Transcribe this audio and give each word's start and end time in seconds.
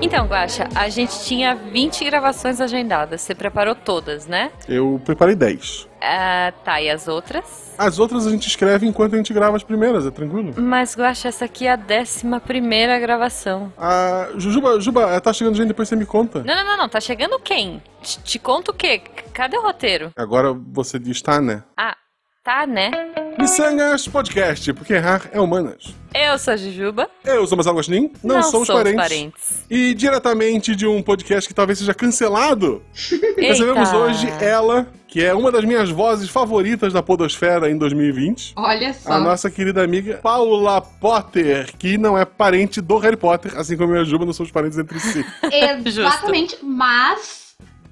Então, 0.00 0.26
Guaxa, 0.26 0.68
a 0.76 0.88
gente 0.88 1.24
tinha 1.24 1.56
20 1.56 2.04
gravações 2.04 2.60
agendadas. 2.60 3.20
Você 3.20 3.34
preparou 3.34 3.74
todas, 3.74 4.26
né? 4.28 4.52
Eu 4.68 5.00
preparei 5.04 5.34
10. 5.34 5.88
Ah, 6.00 6.52
tá, 6.64 6.80
e 6.80 6.88
as 6.88 7.08
outras? 7.08 7.74
As 7.76 7.98
outras 7.98 8.24
a 8.24 8.30
gente 8.30 8.46
escreve 8.46 8.86
enquanto 8.86 9.14
a 9.14 9.16
gente 9.16 9.32
grava 9.32 9.56
as 9.56 9.64
primeiras, 9.64 10.06
é 10.06 10.10
tranquilo? 10.12 10.54
Mas, 10.56 10.96
Guaxa, 10.96 11.28
essa 11.28 11.46
aqui 11.46 11.66
é 11.66 11.72
a 11.72 11.76
décima 11.76 12.38
primeira 12.38 12.96
gravação. 13.00 13.72
Ah, 13.76 14.28
Jujuba, 14.36 14.80
Juba, 14.80 15.20
tá 15.20 15.32
chegando 15.32 15.56
gente, 15.56 15.68
depois 15.68 15.88
você 15.88 15.96
me 15.96 16.06
conta. 16.06 16.44
Não, 16.44 16.54
não, 16.54 16.64
não, 16.64 16.76
não. 16.76 16.88
Tá 16.88 17.00
chegando 17.00 17.38
quem? 17.40 17.82
Te, 18.00 18.22
te 18.22 18.38
conta 18.38 18.70
o 18.70 18.74
quê? 18.74 19.02
Cadê 19.32 19.58
o 19.58 19.62
roteiro? 19.62 20.12
Agora 20.16 20.52
você 20.52 20.96
diz 20.98 21.20
tá, 21.20 21.40
né? 21.40 21.64
Ah, 21.76 21.96
tá, 22.48 22.66
né? 22.66 22.90
Missangas 23.38 24.08
Podcast, 24.08 24.72
porque 24.72 24.94
errar 24.94 25.28
é 25.32 25.38
humanas. 25.38 25.94
Eu 26.14 26.38
sou 26.38 26.54
a 26.54 26.56
Jujuba. 26.56 27.06
Eu 27.22 27.46
sou 27.46 27.58
Marcelo 27.58 27.74
Agostinho, 27.74 28.10
não, 28.24 28.36
Não 28.36 28.42
somos, 28.42 28.66
somos 28.66 28.82
parentes. 28.82 28.96
parentes. 28.96 29.64
E 29.68 29.92
diretamente 29.92 30.74
de 30.74 30.86
um 30.86 31.02
podcast 31.02 31.46
que 31.46 31.54
talvez 31.54 31.78
seja 31.78 31.92
cancelado, 31.92 32.82
recebemos 33.36 33.92
hoje 33.92 34.32
ela, 34.40 34.90
que 35.06 35.22
é 35.22 35.34
uma 35.34 35.52
das 35.52 35.62
minhas 35.62 35.90
vozes 35.90 36.30
favoritas 36.30 36.90
da 36.90 37.02
Podosfera 37.02 37.70
em 37.70 37.76
2020. 37.76 38.54
Olha 38.56 38.94
só. 38.94 39.12
A 39.12 39.20
nossa 39.20 39.50
querida 39.50 39.84
amiga 39.84 40.18
Paula 40.22 40.80
Potter, 40.80 41.76
que 41.76 41.98
não 41.98 42.16
é 42.16 42.24
parente 42.24 42.80
do 42.80 42.96
Harry 42.96 43.18
Potter, 43.18 43.58
assim 43.58 43.76
como 43.76 43.92
eu 43.92 43.98
e 43.98 44.00
a 44.00 44.04
Juba 44.04 44.24
não 44.24 44.32
somos 44.32 44.50
parentes 44.50 44.78
entre 44.78 44.98
si. 44.98 45.22
Exatamente, 45.84 46.56
mas. 46.62 47.47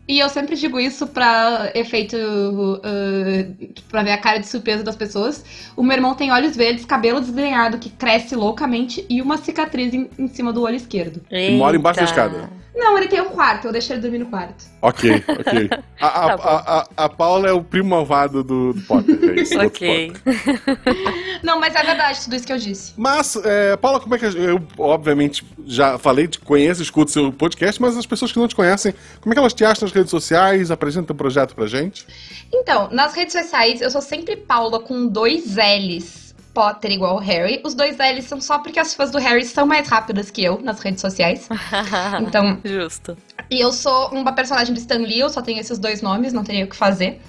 E 0.08 0.18
eu 0.20 0.28
sempre 0.28 0.54
digo 0.56 0.78
isso 0.78 1.06
pra 1.06 1.70
efeito. 1.74 2.16
Uh, 2.16 3.72
pra 3.88 4.02
ver 4.02 4.12
a 4.12 4.18
cara 4.18 4.38
de 4.38 4.46
surpresa 4.46 4.82
das 4.84 4.96
pessoas. 4.96 5.44
O 5.76 5.82
meu 5.82 5.96
irmão 5.96 6.14
tem 6.14 6.30
olhos 6.30 6.56
verdes, 6.56 6.84
cabelo 6.84 7.20
desgrenhado 7.20 7.78
que 7.78 7.90
cresce 7.90 8.36
loucamente 8.36 9.04
e 9.08 9.20
uma 9.20 9.36
cicatriz 9.36 9.92
em, 9.92 10.08
em 10.18 10.28
cima 10.28 10.52
do 10.52 10.62
olho 10.62 10.76
esquerdo. 10.76 11.20
E 11.30 11.56
mora 11.56 11.76
embaixo 11.76 11.98
da 12.00 12.02
Eita. 12.06 12.12
escada. 12.12 12.66
Não, 12.78 12.96
ele 12.98 13.08
tem 13.08 13.22
um 13.22 13.30
quarto, 13.30 13.68
eu 13.68 13.72
deixei 13.72 13.96
ele 13.96 14.02
dormir 14.02 14.18
no 14.18 14.26
quarto. 14.26 14.66
Ok, 14.82 15.24
ok. 15.26 15.70
A, 15.98 16.06
a, 16.06 16.36
Tá 16.36 16.44
a, 16.44 16.78
a, 16.80 17.04
a 17.04 17.08
Paula 17.08 17.48
é 17.48 17.52
o 17.52 17.64
primo 17.64 17.88
malvado 17.88 18.44
do, 18.44 18.74
do 18.74 18.82
Potter. 18.82 19.18
É 19.30 19.40
isso, 19.40 19.58
Ok. 19.58 20.12
Potter. 20.12 20.78
Não, 21.42 21.58
mas 21.58 21.74
é 21.74 21.82
verdade 21.82 22.20
tudo 22.22 22.36
isso 22.36 22.46
que 22.46 22.52
eu 22.52 22.58
disse. 22.58 22.92
Mas, 22.98 23.34
é, 23.42 23.74
Paula, 23.78 23.98
como 23.98 24.14
é 24.14 24.18
que. 24.18 24.26
Eu, 24.26 24.62
obviamente, 24.76 25.42
já 25.64 25.98
falei, 25.98 26.28
te 26.28 26.38
conheço, 26.38 26.82
escuto 26.82 27.10
seu 27.10 27.32
podcast, 27.32 27.80
mas 27.80 27.96
as 27.96 28.04
pessoas 28.04 28.30
que 28.30 28.38
não 28.38 28.46
te 28.46 28.54
conhecem, 28.54 28.92
como 29.22 29.32
é 29.32 29.34
que 29.34 29.38
elas 29.38 29.54
te 29.54 29.64
acham 29.64 29.86
nas 29.86 29.92
redes 29.96 30.10
sociais? 30.10 30.70
Apresenta 30.70 31.12
um 31.12 31.16
projeto 31.16 31.54
pra 31.54 31.66
gente? 31.66 32.06
Então, 32.52 32.88
nas 32.90 33.14
redes 33.14 33.32
sociais, 33.32 33.80
eu 33.80 33.90
sou 33.90 34.00
sempre 34.00 34.36
Paula 34.36 34.80
com 34.80 35.06
dois 35.06 35.56
L's. 35.56 36.26
Potter 36.54 36.90
igual 36.90 37.18
Harry. 37.18 37.60
Os 37.62 37.74
dois 37.74 37.98
L's 37.98 38.24
são 38.24 38.40
só 38.40 38.58
porque 38.58 38.78
as 38.80 38.94
fãs 38.94 39.10
do 39.10 39.18
Harry 39.18 39.44
são 39.44 39.66
mais 39.66 39.86
rápidas 39.88 40.30
que 40.30 40.42
eu 40.42 40.58
nas 40.62 40.80
redes 40.80 41.02
sociais. 41.02 41.46
Então, 42.18 42.58
Justo. 42.64 43.14
E 43.50 43.60
eu 43.60 43.70
sou 43.72 44.08
uma 44.08 44.32
personagem 44.32 44.72
do 44.72 44.80
Stan 44.80 44.96
Lee, 44.96 45.20
eu 45.20 45.28
só 45.28 45.42
tenho 45.42 45.60
esses 45.60 45.78
dois 45.78 46.00
nomes, 46.00 46.32
não 46.32 46.42
teria 46.42 46.64
o 46.64 46.68
que 46.68 46.74
fazer. 46.74 47.20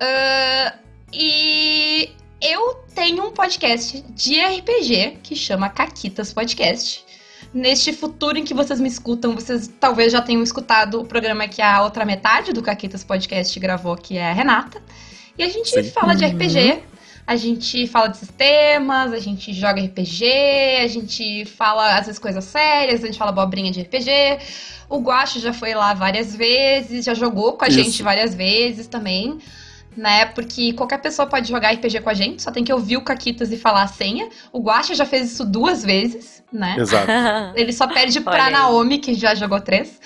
Ah, 0.00 0.74
e 1.12 2.10
eu 2.40 2.74
tenho 2.94 3.26
um 3.26 3.30
podcast 3.32 4.04
de 4.10 4.40
RPG 4.40 5.18
que 5.22 5.34
chama 5.34 5.68
Caquitas 5.68 6.32
Podcast. 6.32 7.04
Neste 7.52 7.92
futuro 7.92 8.38
em 8.38 8.44
que 8.44 8.52
vocês 8.52 8.80
me 8.80 8.88
escutam, 8.88 9.34
vocês 9.34 9.70
talvez 9.80 10.12
já 10.12 10.20
tenham 10.20 10.42
escutado 10.42 11.00
o 11.00 11.04
programa 11.04 11.48
que 11.48 11.62
a 11.62 11.82
outra 11.82 12.04
metade 12.04 12.52
do 12.52 12.62
Caquitas 12.62 13.02
Podcast 13.02 13.58
gravou, 13.58 13.96
que 13.96 14.18
é 14.18 14.30
a 14.30 14.32
Renata. 14.32 14.82
E 15.36 15.42
a 15.42 15.48
gente 15.48 15.70
Sim. 15.70 15.90
fala 15.90 16.14
de 16.14 16.26
RPG, 16.26 16.82
a 17.26 17.36
gente 17.36 17.86
fala 17.86 18.08
de 18.08 18.18
sistemas, 18.18 19.12
a 19.12 19.18
gente 19.18 19.52
joga 19.52 19.82
RPG, 19.82 20.24
a 20.82 20.88
gente 20.88 21.44
fala 21.44 21.96
às 21.96 22.06
vezes 22.06 22.18
coisas 22.18 22.44
sérias, 22.44 23.02
a 23.02 23.06
gente 23.06 23.18
fala 23.18 23.30
abobrinha 23.30 23.70
de 23.70 23.80
RPG. 23.80 24.10
O 24.88 24.98
Guacho 24.98 25.38
já 25.38 25.52
foi 25.52 25.74
lá 25.74 25.94
várias 25.94 26.34
vezes, 26.34 27.04
já 27.04 27.14
jogou 27.14 27.54
com 27.54 27.64
a 27.64 27.68
Isso. 27.68 27.78
gente 27.78 28.02
várias 28.02 28.34
vezes 28.34 28.86
também. 28.86 29.38
Né? 29.98 30.26
Porque 30.26 30.72
qualquer 30.74 30.98
pessoa 30.98 31.26
pode 31.26 31.48
jogar 31.48 31.72
RPG 31.72 32.00
com 32.02 32.08
a 32.10 32.14
gente, 32.14 32.40
só 32.40 32.52
tem 32.52 32.62
que 32.62 32.72
ouvir 32.72 32.96
o 32.96 33.02
Caquitas 33.02 33.50
e 33.50 33.56
falar 33.56 33.82
a 33.82 33.88
senha. 33.88 34.28
O 34.52 34.60
Guacha 34.60 34.94
já 34.94 35.04
fez 35.04 35.32
isso 35.32 35.44
duas 35.44 35.84
vezes, 35.84 36.40
né? 36.52 36.76
Exato. 36.78 37.10
Ele 37.58 37.72
só 37.72 37.88
perde 37.88 38.20
pra 38.20 38.44
aí. 38.44 38.52
Naomi, 38.52 38.98
que 38.98 39.12
já 39.14 39.34
jogou 39.34 39.60
três. 39.60 39.98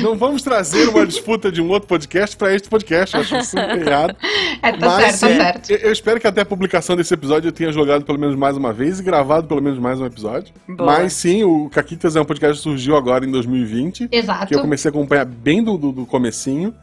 Não 0.00 0.16
vamos 0.16 0.42
trazer 0.42 0.88
uma 0.88 1.04
disputa 1.04 1.50
de 1.50 1.60
um 1.60 1.68
outro 1.70 1.88
podcast 1.88 2.36
pra 2.36 2.54
este 2.54 2.68
podcast, 2.68 3.16
eu 3.16 3.22
acho 3.22 3.42
super 3.44 3.78
errado. 3.86 4.16
É, 4.60 4.72
tá 4.72 4.86
Mas 4.86 5.14
certo, 5.16 5.20
tá 5.38 5.44
certo. 5.44 5.70
eu- 5.70 5.78
eu 5.78 5.92
espero 5.92 6.18
que 6.20 6.26
até 6.26 6.40
a 6.40 6.44
publicação 6.44 6.96
desse 6.96 7.14
episódio 7.14 7.48
eu 7.48 7.52
tenha 7.52 7.70
jogado 7.70 8.04
pelo 8.04 8.18
menos 8.18 8.34
mais 8.36 8.56
uma 8.56 8.72
vez 8.72 8.98
e 8.98 9.02
gravado 9.04 9.46
pelo 9.46 9.62
menos 9.62 9.78
mais 9.78 10.00
um 10.00 10.04
episódio. 10.06 10.52
Boa. 10.68 10.84
Mas 10.98 11.12
sim, 11.12 11.44
o 11.44 11.68
Caquitas 11.70 12.16
é 12.16 12.20
um 12.20 12.24
podcast 12.24 12.56
que 12.56 12.62
surgiu 12.64 12.96
agora 12.96 13.24
em 13.24 13.30
2020. 13.30 14.08
Exato. 14.10 14.46
que 14.48 14.54
eu 14.56 14.60
comecei 14.60 14.88
a 14.88 14.90
acompanhar 14.92 15.24
bem 15.24 15.62
do, 15.62 15.78
do, 15.78 15.92
do 15.92 16.06
comecinho. 16.06 16.74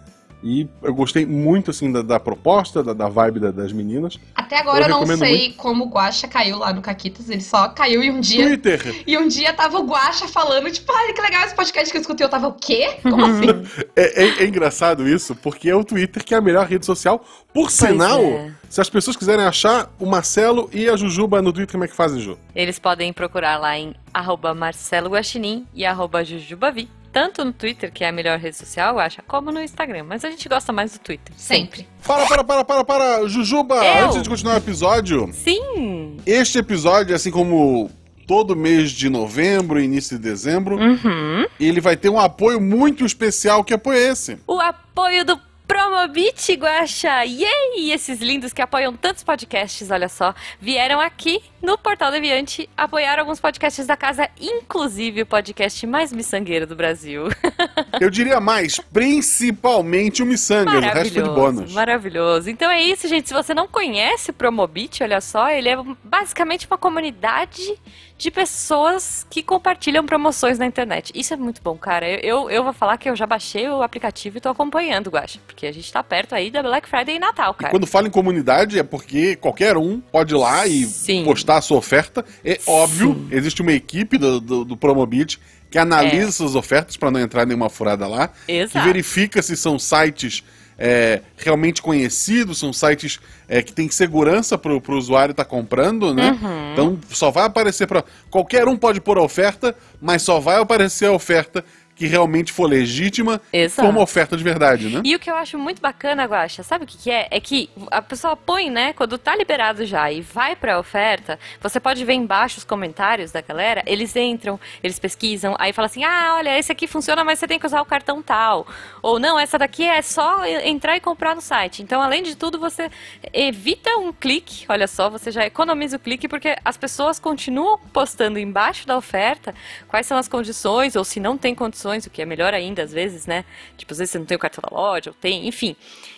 E 0.47 0.69
eu 0.83 0.93
gostei 0.93 1.25
muito, 1.25 1.71
assim, 1.71 1.91
da, 1.91 2.03
da 2.03 2.19
proposta, 2.19 2.83
da, 2.83 2.93
da 2.93 3.09
vibe 3.09 3.39
da- 3.39 3.49
das 3.49 3.73
meninas. 3.73 4.19
Até 4.35 4.59
agora 4.59 4.85
eu 4.85 4.89
eu, 4.89 4.89
não 4.89 5.17
sei 5.17 5.53
como 5.53 5.85
o 5.85 5.89
Guacha 5.89 6.27
caiu 6.27 6.59
lá 6.59 6.71
no 6.71 6.83
Caquitas, 6.83 7.27
ele 7.31 7.41
só 7.41 7.67
caiu 7.69 8.03
e 8.03 8.11
um 8.11 8.19
dia. 8.19 8.45
Twitter! 8.45 9.03
E 9.07 9.17
um 9.17 9.27
dia 9.27 9.51
tava 9.53 9.79
o 9.79 9.85
Guacha 9.87 10.27
falando, 10.27 10.69
tipo, 10.69 10.91
ai, 10.93 11.13
que 11.13 11.21
legal 11.21 11.43
esse 11.45 11.55
podcast 11.55 11.89
que 11.91 11.97
eu 11.97 12.01
escutei. 12.01 12.23
Eu 12.25 12.29
tava, 12.29 12.47
o 12.47 12.53
quê? 12.53 12.97
Como 13.01 13.25
assim? 13.25 13.47
É, 13.95 14.23
é- 14.23 14.43
é 14.43 14.45
engraçado 14.45 15.07
isso, 15.09 15.33
porque 15.35 15.67
é 15.69 15.75
o 15.75 15.83
Twitter 15.83 16.23
que 16.23 16.35
é 16.35 16.37
a 16.37 16.41
melhor 16.41 16.67
rede 16.67 16.85
social. 16.85 17.25
Por 17.51 17.71
sinal, 17.71 18.19
é. 18.21 18.51
Se 18.69 18.81
as 18.81 18.89
pessoas 18.89 19.15
quiserem 19.15 19.45
achar 19.45 19.89
o 19.99 20.05
Marcelo 20.05 20.69
e 20.73 20.87
a 20.89 20.95
Jujuba 20.95 21.41
no 21.41 21.51
Twitter, 21.53 21.71
como 21.73 21.83
é 21.83 21.87
que 21.87 21.95
fazem, 21.95 22.19
Ju? 22.21 22.37
Eles 22.55 22.79
podem 22.79 23.11
procurar 23.13 23.57
lá 23.57 23.77
em 23.77 23.93
arroba 24.13 24.53
Marcelo 24.53 25.09
Guaxinim 25.09 25.65
e 25.73 25.85
arroba 25.85 26.23
Jujubavi. 26.23 26.89
Tanto 27.11 27.45
no 27.45 27.53
Twitter, 27.53 27.93
que 27.93 28.03
é 28.03 28.09
a 28.09 28.11
melhor 28.11 28.37
rede 28.37 28.57
social, 28.57 28.95
eu 28.95 28.99
acho, 28.99 29.21
como 29.25 29.49
no 29.49 29.61
Instagram. 29.61 30.03
Mas 30.03 30.25
a 30.25 30.29
gente 30.29 30.49
gosta 30.49 30.73
mais 30.73 30.91
do 30.91 30.99
Twitter. 30.99 31.33
Sempre. 31.37 31.87
Para, 32.05 32.25
para, 32.25 32.43
para, 32.43 32.65
para, 32.65 32.83
para! 32.83 33.27
Jujuba, 33.29 33.75
Eu? 33.75 34.05
antes 34.07 34.21
de 34.21 34.27
continuar 34.29 34.55
o 34.55 34.57
episódio, 34.57 35.29
Sim! 35.31 36.17
este 36.25 36.57
episódio, 36.57 37.15
assim 37.15 37.31
como 37.31 37.89
todo 38.27 38.53
mês 38.53 38.91
de 38.91 39.07
novembro 39.07 39.79
e 39.79 39.85
início 39.85 40.17
de 40.17 40.23
dezembro, 40.23 40.77
Uhum. 40.77 41.45
ele 41.57 41.79
vai 41.79 41.95
ter 41.95 42.09
um 42.09 42.19
apoio 42.19 42.59
muito 42.59 43.05
especial. 43.05 43.63
Que 43.63 43.73
apoio 43.75 43.97
é 43.97 44.09
esse? 44.09 44.37
O 44.45 44.59
apoio 44.59 45.23
do 45.23 45.39
Promobit, 45.67 46.55
Guaxa! 46.57 47.23
Yay! 47.25 47.91
Esses 47.91 48.19
lindos 48.19 48.53
que 48.53 48.61
apoiam 48.61 48.95
tantos 48.95 49.23
podcasts, 49.23 49.89
olha 49.89 50.07
só, 50.07 50.33
vieram 50.59 50.99
aqui 50.99 51.41
no 51.65 51.79
Portal 51.79 52.11
Deviante 52.11 52.69
apoiar 52.77 53.17
alguns 53.17 53.39
podcasts 53.39 53.87
da 53.87 53.97
casa, 53.97 54.29
inclusive 54.39 55.23
o 55.23 55.25
podcast 55.25 55.87
mais 55.87 56.13
miçangueiro 56.13 56.67
do 56.67 56.75
Brasil. 56.75 57.23
Eu 57.99 58.11
diria 58.11 58.39
mais, 58.39 58.79
principalmente 58.93 60.21
o 60.21 60.27
Missangas, 60.27 60.75
o 60.75 60.79
resto 60.79 61.13
foi 61.13 61.23
de 61.23 61.29
bônus. 61.29 61.73
Maravilhoso. 61.73 62.51
Então 62.51 62.69
é 62.69 62.81
isso, 62.83 63.07
gente. 63.07 63.27
Se 63.27 63.33
você 63.33 63.53
não 63.55 63.67
conhece 63.67 64.29
o 64.29 64.33
Promobit, 64.33 65.01
olha 65.01 65.19
só, 65.19 65.49
ele 65.49 65.69
é 65.69 65.77
basicamente 66.03 66.67
uma 66.67 66.77
comunidade 66.77 67.79
de 68.17 68.31
pessoas 68.31 69.25
que 69.29 69.43
compartilham 69.43 70.05
promoções 70.05 70.57
na 70.57 70.65
internet. 70.65 71.11
Isso 71.13 71.33
é 71.33 71.37
muito 71.37 71.61
bom, 71.61 71.75
cara. 71.77 72.07
Eu, 72.09 72.19
eu, 72.19 72.49
eu 72.49 72.63
vou 72.63 72.71
falar 72.71 72.97
que 72.97 73.09
eu 73.09 73.15
já 73.15 73.25
baixei 73.25 73.67
o 73.67 73.81
aplicativo 73.81 74.37
e 74.37 74.41
tô 74.41 74.49
acompanhando, 74.49 75.09
Guaxa. 75.09 75.39
Porque 75.45 75.65
a 75.67 75.71
gente 75.71 75.91
tá 75.91 76.01
perto 76.01 76.33
aí 76.33 76.49
da 76.49 76.63
Black 76.63 76.87
Friday 76.87 77.15
e 77.17 77.19
Natal, 77.19 77.53
E 77.57 77.61
cara. 77.61 77.71
quando 77.71 77.85
fala 77.85 78.07
em 78.07 78.11
comunidade 78.11 78.79
é 78.79 78.83
porque 78.83 79.35
qualquer 79.35 79.75
um 79.75 79.99
pode 79.99 80.33
ir 80.33 80.37
lá 80.37 80.65
e 80.65 80.85
Sim. 80.85 81.25
postar 81.25 81.54
a 81.57 81.61
sua 81.61 81.77
oferta. 81.77 82.25
É 82.43 82.59
óbvio, 82.67 83.27
existe 83.31 83.61
uma 83.61 83.73
equipe 83.73 84.17
do, 84.17 84.39
do, 84.39 84.65
do 84.65 84.77
Promobit 84.77 85.39
que 85.69 85.77
analisa 85.77 86.25
É. 86.25 86.29
essas 86.29 86.55
ofertas 86.55 86.95
para 86.95 87.11
não 87.11 87.19
entrar 87.19 87.45
nenhuma 87.45 87.69
furada 87.69 88.07
lá, 88.07 88.29
que 88.45 88.51
Exato. 88.51 88.85
verifica 88.85 89.41
se 89.41 89.57
são 89.57 89.77
sites 89.77 90.43
é, 90.77 91.21
realmente 91.37 91.81
conhecidos, 91.81 92.59
são 92.59 92.73
sites 92.73 93.19
é, 93.47 93.61
que 93.61 93.73
têm 93.73 93.89
segurança 93.89 94.57
para 94.57 94.73
o 94.73 94.81
usuário 94.97 95.31
estar 95.31 95.45
comprando, 95.45 96.13
né? 96.13 96.37
Uhum. 96.41 96.73
Então 96.73 96.99
só 97.09 97.31
vai 97.31 97.45
aparecer 97.45 97.87
para 97.87 98.03
qualquer 98.29 98.67
um 98.67 98.75
pode 98.77 98.99
pôr 98.99 99.17
a 99.17 99.21
oferta, 99.23 99.75
mas 100.01 100.21
só 100.21 100.39
vai 100.39 100.61
aparecer 100.61 101.05
a 101.07 101.11
oferta 101.11 101.63
que 101.95 102.05
realmente 102.05 102.51
for 102.51 102.69
legítima, 102.69 103.41
Exato. 103.51 103.89
uma 103.89 104.01
oferta 104.01 104.35
de 104.35 104.43
verdade, 104.43 104.89
né? 104.89 105.01
E 105.03 105.15
o 105.15 105.19
que 105.19 105.31
eu 105.31 105.35
acho 105.35 105.57
muito 105.57 105.81
bacana, 105.81 106.25
Guaxa, 106.25 106.61
sabe 106.61 106.83
o 106.83 106.87
que, 106.87 106.97
que 106.97 107.09
é? 107.09 107.27
É 107.31 107.39
que 107.39 107.69
a 107.89 108.01
pessoa 108.01 108.35
põe, 108.35 108.69
né, 108.69 108.91
quando 108.93 109.17
tá 109.17 109.35
liberado 109.35 109.85
já 109.85 110.11
e 110.11 110.21
vai 110.21 110.55
pra 110.55 110.77
oferta, 110.77 111.39
você 111.61 111.79
pode 111.79 112.03
ver 112.03 112.13
embaixo 112.13 112.57
os 112.57 112.65
comentários 112.65 113.31
da 113.31 113.39
galera, 113.41 113.81
eles 113.85 114.15
entram, 114.15 114.59
eles 114.83 114.99
pesquisam, 114.99 115.55
aí 115.57 115.71
fala 115.71 115.85
assim, 115.85 116.03
ah, 116.03 116.35
olha, 116.37 116.57
esse 116.59 116.71
aqui 116.71 116.85
funciona, 116.85 117.23
mas 117.23 117.39
você 117.39 117.47
tem 117.47 117.57
que 117.57 117.65
usar 117.65 117.81
o 117.81 117.85
cartão 117.85 118.21
tal. 118.21 118.67
Ou 119.01 119.17
não, 119.17 119.39
essa 119.39 119.57
daqui 119.57 119.83
é 119.83 120.01
só 120.01 120.45
entrar 120.45 120.97
e 120.97 120.99
comprar 120.99 121.33
no 121.33 121.41
site. 121.41 121.81
Então, 121.81 122.01
além 122.01 122.23
de 122.23 122.35
tudo, 122.35 122.59
você 122.59 122.89
evita 123.31 123.89
um 123.97 124.11
clique, 124.11 124.65
olha 124.67 124.87
só, 124.87 125.09
você 125.09 125.31
já 125.31 125.45
economiza 125.45 125.95
o 125.95 125.99
clique, 125.99 126.27
porque 126.27 126.57
as 126.65 126.75
pessoas 126.75 127.19
continuam 127.19 127.79
postando 127.93 128.37
embaixo 128.37 128.85
da 128.85 128.97
oferta 128.97 129.55
quais 129.87 130.05
são 130.05 130.17
as 130.17 130.27
condições, 130.27 130.95
ou 130.95 131.03
se 131.03 131.19
não 131.19 131.37
tem 131.37 131.55
condições, 131.55 131.84
promoções, 131.85 132.05
o 132.05 132.09
que 132.09 132.21
é 132.21 132.25
melhor 132.25 132.53
ainda 132.53 132.83
às 132.83 132.91
vezes, 132.91 133.27
né? 133.27 133.45
Tipo, 133.77 133.93
às 133.93 133.99
vezes 133.99 134.11
você 134.11 134.19
não 134.19 134.25
tem 134.25 134.35
o 134.35 134.39
cartão 134.39 134.61
da 134.67 134.75
loja, 134.75 135.11
ou 135.11 135.13
tem, 135.13 135.47
enfim. 135.47 135.75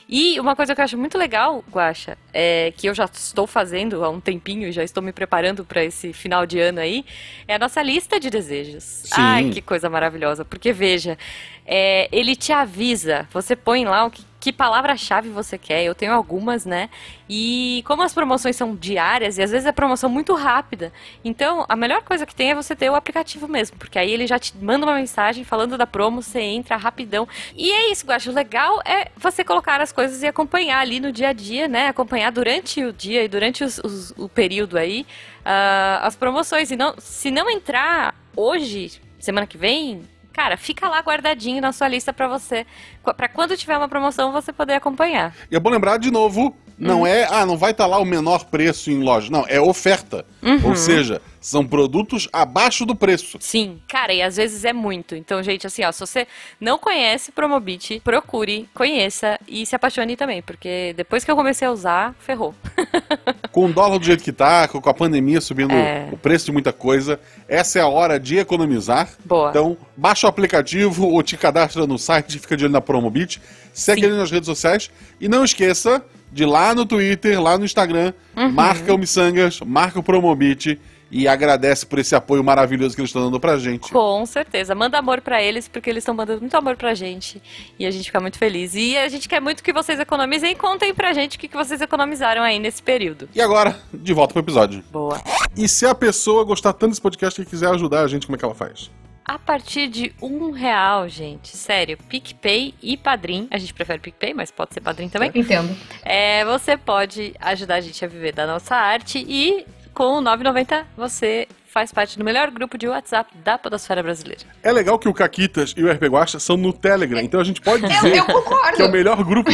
E 0.07 0.39
uma 0.39 0.55
coisa 0.55 0.73
que 0.73 0.79
eu 0.79 0.85
acho 0.85 0.97
muito 0.97 1.17
legal, 1.17 1.63
Guaxa, 1.69 2.17
é 2.33 2.71
que 2.77 2.87
eu 2.87 2.95
já 2.95 3.05
estou 3.05 3.45
fazendo 3.45 4.03
há 4.05 4.09
um 4.09 4.21
tempinho, 4.21 4.71
já 4.71 4.83
estou 4.83 5.03
me 5.03 5.11
preparando 5.11 5.65
para 5.65 5.83
esse 5.83 6.13
final 6.13 6.45
de 6.45 6.59
ano 6.59 6.79
aí, 6.79 7.05
é 7.47 7.55
a 7.55 7.59
nossa 7.59 7.81
lista 7.81 8.19
de 8.19 8.29
desejos. 8.29 8.83
Sim. 8.83 9.15
Ai, 9.17 9.49
que 9.49 9.61
coisa 9.61 9.89
maravilhosa. 9.89 10.45
Porque 10.45 10.71
veja, 10.71 11.17
é, 11.65 12.07
ele 12.11 12.35
te 12.35 12.53
avisa, 12.53 13.27
você 13.33 13.55
põe 13.55 13.83
lá 13.83 14.05
o 14.05 14.09
que, 14.11 14.23
que 14.47 14.53
palavra-chave 14.53 15.27
você 15.27 15.57
quer. 15.57 15.83
Eu 15.83 15.93
tenho 15.93 16.13
algumas, 16.13 16.65
né? 16.65 16.89
E 17.27 17.83
como 17.85 18.01
as 18.01 18.13
promoções 18.13 18.55
são 18.55 18.73
diárias 18.73 19.37
e 19.37 19.43
às 19.43 19.51
vezes 19.51 19.67
é 19.67 19.73
promoção 19.73 20.09
muito 20.09 20.33
rápida, 20.33 20.93
então 21.21 21.65
a 21.67 21.75
melhor 21.75 22.01
coisa 22.01 22.25
que 22.25 22.33
tem 22.33 22.51
é 22.51 22.55
você 22.55 22.73
ter 22.73 22.89
o 22.89 22.95
aplicativo 22.95 23.45
mesmo, 23.45 23.75
porque 23.77 23.99
aí 23.99 24.09
ele 24.09 24.25
já 24.25 24.39
te 24.39 24.55
manda 24.55 24.85
uma 24.85 24.95
mensagem 24.95 25.43
falando 25.43 25.77
da 25.77 25.85
promo, 25.85 26.21
você 26.21 26.39
entra 26.39 26.77
rapidão. 26.77 27.27
E 27.57 27.69
é 27.69 27.91
isso, 27.91 28.05
eu 28.07 28.15
acho 28.15 28.31
legal 28.31 28.79
é 28.85 29.11
você 29.17 29.43
colocar 29.43 29.81
as 29.81 29.91
coisas 29.91 30.23
e 30.23 30.27
acompanhar 30.27 30.79
ali 30.79 31.01
no 31.01 31.11
dia 31.11 31.27
a 31.27 31.33
dia, 31.33 31.67
né? 31.67 31.89
Acompanhar 31.89 32.31
durante 32.31 32.81
o 32.85 32.93
dia 32.93 33.25
e 33.25 33.27
durante 33.27 33.65
os, 33.65 33.79
os, 33.79 34.11
o 34.11 34.29
período 34.29 34.77
aí 34.77 35.05
uh, 35.41 36.05
as 36.05 36.15
promoções. 36.15 36.71
E 36.71 36.77
não, 36.77 36.95
se 36.97 37.29
não 37.29 37.49
entrar 37.49 38.15
hoje, 38.33 39.01
semana 39.19 39.45
que 39.45 39.57
vem, 39.57 40.03
cara, 40.37 40.55
fica 40.55 40.87
lá 40.87 40.99
guardadinho 40.99 41.59
na 41.59 41.71
sua 41.71 41.87
lista 41.87 42.13
para 42.13 42.27
você, 42.27 42.63
para 43.03 43.27
quando 43.27 43.57
tiver 43.57 43.75
uma 43.75 43.89
promoção 43.89 44.31
você 44.31 44.53
poder 44.53 44.75
acompanhar. 44.75 45.33
E 45.49 45.55
é 45.55 45.59
bom 45.59 45.71
lembrar 45.71 45.97
de 45.97 46.11
novo, 46.11 46.55
não 46.77 46.99
Uhum. 47.01 47.07
é, 47.07 47.25
ah, 47.29 47.45
não 47.45 47.57
vai 47.57 47.71
estar 47.71 47.85
lá 47.87 47.97
o 47.99 48.05
menor 48.05 48.45
preço 48.45 48.91
em 48.91 49.01
loja, 49.01 49.29
não, 49.31 49.45
é 49.47 49.59
oferta. 49.59 50.25
Uhum. 50.43 50.69
Ou 50.69 50.75
seja, 50.75 51.21
são 51.41 51.65
produtos 51.65 52.27
abaixo 52.31 52.85
do 52.85 52.95
preço. 52.95 53.37
Sim, 53.39 53.79
cara, 53.87 54.13
e 54.13 54.21
às 54.21 54.35
vezes 54.37 54.63
é 54.63 54.73
muito. 54.73 55.15
Então, 55.15 55.41
gente, 55.41 55.65
assim, 55.65 55.83
ó, 55.83 55.91
se 55.91 55.99
você 55.99 56.27
não 56.59 56.77
conhece 56.77 57.31
Promobit, 57.31 57.99
procure, 58.03 58.69
conheça 58.73 59.39
e 59.47 59.65
se 59.65 59.75
apaixone 59.75 60.15
também, 60.15 60.41
porque 60.41 60.93
depois 60.95 61.23
que 61.23 61.31
eu 61.31 61.35
comecei 61.35 61.67
a 61.67 61.71
usar, 61.71 62.15
ferrou. 62.19 62.53
Com 63.51 63.65
o 63.65 63.73
dólar 63.73 63.97
do 63.97 64.05
jeito 64.05 64.23
que 64.23 64.31
tá, 64.31 64.67
com 64.67 64.77
a 64.89 64.93
pandemia 64.93 65.41
subindo 65.41 65.73
É. 65.73 66.07
o 66.11 66.17
preço 66.17 66.45
de 66.45 66.51
muita 66.51 66.71
coisa, 66.71 67.19
essa 67.47 67.79
é 67.79 67.81
a 67.81 67.87
hora 67.87 68.19
de 68.19 68.37
economizar. 68.37 69.09
Boa. 69.25 69.49
Então, 69.49 69.75
baixa 69.95 70.27
o 70.27 70.29
aplicativo 70.29 71.07
ou 71.07 71.23
te 71.23 71.35
cadastra 71.37 71.87
no 71.87 71.97
site, 71.97 72.37
fica 72.37 72.55
de 72.55 72.65
olho 72.65 72.73
na 72.73 72.81
Promobit, 72.81 73.41
segue 73.73 74.01
Sim. 74.01 74.07
ele 74.07 74.15
nas 74.17 74.29
redes 74.29 74.45
sociais 74.45 74.91
e 75.19 75.27
não 75.27 75.43
esqueça 75.43 76.03
de 76.31 76.45
lá 76.45 76.75
no 76.75 76.85
Twitter, 76.85 77.41
lá 77.41 77.57
no 77.57 77.65
Instagram, 77.65 78.13
Uhum. 78.35 78.51
marca 78.51 78.93
o 78.93 78.97
Missangas, 78.97 79.59
marca 79.61 79.99
o 79.99 80.03
Promobit 80.03 80.79
e 81.09 81.25
agradece 81.25 81.85
por 81.85 81.99
esse 81.99 82.13
apoio 82.15 82.43
maravilhoso 82.43 82.93
que 82.93 82.99
eles 82.99 83.09
estão 83.09 83.23
dando 83.23 83.39
pra 83.39 83.57
gente. 83.57 83.89
Com 83.91 84.25
certeza. 84.25 84.75
Manda 84.75 84.97
amor 84.99 85.21
pra 85.21 85.41
eles, 85.41 85.65
porque 85.67 85.89
eles 85.89 86.01
estão 86.01 86.13
mandando 86.13 86.41
muito 86.41 86.53
amor 86.57 86.75
pra 86.75 86.93
gente. 86.93 87.41
E 87.79 87.85
a 87.85 87.91
gente 87.91 88.05
fica 88.07 88.19
muito 88.19 88.37
feliz. 88.37 88.75
E 88.75 88.97
a 88.97 89.07
gente 89.07 89.29
quer 89.29 89.39
muito 89.39 89.63
que 89.63 89.71
vocês 89.71 89.97
economizem 90.01 90.51
e 90.51 90.55
contem 90.55 90.93
pra 90.93 91.13
gente 91.13 91.37
o 91.37 91.39
que 91.39 91.47
que 91.47 91.55
vocês 91.55 91.79
economizaram 91.79 92.41
aí 92.43 92.59
nesse 92.59 92.83
período. 92.83 93.29
E 93.33 93.39
agora, 93.39 93.79
de 93.93 94.11
volta 94.13 94.33
pro 94.33 94.41
episódio. 94.43 94.83
Boa. 94.91 95.21
E 95.55 95.67
se 95.69 95.85
a 95.85 95.95
pessoa 95.95 96.43
gostar 96.43 96.73
tanto 96.73 96.89
desse 96.89 97.01
podcast 97.01 97.41
e 97.41 97.45
quiser 97.45 97.69
ajudar 97.69 98.01
a 98.01 98.07
gente, 98.07 98.27
como 98.27 98.35
é 98.35 98.39
que 98.39 98.43
ela 98.43 98.53
faz? 98.53 98.91
A 99.27 99.37
partir 99.37 99.89
de 99.89 100.15
um 100.21 100.51
real, 100.51 101.09
gente. 101.09 101.49
Sério, 101.49 101.97
PicPay 101.97 102.73
e 102.81 102.95
Padrim. 102.95 103.45
A 103.51 103.57
gente 103.57 103.73
prefere 103.73 103.99
PicPay, 103.99 104.33
mas 104.33 104.51
pode 104.51 104.73
ser 104.73 104.79
Padrim 104.79 105.09
também. 105.09 105.29
Entendo. 105.35 105.75
É, 106.01 106.45
você 106.45 106.77
pode 106.77 107.35
ajudar 107.41 107.75
a 107.75 107.81
gente 107.81 108.05
a 108.05 108.07
viver 108.07 108.31
da 108.31 108.47
nossa 108.47 108.73
arte 108.73 109.19
e 109.27 109.65
com 109.93 110.19
o 110.19 110.21
9,90 110.21 110.85
você 110.95 111.45
faz 111.77 111.91
parte 111.91 112.17
do 112.17 112.23
melhor 112.25 112.49
grupo 112.49 112.75
de 112.75 112.87
WhatsApp 112.87 113.31
da 113.45 113.55
podosfera 113.55 114.01
brasileira. 114.01 114.41
É 114.63 114.71
legal 114.71 114.97
que 114.97 115.07
o 115.07 115.13
Caquitas 115.13 115.75
e 115.77 115.83
o 115.83 115.91
RP 115.91 116.05
Guacha 116.07 116.39
são 116.39 116.57
no 116.57 116.73
Telegram, 116.73 117.19
então 117.19 117.39
a 117.39 117.43
gente 117.43 117.61
pode 117.61 117.83
Eu, 117.83 117.89
dizer 117.89 118.15
eu 118.17 118.25
concordo. 118.25 118.75
que 118.77 118.81
é 118.81 118.85
o 118.85 118.91
melhor 118.91 119.23
grupo, 119.23 119.51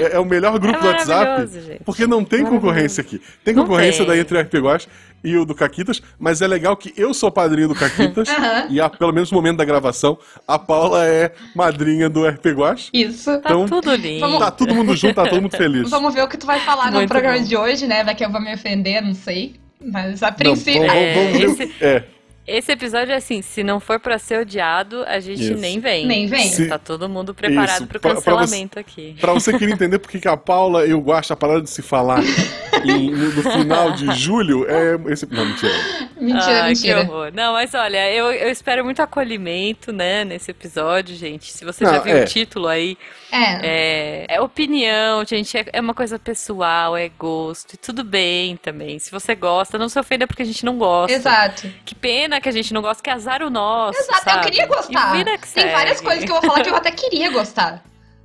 é, 0.00 0.16
é 0.16 0.18
o 0.18 0.24
melhor 0.24 0.58
grupo 0.58 0.78
É 0.78 0.80
do 0.80 0.86
WhatsApp, 0.86 1.46
gente. 1.48 1.84
porque 1.84 2.06
não 2.06 2.24
tem 2.24 2.42
concorrência 2.42 3.02
aqui. 3.02 3.20
Tem 3.44 3.54
concorrência 3.54 4.02
daí 4.06 4.20
entre 4.20 4.38
o 4.38 4.40
RP 4.40 4.54
Guacha 4.60 4.88
e 5.22 5.36
o 5.36 5.44
do 5.44 5.54
Caquitas, 5.54 6.00
mas 6.18 6.40
é 6.40 6.46
legal 6.46 6.74
que 6.74 6.90
eu 6.96 7.12
sou 7.12 7.30
padrinho 7.30 7.68
do 7.68 7.74
Caquitas 7.74 8.26
Aham. 8.32 8.66
e 8.70 8.80
a, 8.80 8.88
pelo 8.88 9.12
menos 9.12 9.30
no 9.30 9.36
momento 9.36 9.58
da 9.58 9.64
gravação, 9.66 10.18
a 10.48 10.58
Paula 10.58 11.04
é 11.06 11.32
madrinha 11.54 12.08
do 12.08 12.26
RP 12.26 12.46
Guacha. 12.54 12.88
Isso. 12.94 13.30
Tá 13.40 13.50
Então, 13.50 13.66
tudo 13.66 13.94
lindo. 13.94 14.20
vamos- 14.20 14.38
Tá 14.38 14.50
todo 14.50 14.74
mundo 14.74 14.96
junto, 14.96 15.14
tá 15.14 15.26
todo 15.26 15.42
mundo 15.42 15.54
feliz. 15.54 15.88
Vamos 15.90 16.14
ver 16.14 16.22
o 16.22 16.28
que 16.28 16.38
tu 16.38 16.46
vai 16.46 16.60
falar 16.60 16.86
no 16.90 16.96
Muito 16.96 17.10
programa 17.10 17.36
bom. 17.38 17.44
de 17.44 17.56
hoje, 17.58 17.86
né? 17.86 18.02
Vai 18.02 18.14
que 18.14 18.24
eu 18.24 18.30
vou 18.30 18.40
me 18.40 18.54
ofender, 18.54 19.02
não 19.02 19.12
sei. 19.14 19.60
Mas 19.84 20.22
a 20.22 20.28
Não, 20.30 20.36
princípio. 20.36 20.80
vamos, 20.86 20.94
É, 20.94 21.14
vamos 21.14 21.38
ver 21.38 21.46
o- 21.48 21.52
esse- 21.52 21.84
é. 21.84 22.04
Esse 22.46 22.72
episódio 22.72 23.12
é 23.12 23.16
assim, 23.16 23.40
se 23.40 23.62
não 23.62 23.78
for 23.78 24.00
pra 24.00 24.18
ser 24.18 24.40
odiado, 24.40 25.04
a 25.06 25.20
gente 25.20 25.42
Isso. 25.44 25.54
nem 25.54 25.78
vem. 25.78 26.06
Nem 26.06 26.26
vem. 26.26 26.48
Se- 26.48 26.68
Tá 26.68 26.76
todo 26.78 27.08
mundo 27.08 27.32
preparado 27.32 27.68
Isso, 27.78 27.86
pro 27.86 28.00
pra- 28.00 28.10
pra 28.10 28.20
cancelamento 28.20 28.78
aqui. 28.78 29.16
Pra 29.20 29.32
você 29.32 29.56
querer 29.56 29.72
entender 29.72 29.98
por 30.00 30.10
que 30.10 30.26
a 30.26 30.36
Paula 30.36 30.84
e 30.86 30.92
o 30.92 31.00
Guacha 31.00 31.36
pararam 31.36 31.60
de 31.62 31.70
se 31.70 31.82
falar 31.82 32.18
em- 32.84 33.10
no, 33.10 33.28
no 33.32 33.42
final 33.42 33.92
de 33.92 34.12
julho, 34.18 34.66
é 34.68 35.12
esse. 35.12 35.24
Não, 35.30 35.44
mentira. 35.44 35.72
Mentira, 36.20 36.62
Ai, 36.64 36.68
mentira. 36.70 37.04
Que 37.04 37.10
horror. 37.10 37.30
Não, 37.32 37.52
mas 37.52 37.74
olha, 37.74 38.12
eu, 38.12 38.32
eu 38.32 38.50
espero 38.50 38.84
muito 38.84 39.00
acolhimento, 39.00 39.92
né, 39.92 40.24
nesse 40.24 40.50
episódio, 40.50 41.14
gente. 41.16 41.52
Se 41.52 41.64
você 41.64 41.84
Não, 41.84 41.92
já 41.94 42.00
viu 42.00 42.16
é. 42.16 42.22
o 42.22 42.26
título 42.26 42.66
aí, 42.68 42.96
É. 43.30 44.26
é, 44.26 44.36
é 44.36 44.40
opinião, 44.40 45.24
gente, 45.24 45.56
é, 45.56 45.64
é 45.72 45.80
uma 45.80 45.94
coisa 45.94 46.18
pessoal, 46.18 46.96
é 46.96 47.08
gosto, 47.18 47.74
e 47.74 47.76
tudo 47.76 48.04
bem 48.04 48.56
também. 48.56 48.98
Se 48.98 49.10
você 49.10 49.34
gosta, 49.34 49.78
não 49.78 49.88
se 49.88 49.98
ofenda 49.98 50.26
porque 50.26 50.42
a 50.42 50.46
gente 50.46 50.64
não 50.64 50.76
gosta. 50.76 51.12
Exato. 51.16 51.68
Que 51.84 51.94
pena 51.94 52.31
que 52.40 52.48
a 52.48 52.52
gente 52.52 52.72
não 52.72 52.80
gosta, 52.82 53.02
que 53.02 53.10
azar 53.10 53.42
o 53.42 53.50
nosso. 53.50 53.98
Exato, 53.98 54.24
sabe? 54.24 54.38
eu 54.38 54.42
queria 54.50 54.66
gostar. 54.66 55.12
Que 55.24 55.52
Tem 55.54 55.70
várias 55.72 55.96
segue. 55.98 56.04
coisas 56.08 56.24
que 56.24 56.30
eu 56.30 56.40
vou 56.40 56.50
falar 56.50 56.62
que 56.62 56.70
eu 56.70 56.76
até 56.76 56.90
queria 56.90 57.30
gostar. 57.30 57.82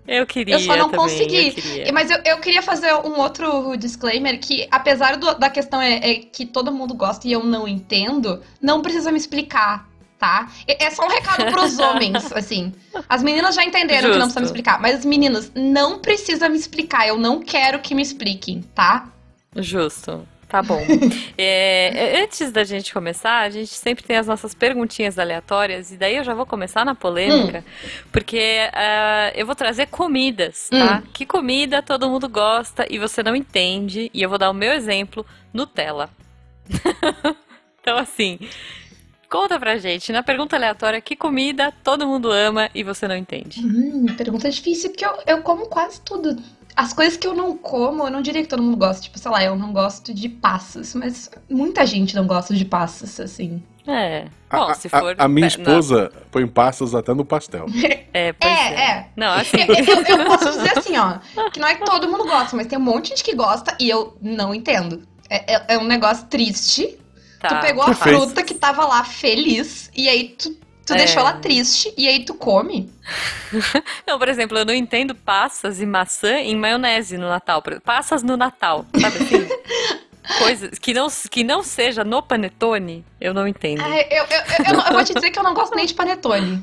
Eu 0.08 0.26
queria. 0.26 0.56
Eu 0.56 0.60
só 0.62 0.76
não 0.78 0.90
também, 0.90 1.00
consegui. 1.00 1.84
eu. 1.86 1.94
Mas 1.94 2.10
eu, 2.10 2.18
eu 2.26 2.38
queria 2.40 2.62
fazer 2.62 2.94
um 2.94 3.20
outro 3.20 3.76
disclaimer 3.76 4.40
que, 4.40 4.66
apesar 4.72 5.18
do- 5.18 5.36
da 5.38 5.50
questão 5.50 5.82
é, 5.82 5.96
é 6.12 6.16
que 6.16 6.46
todo 6.46 6.72
mundo 6.72 6.94
gosta 6.94 7.28
e 7.28 7.32
eu 7.34 7.44
não 7.44 7.68
entendo, 7.68 8.42
não 8.62 8.82
precisa 8.82 9.12
me 9.12 9.18
explicar, 9.18 9.86
tá? 10.18 10.48
É 10.66 10.86
é 10.86 10.90
só 10.92 11.04
um 11.06 11.10
recado 11.10 11.52
pros 11.52 11.78
homens, 11.80 12.32
assim. 12.32 12.72
As 13.10 13.22
meninas 13.22 13.54
já 13.54 13.66
entenderam 13.66 14.10
que 14.12 14.18
não 14.18 14.28
Justo. 14.28 14.34
precisa 14.36 14.40
me 14.40 14.46
explicar, 14.46 14.80
mas 14.82 15.00
os 15.00 15.06
meninos, 15.06 15.52
não 15.54 16.00
precisa 16.00 16.48
me 16.48 16.56
explicar. 16.58 17.06
Eu 17.06 17.18
não 17.18 17.42
quero 17.42 17.80
que 17.80 17.94
me 17.94 18.02
expliquem, 18.02 18.62
tá? 18.74 19.10
Justo. 19.58 20.26
Tá 20.48 20.62
bom. 20.62 20.80
É, 21.40 22.24
antes 22.24 22.52
da 22.52 22.64
gente 22.64 22.92
começar, 22.92 23.42
a 23.42 23.50
gente 23.52 23.70
sempre 23.70 24.04
tem 24.04 24.18
as 24.18 24.26
nossas 24.26 24.56
perguntinhas 24.56 25.20
aleatórias, 25.20 25.92
e 25.92 25.96
daí 25.98 26.16
eu 26.16 26.24
já 26.24 26.34
vou 26.34 26.48
começar 26.48 26.84
na 26.84 26.96
polêmica, 26.96 27.64
porque 28.12 28.68
ah, 28.74 29.32
eu 29.36 29.46
vou 29.46 29.54
trazer 29.54 29.86
comidas, 29.86 30.68
tá? 30.72 31.04
Que 31.14 31.28
comida 31.28 31.84
todo 31.84 32.10
mundo 32.10 32.28
gosta 32.28 32.88
e 32.90 32.98
você 32.98 33.22
não 33.22 33.36
entende, 33.36 34.10
e 34.12 34.20
eu 34.24 34.30
vou 34.30 34.40
dar 34.40 34.50
o 34.50 34.54
meu 34.54 34.74
exemplo: 34.74 35.24
Nutella. 35.54 36.10
então, 37.80 37.98
assim. 37.98 38.40
Conta 39.30 39.60
pra 39.60 39.78
gente, 39.78 40.12
na 40.14 40.24
pergunta 40.24 40.56
aleatória, 40.56 41.02
que 41.02 41.14
comida 41.14 41.72
todo 41.84 42.08
mundo 42.08 42.32
ama 42.32 42.70
e 42.74 42.82
você 42.82 43.10
não 43.10 43.16
entende? 43.16 43.60
Hum, 43.60 44.06
pergunta 44.16 44.50
difícil, 44.50 44.90
porque 44.90 45.06
eu, 45.06 45.18
eu 45.28 45.42
como 45.44 45.68
quase 45.68 46.02
tudo. 46.02 46.42
As 46.78 46.94
coisas 46.94 47.18
que 47.18 47.26
eu 47.26 47.34
não 47.34 47.58
como, 47.58 48.06
eu 48.06 48.12
não 48.12 48.22
diria 48.22 48.44
que 48.44 48.48
todo 48.48 48.62
mundo 48.62 48.78
gosta. 48.78 49.02
Tipo, 49.02 49.18
sei 49.18 49.32
lá, 49.32 49.44
eu 49.44 49.56
não 49.56 49.74
gosto 49.74 50.14
de 50.14 50.30
passas, 50.30 50.94
mas 50.94 51.30
muita 51.50 51.84
gente 51.88 52.16
não 52.16 52.28
gosta 52.28 52.54
de 52.54 52.64
passas, 52.64 53.20
assim. 53.20 53.64
É. 53.88 54.28
A, 54.50 54.58
Bom, 54.58 54.64
a- 54.70 54.74
se 54.76 54.88
for. 54.88 55.16
a- 55.18 55.24
a 55.26 55.28
minha 55.28 55.48
é, 55.48 55.58
não, 55.58 55.64
esposa 55.80 56.12
põe 56.30 56.46
passas 56.46 56.94
até 56.94 57.14
no 57.16 57.26
pastel. 57.26 57.66
É, 58.14 58.34
pois 58.34 58.52
É, 58.52 58.74
é. 58.74 58.82
é. 58.90 59.08
Não, 59.16 59.28
assim. 59.34 59.58
Eu, 59.60 59.76
eu- 59.76 60.18
eu 60.20 60.26
posso 60.26 60.50
dizer 60.52 60.78
assim, 60.78 60.98
ó, 60.98 61.20
que 61.52 61.60
não 61.60 61.68
é 61.68 61.76
que 61.76 61.86
todo 61.86 62.08
mundo 62.10 62.24
gosta, 62.26 62.56
mas 62.56 62.66
tem 62.68 62.78
um 62.78 62.82
monte 62.82 63.04
de 63.04 63.10
gente 63.10 63.24
que 63.24 63.36
gosta 63.36 63.76
e 63.80 63.88
eu 63.90 64.18
não 64.22 64.56
entendo. 64.56 65.04
É, 65.30 65.56
é- 65.56 65.66
é 65.76 65.78
um 65.78 65.84
negócio 65.84 66.26
triste. 66.28 66.98
Tá, 67.40 67.50
tu 67.50 67.62
pegou 67.62 67.84
a 67.84 67.94
fruta 67.94 68.42
que 68.44 68.56
tava 68.56 68.86
lá 68.88 69.04
feliz 69.04 69.92
e 69.96 70.10
aí 70.10 70.30
tu, 70.30 70.56
tu 70.88 70.94
É. 70.94 70.98
deixou 70.98 71.20
ela 71.20 71.34
triste 71.34 71.94
e 71.98 72.08
aí 72.08 72.24
tu 72.26 72.34
come. 72.34 72.90
Não, 74.08 74.18
por 74.18 74.28
exemplo, 74.30 74.58
eu 74.58 74.66
não 74.66 74.74
entendo 74.74 75.14
passas 75.14 75.80
e 75.82 75.86
maçã 75.86 76.38
em 76.40 76.56
maionese 76.56 77.18
no 77.18 77.28
Natal. 77.28 77.62
Passas 77.84 78.24
no 78.24 78.36
Natal, 78.38 78.86
sabe 79.00 79.18
assim? 79.18 79.48
Coisas 80.40 80.78
que 80.78 80.94
não, 80.94 81.08
que 81.32 81.42
não 81.42 81.64
seja 81.64 82.04
no 82.04 82.22
panetone, 82.22 83.06
eu 83.20 83.34
não 83.34 83.48
entendo. 83.48 83.82
Ai, 83.82 84.06
eu, 84.12 84.26
eu, 84.26 84.74
eu, 84.76 84.82
eu 84.86 84.94
vou 84.94 85.02
te 85.06 85.14
dizer 85.14 85.32
que 85.32 85.40
eu 85.40 85.44
não 85.44 85.54
gosto 85.54 85.74
nem 85.74 85.86
de 85.86 85.94
panetone. 85.94 86.62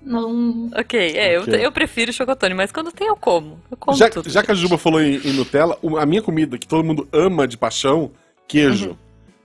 Não. 0.00 0.70
Ok, 0.74 1.12
é, 1.14 1.38
Ok. 1.38 1.54
Eu, 1.54 1.58
eu 1.58 1.72
prefiro 1.72 2.10
chocotone, 2.10 2.54
mas 2.54 2.72
quando 2.72 2.90
tem 2.90 3.06
eu 3.08 3.14
como. 3.16 3.60
Eu 3.70 3.76
como 3.76 3.96
Já, 3.98 4.08
tudo. 4.08 4.30
já 4.30 4.42
que 4.42 4.50
a 4.50 4.54
Juba 4.54 4.78
falou 4.78 5.00
em, 5.02 5.16
em 5.16 5.32
Nutella, 5.34 5.78
a 6.00 6.06
minha 6.06 6.22
comida 6.22 6.56
que 6.56 6.66
todo 6.66 6.82
mundo 6.82 7.06
ama 7.12 7.46
de 7.46 7.58
paixão, 7.58 8.10
queijo. 8.48 8.98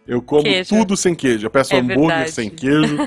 Eu 0.08 0.22
como. 0.22 0.44
Queijo. 0.44 0.70
tudo 0.70 0.96
sem 0.96 1.14
queijo. 1.14 1.46
Eu 1.46 1.50
peço 1.52 1.74
É 1.76 1.80
hambúrguer 1.80 2.08
verdade. 2.08 2.32
sem 2.32 2.50
queijo, 2.50 2.98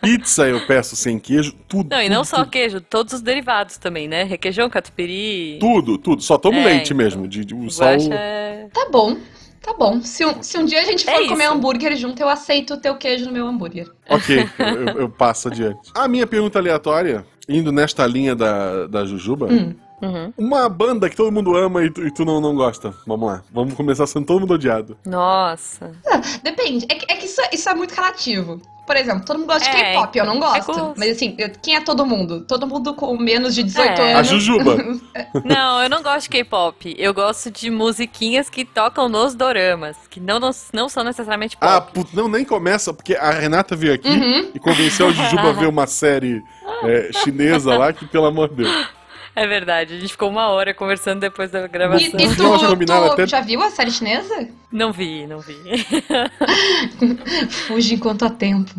pizza 0.00 0.46
eu 0.48 0.66
peço 0.66 0.94
sem 0.96 1.18
queijo, 1.18 1.54
tudo. 1.68 1.88
Não, 1.90 2.00
e 2.00 2.04
tudo, 2.04 2.14
não 2.14 2.24
só 2.24 2.38
tudo, 2.38 2.50
queijo, 2.50 2.80
todos 2.80 3.14
os 3.14 3.20
derivados 3.22 3.78
também, 3.78 4.06
né? 4.06 4.22
Requeijão, 4.24 4.68
catupiry. 4.68 5.58
Tudo, 5.58 5.96
tudo. 5.98 6.22
Só 6.22 6.36
tomo 6.38 6.58
É, 6.58 6.64
leite 6.64 6.86
então. 6.92 6.96
mesmo. 6.96 7.26
De, 7.26 7.44
de, 7.44 7.72
só 7.72 7.86
é... 7.90 8.68
Tá 8.72 8.88
bom. 8.90 9.16
Tá 9.62 9.72
bom. 9.74 10.00
Se 10.02 10.26
um, 10.26 10.42
se 10.42 10.58
um 10.58 10.64
dia 10.64 10.80
a 10.80 10.84
gente 10.84 11.08
É 11.08 11.14
for 11.14 11.28
comer 11.28 11.46
hambúrguer 11.46 11.96
junto, 11.96 12.20
eu 12.20 12.28
aceito 12.28 12.74
o 12.74 12.76
teu 12.76 12.96
queijo 12.96 13.24
no 13.26 13.32
meu 13.32 13.46
hambúrguer. 13.46 13.88
Ok, 14.08 14.44
eu, 14.58 14.66
eu- 14.66 14.98
eu 15.02 15.08
passo 15.08 15.48
adiante. 15.48 15.78
A 15.94 16.08
minha 16.08 16.26
pergunta 16.26 16.58
aleatória, 16.58 17.24
indo 17.48 17.70
nesta 17.70 18.04
linha 18.06 18.34
da, 18.34 18.86
da 18.88 19.04
Jujuba, 19.04 19.46
Hum. 19.46 19.72
Uhum. 20.02 20.32
uma 20.36 20.68
banda 20.68 21.08
que 21.08 21.16
todo 21.16 21.30
mundo 21.32 21.56
ama 21.56 21.84
e 21.84 21.90
tu, 21.90 22.06
e 22.06 22.10
tu 22.10 22.24
não, 22.24 22.40
não 22.40 22.54
gosta. 22.54 22.92
Vamos 23.06 23.26
lá, 23.28 23.42
vamos 23.52 23.74
começar 23.74 24.06
sendo 24.06 24.26
todo 24.26 24.40
mundo 24.40 24.54
odiado. 24.54 24.96
Nossa. 25.06 25.92
Ah, 26.06 26.20
Depende. 26.42 26.86
É 26.88 26.94
que, 26.96 27.06
é 27.12 27.16
que 27.16 27.26
isso, 27.26 27.40
isso 27.52 27.68
é 27.68 27.74
muito 27.74 27.92
relativo. 27.94 28.60
Por 28.84 28.96
exemplo, 28.96 29.24
todo 29.24 29.38
mundo 29.38 29.46
gosta 29.46 29.70
de 29.70 29.76
É, 29.76 29.92
K-pop, 29.92 30.18
eu 30.18 30.26
não 30.26 30.40
gosto. 30.40 30.66
gosto. 30.66 30.94
Mas 30.98 31.10
assim, 31.12 31.36
eu- 31.38 31.52
quem 31.62 31.76
é 31.76 31.80
todo 31.80 32.04
mundo? 32.04 32.40
Todo 32.44 32.66
mundo 32.66 32.92
com 32.94 33.16
menos 33.16 33.54
de 33.54 33.62
18 33.62 34.02
É. 34.02 34.12
A 34.14 34.16
anos. 34.18 34.28
Jujuba. 34.28 34.76
Não, 35.44 35.82
eu 35.82 35.88
não 35.88 36.02
gosto 36.02 36.22
de 36.24 36.28
K-pop. 36.30 36.94
Eu 36.98 37.14
gosto 37.14 37.50
de 37.50 37.70
musiquinhas 37.70 38.50
que 38.50 38.64
tocam 38.64 39.08
nos 39.08 39.34
doramas, 39.34 39.96
que 40.10 40.18
não, 40.20 40.38
não, 40.40 40.50
não 40.74 40.88
são 40.88 41.04
necessariamente 41.04 41.56
pop. 41.56 41.72
Ah, 41.72 41.80
put... 41.80 42.14
não, 42.14 42.28
nem 42.28 42.44
começa, 42.44 42.92
porque 42.92 43.14
a 43.14 43.30
Renata 43.30 43.74
veio 43.76 43.94
aqui 43.94 44.08
Uhum. 44.08 44.50
e 44.54 44.58
convenceu 44.58 45.06
a 45.08 45.12
Jujuba 45.12 45.50
a 45.50 45.52
ver 45.52 45.66
uma 45.68 45.86
série 45.86 46.42
é, 46.82 47.10
chinesa 47.22 47.78
lá 47.78 47.92
que, 47.92 48.04
pelo 48.06 48.26
amor 48.26 48.48
de 48.50 48.56
Deus. 48.56 48.86
É 49.34 49.46
verdade, 49.46 49.94
a 49.94 50.00
gente 50.00 50.10
ficou 50.12 50.28
uma 50.28 50.48
hora 50.48 50.74
conversando 50.74 51.20
depois 51.20 51.50
da 51.50 51.64
E, 51.64 51.68
gravação. 51.68 52.06
e 52.06 52.10
tínhamos 52.10 52.36
tu, 52.36 52.84
tu 52.86 52.92
até- 52.92 53.26
já 53.26 53.40
viu 53.40 53.62
a 53.62 53.70
série 53.70 53.90
chinesa? 53.90 54.48
Não 54.70 54.92
vi, 54.92 55.26
não 55.26 55.40
vi. 55.40 55.56
Fuge 57.66 57.94
enquanto 57.94 58.24
há 58.26 58.30
tempo. 58.30 58.70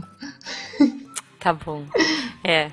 tá 1.39 1.53
bom. 1.53 1.83
É. 2.43 2.69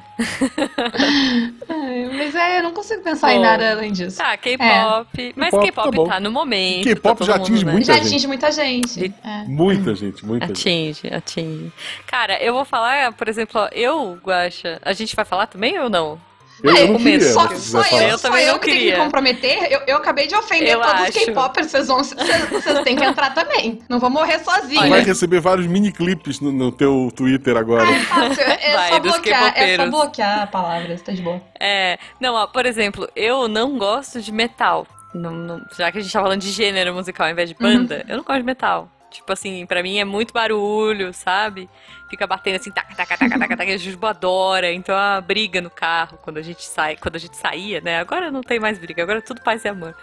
Ai, 1.68 2.10
mas 2.12 2.34
é, 2.34 2.58
eu 2.58 2.62
não 2.64 2.72
consigo 2.72 3.02
pensar 3.02 3.32
em 3.32 3.36
Bom. 3.36 3.42
nada 3.44 3.70
além 3.72 3.92
disso. 3.92 4.18
Tá, 4.18 4.36
K-pop. 4.36 5.32
Mas 5.36 5.50
K-pop, 5.50 5.96
tá 5.96 6.04
tá, 6.14 6.20
no 6.20 6.30
momento. 6.30 6.84
K-pop 6.84 7.18
tá 7.18 7.24
já 7.24 7.32
mundo, 7.34 7.42
atinge 7.42 7.64
né? 7.64 7.72
muita 7.72 7.86
Já 7.86 7.94
gente. 7.94 8.06
atinge 8.08 8.26
muita 8.26 8.52
gente. 8.52 9.14
É. 9.24 9.44
Muita 9.46 9.94
gente, 9.94 10.24
muita 10.26 10.46
gente. 10.48 10.60
Atinge, 10.60 11.14
atinge. 11.14 11.72
Cara, 12.06 12.42
eu 12.42 12.52
vou 12.52 12.64
falar, 12.64 13.12
por 13.12 13.28
exemplo, 13.28 13.60
ó, 13.60 13.68
eu, 13.72 14.18
Guaxa, 14.24 14.78
a 14.82 14.92
gente 14.92 15.14
vai 15.16 15.24
falar 15.24 15.46
também 15.46 15.78
ou 15.78 15.88
não? 15.88 16.20
Eu, 16.62 16.76
eu 16.76 16.88
não 16.88 16.98
queria. 16.98 17.20
Só, 17.20 17.48
só 17.56 17.82
eu, 17.82 18.08
Eu 18.08 18.18
só 18.18 18.28
também 18.28 18.46
eu 18.46 18.52
não 18.52 18.58
que 18.58 18.66
tenho 18.66 18.76
que 18.76 18.82
queria. 18.84 18.98
me 18.98 19.04
comprometer. 19.04 19.72
Eu, 19.72 19.80
eu 19.86 19.96
acabei 19.96 20.26
de 20.26 20.34
ofender 20.34 20.74
Eu 20.74 20.80
todos 20.80 21.00
os 21.00 21.08
acho. 21.16 21.26
K-popers. 21.26 21.70
Vocês 21.70 21.86
vão, 21.88 21.98
vocês, 22.04 22.80
têm 22.84 22.96
que 22.96 23.04
entrar 23.04 23.34
também. 23.34 23.80
Não 23.88 23.98
vou 23.98 24.10
morrer 24.10 24.38
sozinha. 24.40 24.82
Tu 24.82 24.88
vai 24.88 25.00
receber 25.02 25.40
vários 25.40 25.66
mini 25.66 25.92
clipes 25.92 26.40
no, 26.40 26.52
no 26.52 26.70
teu 26.72 27.10
Twitter 27.14 27.56
agora. 27.56 27.88
É 27.90 28.00
fácil, 28.00 28.42
é 28.42 28.74
Vai, 28.76 28.88
só 28.90 28.98
dos 28.98 29.12
bloquear, 29.12 29.52
é 29.56 29.76
só 29.76 29.86
bloquear 29.90 30.50
palavras, 30.50 31.02
tá 31.02 31.12
de 31.12 31.22
boa. 31.22 31.40
É, 31.58 31.98
não, 32.20 32.34
ó, 32.34 32.46
por 32.46 32.66
exemplo, 32.66 33.08
eu 33.16 33.48
não 33.48 33.78
gosto 33.78 34.20
de 34.20 34.32
metal. 34.32 34.86
Não- 35.14 35.32
não- 35.32 35.60
já 35.76 35.90
que 35.90 35.98
a 35.98 36.00
gente 36.00 36.12
tá 36.12 36.20
falando 36.22 36.40
de 36.40 36.50
gênero 36.50 36.94
musical 36.94 37.26
ao 37.26 37.32
invés 37.32 37.48
de 37.48 37.54
banda, 37.56 38.04
eu 38.08 38.16
não 38.16 38.24
gosto 38.24 38.38
de 38.40 38.46
metal. 38.46 38.88
Tipo 39.10 39.32
assim, 39.32 39.66
pra 39.66 39.82
mim 39.82 39.98
é 39.98 40.04
muito 40.04 40.32
barulho, 40.32 41.12
sabe? 41.12 41.68
Fica 42.08 42.26
batendo 42.26 42.56
assim, 42.56 42.70
taca, 42.70 42.94
taca, 42.94 43.16
taca, 43.18 43.38
taca, 43.38 43.56
taca, 43.56 43.72
a 43.72 43.76
Jujuba 43.76 44.10
adora. 44.10 44.72
Então 44.72 44.94
é 44.94 44.98
uma 44.98 45.20
briga 45.20 45.60
no 45.60 45.68
carro 45.70 46.18
quando 46.22 46.38
a 46.38 46.42
gente 46.42 46.62
sai, 46.64 46.96
quando 46.96 47.16
a 47.16 47.18
gente 47.18 47.36
saía, 47.36 47.80
né? 47.80 47.98
Agora 47.98 48.30
não 48.30 48.40
tem 48.42 48.58
mais 48.60 48.78
briga, 48.78 49.02
agora 49.02 49.18
é 49.18 49.22
tudo 49.22 49.40
paz 49.42 49.64
e 49.64 49.68
amor. 49.68 49.94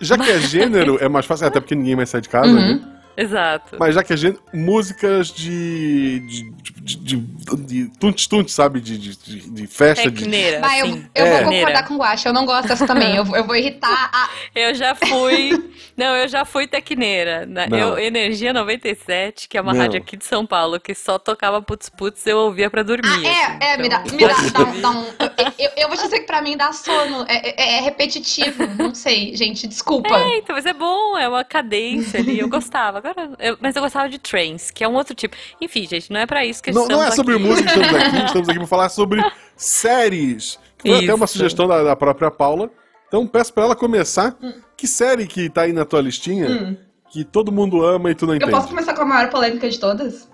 Já 0.00 0.16
que 0.16 0.30
é 0.30 0.38
gênero, 0.38 0.98
é 1.00 1.08
mais 1.08 1.26
fácil, 1.26 1.46
até 1.46 1.58
porque 1.60 1.74
ninguém 1.74 1.96
mais 1.96 2.08
sai 2.10 2.20
de 2.20 2.28
casa, 2.28 2.48
Uhum. 2.48 2.76
né? 2.76 2.90
Exato. 3.16 3.76
Mas 3.78 3.94
já 3.94 4.02
que 4.02 4.12
é 4.12 4.16
gênero, 4.16 4.42
músicas 4.52 5.28
de. 5.28 6.20
de. 6.20 6.52
de. 6.82 7.16
de, 7.16 7.88
de 7.88 8.52
sabe? 8.52 8.80
De, 8.80 8.98
de, 8.98 9.16
de, 9.16 9.50
de 9.50 9.66
festa, 9.66 10.10
de. 10.10 10.18
Tecneira, 10.18 10.60
Vai, 10.60 10.80
eu, 10.80 10.86
assim. 10.86 11.06
eu 11.14 11.26
É. 11.26 11.42
vou 11.44 11.52
concordar 11.52 11.86
com 11.88 11.94
o 11.94 11.98
Guaxa, 11.98 12.28
eu 12.28 12.32
não 12.32 12.44
gosto 12.44 12.68
dessa 12.68 12.86
também. 12.86 13.16
Eu, 13.16 13.24
vou- 13.24 13.36
eu 13.36 13.44
vou 13.44 13.56
irritar 13.56 14.10
a. 14.12 14.28
Eu 14.54 14.74
já 14.74 14.94
fui. 14.94 15.50
não, 15.96 16.14
eu 16.16 16.28
já 16.28 16.44
fui 16.44 16.66
tecneira. 16.66 17.46
Não. 17.46 17.78
eu, 17.78 17.98
Energia 17.98 18.52
97, 18.52 19.48
que 19.48 19.56
é 19.56 19.60
uma 19.60 19.72
Não. 19.72 19.80
rádio 19.80 19.98
aqui 20.00 20.16
de 20.16 20.24
São 20.24 20.44
Paulo, 20.44 20.80
que 20.80 20.94
só 20.94 21.18
tocava 21.18 21.62
putz 21.62 21.88
putz, 21.88 22.26
eu 22.26 22.38
ouvia 22.38 22.68
pra 22.70 22.82
dormir. 22.82 23.08
Ah, 23.08 23.14
assim. 23.16 23.58
é, 23.60 23.72
é, 23.74 23.76
me 23.78 23.88
dá, 23.88 24.02
Então, 24.04 24.16
me 24.16 24.26
dá, 24.26 24.34
dá 24.58 24.60
um. 24.70 24.80
Dá 24.80 24.90
um 24.90 25.04
eu, 25.04 25.42
eu, 25.58 25.70
eu 25.76 25.88
vou 25.88 25.96
te 25.96 26.02
dizer 26.04 26.20
que 26.20 26.26
pra 26.26 26.42
mim 26.42 26.56
dá 26.56 26.72
sono. 26.72 27.24
É, 27.28 27.50
é- 27.50 27.78
é 27.78 27.80
repetitivo. 27.80 28.66
Não 28.78 28.94
sei, 28.94 29.34
gente, 29.36 29.66
desculpa. 29.66 30.14
É, 30.16 30.38
então, 30.38 30.54
mas 30.56 30.66
é 30.66 30.72
bom, 30.72 31.16
é 31.16 31.28
uma 31.28 31.44
cadência 31.44 32.20
ali. 32.20 32.38
Eu 32.38 32.48
gostava. 32.48 33.00
Agora, 33.04 33.30
eu- 33.38 33.58
mas 33.60 33.76
eu 33.76 33.82
gostava 33.82 34.08
de 34.08 34.18
trance, 34.18 34.72
que 34.72 34.82
é 34.82 34.88
um 34.88 34.94
outro 34.94 35.14
tipo. 35.14 35.36
Enfim, 35.60 35.86
gente, 35.86 36.10
não 36.10 36.20
é 36.20 36.26
pra 36.26 36.44
isso 36.44 36.62
que 36.62 36.72
Não, 36.72 36.82
estamos 36.82 37.02
não 37.04 37.12
é 37.12 37.14
sobre 37.14 37.34
aqui. 37.34 37.42
música 37.44 37.70
que 37.72 37.78
estamos 37.80 38.02
aqui, 38.02 38.16
estamos 38.24 38.48
aqui 38.48 38.58
para 38.58 38.66
falar 38.68 38.88
sobre 38.88 39.22
séries. 39.56 40.58
Que 40.78 40.88
foi 40.90 41.04
até 41.04 41.14
uma 41.14 41.24
Isso. 41.26 41.34
sugestão 41.34 41.66
da, 41.68 41.82
da 41.82 41.94
própria 41.96 42.30
Paula. 42.30 42.70
Então 43.08 43.26
peço 43.26 43.52
pra 43.52 43.64
ela 43.64 43.76
começar. 43.76 44.36
Que 44.76 44.86
série 44.86 45.26
que 45.26 45.48
tá 45.50 45.62
aí 45.62 45.72
na 45.72 45.84
tua 45.84 46.00
listinha 46.00 46.48
Hum. 46.48 46.76
que 47.10 47.24
todo 47.24 47.52
mundo 47.52 47.84
ama 47.84 48.10
e 48.10 48.14
tu 48.14 48.26
não 48.26 48.32
Eu 48.32 48.36
entende? 48.38 48.52
posso 48.52 48.68
começar 48.68 48.94
com 48.94 49.02
a 49.02 49.04
maior 49.06 49.30
polêmica 49.30 49.68
de 49.68 49.78
todas? 49.78 50.28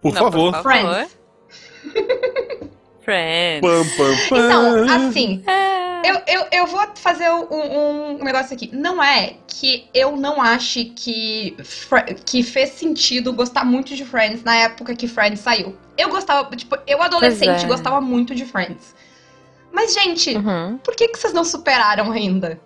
Por 0.00 0.14
Não, 0.14 0.20
favor. 0.22 0.52
por 0.52 0.62
Friends. 0.62 1.18
Friends. 3.02 3.60
Pam, 3.60 3.84
pam, 3.96 4.16
pam. 4.28 4.38
Então, 4.86 5.08
assim, 5.08 5.42
É. 5.46 5.69
eu, 6.04 6.22
eu, 6.26 6.46
eu 6.52 6.66
vou 6.66 6.80
fazer 6.96 7.28
um, 7.30 8.16
um 8.20 8.24
negócio 8.24 8.54
aqui. 8.54 8.70
Não 8.72 9.02
é 9.02 9.34
que 9.46 9.88
eu 9.92 10.16
não 10.16 10.40
ache 10.40 10.86
que, 10.86 11.56
que 12.24 12.42
fez 12.42 12.70
sentido 12.70 13.32
gostar 13.32 13.64
muito 13.64 13.94
de 13.94 14.04
Friends 14.04 14.42
na 14.42 14.56
época 14.56 14.94
que 14.94 15.06
Friends 15.08 15.40
saiu. 15.40 15.76
Eu 15.96 16.08
gostava, 16.08 16.54
tipo, 16.56 16.76
eu 16.86 17.02
adolescente 17.02 17.64
é. 17.64 17.68
gostava 17.68 18.00
muito 18.00 18.34
de 18.34 18.44
Friends. 18.44 18.94
Mas, 19.72 19.94
gente, 19.94 20.36
Uhum. 20.36 20.78
por 20.78 20.94
que, 20.96 21.08
que 21.08 21.18
vocês 21.18 21.32
não 21.32 21.44
superaram 21.44 22.10
ainda? 22.10 22.60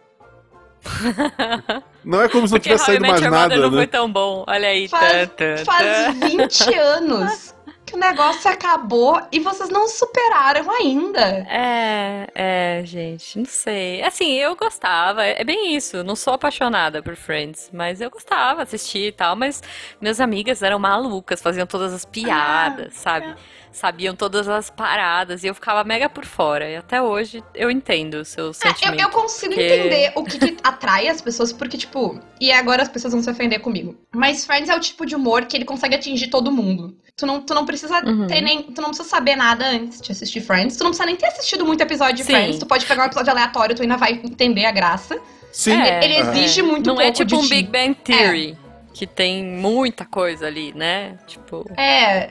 Não 2.04 2.20
é 2.20 2.28
como 2.28 2.46
se 2.46 2.52
não 2.52 2.58
Porque 2.60 2.68
tivesse 2.68 2.84
saído 2.84 3.06
mais 3.06 3.18
nada, 3.22 3.36
Mother 3.38 3.58
não 3.58 3.70
né? 3.70 3.76
foi 3.78 3.86
tão 3.86 4.12
bom. 4.12 4.44
Olha 4.46 4.68
aí. 4.68 4.86
Faz, 4.86 5.12
Tã, 5.12 5.26
tã, 5.56 5.64
faz 5.64 6.06
tã. 6.18 6.28
20 6.28 6.74
anos 6.76 7.53
o 7.94 7.98
negócio 7.98 8.50
acabou 8.50 9.20
e 9.30 9.38
vocês 9.38 9.70
não 9.70 9.86
superaram 9.88 10.70
ainda. 10.70 11.20
É, 11.48 12.28
é, 12.34 12.82
gente, 12.84 13.38
não 13.38 13.44
sei. 13.44 14.02
Assim, 14.02 14.32
eu 14.32 14.56
gostava, 14.56 15.24
é 15.24 15.44
bem 15.44 15.74
isso. 15.76 16.02
Não 16.02 16.16
sou 16.16 16.34
apaixonada 16.34 17.02
por 17.02 17.16
Friends, 17.16 17.70
mas 17.72 18.00
eu 18.00 18.10
gostava, 18.10 18.62
assistir 18.62 19.08
e 19.08 19.12
tal. 19.12 19.36
Mas 19.36 19.62
minhas 20.00 20.20
amigas 20.20 20.62
eram 20.62 20.78
malucas, 20.78 21.40
faziam 21.40 21.66
todas 21.66 21.92
as 21.92 22.04
piadas, 22.04 22.94
sabe? 22.94 23.34
Sabiam 23.74 24.14
todas 24.14 24.48
as 24.48 24.70
paradas 24.70 25.42
e 25.42 25.48
eu 25.48 25.54
ficava 25.54 25.82
mega 25.82 26.08
por 26.08 26.24
fora. 26.24 26.70
E 26.70 26.76
até 26.76 27.02
hoje 27.02 27.42
eu 27.54 27.68
entendo 27.72 28.14
o 28.20 28.24
seu 28.24 28.44
É, 28.46 28.48
eu, 28.48 28.54
sentimento. 28.54 29.00
eu 29.02 29.08
consigo 29.10 29.52
porque- 29.52 29.62
entender 29.74 30.12
o 30.14 30.22
que, 30.24 30.38
que 30.38 30.56
atrai 30.62 31.08
as 31.08 31.20
pessoas, 31.20 31.52
porque, 31.52 31.76
tipo, 31.76 32.20
e 32.40 32.52
agora 32.52 32.82
as 32.82 32.88
pessoas 32.88 33.12
vão 33.12 33.20
se 33.22 33.28
ofender 33.28 33.58
comigo. 33.60 33.96
Mas 34.14 34.46
Friends 34.46 34.70
é 34.70 34.76
o 34.76 34.80
tipo 34.80 35.04
de 35.04 35.16
humor 35.16 35.46
que 35.46 35.56
ele 35.56 35.64
consegue 35.64 35.96
atingir 35.96 36.28
todo 36.28 36.52
mundo. 36.52 36.96
Tu 37.16 37.26
não, 37.26 37.40
tu 37.40 37.52
não 37.52 37.66
precisa 37.66 38.00
Uhum. 38.06 38.28
ter 38.28 38.40
nem. 38.40 38.62
Tu 38.62 38.80
não 38.80 38.90
precisa 38.90 39.08
saber 39.08 39.34
nada 39.34 39.66
antes 39.66 40.00
de 40.00 40.12
assistir 40.12 40.40
Friends. 40.40 40.76
Tu 40.76 40.84
não 40.84 40.90
precisa 40.90 41.06
nem 41.06 41.16
ter 41.16 41.26
assistido 41.26 41.66
muito 41.66 41.80
episódio 41.80 42.14
de 42.14 42.24
Sim. 42.24 42.32
Friends. 42.32 42.58
Tu 42.60 42.66
pode 42.66 42.86
pegar 42.86 43.02
um 43.02 43.06
episódio 43.06 43.32
aleatório, 43.32 43.74
tu 43.74 43.82
ainda 43.82 43.96
vai 43.96 44.12
entender 44.22 44.64
a 44.66 44.70
graça. 44.70 45.18
Sim. 45.52 45.72
É. 45.80 46.04
Ele 46.04 46.16
exige 46.16 46.62
muito 46.62 46.86
Não 46.88 46.94
pouco 46.96 47.08
é 47.08 47.12
tipo 47.12 47.24
de 47.26 47.34
um 47.34 47.42
ti. 47.42 47.48
Big 47.50 47.68
Bang 47.70 47.94
Theory, 48.04 48.56
que 48.94 49.08
tem 49.08 49.42
muita 49.44 50.04
coisa 50.04 50.46
ali, 50.46 50.72
né? 50.72 51.16
Tipo. 51.26 51.68
É. 51.76 52.30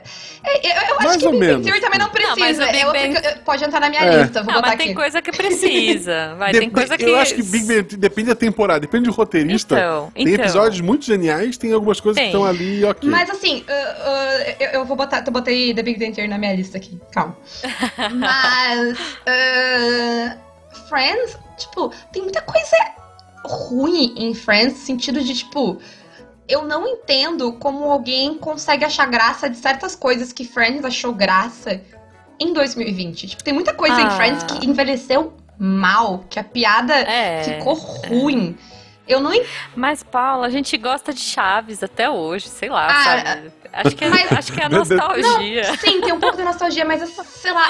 Eu, 0.62 0.88
eu 0.88 0.94
acho 0.96 1.04
Mais 1.04 1.16
que 1.18 1.26
ou 1.26 1.32
Big 1.32 1.46
Bang. 1.46 1.62
Theory 1.62 1.80
também 1.82 1.98
não 1.98 2.06
mas 2.06 2.14
precisa. 2.34 2.62
o 2.64 2.66
Big 2.66 2.78
é 2.78 2.86
outra 2.86 3.00
Bang- 3.02 3.20
que 3.20 3.26
eu- 3.28 3.36
pode 3.44 3.64
entrar 3.64 3.80
na 3.80 3.90
minha 3.90 4.00
É. 4.02 4.22
lista. 4.22 4.42
Vou 4.42 4.46
Não, 4.52 4.60
botar 4.60 4.68
mas 4.68 4.74
aqui. 4.76 4.84
tem 4.86 4.94
coisa 4.94 5.20
que 5.22 5.30
precisa. 5.30 6.34
Vai, 6.38 6.52
tem 6.52 6.70
coisa 6.70 6.96
que. 6.96 7.04
Eu 7.04 7.16
acho 7.18 7.34
que 7.34 7.42
Big 7.42 7.66
Bang 7.66 7.96
depende 7.96 8.28
da 8.28 8.34
temporada, 8.34 8.80
depende 8.80 9.04
do 9.04 9.12
roteirista. 9.12 9.74
Então, 9.76 10.10
tem 10.14 10.22
então. 10.26 10.44
episódios 10.44 10.80
muito 10.80 11.04
geniais, 11.04 11.58
tem 11.58 11.70
algumas 11.72 12.00
coisas 12.00 12.16
Tem. 12.18 12.30
que 12.30 12.36
estão 12.36 12.48
ali, 12.48 12.82
ok. 12.82 13.10
Mas 13.10 13.28
assim, 13.28 13.58
uh, 13.68 13.70
uh, 13.70 14.56
eu, 14.58 14.68
eu 14.70 14.84
vou 14.86 14.96
botar. 14.96 15.22
Eu 15.26 15.32
botei 15.32 15.74
The 15.74 15.82
Big 15.82 15.98
Bang 15.98 16.12
Theory 16.12 16.30
na 16.30 16.38
minha 16.38 16.54
lista 16.56 16.78
aqui. 16.78 16.98
Calma. 17.12 17.36
Mas. 18.14 18.98
uh, 18.98 20.44
Friends, 20.88 21.36
tipo, 21.58 21.92
tem 22.12 22.22
muita 22.22 22.40
coisa 22.42 22.76
ruim 23.44 24.14
em 24.16 24.34
Friends, 24.34 24.72
no 24.72 24.78
sentido 24.86 25.22
de, 25.22 25.34
tipo. 25.34 25.78
Eu 26.48 26.64
não 26.64 26.86
entendo 26.86 27.52
como 27.54 27.84
alguém 27.90 28.34
consegue 28.34 28.84
achar 28.84 29.06
graça 29.06 29.48
de 29.48 29.56
certas 29.56 29.96
coisas 29.96 30.32
que 30.32 30.44
Friends 30.44 30.84
achou 30.84 31.12
graça 31.12 31.80
em 32.38 32.52
2020. 32.52 33.28
Tipo, 33.28 33.42
tem 33.44 33.54
muita 33.54 33.72
coisa 33.72 34.00
em 34.00 34.04
Ah. 34.06 34.10
Friends 34.10 34.42
que 34.44 34.66
envelheceu 34.66 35.32
mal, 35.58 36.24
que 36.28 36.38
a 36.38 36.44
piada 36.44 36.94
É. 36.94 37.42
ficou 37.44 37.74
ruim. 37.74 38.56
Eu 39.06 39.20
não 39.20 39.32
Mas, 39.76 40.02
Paula, 40.02 40.46
a 40.46 40.50
gente 40.50 40.76
gosta 40.78 41.12
de 41.12 41.20
Chaves 41.20 41.82
até 41.82 42.08
hoje, 42.08 42.48
sei 42.48 42.70
lá, 42.70 42.86
Ah, 42.90 43.04
sabe? 43.04 43.52
Acho 43.72 43.96
que, 43.96 44.04
é, 44.04 44.08
mas- 44.08 44.32
acho 44.32 44.52
que 44.52 44.60
é 44.60 44.64
a 44.64 44.68
nostalgia. 44.68 45.76
Sim, 45.76 46.00
tem 46.00 46.12
um 46.12 46.20
pouco 46.20 46.36
de 46.38 46.42
nostalgia, 46.44 46.84
mas 46.86 47.06
sei 47.10 47.52
lá, 47.52 47.66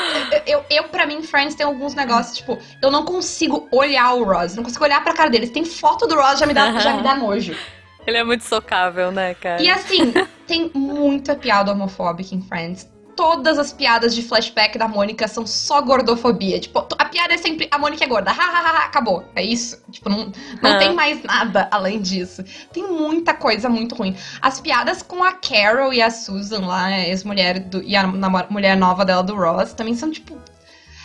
eu, 0.47 0.59
eu, 0.59 0.65
eu 0.71 0.85
pra 0.85 1.07
mim, 1.07 1.23
Friends 1.23 1.55
tem 1.57 1.67
alguns 1.67 1.95
negócios, 1.95 2.37
tipo, 2.37 2.57
eu 2.81 2.91
não 2.91 3.05
consigo 3.05 3.67
olhar 3.73 4.13
o 4.15 4.23
Ross, 4.23 4.55
não 4.55 4.63
consigo 4.63 4.85
olhar 4.85 5.03
pra 5.03 5.13
cara 5.13 5.29
dele. 5.31 5.49
Tem 5.49 5.65
foto 5.65 6.07
do 6.07 6.15
Ross, 6.15 6.39
já 6.39 6.47
me 6.47 6.55
dá, 6.55 6.79
já 6.79 6.95
me 6.97 7.03
dá 7.03 7.15
nojo. 7.17 7.57
Ele 8.07 8.17
é 8.19 8.25
muito 8.25 8.45
socável, 8.45 9.11
né, 9.11 9.35
cara? 9.35 9.63
E 9.63 9.69
assim, 9.69 10.13
tem 10.47 10.71
muita 10.75 11.35
piada 11.35 11.73
homofóbica 11.73 12.35
em 12.35 12.43
Friends. 12.43 12.93
todas 13.17 13.61
as 13.61 13.73
piadas 13.73 14.13
de 14.13 14.23
flashback 14.25 14.77
da 14.77 14.89
Mônica 14.89 15.29
são 15.29 15.47
só 15.47 15.81
gordofobia. 15.81 16.59
Tipo, 16.59 16.81
a 16.99 17.05
piada 17.05 17.33
é 17.33 17.39
sempre 17.39 17.69
a 17.71 17.79
Mônica 17.79 18.03
é 18.03 18.09
gorda. 18.09 18.33
Ha, 18.33 18.35
ha, 18.35 18.61
ha, 18.81 18.85
acabou. 18.87 19.25
É 19.37 19.43
isso. 19.45 19.81
Tipo, 19.89 20.09
não, 20.09 20.33
não 20.61 20.73
Ah. 20.73 20.79
tem 20.79 20.93
mais 20.93 21.23
nada 21.23 21.69
além 21.71 22.03
disso. 22.03 22.43
Tem 22.73 22.83
muita 22.83 23.33
coisa 23.33 23.69
muito 23.69 23.95
ruim. 23.95 24.17
As 24.43 24.61
piadas 24.61 25.01
com 25.01 25.23
a 25.23 25.31
Carol 25.31 25.93
e 25.95 26.03
a 26.03 26.11
Susan 26.11 26.67
lá, 26.67 26.87
a 26.87 27.07
ex-mulher 27.07 27.61
do- 27.61 27.85
e 27.85 27.95
a 27.95 28.05
mulher 28.51 28.77
nova 28.77 29.05
dela 29.05 29.23
do 29.23 29.37
Ross, 29.37 29.73
também 29.75 29.95
são, 29.95 30.11
tipo. 30.11 30.37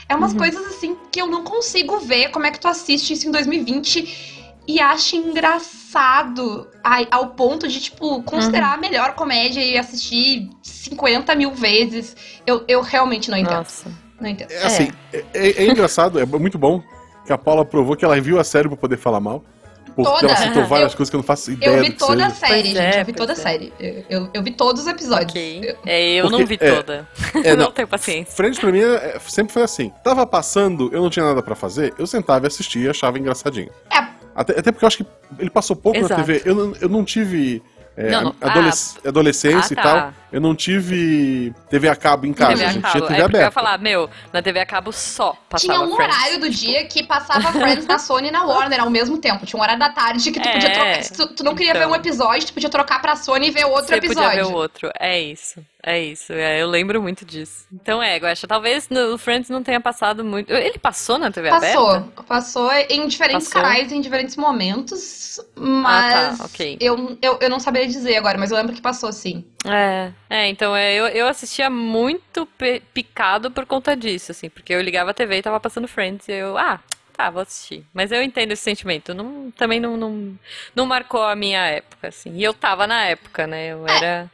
É 0.10 0.16
umas 0.16 0.34
coisas 0.34 0.66
assim 0.66 0.98
que 1.12 1.22
eu 1.22 1.28
não 1.28 1.44
consigo 1.44 2.00
ver 2.00 2.30
como 2.32 2.48
é 2.48 2.50
que 2.50 2.60
tu 2.60 2.68
assiste 2.68 3.14
isso 3.14 3.28
em 3.28 3.32
2020 3.32 4.39
e 4.72 4.80
acha 4.80 5.16
engraçado 5.16 6.68
ai- 6.84 7.08
ao 7.10 7.30
ponto 7.30 7.68
de, 7.68 7.80
tipo, 7.80 8.22
considerar 8.24 8.74
a 8.74 8.78
melhor 8.78 9.16
comédia 9.16 9.62
e 9.64 9.78
assistir 9.78 10.48
50 10.62 11.34
mil 11.36 11.52
vezes. 11.52 12.16
Eu, 12.46 12.64
eu 12.68 12.82
realmente 12.82 13.32
não 13.32 13.38
entendo. 13.38 13.58
Nossa. 13.58 13.92
Não 14.22 14.30
entendo. 14.30 14.52
É 14.52 14.64
assim, 14.66 14.92
é, 15.14 15.24
é- 15.34 15.64
é 15.64 15.66
engraçado, 15.72 16.20
é 16.20 16.26
muito 16.26 16.58
bom 16.58 16.84
que 17.26 17.34
a 17.34 17.38
Paula 17.38 17.66
provou 17.66 17.96
que 17.96 18.06
ela 18.06 18.20
viu 18.22 18.40
a 18.40 18.44
série 18.44 18.68
pra 18.68 18.78
poder 18.78 18.98
falar 18.98 19.20
mal. 19.20 19.44
Porque 19.96 20.12
Toda. 20.12 20.28
ela 20.28 20.36
citou 20.38 20.66
várias 20.66 20.92
Eu- 20.94 20.98
coisas 20.98 21.10
que 21.10 21.16
eu 21.16 21.18
não 21.18 21.24
faço 21.26 21.52
ideia 21.52 21.70
Eu 21.78 21.84
vi 21.84 21.92
toda 21.92 22.26
a 22.28 22.30
série, 22.30 22.54
Pois 22.54 22.66
gente. 22.68 22.78
é, 22.96 23.02
eu 23.02 23.06
vi 23.06 23.14
toda 23.14 23.34
a 23.34 23.36
é. 23.36 23.36
série. 23.36 23.74
Eu, 23.80 24.04
eu, 24.10 24.30
eu 24.36 24.44
vi 24.44 24.52
todos 24.52 24.82
os 24.84 24.88
episódios. 24.88 25.32
Ok. 25.32 25.62
Eu- 25.64 25.78
É, 25.86 26.14
eu 26.14 26.30
não 26.30 26.40
Porque, 26.40 26.46
vi 26.46 26.58
é, 26.62 26.72
toda. 26.76 27.08
É, 27.44 27.56
não 27.58 27.66
não. 27.66 27.72
tenho 27.72 27.88
paciência. 27.88 28.34
Friends 28.34 28.60
pra 28.60 28.72
mim 28.72 28.80
é- 28.82 29.16
é- 29.16 29.20
sempre 29.28 29.52
foi 29.52 29.64
assim. 29.64 29.92
Tava 30.04 30.26
passando, 30.28 30.90
eu 30.94 31.02
não 31.02 31.10
tinha 31.10 31.26
nada 31.26 31.42
pra 31.42 31.56
fazer, 31.56 31.94
eu 31.98 32.06
sentava 32.08 32.46
e 32.46 32.48
assistia 32.48 32.86
e 32.86 32.90
achava 32.90 33.18
engraçadinho. 33.20 33.72
É. 33.92 34.09
Até, 34.40 34.58
até 34.58 34.72
porque 34.72 34.86
eu 34.86 34.88
acho 34.88 34.98
que 34.98 35.06
ele 35.38 35.50
passou 35.50 35.76
pouco 35.76 35.98
Exato. 36.00 36.14
na 36.22 36.26
TV. 36.26 36.42
Eu 36.46 36.56
não, 36.56 36.74
eu 36.80 36.88
não 36.88 37.04
tive. 37.04 37.62
é, 37.98 38.10
Não, 38.10 38.24
não. 38.24 38.36
adolesc- 38.40 39.06
adolescência 39.06 39.74
Ah, 39.78 39.80
e 39.80 39.84
tá. 39.84 40.02
tal. 40.02 40.14
Eu 40.32 40.40
não 40.40 40.54
tive 40.56 41.54
TV 41.70 41.90
a 41.90 41.96
cabo 41.96 42.26
em 42.26 42.34
casa. 42.34 42.52
TV 42.54 42.66
a 42.66 42.72
gente 42.72 42.82
cabo. 42.84 42.98
tinha 42.98 43.08
TV 43.08 43.20
é 43.20 43.24
porque 43.24 43.36
eu 43.36 43.40
ia 43.40 43.46
aberta. 43.48 43.52
falar, 43.52 43.78
meu, 43.80 44.10
na 44.32 44.42
TV 44.42 44.60
a 44.60 44.66
cabo 44.66 44.92
só 44.92 45.36
passava 45.50 45.74
Tinha 45.74 45.88
um 45.88 45.96
Friends. 45.96 46.16
horário 46.18 46.40
do 46.40 46.50
dia 46.50 46.86
que 46.86 47.04
passava 47.04 47.52
Friends 47.52 47.88
na 47.88 47.98
Sony 47.98 48.28
e 48.28 48.32
na 48.32 48.44
Warner 48.44 48.82
ao 48.82 48.90
mesmo 48.90 49.18
tempo. 49.18 49.46
Tinha 49.46 49.60
um 49.60 49.64
horário 49.64 49.80
da 49.80 49.90
tarde 49.90 50.32
que 50.32 50.40
tu 50.40 50.48
É. 50.48 50.52
podia 50.54 50.72
trocar. 50.74 51.04
Se 51.04 51.14
tu, 51.14 51.28
tu 51.36 51.44
não 51.44 51.56
queria 51.56 51.72
Então. 51.72 51.82
ver 51.88 51.92
um 51.92 51.96
episódio, 51.96 52.46
tu 52.48 52.54
podia 52.54 52.70
trocar 52.70 53.02
pra 53.02 53.16
Sony 53.16 53.48
e 53.48 53.52
ver 53.52 53.66
outro 53.66 53.88
Você 53.88 53.96
episódio. 53.96 54.30
podia 54.30 54.44
ver 54.44 54.50
o 54.50 54.56
outro. 54.56 54.92
É 55.00 55.20
isso. 55.20 55.64
É 55.82 55.98
isso. 56.00 56.34
É, 56.34 56.62
eu 56.62 56.68
lembro 56.68 57.02
muito 57.02 57.24
disso. 57.26 57.66
Então 57.74 58.04
é, 58.04 58.18
Guaxa, 58.18 58.46
talvez 58.46 58.90
no 58.90 59.18
Friends 59.18 59.50
não 59.50 59.64
tenha 59.64 59.80
passado 59.80 60.24
muito. 60.26 60.52
Ele 60.54 60.78
passou 60.78 61.18
na 61.18 61.32
TV 61.32 61.50
Passou, 61.50 61.90
aberta? 61.92 62.24
passou 62.24 62.72
em 62.90 63.08
diferentes 63.08 63.48
Passou? 63.48 63.62
canais, 63.64 63.92
em 63.92 64.02
diferentes 64.02 64.36
momentos, 64.36 65.40
mas 65.56 66.14
Ah, 66.14 66.38
tá, 66.38 66.46
ok. 66.46 66.78
eu, 66.82 67.18
eu, 67.22 67.38
eu 67.42 67.50
não 67.50 67.60
saberia 67.60 67.88
dizer 67.88 68.18
agora, 68.18 68.38
mas 68.38 68.52
eu 68.52 68.58
lembro 68.58 68.74
que 68.76 68.82
passou 68.82 69.12
sim. 69.14 69.46
É, 69.66 70.12
é, 70.30 70.48
então 70.48 70.76
é, 70.76 70.94
eu, 70.94 71.08
eu 71.08 71.28
assistia 71.28 71.70
muito 71.70 72.48
picado 72.94 73.50
por 73.52 73.66
conta 73.66 73.96
disso, 73.96 74.32
assim, 74.32 74.50
porque 74.50 74.74
eu 74.74 74.82
ligava 74.82 75.12
a 75.12 75.14
TV 75.14 75.38
e 75.38 75.42
tava 75.42 75.60
passando 75.60 75.88
Friends 75.88 76.28
e 76.28 76.34
eu, 76.34 76.58
ah, 76.58 76.80
tá, 77.14 77.30
vou 77.30 77.42
assistir. 77.42 77.84
Mas 77.94 78.12
eu 78.12 78.22
entendo 78.22 78.52
esse 78.52 78.62
sentimento, 78.64 79.14
não, 79.14 79.52
também 79.52 79.80
não, 79.80 79.98
não, 79.98 80.38
não 80.76 80.86
marcou 80.86 81.24
a 81.24 81.36
minha 81.36 81.66
época, 81.66 82.08
assim. 82.10 82.32
E 82.36 82.44
eu 82.44 82.54
tava 82.54 82.86
na 82.86 83.06
época, 83.06 83.48
né, 83.48 83.68
eu 83.74 83.88
era 83.88 84.30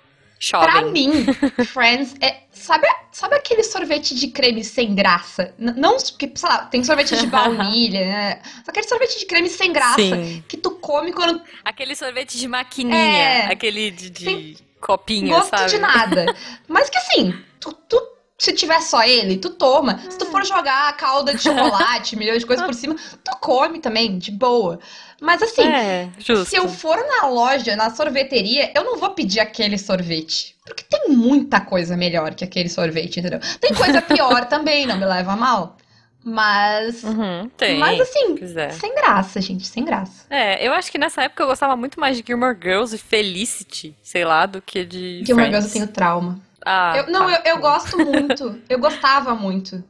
Pra 0.50 0.82
jovem. 0.82 0.92
mim, 0.92 1.26
Friends 1.66 2.14
é. 2.22 2.44
Sabe, 2.52 2.88
sabe 3.12 3.36
aquele 3.36 3.64
sorvete 3.64 4.14
de 4.16 4.28
creme 4.30 4.64
sem 4.64 4.94
graça? 4.96 5.54
N- 5.60 5.74
não, 5.78 5.98
porque, 5.98 6.32
sei 6.36 6.50
lá, 6.50 6.60
tem 6.66 6.84
sorvete 6.84 7.16
de 7.18 7.28
baunilha, 7.28 8.00
né? 8.06 8.42
Só 8.64 8.70
aquele 8.72 8.88
sorvete 8.88 9.20
de 9.20 9.26
creme 9.26 9.50
sem 9.50 9.74
graça 9.74 9.96
Sim. 9.98 10.44
que 10.48 10.56
tu 10.58 10.72
come 10.72 11.12
quando 11.12 11.42
Aquele 11.66 11.96
sorvete 11.96 12.38
de 12.38 12.48
maquininha, 12.48 12.98
É. 12.98 13.52
aquele 13.52 13.92
de, 13.92 14.10
de 14.10 14.26
Tem 14.26 14.58
copinho, 14.86 15.28
gosto 15.30 15.50
sabe? 15.50 15.70
de 15.72 15.78
nada. 15.80 16.36
Mas 16.68 16.90
que 16.90 16.98
assim, 16.98 17.34
tu, 17.60 17.74
tu- 17.88 18.08
se 18.38 18.52
tiver 18.54 18.82
só 18.82 19.02
ele, 19.04 19.38
tu 19.38 19.50
toma. 19.50 19.98
Se 20.10 20.18
tu 20.18 20.26
for 20.26 20.46
jogar 20.46 20.90
a 20.90 20.94
calda 20.94 21.34
de 21.34 21.42
chocolate, 21.42 22.16
milhões 22.18 22.40
de 22.40 22.46
coisas 22.46 22.66
por 22.66 22.74
cima, 22.74 22.96
tu 23.24 23.32
come 23.40 23.80
também, 23.80 24.18
de 24.18 24.30
boa. 24.32 24.80
Mas 25.22 25.42
assim, 25.42 25.64
É, 25.64 26.10
se 26.46 26.56
eu 26.58 26.68
for 26.68 26.98
na 26.98 27.28
loja, 27.28 27.76
na 27.78 27.90
sorveteria, 27.90 28.72
eu 28.76 28.84
não 28.84 28.98
vou 28.98 29.12
pedir 29.12 29.40
aquele 29.40 29.78
sorvete. 29.78 30.56
Porque 30.66 30.84
tem 30.84 31.10
muita 31.16 31.62
coisa 31.62 31.96
melhor 31.96 32.34
que 32.36 32.44
aquele 32.44 32.68
sorvete, 32.68 33.20
entendeu? 33.20 33.40
Tem 33.62 33.74
coisa 33.74 34.02
pior 34.02 34.46
também, 34.50 34.86
não 34.86 34.98
me 34.98 35.06
leva 35.06 35.32
a 35.34 35.36
mal. 35.38 35.78
Mas. 36.26 37.04
Uhum, 37.04 37.48
tem. 37.56 37.78
Mas 37.78 38.02
assim, 38.02 38.36
é. 38.58 38.70
sem 38.72 38.96
graça, 38.96 39.40
gente, 39.40 39.68
sem 39.68 39.86
graça. 39.86 40.26
É, 40.28 40.68
eu 40.68 40.74
acho 40.74 40.92
que 40.92 40.98
nessa 40.98 41.22
época 41.24 41.44
eu 41.44 41.48
gostava 41.48 41.76
muito 41.78 42.00
mais 42.00 42.18
de 42.18 42.24
Gilmore 42.26 42.58
Girls 42.60 42.96
e 42.96 42.98
Felicity, 42.98 43.96
sei 44.02 44.26
lá, 44.26 44.48
do 44.48 44.60
que 44.60 44.84
de 44.84 45.22
Que 45.24 45.34
uma 45.34 45.44
Friends. 45.44 45.52
vez 45.52 45.66
eu 45.66 45.72
tenho 45.82 45.88
trauma. 45.94 46.40
Ah, 46.66 46.94
Eu- 46.98 47.12
não, 47.12 47.28
tá. 47.28 47.44
eu, 47.46 47.54
eu 47.54 47.62
gosto 47.62 47.96
muito. 48.04 48.60
Eu 48.68 48.80
gostava 48.80 49.36
muito. 49.36 49.84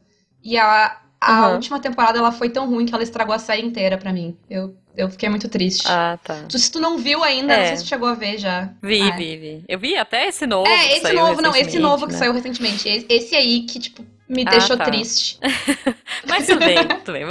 E 0.44 0.58
a, 0.58 0.98
a 1.18 1.46
Uhum. 1.48 1.54
última 1.54 1.80
temporada 1.80 2.18
ela 2.18 2.30
foi 2.30 2.50
tão 2.50 2.68
ruim 2.68 2.84
que 2.84 2.92
ela 2.94 3.02
estragou 3.02 3.34
a 3.34 3.38
série 3.38 3.62
inteira 3.66 3.96
pra 3.96 4.12
mim. 4.12 4.36
Eu, 4.50 4.76
eu 4.94 5.08
fiquei 5.08 5.30
muito 5.30 5.48
triste. 5.48 5.86
Ah, 5.88 6.18
tá. 6.22 6.42
Tu- 6.46 6.58
Se 6.58 6.70
tu 6.70 6.78
não 6.78 6.98
viu 6.98 7.24
ainda, 7.24 7.56
não 7.56 7.62
É. 7.62 7.68
sei 7.68 7.76
se 7.78 7.84
tu 7.84 7.88
chegou 7.88 8.08
a 8.08 8.14
ver 8.14 8.36
já. 8.36 8.68
Vi, 8.82 9.00
Ah, 9.10 9.16
vi, 9.16 9.36
vi. 9.38 9.64
Eu 9.66 9.78
vi 9.78 9.96
até 9.96 10.26
esse 10.28 10.46
novo. 10.46 10.68
É, 10.70 10.88
que 10.88 10.92
esse 10.96 11.12
novo, 11.14 11.40
não, 11.40 11.56
esse 11.56 11.78
novo 11.78 12.06
que 12.06 12.12
né? 12.12 12.18
saiu 12.18 12.34
recentemente. 12.34 12.86
Esse 13.08 13.34
aí 13.34 13.62
que, 13.62 13.78
tipo, 13.78 14.04
me 14.28 14.44
Ah, 14.46 14.50
deixou 14.50 14.76
tá. 14.76 14.84
triste. 14.84 15.38
Mas 16.28 16.46
tudo 16.46 16.58
bem, 16.60 16.86
tudo 17.04 17.12
bem. 17.12 17.26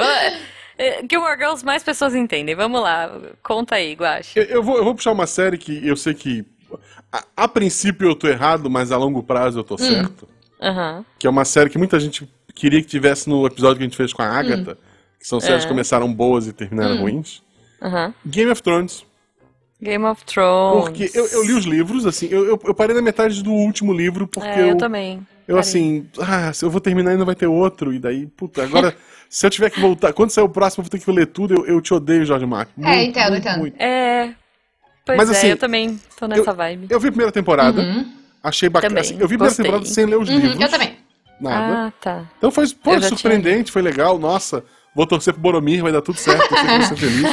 Gilmore 1.10 1.38
Girls 1.38 1.63
mais 1.65 1.84
pessoas 1.84 2.13
entendem. 2.15 2.53
Vamos 2.55 2.81
lá, 2.81 3.10
conta 3.41 3.75
aí, 3.75 3.93
Guache. 3.93 4.38
Eu, 4.39 4.43
eu 4.45 4.63
vou, 4.63 4.77
eu 4.77 4.84
vou 4.84 4.93
puxar 4.95 5.12
uma 5.12 5.27
série 5.27 5.58
que 5.58 5.86
eu 5.88 5.95
sei 5.95 6.13
que. 6.13 6.45
A, 7.12 7.23
a 7.38 7.47
princípio 7.47 8.10
eu 8.10 8.15
tô 8.15 8.27
errado, 8.27 8.69
mas 8.69 8.91
a 8.91 8.97
longo 8.97 9.23
prazo 9.23 9.60
eu 9.60 9.63
tô 9.63 9.77
certo. 9.77 10.27
Aham. 10.62 11.05
Que 11.17 11.27
é 11.27 11.29
uma 11.29 11.45
série 11.45 11.69
que 11.69 11.77
muita 11.77 11.99
gente 11.99 12.27
queria 12.53 12.81
que 12.81 12.88
tivesse 12.88 13.29
no 13.29 13.45
episódio 13.45 13.77
que 13.77 13.84
a 13.84 13.88
gente 13.88 13.97
fez 13.97 14.12
com 14.12 14.21
a 14.21 14.27
Agatha. 14.27 14.77
Que 15.19 15.27
são 15.27 15.39
séries 15.39 15.63
É. 15.63 15.67
que 15.67 15.71
começaram 15.71 16.12
boas 16.13 16.45
e 16.47 16.53
terminaram 16.53 16.95
Hum. 16.95 17.01
ruins. 17.01 17.41
Aham. 17.81 18.13
Game 18.25 18.51
of 18.51 18.62
Thrones. 18.62 19.05
Game 19.81 20.03
of 20.05 20.23
Thrones. 20.25 20.85
Porque 20.89 21.11
eu, 21.13 21.27
eu 21.27 21.43
li 21.43 21.53
os 21.53 21.65
livros, 21.65 22.05
assim, 22.05 22.27
eu, 22.31 22.45
eu, 22.45 22.59
eu 22.63 22.73
parei 22.73 22.95
na 22.95 23.01
metade 23.01 23.43
do 23.43 23.51
último 23.51 23.93
livro, 23.93 24.27
porque 24.27 24.47
É, 24.47 24.63
eu, 24.63 24.67
eu, 24.69 24.77
também. 24.77 25.25
eu 25.47 25.57
assim, 25.59 26.07
ah, 26.19 26.51
se 26.53 26.63
eu 26.65 26.69
vou 26.69 26.81
terminar 26.81 27.13
e 27.13 27.17
não 27.17 27.25
vai 27.25 27.35
ter 27.35 27.47
outro, 27.47 27.93
e 27.93 27.99
daí, 27.99 28.25
puta, 28.25 28.63
agora, 28.63 28.95
se 29.29 29.45
eu 29.45 29.49
tiver 29.49 29.69
que 29.69 29.79
voltar, 29.79 30.13
quando 30.13 30.29
sair 30.31 30.43
o 30.43 30.49
próximo 30.49 30.81
eu 30.81 30.85
vou 30.85 30.89
ter 30.91 31.03
que 31.03 31.11
ler 31.11 31.27
tudo, 31.27 31.53
eu, 31.55 31.65
eu 31.65 31.81
te 31.81 31.93
odeio, 31.93 32.25
Jorge 32.25 32.45
Martin. 32.45 32.71
Muito, 32.77 32.89
É, 32.89 33.03
entendo, 33.03 33.31
muito, 33.31 33.47
entendo. 33.47 33.59
muito. 33.59 33.81
É. 33.81 34.33
Pois 35.05 35.17
Mas, 35.17 35.29
é, 35.29 35.31
assim, 35.33 35.47
eu 35.49 35.57
também 35.57 35.99
tô 36.17 36.27
nessa 36.27 36.51
vibe. 36.53 36.88
Eu 36.89 36.99
vi 36.99 37.09
a 37.09 37.11
primeira 37.11 37.31
temporada, 37.31 37.81
Uhum. 37.81 38.05
achei 38.41 38.69
bacana. 38.69 39.01
Assim, 39.01 39.13
eu 39.19 39.27
vi 39.27 39.35
a 39.35 39.38
primeira 39.38 39.55
temporada 39.55 39.85
sem 39.85 40.05
ler 40.05 40.17
os 40.17 40.29
Uhum, 40.29 40.35
livros. 40.39 40.59
eu 40.61 40.69
também. 40.69 40.97
Nada. 41.39 41.88
Ah, 41.88 41.91
tá. 42.01 42.25
Então 42.38 42.49
foi, 42.49 42.65
foi 42.65 43.01
surpreendente, 43.01 43.71
foi 43.71 43.81
legal, 43.81 44.17
nossa, 44.17 44.63
vou 44.95 45.05
torcer 45.05 45.33
pro 45.33 45.41
Boromir, 45.43 45.83
vai 45.83 45.91
dar 45.91 46.01
tudo 46.01 46.17
certo, 46.17 46.41
eu 46.53 46.57
sei 46.57 46.69
que 46.69 46.77
vai 46.77 46.81
ser 46.81 46.95
feliz. 46.97 47.29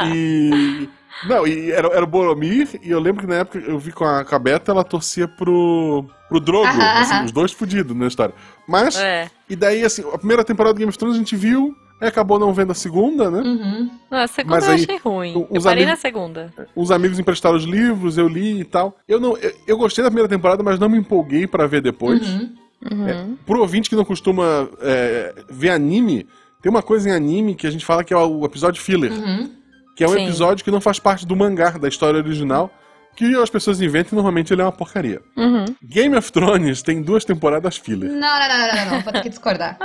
Sim. 0.00 0.08
E. 0.08 0.88
Não, 1.28 1.46
e 1.46 1.70
era, 1.70 1.88
era 1.88 2.04
o 2.04 2.06
Boromir, 2.06 2.80
e 2.82 2.90
eu 2.90 2.98
lembro 3.00 3.22
que 3.22 3.28
na 3.28 3.36
época 3.36 3.58
eu 3.58 3.78
vi 3.78 3.92
com 3.92 4.04
a, 4.04 4.24
com 4.24 4.34
a 4.34 4.38
Beta, 4.38 4.72
ela 4.72 4.82
torcia 4.84 5.28
pro, 5.28 6.04
pro 6.28 6.40
Drogo, 6.40 6.66
assim, 6.66 7.24
os 7.24 7.32
dois 7.32 7.52
fudidos 7.52 7.96
na 7.96 8.06
história. 8.08 8.34
Mas, 8.68 8.96
É. 8.96 9.30
e 9.48 9.54
daí, 9.54 9.84
assim, 9.84 10.02
a 10.12 10.18
primeira 10.18 10.42
temporada 10.44 10.74
do 10.74 10.78
Game 10.78 10.88
of 10.88 10.98
Thrones 10.98 11.16
a 11.16 11.18
gente 11.18 11.36
viu, 11.36 11.74
acabou 12.00 12.36
não 12.38 12.52
vendo 12.52 12.72
a 12.72 12.74
segunda, 12.74 13.30
né? 13.30 13.40
Uhum. 13.40 13.90
A 14.10 14.26
segunda 14.26 14.56
Mas 14.56 14.64
eu 14.66 14.72
aí, 14.72 14.82
achei 14.82 14.98
ruim. 14.98 15.32
Eu 15.34 15.46
os 15.58 15.62
parei 15.64 15.84
amigos- 15.84 15.90
na 15.90 15.96
segunda. 15.96 16.52
Uns 16.76 16.90
amigos 16.90 17.18
emprestaram 17.18 17.56
os 17.56 17.62
livros, 17.64 18.18
eu 18.18 18.26
li 18.26 18.60
e 18.60 18.64
tal. 18.64 18.96
Eu 19.06 19.20
não, 19.20 19.36
eu, 19.36 19.52
eu 19.68 19.76
gostei 19.78 20.02
da 20.02 20.10
primeira 20.10 20.28
temporada, 20.28 20.62
mas 20.64 20.80
não 20.80 20.88
me 20.88 20.98
empolguei 20.98 21.46
pra 21.46 21.66
ver 21.68 21.80
depois. 21.80 22.20
Uhum. 22.28 22.52
Uhum. 22.90 23.36
Pro 23.46 23.60
ouvinte 23.60 23.88
que 23.88 23.94
não 23.94 24.04
costuma 24.04 24.68
é, 24.80 25.32
ver 25.48 25.70
anime, 25.70 26.26
tem 26.60 26.68
uma 26.70 26.82
coisa 26.82 27.08
em 27.08 27.12
anime 27.12 27.54
que 27.54 27.66
a 27.68 27.70
gente 27.70 27.84
fala 27.86 28.02
que 28.02 28.12
é 28.12 28.16
o 28.16 28.44
episódio 28.44 28.82
filler. 28.82 29.12
Uhum. 29.12 29.50
Que 29.94 30.04
é 30.04 30.08
um 30.08 30.12
Sim. 30.12 30.24
episódio 30.24 30.64
que 30.64 30.70
não 30.70 30.80
faz 30.80 30.98
parte 30.98 31.26
do 31.26 31.36
mangá, 31.36 31.70
da 31.70 31.88
história 31.88 32.18
original, 32.18 32.70
que 33.14 33.36
as 33.36 33.50
pessoas 33.50 33.80
inventam 33.80 34.12
e 34.12 34.14
normalmente 34.14 34.52
ele 34.52 34.62
é 34.62 34.64
uma 34.64 34.72
porcaria. 34.72 35.20
Uhum. 35.36 35.64
Game 35.82 36.16
of 36.16 36.32
Thrones 36.32 36.82
tem 36.82 37.02
duas 37.02 37.24
temporadas 37.24 37.76
filler. 37.76 38.10
Não, 38.10 38.18
não, 38.18 38.48
não, 38.48 38.58
não, 38.58 38.74
não, 38.74 38.90
não, 38.92 39.00
vou 39.02 39.12
ter 39.12 39.22
que 39.22 39.28
discordar. 39.28 39.78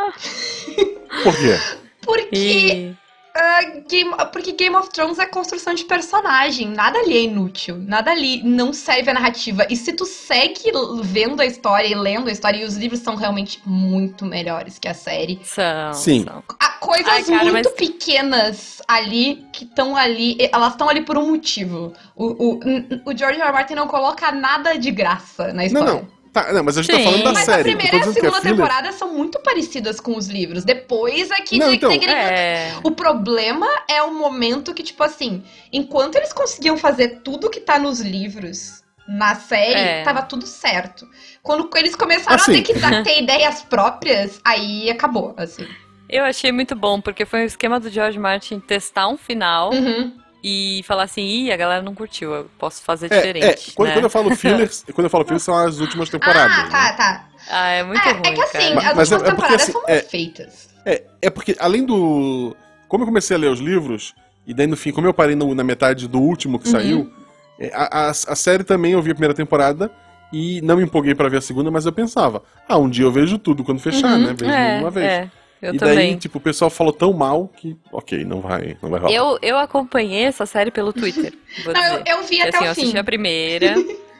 Por 1.23 1.35
quê? 1.35 1.57
Porque, 2.01 2.35
E... 2.35 2.95
ah, 3.37 3.61
Game, 3.87 4.11
porque 4.31 4.51
Game 4.53 4.75
of 4.75 4.89
Thrones 4.89 5.19
é 5.19 5.25
construção 5.25 5.73
de 5.73 5.85
personagem. 5.85 6.67
Nada 6.69 6.97
ali 6.99 7.15
é 7.17 7.21
inútil. 7.21 7.77
Nada 7.77 8.11
ali 8.11 8.41
não 8.43 8.73
serve 8.73 9.09
a 9.11 9.13
narrativa. 9.13 9.65
E 9.69 9.75
se 9.75 9.93
tu 9.93 10.05
segue 10.05 10.71
vendo 11.03 11.41
a 11.41 11.45
história 11.45 11.87
e 11.87 11.95
lendo 11.95 12.29
a 12.29 12.31
história, 12.31 12.57
e 12.57 12.65
os 12.65 12.75
livros 12.75 12.99
são 13.01 13.15
realmente 13.15 13.61
muito 13.65 14.25
melhores 14.25 14.79
que 14.79 14.87
a 14.87 14.93
série. 14.93 15.39
São, 15.43 15.93
Sim. 15.93 16.23
são. 16.23 16.43
Há 16.59 16.69
coisas 16.79 17.07
Ai, 17.07 17.23
cara, 17.23 17.43
muito 17.51 17.69
mas- 17.69 17.73
pequenas 17.73 18.81
ali 18.87 19.45
que 19.53 19.63
estão 19.65 19.95
ali. 19.95 20.37
Elas 20.51 20.71
estão 20.73 20.89
ali 20.89 21.01
por 21.01 21.17
um 21.17 21.29
motivo. 21.29 21.93
O, 22.15 22.25
o, 22.55 22.59
o 23.05 23.17
George 23.17 23.39
R. 23.39 23.47
R. 23.47 23.51
Martin 23.51 23.75
não 23.75 23.87
coloca 23.87 24.31
nada 24.31 24.77
de 24.77 24.89
graça 24.91 25.47
na 25.47 25.53
Não, 25.53 25.63
história. 25.63 25.93
não. 25.93 26.16
Tá, 26.43 26.53
não, 26.53 26.63
mas 26.63 26.77
a 26.77 26.81
gente 26.81 26.91
tá 26.91 26.97
Sim. 26.97 27.03
falando 27.05 27.23
da 27.23 27.33
Mas 27.33 27.45
série. 27.45 27.61
a 27.61 27.63
primeira 27.63 27.95
e 27.95 27.99
a 27.99 28.01
é 28.01 28.13
segunda 28.13 28.41
filler. 28.41 28.55
temporada 28.55 28.91
são 28.91 29.13
muito 29.13 29.39
parecidas 29.39 29.99
com 29.99 30.15
os 30.15 30.27
livros. 30.27 30.63
Depois 30.63 31.31
é 31.31 31.35
que 31.41 31.57
Não, 31.57 31.67
tem- 31.67 31.75
então, 31.75 31.91
É. 31.91 32.73
o 32.83 32.91
problema 32.91 33.67
é 33.89 34.01
o 34.03 34.13
momento 34.13 34.73
que, 34.73 34.83
tipo 34.83 35.01
assim, 35.03 35.43
enquanto 35.73 36.15
eles 36.15 36.31
conseguiam 36.33 36.77
fazer 36.77 37.21
tudo 37.23 37.49
que 37.49 37.59
tá 37.59 37.79
nos 37.79 37.99
livros 38.01 38.83
na 39.07 39.35
série, 39.35 39.79
É. 39.79 40.03
tava 40.03 40.21
tudo 40.21 40.45
certo. 40.45 41.07
Quando 41.41 41.69
eles 41.75 41.95
começaram 41.95 42.35
Assim. 42.35 42.51
a 42.51 42.55
ter 42.55 42.61
que 42.61 42.73
dar- 42.79 43.03
ter 43.03 43.21
ideias 43.21 43.61
próprias, 43.63 44.39
aí 44.43 44.89
acabou, 44.89 45.33
assim. 45.37 45.65
Eu 46.09 46.23
achei 46.23 46.51
muito 46.51 46.75
bom, 46.75 47.01
porque 47.01 47.25
foi 47.25 47.41
o 47.41 47.45
esquema 47.45 47.79
do 47.79 47.89
George 47.89 48.19
Martin 48.19 48.59
testar 48.59 49.07
um 49.07 49.17
final 49.17 49.73
Uhum. 49.73 50.13
E 50.43 50.81
falar 50.85 51.03
assim, 51.03 51.21
ih, 51.23 51.51
a 51.51 51.57
galera 51.57 51.81
não 51.81 51.95
curtiu, 51.95 52.33
eu 52.33 52.49
posso 52.59 52.81
fazer 52.83 53.07
É, 53.11 53.17
diferente. 53.17 53.69
é, 53.71 53.73
quando, 53.73 53.87
né? 53.89 53.93
quando 53.95 54.03
eu 54.05 54.09
falo 54.09 54.35
fillers, 54.35 54.85
quando 54.93 55.05
eu 55.05 55.09
falo 55.09 55.23
fillers 55.25 55.43
são 55.43 55.57
as 55.57 55.79
últimas 55.79 56.09
temporadas. 56.09 56.57
Ah, 56.57 56.63
né? 56.63 56.69
tá, 56.69 56.93
tá. 56.93 57.27
Ah, 57.49 57.67
é 57.69 57.83
muito 57.83 58.07
é, 58.07 58.11
ruim, 58.11 58.27
é 58.27 58.33
que 58.33 58.41
assim, 58.41 58.51
cara. 58.75 58.89
as 58.89 58.95
Mas 58.95 59.11
é- 59.11 59.15
últimas 59.15 59.21
é 59.21 59.25
porque, 59.25 59.31
temporadas 59.31 59.61
assim, 59.63 59.71
são 59.71 59.81
mal 59.81 59.89
é- 59.91 60.01
feitas. 60.01 60.69
É, 60.85 61.03
é 61.23 61.29
porque 61.29 61.55
além 61.59 61.85
do. 61.85 62.55
Como 62.87 63.03
eu 63.03 63.07
comecei 63.07 63.35
a 63.35 63.39
ler 63.39 63.51
os 63.51 63.59
livros, 63.59 64.13
e 64.45 64.53
daí 64.53 64.67
no 64.67 64.77
fim, 64.77 64.91
como 64.91 65.05
eu 65.07 65.13
parei 65.13 65.35
no- 65.35 65.53
na 65.53 65.63
metade 65.63 66.07
do 66.07 66.19
último 66.19 66.57
que 66.59 66.65
Uhum. 66.67 66.71
saiu, 66.71 67.11
é, 67.59 67.71
a, 67.73 68.07
a- 68.07 68.09
a 68.11 68.35
série 68.35 68.63
também 68.63 68.93
eu 68.93 69.01
vi 69.01 69.11
a 69.11 69.13
primeira 69.15 69.33
temporada 69.33 69.91
e 70.31 70.61
não 70.61 70.77
me 70.77 70.83
empolguei 70.83 71.13
pra 71.15 71.27
ver 71.29 71.37
a 71.37 71.41
segunda, 71.41 71.69
mas 71.71 71.85
eu 71.85 71.91
pensava, 71.91 72.43
ah, 72.67 72.77
um 72.77 72.89
dia 72.89 73.03
eu 73.05 73.11
vejo 73.11 73.37
tudo 73.37 73.63
quando 73.63 73.79
fechar, 73.79 74.17
Uhum. 74.17 74.25
né? 74.27 74.33
Vejo 74.37 74.51
é, 74.51 74.79
uma 74.79 74.89
vez. 74.91 75.05
é, 75.11 75.31
eu 75.61 75.73
e 75.73 75.77
também. 75.77 75.95
daí, 75.95 76.15
tipo, 76.17 76.37
o 76.37 76.41
pessoal 76.41 76.69
falou 76.69 76.93
tão 76.93 77.13
mal 77.13 77.47
que, 77.47 77.75
ok, 77.91 78.23
não 78.23 78.41
vai, 78.41 78.77
não 78.81 78.89
vai 78.89 78.99
rolar. 78.99 79.13
Eu, 79.13 79.39
eu 79.41 79.57
acompanhei 79.57 80.23
essa 80.25 80.45
série 80.45 80.71
pelo 80.71 80.93
Twitter, 80.93 81.33
vou 81.65 81.73
Não, 81.73 81.83
eu, 81.83 82.03
dizer. 82.03 82.03
eu 82.11 82.23
vi 82.23 82.41
até 82.41 82.57
assim, 82.57 82.65
eu 82.65 82.71
o 82.71 82.75
fim. 82.75 82.81
assisti 82.81 82.97
a 82.97 83.03
primeira, 83.03 83.75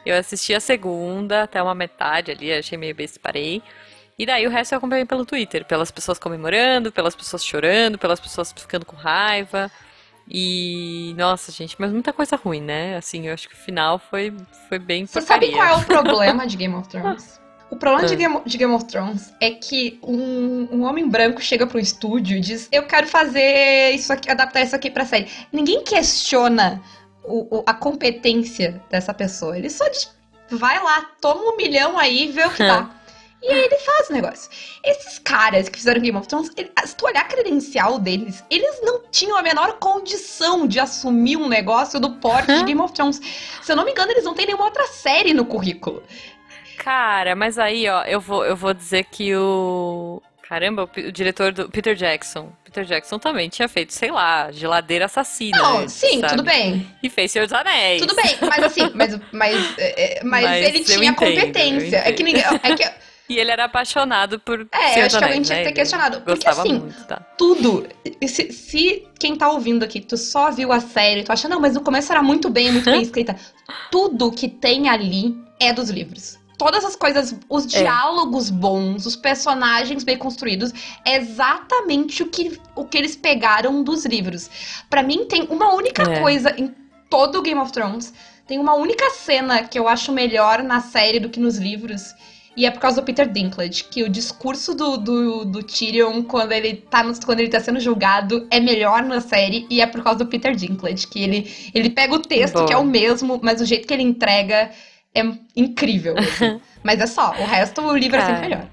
eu 0.06 0.16
assisti 0.18 0.54
a 0.54 0.60
segunda, 0.60 1.44
até 1.44 1.62
uma 1.62 1.76
metade 1.76 2.32
ali, 2.32 2.52
achei 2.54 2.78
meio 2.78 2.96
besta, 2.96 3.20
parei. 3.22 3.62
E 4.20 4.26
daí 4.26 4.48
o 4.48 4.50
resto 4.50 4.72
eu 4.74 4.78
acompanhei 4.80 5.06
pelo 5.06 5.26
Twitter, 5.26 5.64
pelas 5.66 5.92
pessoas 5.92 6.18
comemorando, 6.18 6.92
pelas 6.92 7.16
pessoas 7.16 7.46
chorando, 7.46 7.98
pelas 8.00 8.20
pessoas 8.20 8.52
ficando 8.52 8.84
com 8.86 8.96
raiva. 8.96 9.70
E, 10.30 11.14
nossa, 11.18 11.52
gente, 11.52 11.76
mas 11.80 11.92
muita 11.92 12.12
coisa 12.12 12.36
ruim, 12.36 12.60
né? 12.62 12.98
Assim, 12.98 13.28
eu 13.28 13.34
acho 13.34 13.48
que 13.48 13.54
o 13.54 13.58
final 13.58 13.98
foi, 14.00 14.34
foi 14.68 14.78
bem 14.80 15.06
Você 15.06 15.22
sabe 15.22 15.52
porcaria. 15.52 15.56
qual 15.56 15.80
é 15.80 15.84
o 15.84 15.86
problema 16.04 16.46
de 16.48 16.58
Game 16.58 16.74
of 16.76 16.90
Thrones? 16.90 17.40
O 17.70 17.76
problema 17.76 18.08
de, 18.08 18.14
Ah. 18.14 18.18
Game, 18.18 18.42
de 18.46 18.58
Game 18.58 18.74
of 18.74 18.86
Thrones 18.86 19.34
é 19.42 19.52
que 19.52 20.00
um, 20.02 20.68
um 20.72 20.84
homem 20.84 21.08
branco 21.10 21.42
chega 21.42 21.68
pro 21.68 21.78
estúdio 21.80 22.38
e 22.38 22.40
diz: 22.40 22.68
Eu 22.72 22.84
quero 22.84 23.08
fazer 23.08 23.92
isso 23.92 24.12
aqui, 24.14 24.30
adaptar 24.32 24.62
isso 24.62 24.76
aqui 24.76 24.90
pra 24.90 25.06
série. 25.06 25.28
Ninguém 25.52 25.84
questiona 25.84 26.82
o- 27.26 27.58
o- 27.60 27.64
a 27.66 27.74
competência 27.74 28.82
dessa 28.90 29.14
pessoa. 29.14 29.58
Ele 29.58 29.70
só 29.70 29.88
diz, 29.90 30.10
vai 30.50 30.82
lá, 30.82 31.08
toma 31.22 31.42
um 31.42 31.58
milhão 31.58 31.98
aí 32.00 32.24
e 32.30 32.32
vê 32.32 32.46
o 32.46 32.52
que 32.52 32.64
dá. 32.64 32.90
E 33.40 33.50
aí 33.52 33.66
ele 33.66 33.78
faz 33.78 34.10
o 34.10 34.14
negócio. 34.14 34.50
Esses 34.84 35.20
caras 35.20 35.70
que 35.70 35.78
fizeram 35.78 36.02
Game 36.02 36.18
of 36.18 36.28
Thrones, 36.28 36.50
ele- 36.58 36.72
se 36.84 36.96
tu 36.96 37.06
olhar 37.06 37.22
a 37.22 37.26
credencial 37.26 38.00
deles, 38.00 38.44
eles 38.50 38.80
não 38.82 39.04
tinham 39.12 39.38
a 39.38 39.44
menor 39.44 39.74
condição 39.74 40.66
de 40.66 40.80
assumir 40.80 41.38
um 41.38 41.48
negócio 41.48 42.00
do 42.00 42.14
porte 42.16 42.48
de 42.52 42.64
Game 42.64 42.82
of 42.82 42.94
Thrones. 42.96 43.22
Se 43.62 43.72
eu 43.72 43.76
não 43.76 43.86
me 43.86 43.92
engano, 43.92 44.12
eles 44.12 44.24
não 44.24 44.34
têm 44.34 44.48
nenhuma 44.48 44.66
outra 44.66 44.88
série 44.88 45.36
no 45.36 45.46
currículo. 45.46 46.02
Cara, 46.78 47.36
mas 47.36 47.58
aí, 47.58 47.88
ó, 47.90 48.04
eu 48.04 48.20
vou, 48.20 48.46
eu 48.46 48.56
vou 48.56 48.74
dizer 48.74 49.06
que 49.06 49.36
o. 49.36 50.22
Caramba, 50.48 50.84
o, 50.84 51.00
o 51.00 51.12
diretor 51.12 51.52
do 51.52 51.70
Peter 51.70 51.96
Jackson. 51.96 52.52
Peter 52.64 52.86
Jackson 52.86 53.20
também 53.20 53.50
tinha 53.50 53.68
feito, 53.68 53.92
sei 53.94 54.12
lá, 54.12 54.50
geladeira 54.52 55.06
assassina. 55.06 55.58
Não, 55.58 55.80
antes, 55.80 55.96
sim, 55.96 56.22
sabe? 56.22 56.34
tudo 56.34 56.44
bem. 56.44 56.88
E 57.04 57.10
fez 57.10 57.32
Senhor 57.32 57.46
dos 57.46 57.54
Anéis. 57.54 58.02
Tudo 58.02 58.16
bem, 58.16 58.38
mas 58.42 58.64
assim, 58.64 58.90
mas, 58.96 59.20
mas, 59.32 59.78
é, 59.78 60.20
é, 60.20 60.24
mas, 60.24 60.44
Mas 60.44 60.66
ele 60.68 60.84
tinha 60.84 61.10
entendo, 61.10 61.16
competência. 61.16 61.98
É 61.98 62.12
que 62.14 62.24
ninguém. 62.24 62.44
É 62.64 62.76
que, 62.76 62.90
E 63.30 63.38
ele 63.38 63.52
era 63.52 63.66
apaixonado 63.66 64.40
por 64.40 64.66
É, 64.72 64.94
Senhor 64.94 65.06
acho 65.08 65.18
que 65.18 65.24
alguém 65.26 65.42
tinha 65.42 65.58
que 65.58 65.64
né? 65.66 65.70
ter 65.70 65.76
questionado, 65.76 66.22
porque, 66.22 66.46
Gostava 66.46 66.62
assim, 66.62 66.80
muito, 66.80 67.04
tá? 67.06 67.18
tudo. 67.38 67.86
Se, 68.26 68.54
se 68.54 69.06
quem 69.20 69.36
tá 69.36 69.50
ouvindo 69.52 69.84
aqui, 69.84 70.00
tu 70.00 70.16
só 70.16 70.50
viu 70.50 70.72
a 70.72 70.80
série, 70.80 71.24
tu 71.24 71.32
acha, 71.34 71.50
não, 71.50 71.60
mas 71.60 71.74
no 71.74 71.82
começo 71.82 72.10
era 72.10 72.24
muito 72.24 72.50
bem, 72.50 72.72
muito 72.72 72.90
bem 72.90 73.02
escrita. 73.02 73.36
Tudo 73.92 74.32
que 74.32 74.48
tem 74.48 74.88
ali 74.88 75.36
é 75.60 75.74
dos 75.74 75.90
livros. 75.90 76.40
Todas 76.58 76.84
as 76.84 76.96
coisas, 76.96 77.36
os 77.50 77.72
É. 77.74 77.80
diálogos 77.80 78.50
bons, 78.50 79.06
os 79.06 79.16
personagens 79.16 80.04
bem 80.04 80.18
construídos, 80.18 80.74
é 81.06 81.16
exatamente 81.18 82.24
o 82.24 82.28
que, 82.30 82.60
o 82.76 82.84
que 82.86 82.98
eles 82.98 83.16
pegaram 83.16 83.84
dos 83.84 84.06
livros. 84.06 84.50
Pra 84.90 85.04
mim, 85.04 85.26
tem 85.26 85.44
uma 85.50 85.74
única 85.74 86.02
É. 86.04 86.20
coisa 86.20 86.54
em 86.58 86.74
todo 87.10 87.40
o 87.40 87.42
Game 87.42 87.60
of 87.60 87.72
Thrones. 87.72 88.14
Tem 88.48 88.58
uma 88.60 88.74
única 88.76 89.10
cena 89.12 89.64
que 89.64 89.78
eu 89.78 89.88
acho 89.88 90.12
melhor 90.12 90.64
na 90.64 90.80
série 90.82 91.20
do 91.20 91.30
que 91.30 91.40
nos 91.40 91.58
livros. 91.58 92.14
E 92.56 92.66
é 92.66 92.72
por 92.72 92.80
causa 92.80 93.00
do 93.00 93.06
Peter 93.06 93.32
Dinklage, 93.32 93.84
que 93.84 94.02
o 94.02 94.10
discurso 94.10 94.74
do, 94.74 94.98
do, 94.98 95.46
do 95.46 95.62
Tyrion 95.62 96.24
quando 96.24 96.54
ele, 96.54 96.74
tá 96.90 97.04
no- 97.04 97.14
quando 97.24 97.40
ele 97.40 97.50
tá 97.50 97.60
sendo 97.60 97.80
julgado 97.80 98.48
é 98.50 98.60
melhor 98.60 99.04
na 99.04 99.22
série, 99.22 99.68
e 99.70 99.80
é 99.80 99.86
por 99.86 100.02
causa 100.02 100.20
do 100.20 100.26
Peter 100.26 100.56
Dinklage, 100.56 101.06
que 101.06 101.22
ele, 101.22 101.54
ele 101.72 101.92
pega 101.92 102.16
o 102.16 102.20
texto, 102.20 102.56
Boa. 102.56 102.66
que 102.66 102.74
é 102.74 102.78
o 102.78 102.84
mesmo, 102.84 103.40
mas 103.44 103.62
o 103.62 103.66
jeito 103.66 103.88
que 103.88 103.94
ele 103.94 104.02
entrega 104.02 104.72
é 105.20 105.38
incrível. 105.56 106.16
assim. 106.18 106.62
mas 106.84 107.00
é 107.00 107.08
só, 107.08 107.32
o 107.32 107.46
resto 107.46 107.82
o 107.82 107.96
livro 107.96 108.18
é 108.18 108.26
sempre 108.26 108.42
melhor. 108.42 108.68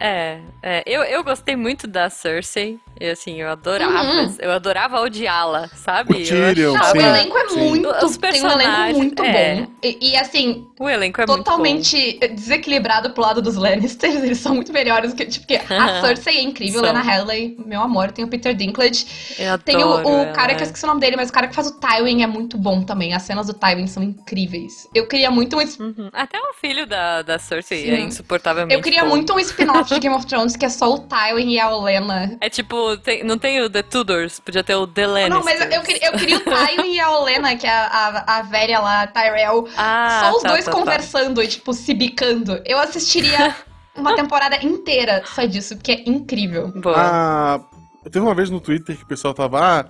É, 0.00 0.38
é, 0.62 0.82
eu, 0.86 1.02
eu 1.02 1.24
gostei 1.24 1.56
muito 1.56 1.86
da 1.88 2.08
Cersei. 2.08 2.78
E 3.00 3.08
assim, 3.10 3.40
eu 3.40 3.48
adorava, 3.48 4.02
Uhum. 4.02 4.34
eu 4.40 4.50
adorava 4.50 5.00
odiá-la, 5.00 5.68
sabe? 5.68 6.14
O 6.14 6.16
Eu 6.16 6.26
Tyrion, 6.26 6.72
Não, 6.74 6.80
achava- 6.80 6.98
o 6.98 7.00
elenco 7.00 7.38
é 7.38 7.48
sim. 7.48 7.68
muito. 7.68 7.88
Os 7.88 7.94
tem 7.96 8.02
um 8.02 8.02
elenco 8.04 8.20
personagens, 8.20 8.96
muito 8.96 9.22
é. 9.22 9.54
bom. 9.56 9.66
E, 9.82 10.10
e, 10.10 10.16
assim, 10.16 10.66
O 10.78 10.88
elenco 10.88 11.20
é 11.20 11.26
muito 11.26 11.36
bom. 11.38 11.44
totalmente 11.44 12.18
desequilibrado 12.34 13.10
pro 13.10 13.22
lado 13.22 13.40
dos 13.42 13.56
Lannisters. 13.56 14.16
Eles 14.22 14.38
são 14.38 14.54
muito 14.54 14.72
melhores 14.72 15.12
que. 15.12 15.24
Tipo, 15.26 15.46
porque 15.46 15.72
a 15.72 16.00
Cersei 16.00 16.38
é 16.38 16.42
incrível. 16.42 16.82
Lena 16.82 17.00
Headey, 17.02 17.56
meu 17.64 17.80
amor, 17.80 18.10
tem 18.12 18.24
o 18.24 18.28
Peter 18.28 18.54
Dinklage. 18.54 19.06
Eu 19.38 19.58
Tem 19.58 19.76
o, 19.76 19.92
adoro 19.92 20.22
o 20.30 20.32
cara 20.32 20.54
que 20.54 20.60
eu 20.60 20.64
é. 20.64 20.66
esqueci 20.66 20.84
o 20.84 20.88
nome 20.88 21.00
dele, 21.00 21.16
mas 21.16 21.30
o 21.30 21.32
cara 21.32 21.46
que 21.48 21.54
faz 21.54 21.68
o 21.68 21.78
Tywin 21.78 22.22
é 22.22 22.26
muito 22.26 22.58
bom 22.58 22.82
também. 22.82 23.14
As 23.14 23.22
cenas 23.22 23.46
do 23.46 23.54
Tywin 23.54 23.86
são 23.86 24.02
incríveis. 24.02 24.88
Eu 24.94 25.06
queria 25.06 25.30
muito 25.30 25.56
um. 25.56 25.60
Uhum. 25.60 26.08
Até 26.12 26.38
o 26.38 26.52
filho 26.54 26.86
da, 26.86 27.22
da 27.22 27.38
Cersei 27.38 27.84
Sim. 27.84 27.90
é 27.90 28.00
insuportavelmente 28.00 28.74
Eu 28.74 28.82
queria 28.82 29.02
bom. 29.04 29.10
muito 29.10 29.32
um 29.32 29.38
spin-off 29.38 29.92
de 29.92 30.00
Game 30.00 30.14
of 30.14 30.26
Thrones 30.26 30.56
que 30.56 30.64
é 30.64 30.68
só 30.68 30.92
o 30.94 30.98
Tywin 31.00 31.50
e 31.52 31.60
a 31.60 31.70
Olenna. 31.74 32.36
É 32.40 32.48
tipo, 32.48 32.87
tem- 32.96 33.22
não 33.24 33.36
tem 33.38 33.60
o 33.62 33.68
The 33.70 33.82
Tudors, 33.82 34.40
podia 34.40 34.64
ter 34.64 34.74
o 34.74 34.86
The 34.86 35.06
Lannisters. 35.06 35.34
Não, 35.34 35.44
mas 35.44 35.60
eu 35.74 35.82
queria, 35.82 36.06
eu 36.08 36.12
queria 36.12 36.36
o 36.36 36.40
Tywin 36.40 36.94
e 36.94 37.00
a 37.00 37.10
Olenna, 37.18 37.56
que 37.56 37.66
é 37.66 37.70
a, 37.70 37.86
a, 38.26 38.38
a 38.38 38.42
velha 38.42 38.78
lá, 38.80 39.06
Tyrell. 39.06 39.68
Ah, 39.76 40.20
só 40.24 40.36
os 40.36 40.42
tá, 40.42 40.48
dois 40.48 40.64
tá, 40.64 40.70
tá. 40.70 40.76
conversando 40.78 41.42
e, 41.42 41.48
tipo, 41.48 41.72
se 41.72 41.92
bicando. 41.94 42.60
Eu 42.64 42.78
assistiria 42.78 43.54
uma 43.96 44.14
temporada 44.16 44.56
inteira 44.64 45.22
só 45.26 45.44
disso, 45.44 45.76
porque 45.76 45.92
é 45.92 46.02
incrível. 46.08 46.68
Boa. 46.68 46.94
Ah, 46.96 47.60
teve 48.04 48.20
uma 48.20 48.34
vez 48.34 48.48
no 48.50 48.60
Twitter 48.60 48.96
que 48.96 49.04
o 49.04 49.08
pessoal 49.08 49.34
tava, 49.34 49.60
ah, 49.60 49.84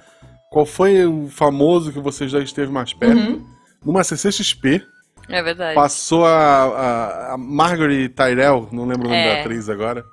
qual 0.50 0.64
foi 0.66 1.04
o 1.06 1.28
famoso 1.28 1.92
que 1.92 2.00
você 2.00 2.26
já 2.26 2.40
esteve 2.40 2.72
mais 2.72 2.92
perto? 2.94 3.16
Uhum. 3.18 3.46
Numa 3.84 4.02
CCXP, 4.02 4.82
É 5.28 5.42
verdade. 5.42 5.74
passou 5.74 6.24
a, 6.26 6.30
a, 6.64 7.34
a 7.34 7.38
Margaret 7.38 8.08
Tyrell, 8.08 8.68
não 8.72 8.86
lembro 8.86 9.06
o 9.06 9.10
nome 9.10 9.22
É. 9.22 9.34
da 9.36 9.40
atriz 9.42 9.68
agora. 9.68 10.04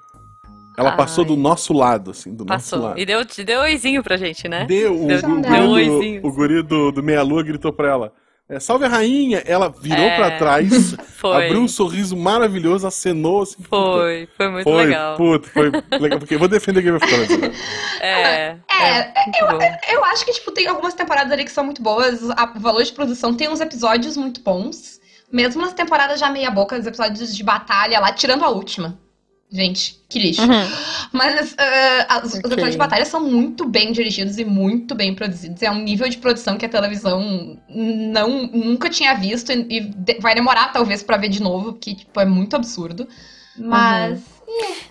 Ela 0.78 0.92
Ai. 0.92 0.98
passou 0.98 1.24
do 1.26 1.36
nosso 1.36 1.72
lado, 1.74 2.12
assim, 2.12 2.34
do 2.34 2.44
nosso 2.46 2.72
Passou. 2.72 2.88
lado. 2.88 3.00
E 3.00 3.06
deu, 3.06 3.22
deu 3.46 3.62
oizinho 3.62 4.04
pra 4.04 4.18
gente, 4.18 4.48
né? 4.48 4.66
Deu, 4.66 5.04
o, 5.04 5.08
Deu- 5.08 5.18
o, 5.20 5.42
deu 5.42 5.68
guri, 5.68 5.90
oizinho. 5.90 6.22
do, 6.22 6.28
o 6.28 6.32
guri 6.34 6.62
do, 6.64 6.92
do 6.92 7.02
Meia 7.04 7.22
Lua 7.24 7.44
gritou 7.44 7.72
pra 7.72 7.88
ela: 7.90 8.14
é, 8.50 8.60
Salve 8.60 8.86
a 8.86 8.88
rainha! 8.90 9.42
Ela 9.46 9.70
virou 9.70 10.04
É. 10.06 10.16
pra 10.18 10.32
trás, 10.38 10.96
Foi. 11.18 11.46
abriu 11.46 11.62
um 11.62 11.68
sorriso 11.68 12.16
maravilhoso, 12.18 12.86
acenou 12.86 13.42
assim. 13.44 13.56
puta. 13.64 13.70
Foi, 13.70 14.30
foi 14.36 14.50
muito 14.50 14.64
foi, 14.70 14.86
legal. 14.86 15.16
Puta, 15.18 15.48
foi 15.50 15.72
legal. 16.00 16.20
Porque 16.20 16.36
eu 16.36 16.40
vou 16.40 16.48
defender 16.48 16.82
Game 16.82 16.98
of 16.98 17.08
Thrones. 17.08 17.38
né? 17.40 17.52
É, 18.02 18.58
É, 18.70 19.14
muito 19.26 19.58
bom. 19.58 19.60
Eu 19.92 20.04
acho 20.06 20.26
que, 20.26 20.32
tipo, 20.34 20.52
tem 20.52 20.68
algumas 20.68 20.94
temporadas 20.94 21.32
ali 21.32 21.44
que 21.46 21.52
são 21.52 21.64
muito 21.64 21.82
boas. 21.82 22.22
O 22.22 22.60
valor 22.60 22.84
de 22.84 22.92
produção 22.92 23.34
tem 23.34 23.50
uns 23.50 23.62
episódios 23.62 24.16
muito 24.18 24.42
bons. 24.42 25.00
Mesmo 25.32 25.62
nas 25.62 25.74
temporadas 25.74 26.20
já 26.20 26.30
meia 26.30 26.52
boca, 26.52 26.78
os 26.78 26.86
episódios 26.86 27.36
de 27.36 27.44
batalha 27.44 28.00
lá, 28.00 28.12
tirando 28.14 28.44
a 28.46 28.50
última. 28.50 29.00
Gente, 29.56 29.98
que 30.10 30.20
lixo. 30.20 30.42
Uhum. 30.42 30.68
Mas 31.14 31.56
ah, 31.58 32.06
as- 32.18 32.24
os 32.26 32.34
Ok. 32.40 32.40
episódios 32.52 32.72
de 32.72 32.78
batalha 32.78 33.06
são 33.06 33.22
muito 33.22 33.66
bem 33.66 33.94
dirigidos 33.94 34.38
e 34.38 34.44
muito 34.44 34.94
bem 34.94 35.16
produzidos. 35.16 35.62
É 35.62 35.72
um 35.72 35.82
nível 35.82 36.10
de 36.10 36.18
produção 36.18 36.58
que 36.58 36.66
a 36.66 36.70
televisão 36.70 37.58
não, 37.70 38.48
nunca 38.48 38.90
tinha 38.90 39.14
visto 39.16 39.52
e, 39.54 39.78
e 39.78 39.80
de- 39.80 40.20
vai 40.20 40.36
demorar, 40.36 40.74
talvez, 40.74 41.02
pra 41.02 41.16
ver 41.16 41.30
de 41.30 41.42
novo, 41.42 41.72
porque, 41.72 41.96
tipo, 41.96 42.20
é 42.20 42.26
muito 42.26 42.54
absurdo. 42.56 43.08
Mas. 43.58 44.20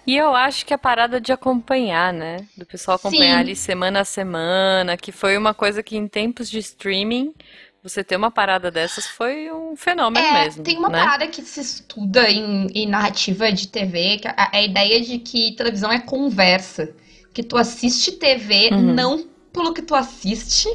E 0.07 0.17
eu 0.17 0.35
acho 0.35 0.65
que 0.65 0.73
a 0.75 0.79
parada 0.79 1.21
de 1.21 1.31
acompanhar, 1.33 2.13
né? 2.13 2.39
Do 2.57 2.65
pessoal 2.67 2.97
acompanhar 2.97 3.35
Sim. 3.37 3.41
ali 3.41 3.57
semana 3.57 4.01
a 4.01 4.05
semana, 4.05 4.97
que 4.97 5.13
foi 5.13 5.37
uma 5.37 5.53
coisa 5.53 5.83
que 5.83 5.97
em 5.97 6.09
tempos 6.09 6.49
de 6.51 6.59
streaming, 6.59 7.33
você 7.85 8.03
ter 8.03 8.17
uma 8.17 8.33
parada 8.33 8.71
dessas 8.71 9.07
foi 9.07 9.53
um 9.53 9.77
fenômeno 9.77 10.27
É, 10.27 10.33
mesmo, 10.33 10.65
tem 10.65 10.79
uma 10.79 10.89
né? 10.89 10.99
parada 10.99 11.27
que 11.29 11.43
se 11.43 11.61
estuda 11.61 12.31
em, 12.31 12.67
em 12.69 12.87
narrativa 12.87 13.53
de 13.53 13.69
TV, 13.69 14.19
que 14.19 14.29
a, 14.29 14.51
a 14.53 14.63
ideia 14.63 15.01
de 15.01 15.19
que 15.19 15.53
televisão 15.57 15.91
é 15.93 16.01
conversa. 16.01 16.95
Que 17.33 17.43
tu 17.43 17.57
assiste 17.57 18.13
TV 18.13 18.71
Uhum. 18.71 18.95
não 18.95 19.27
pelo 19.53 19.73
que 19.75 19.83
tu 19.83 19.95
assiste, 19.95 20.69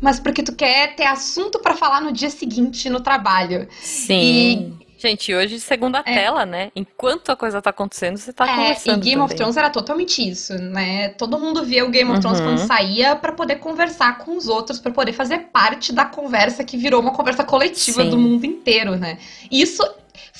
mas 0.00 0.20
porque 0.20 0.42
tu 0.42 0.54
quer 0.54 0.94
ter 0.94 1.04
assunto 1.06 1.58
pra 1.60 1.76
falar 1.76 2.00
no 2.00 2.12
dia 2.12 2.30
seguinte 2.30 2.88
no 2.88 3.00
trabalho. 3.00 3.68
Sim. 3.80 4.78
Gente, 5.04 5.34
hoje 5.34 5.60
segunda 5.60 5.98
É. 5.98 6.14
tela, 6.14 6.46
né? 6.46 6.70
Enquanto 6.74 7.30
a 7.30 7.36
coisa 7.36 7.60
tá 7.60 7.68
acontecendo, 7.68 8.16
você 8.16 8.32
tá 8.32 8.46
É, 8.50 8.56
conversando 8.56 9.02
e 9.02 9.10
Game 9.10 9.20
of 9.20 9.28
também. 9.28 9.36
Thrones 9.36 9.56
era 9.58 9.68
totalmente 9.68 10.26
isso, 10.26 10.54
né? 10.54 11.10
Todo 11.10 11.38
mundo 11.38 11.62
via 11.62 11.84
o 11.84 11.90
Game 11.90 12.10
of 12.10 12.20
Thrones 12.22 12.40
Uhum. 12.40 12.46
quando 12.46 12.66
saía 12.66 13.14
pra 13.14 13.32
poder 13.32 13.56
conversar 13.56 14.16
com 14.16 14.34
os 14.34 14.48
outros, 14.48 14.78
pra 14.80 14.90
poder 14.90 15.12
fazer 15.12 15.40
parte 15.52 15.92
da 15.92 16.06
conversa 16.06 16.64
que 16.64 16.78
virou 16.78 17.02
uma 17.02 17.10
conversa 17.12 17.44
coletiva 17.44 18.02
Sim. 18.02 18.08
do 18.08 18.16
mundo 18.18 18.46
inteiro, 18.46 18.96
né? 18.96 19.18
Isso 19.50 19.86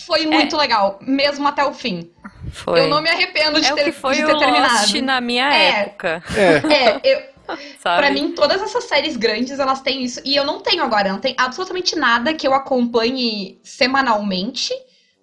foi 0.07 0.25
muito 0.27 0.57
legal, 0.57 0.99
mesmo 1.03 1.47
até 1.47 1.63
o 1.63 1.75
fim. 1.75 2.11
Foi. 2.51 2.81
Eu 2.81 2.89
não 2.89 3.03
me 3.03 3.11
arrependo 3.11 3.61
de 3.61 3.67
É 3.67 3.73
o 3.73 3.77
ter, 3.77 3.85
que 3.85 3.93
foi 3.93 4.15
de 4.15 4.25
ter 4.25 4.33
o 4.35 4.39
terminado. 4.39 4.73
Lost 4.73 4.95
na 5.03 5.21
minha 5.21 5.53
É. 5.53 5.81
época, 5.83 6.23
É, 6.35 6.73
É, 6.73 7.01
eu, 7.05 7.34
sabe? 7.79 7.99
Pra 8.03 8.11
mim, 8.11 8.33
todas 8.33 8.61
essas 8.63 8.85
séries 8.85 9.17
grandes, 9.17 9.59
elas 9.59 9.81
têm 9.81 10.03
isso. 10.03 10.21
E 10.25 10.35
eu 10.37 10.45
não 10.45 10.61
tenho 10.61 10.83
agora, 10.83 11.13
não 11.13 11.21
tem 11.21 11.35
absolutamente 11.39 11.97
nada 11.97 12.33
que 12.35 12.47
eu 12.47 12.55
acompanhe 12.55 13.59
semanalmente, 13.63 14.73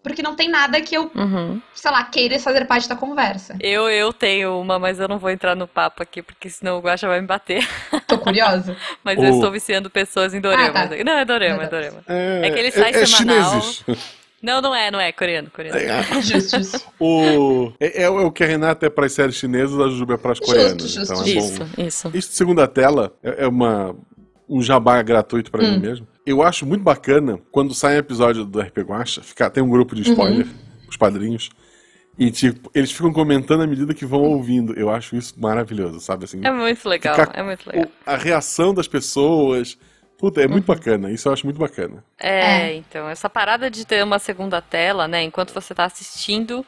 porque 0.04 0.24
não 0.24 0.36
tem 0.36 0.50
nada 0.50 0.82
que 0.82 0.96
eu, 0.98 1.12
Uhum. 1.14 1.62
sei 1.76 1.92
lá, 1.92 2.04
queira 2.06 2.40
fazer 2.40 2.66
parte 2.66 2.90
da 2.90 2.96
conversa. 2.96 3.56
Eu, 3.60 3.88
eu 3.90 4.12
tenho 4.12 4.60
uma, 4.60 4.80
mas 4.80 5.00
eu 5.00 5.08
não 5.08 5.20
vou 5.20 5.30
entrar 5.30 5.56
no 5.56 5.68
papo 5.68 6.02
aqui, 6.02 6.24
porque 6.24 6.50
senão 6.50 6.78
o 6.78 6.82
Guaxa 6.82 7.08
vai 7.08 7.22
me 7.22 7.28
bater. 7.28 7.68
Tô 8.08 8.18
curiosa. 8.18 8.76
Mas 9.04 9.20
O- 9.20 9.24
eu 9.24 9.30
estou 9.30 9.52
viciando 9.52 9.90
pessoas 9.92 10.34
em 10.34 10.42
dorama. 10.42 10.80
Ah, 10.80 10.88
tá. 10.88 11.04
Não, 11.04 11.18
é 11.20 11.26
dorama, 11.26 11.58
Meu 11.58 11.64
é 11.66 11.70
Deus. 11.70 11.86
dorama. 11.94 12.04
é, 12.08 12.48
É 12.48 12.52
que 12.52 12.60
ele 12.60 12.72
sai 12.72 12.92
é, 12.94 13.02
é 13.02 13.06
semanal. 13.06 13.52
chineses. 13.62 13.84
Não, 14.42 14.62
não 14.62 14.74
é, 14.76 14.90
não 14.90 15.00
é. 15.00 15.12
Coreano, 15.12 15.50
coreano. 15.52 15.78
Justo, 16.22 16.58
justo. 16.58 16.82
O, 17.00 17.72
é, 17.80 18.04
é 18.04 18.10
o 18.10 18.32
que 18.32 18.44
a 18.44 18.48
Renata 18.48 18.86
é 18.86 18.90
para 18.90 19.06
as 19.06 19.12
séries 19.14 19.36
chinesas, 19.36 19.80
a 19.80 19.88
Jujuba 19.90 20.16
é 20.16 20.18
para 20.18 20.32
as 20.32 20.40
coreanas. 20.40 20.82
justo, 20.92 21.02
então 21.14 21.24
é 21.24 21.30
Isso, 21.30 21.60
bom. 21.60 21.66
isso. 21.84 22.12
Isso 22.14 22.30
de 22.30 22.36
segunda 22.36 22.68
tela 22.68 23.14
é 23.24 23.44
é 23.44 23.48
uma, 23.48 23.96
um 24.50 24.62
jabá 24.62 25.02
gratuito 25.02 25.52
pra 25.52 25.64
Hum. 25.64 25.74
mim 25.74 25.80
mesmo. 25.80 26.08
Eu 26.26 26.42
acho 26.44 26.66
muito 26.66 26.84
bacana 26.84 27.40
quando 27.52 27.74
sai 27.74 27.96
um 27.96 28.00
episódio 28.00 28.46
do 28.46 28.60
RP 28.60 28.80
Guacha, 28.80 29.22
fica, 29.22 29.50
tem 29.50 29.64
um 29.64 29.70
grupo 29.70 29.96
de 29.96 30.02
spoiler, 30.04 30.46
Uhum. 30.46 30.54
os 30.90 30.98
padrinhos, 30.98 31.50
e 32.18 32.30
tipo, 32.30 32.70
eles 32.76 32.92
ficam 32.92 33.12
comentando 33.14 33.62
à 33.64 33.68
medida 33.68 33.94
que 33.94 34.06
vão 34.06 34.22
ouvindo. 34.24 34.74
Eu 34.74 34.90
acho 34.90 35.16
isso 35.16 35.34
maravilhoso, 35.40 36.00
sabe? 36.00 36.26
Assim, 36.26 36.40
É 36.44 36.52
muito 36.52 36.88
legal, 36.88 37.16
Ficar- 37.16 37.32
é 37.40 37.42
muito 37.42 37.66
legal. 37.68 37.86
a 38.06 38.16
reação 38.18 38.74
das 38.74 38.88
pessoas. 38.88 39.78
Puta, 40.22 40.40
é 40.42 40.46
Uhum. 40.46 40.52
muito 40.52 40.66
bacana. 40.68 41.12
Isso 41.12 41.28
eu 41.28 41.34
acho 41.34 41.46
muito 41.48 41.58
bacana. 41.60 42.04
É, 42.20 42.70
É. 42.70 42.76
então, 42.76 43.10
essa 43.10 43.28
parada 43.30 43.72
de 43.72 43.84
ter 43.86 44.04
uma 44.04 44.20
segunda 44.20 44.62
tela, 44.62 45.08
né, 45.08 45.24
enquanto 45.24 45.52
você 45.54 45.74
tá 45.74 45.84
assistindo 45.86 46.64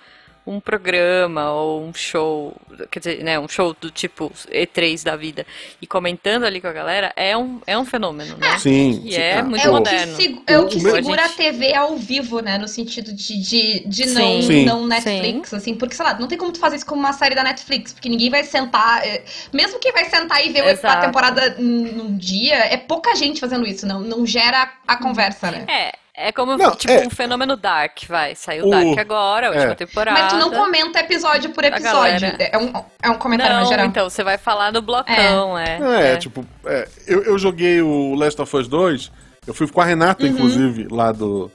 um 0.46 0.60
programa 0.60 1.52
ou 1.52 1.82
um 1.86 1.94
show, 1.94 2.54
quer 2.92 3.00
dizer, 3.00 3.24
né, 3.24 3.40
um 3.40 3.48
show 3.48 3.74
do 3.80 3.90
tipo 3.90 4.30
E3 4.52 5.02
da 5.04 5.16
vida 5.16 5.46
e 5.82 5.88
comentando 5.88 6.44
ali 6.44 6.60
com 6.60 6.68
a 6.68 6.74
galera, 6.74 7.14
é 7.16 7.36
um, 7.38 7.62
é 7.66 7.78
um 7.78 7.86
fenômeno, 7.86 8.36
né? 8.38 8.58
Sim. 8.58 9.02
E 9.06 9.14
sim. 9.14 9.22
é 9.22 9.42
muito 9.42 9.66
É 9.66 9.72
moderno. 9.72 10.18
é 10.48 10.60
o 10.60 10.68
que 10.68 10.82
meu- 10.82 10.96
segura 10.96 11.24
a 11.24 11.28
Gente. 11.28 11.38
TV 11.38 11.74
ao 11.74 11.96
vivo, 11.96 12.42
né? 12.42 12.58
No 12.58 12.68
sentido 12.68 13.14
de, 13.14 13.42
de, 13.42 13.88
de 13.88 14.06
não, 14.08 14.42
Sim. 14.42 14.66
não 14.66 14.86
Netflix, 14.86 15.54
assim. 15.54 15.76
Porque, 15.76 15.96
sei 15.96 16.06
lá, 16.06 16.14
não 16.20 16.28
tem 16.28 16.38
como 16.38 16.52
tu 16.52 16.60
fazer 16.60 16.76
isso 16.76 16.86
como 16.86 17.00
uma 17.00 17.14
série 17.14 17.36
da 17.36 17.44
Netflix, 17.44 17.94
porque 17.94 18.10
ninguém 18.10 18.30
vai 18.30 18.44
sentar. 18.44 19.06
é, 19.08 19.24
mesmo 19.54 19.80
quem 19.80 19.94
vai 19.94 20.06
sentar 20.10 20.46
e 20.46 20.50
ver 20.52 20.64
o- 20.64 20.68
a 20.68 20.72
Exato. 20.72 21.06
temporada 21.06 21.56
num 21.58 21.84
num 21.94 22.18
dia, 22.18 22.56
é 22.56 22.76
pouca 22.78 23.16
gente 23.16 23.40
fazendo 23.40 23.66
isso, 23.66 23.86
não, 23.88 24.02
não 24.02 24.26
gera 24.26 24.72
a 24.88 24.98
conversa, 24.98 25.52
né? 25.52 25.66
É, 25.70 25.94
é 26.16 26.32
como 26.32 26.56
Não, 26.58 26.76
tipo 26.76 26.92
é- 26.94 27.06
um 27.06 27.10
fenômeno 27.10 27.56
Dark, 27.56 28.00
vai. 28.08 28.36
Saiu 28.36 28.68
O- 28.68 28.70
Dark 28.70 28.98
agora, 29.00 29.48
a 29.48 29.50
última 29.52 29.72
é. 29.72 29.76
temporada. 29.76 30.20
Mas 30.22 30.32
tu 30.34 30.38
não 30.40 30.52
comenta 30.52 31.00
episódio 31.00 31.50
por 31.52 31.64
episódio. 31.64 32.22
galera. 32.22 32.50
É 32.52 32.58
um, 32.58 32.72
é 33.02 33.10
um 33.10 33.16
comentário 33.18 33.56
Não, 33.58 33.66
geral. 33.66 33.86
então, 33.86 34.10
você 34.10 34.24
vai 34.24 34.38
falar 34.38 34.72
no 34.72 34.82
blocão, 34.82 35.58
é. 35.58 36.14
É, 36.14 36.18
tipo, 36.18 36.46
é, 36.66 36.88
eu, 37.08 37.24
eu 37.24 37.38
joguei 37.38 37.82
o 37.82 38.16
Last 38.16 38.42
of 38.42 38.56
Us 38.56 38.68
2, 38.68 39.12
eu 39.48 39.54
fui 39.54 39.68
com 39.68 39.82
a 39.82 39.86
Renata, 39.86 40.26
inclusive, 40.28 40.88
lá 40.90 41.12
do. 41.12 41.52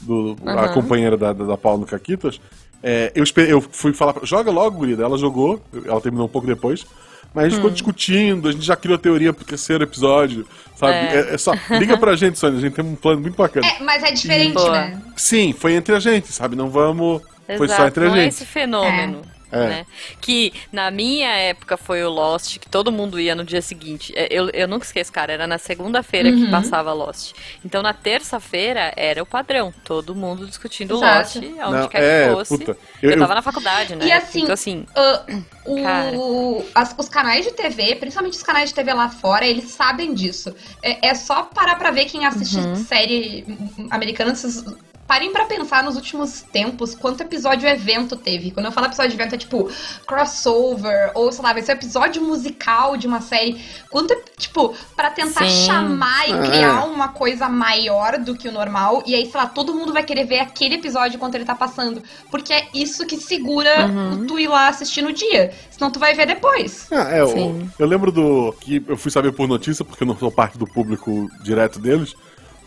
do 0.00 0.36
A 0.46 0.66
Uhum. 0.66 0.72
companheira 0.74 1.16
da, 1.16 1.32
da, 1.32 1.44
da 1.44 1.56
Paula 1.56 1.80
no 1.80 1.86
Caquitas. 1.86 2.40
É, 2.82 3.10
eu, 3.14 3.24
eu 3.48 3.60
fui 3.60 3.92
falar, 3.92 4.12
pra- 4.14 4.24
joga 4.24 4.50
logo, 4.52 4.78
Gurida. 4.78 5.02
Ela 5.02 5.18
jogou, 5.18 5.60
ela 5.84 6.00
terminou 6.00 6.26
um 6.26 6.30
pouco 6.30 6.46
depois. 6.46 6.86
Mas 7.34 7.44
a 7.44 7.48
gente 7.48 7.54
Hum. 7.58 7.62
ficou 7.62 7.70
discutindo, 7.70 8.48
a 8.48 8.52
gente 8.52 8.64
já 8.64 8.74
criou 8.76 8.98
teoria 8.98 9.32
pro 9.32 9.44
terceiro 9.44 9.84
episódio, 9.84 10.46
sabe? 10.76 10.92
É. 10.94 11.14
É, 11.30 11.34
é 11.34 11.38
só, 11.38 11.52
liga 11.78 11.96
pra 11.98 12.16
gente, 12.16 12.38
Sônia, 12.38 12.58
a 12.58 12.60
gente 12.60 12.74
tem 12.74 12.84
um 12.84 12.94
plano 12.94 13.20
muito 13.20 13.36
bacana. 13.36 13.66
É, 13.66 13.82
mas 13.82 14.02
é 14.02 14.10
diferente, 14.10 14.54
Boa. 14.54 14.72
né? 14.72 15.02
Sim, 15.16 15.52
foi 15.52 15.74
entre 15.74 15.94
a 15.94 16.00
gente, 16.00 16.32
sabe? 16.32 16.56
Não 16.56 16.70
vamos. 16.70 17.22
Foi 17.46 17.68
só 17.68 17.74
Exato, 17.74 17.88
entre 17.88 18.04
a 18.04 18.08
não 18.08 18.16
é 18.16 18.20
gente. 18.22 18.32
esse 18.32 18.44
fenômeno. 18.46 19.22
É. 19.50 19.56
Né? 19.66 19.86
Que 20.20 20.52
na 20.70 20.90
minha 20.90 21.28
época 21.34 21.76
foi 21.76 22.02
o 22.04 22.10
Lost, 22.10 22.58
que 22.58 22.68
todo 22.68 22.92
mundo 22.92 23.18
ia 23.18 23.34
no 23.34 23.44
dia 23.44 23.62
seguinte. 23.62 24.12
É, 24.16 24.28
Eu, 24.30 24.50
eu 24.50 24.68
nunca 24.68 24.84
esqueço, 24.84 25.10
cara, 25.12 25.32
era 25.32 25.46
na 25.46 25.56
segunda-feira 25.58 26.30
que 26.30 26.44
Uhum. 26.44 26.50
passava 26.50 26.92
Lost. 26.92 27.32
Então 27.64 27.80
na 27.82 27.92
terça-feira 27.94 28.92
era 28.96 29.22
o 29.22 29.26
padrão, 29.26 29.72
todo 29.84 30.14
mundo 30.14 30.46
discutindo 30.46 30.96
Exato. 30.96 31.38
Lost, 31.40 31.60
aonde 31.60 31.80
Não, 31.80 31.88
quer 31.88 32.02
é, 32.02 32.28
que 32.28 32.34
fosse. 32.34 32.58
puta. 32.58 32.70
Eu, 33.02 33.10
Eu, 33.10 33.16
eu- 33.16 33.18
tava 33.18 33.34
na 33.34 33.42
faculdade, 33.42 33.96
né? 33.96 34.04
E 34.06 34.12
assim, 34.12 34.42
então 34.42 34.52
assim, 34.54 34.86
Ah, 34.94 36.10
o- 36.14 36.64
as- 36.74 36.94
os 36.98 37.08
canais 37.08 37.44
de 37.44 37.52
TV, 37.52 37.96
principalmente 37.96 38.34
os 38.34 38.42
canais 38.42 38.70
de 38.70 38.74
TV 38.74 38.92
lá 38.92 39.08
fora, 39.08 39.46
eles 39.46 39.70
sabem 39.70 40.14
disso. 40.14 40.54
É, 40.82 41.08
é 41.08 41.14
só 41.14 41.42
parar 41.44 41.76
pra 41.76 41.90
ver 41.90 42.04
quem 42.06 42.24
assiste 42.26 42.56
Uhum. 42.58 42.76
série 42.76 43.44
americana. 43.90 44.34
Vocês 44.34 44.64
parem 45.08 45.32
pra 45.32 45.46
pensar 45.46 45.82
nos 45.82 45.96
últimos 45.96 46.42
tempos 46.42 46.94
quanto 46.94 47.22
episódio 47.22 47.66
evento 47.68 48.14
teve. 48.14 48.50
Quando 48.52 48.66
eu 48.66 48.72
falo 48.72 48.86
episódio 48.86 49.14
evento 49.16 49.34
é 49.34 49.38
tipo 49.38 49.68
crossover, 50.06 51.10
ou 51.14 51.32
sei 51.32 51.42
lá, 51.42 51.52
vai 51.52 51.62
ser 51.62 51.72
episódio 51.72 52.22
musical 52.22 52.96
de 52.96 53.06
uma 53.06 53.20
série. 53.20 53.60
Quanto, 53.90 54.14
tipo, 54.36 54.74
pra 54.94 55.10
tentar 55.10 55.48
Sim. 55.48 55.66
chamar 55.66 56.28
e 56.28 56.32
Ah, 56.32 56.42
criar 56.42 56.84
uma 56.84 57.08
coisa 57.08 57.48
maior 57.48 58.18
do 58.18 58.36
que 58.36 58.48
o 58.48 58.52
normal. 58.52 59.02
E 59.06 59.14
aí, 59.14 59.24
sei 59.30 59.40
lá, 59.40 59.46
todo 59.46 59.74
mundo 59.74 59.92
vai 59.92 60.02
querer 60.02 60.24
ver 60.24 60.40
aquele 60.40 60.74
episódio 60.74 61.16
enquanto 61.16 61.34
ele 61.36 61.44
tá 61.46 61.54
passando. 61.54 62.02
Porque 62.30 62.52
é 62.52 62.68
isso 62.74 63.06
que 63.06 63.16
segura 63.16 63.86
Uhum. 63.86 64.26
tu 64.26 64.38
ir 64.38 64.48
lá 64.48 64.68
assistir 64.68 65.00
no 65.02 65.12
dia. 65.12 65.52
Senão 65.70 65.90
tu 65.90 65.98
vai 65.98 66.12
ver 66.14 66.26
depois. 66.26 66.86
Ah, 66.92 67.10
é, 67.16 67.20
eu, 67.22 67.66
eu 67.78 67.86
lembro 67.86 68.12
do. 68.12 68.52
que 68.60 68.84
eu 68.86 68.96
fui 68.96 69.10
saber 69.10 69.32
por 69.32 69.48
notícia, 69.48 69.84
porque 69.84 70.02
eu 70.02 70.06
não 70.06 70.16
sou 70.18 70.30
parte 70.30 70.58
do 70.58 70.66
público 70.66 71.28
direto 71.42 71.78
deles. 71.78 72.14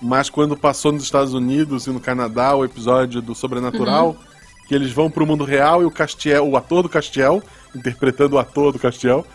Mas 0.01 0.29
quando 0.29 0.57
passou 0.57 0.91
nos 0.91 1.03
Estados 1.03 1.33
Unidos 1.33 1.85
e 1.87 1.91
no 1.91 1.99
Canadá 1.99 2.55
o 2.55 2.65
episódio 2.65 3.21
do 3.21 3.35
Sobrenatural, 3.35 4.09
Uhum. 4.09 4.15
que 4.67 4.73
eles 4.73 4.91
vão 4.91 5.09
pro 5.11 5.27
mundo 5.27 5.43
real 5.43 5.81
e 5.81 5.85
o 5.85 5.91
Castiel, 5.91 6.47
o 6.47 6.57
ator 6.57 6.81
do 6.83 6.89
Castiel, 6.89 7.41
interpretando 7.75 8.35
o 8.35 8.39
ator 8.39 8.71
do 8.73 8.79
Castiel, 8.79 9.25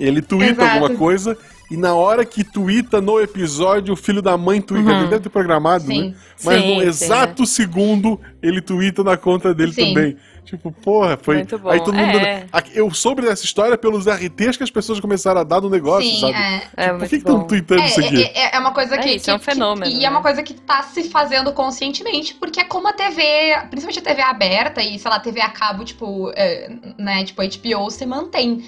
ele 0.00 0.22
tuita 0.22 0.62
Exato. 0.62 0.70
alguma 0.84 0.98
coisa. 0.98 1.36
E 1.70 1.76
na 1.76 1.94
hora 1.94 2.24
que 2.24 2.44
tuita 2.44 3.00
no 3.00 3.20
episódio, 3.20 3.94
o 3.94 3.96
filho 3.96 4.20
da 4.20 4.36
mãe 4.36 4.60
tuita. 4.60 4.90
Uhum. 4.90 4.98
Ele 5.00 5.08
deve 5.08 5.22
ter 5.24 5.28
programado, 5.30 5.84
Sim. 5.84 6.08
né? 6.10 6.14
Mas 6.42 6.60
Sim, 6.62 6.74
no 6.74 6.80
sim, 6.80 6.86
exato 6.86 7.46
segundo, 7.46 8.20
ele 8.42 8.60
tuita 8.60 9.02
na 9.02 9.16
conta 9.16 9.54
dele 9.54 9.72
também. 9.72 10.16
Tipo, 10.44 10.70
porra, 10.70 11.16
foi. 11.16 11.36
Muito 11.36 11.58
bom. 11.58 11.70
Aí 11.70 11.78
todo 11.80 11.94
mundo. 11.94 12.16
É. 12.18 12.44
Aqui- 12.52 12.72
Eu 12.74 12.92
soube 12.92 13.22
dessa 13.22 13.44
história 13.44 13.78
pelos 13.78 14.06
RTs 14.06 14.56
que 14.58 14.62
as 14.62 14.70
pessoas 14.70 15.00
começaram 15.00 15.40
a 15.40 15.44
dar 15.44 15.60
no 15.60 15.70
negócio, 15.70 16.08
Sim, 16.08 16.20
sabe? 16.20 16.34
é. 16.34 16.62
é 16.76 16.88
Por 16.88 16.98
muito 16.98 17.08
que 17.10 17.16
estão 17.16 17.44
tweetando 17.44 17.82
isso 17.82 18.00
É, 18.00 18.04
aqui? 18.06 18.22
é, 18.24 18.38
é- 18.44 18.56
é 18.56 18.58
uma 18.58 18.72
coisa 18.72 18.94
É 18.96 18.98
que. 18.98 19.10
isso, 19.12 19.30
é 19.30 19.34
um 19.34 19.38
que- 19.38 19.44
fenômeno, 19.46 19.90
E 19.90 19.98
né? 20.00 20.04
é 20.04 20.10
uma 20.10 20.20
coisa 20.20 20.42
que 20.42 20.52
tá 20.54 20.82
se 20.82 21.04
fazendo 21.08 21.52
conscientemente, 21.52 22.34
porque 22.34 22.60
é 22.60 22.64
como 22.64 22.86
a 22.88 22.92
TV, 22.92 23.22
principalmente 23.70 23.98
a 24.00 24.02
TV 24.02 24.22
aberta 24.22 24.82
e, 24.82 24.98
sei 24.98 25.10
lá, 25.10 25.16
a 25.16 25.20
TV 25.20 25.40
a 25.40 25.48
cabo, 25.48 25.82
tipo, 25.84 26.30
é, 26.36 26.70
né, 26.98 27.24
tipo, 27.24 27.40
a 27.40 27.44
HBO 27.46 27.90
se 27.90 28.04
mantém. 28.04 28.64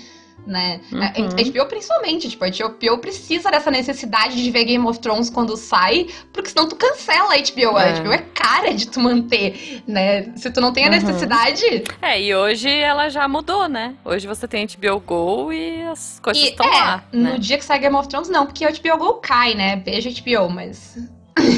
Né? 0.47 0.81
Uhum. 0.93 1.03
A 1.03 1.07
a 1.07 1.45
HBO 1.51 1.67
principalmente, 1.67 2.29
tipo, 2.31 2.45
a 2.45 2.49
HBO 2.49 2.99
precisa 2.99 3.51
dessa 3.51 3.69
necessidade 3.71 4.41
de 4.41 4.49
ver 4.51 4.65
Game 4.65 4.87
of 4.87 5.01
Thrones 5.01 5.29
quando 5.29 5.57
sai, 5.57 6.07
porque 6.33 6.51
senão 6.51 6.69
tu 6.69 6.77
cancela 6.77 7.35
a 7.35 7.37
HBO. 7.39 7.77
A 7.77 7.83
É. 7.85 8.01
HBO 8.01 8.13
é 8.13 8.19
cara 8.33 8.73
de 8.73 8.87
tu 8.87 9.01
manter, 9.01 9.83
né? 9.89 10.33
Se 10.37 10.49
tu 10.51 10.61
não 10.61 10.73
tem 10.73 10.85
a 10.85 10.87
Uhum. 10.87 10.93
necessidade, 10.95 11.83
É, 12.01 12.21
e 12.23 12.33
hoje 12.35 12.71
ela 12.71 13.09
já 13.09 13.27
mudou, 13.27 13.69
né? 13.69 13.95
Hoje 14.05 14.27
você 14.29 14.47
tem 14.47 14.65
HBO 14.67 15.01
Go 15.01 15.53
e 15.53 15.83
as 15.83 16.21
coisas 16.21 16.41
E 16.43 16.51
estão 16.51 16.67
é, 16.67 16.71
lá. 16.81 17.05
no 17.13 17.23
né? 17.23 17.39
dia 17.39 17.59
que 17.59 17.65
sai 17.65 17.81
Game 17.81 17.97
of 17.97 18.09
Thrones, 18.09 18.29
não, 18.29 18.47
porque 18.47 18.65
a 18.65 18.71
HBO 18.71 18.97
Go 18.99 19.15
cai, 19.15 19.55
né? 19.55 19.75
Beijo 19.75 20.09
HBO, 20.11 20.49
mas. 20.49 20.97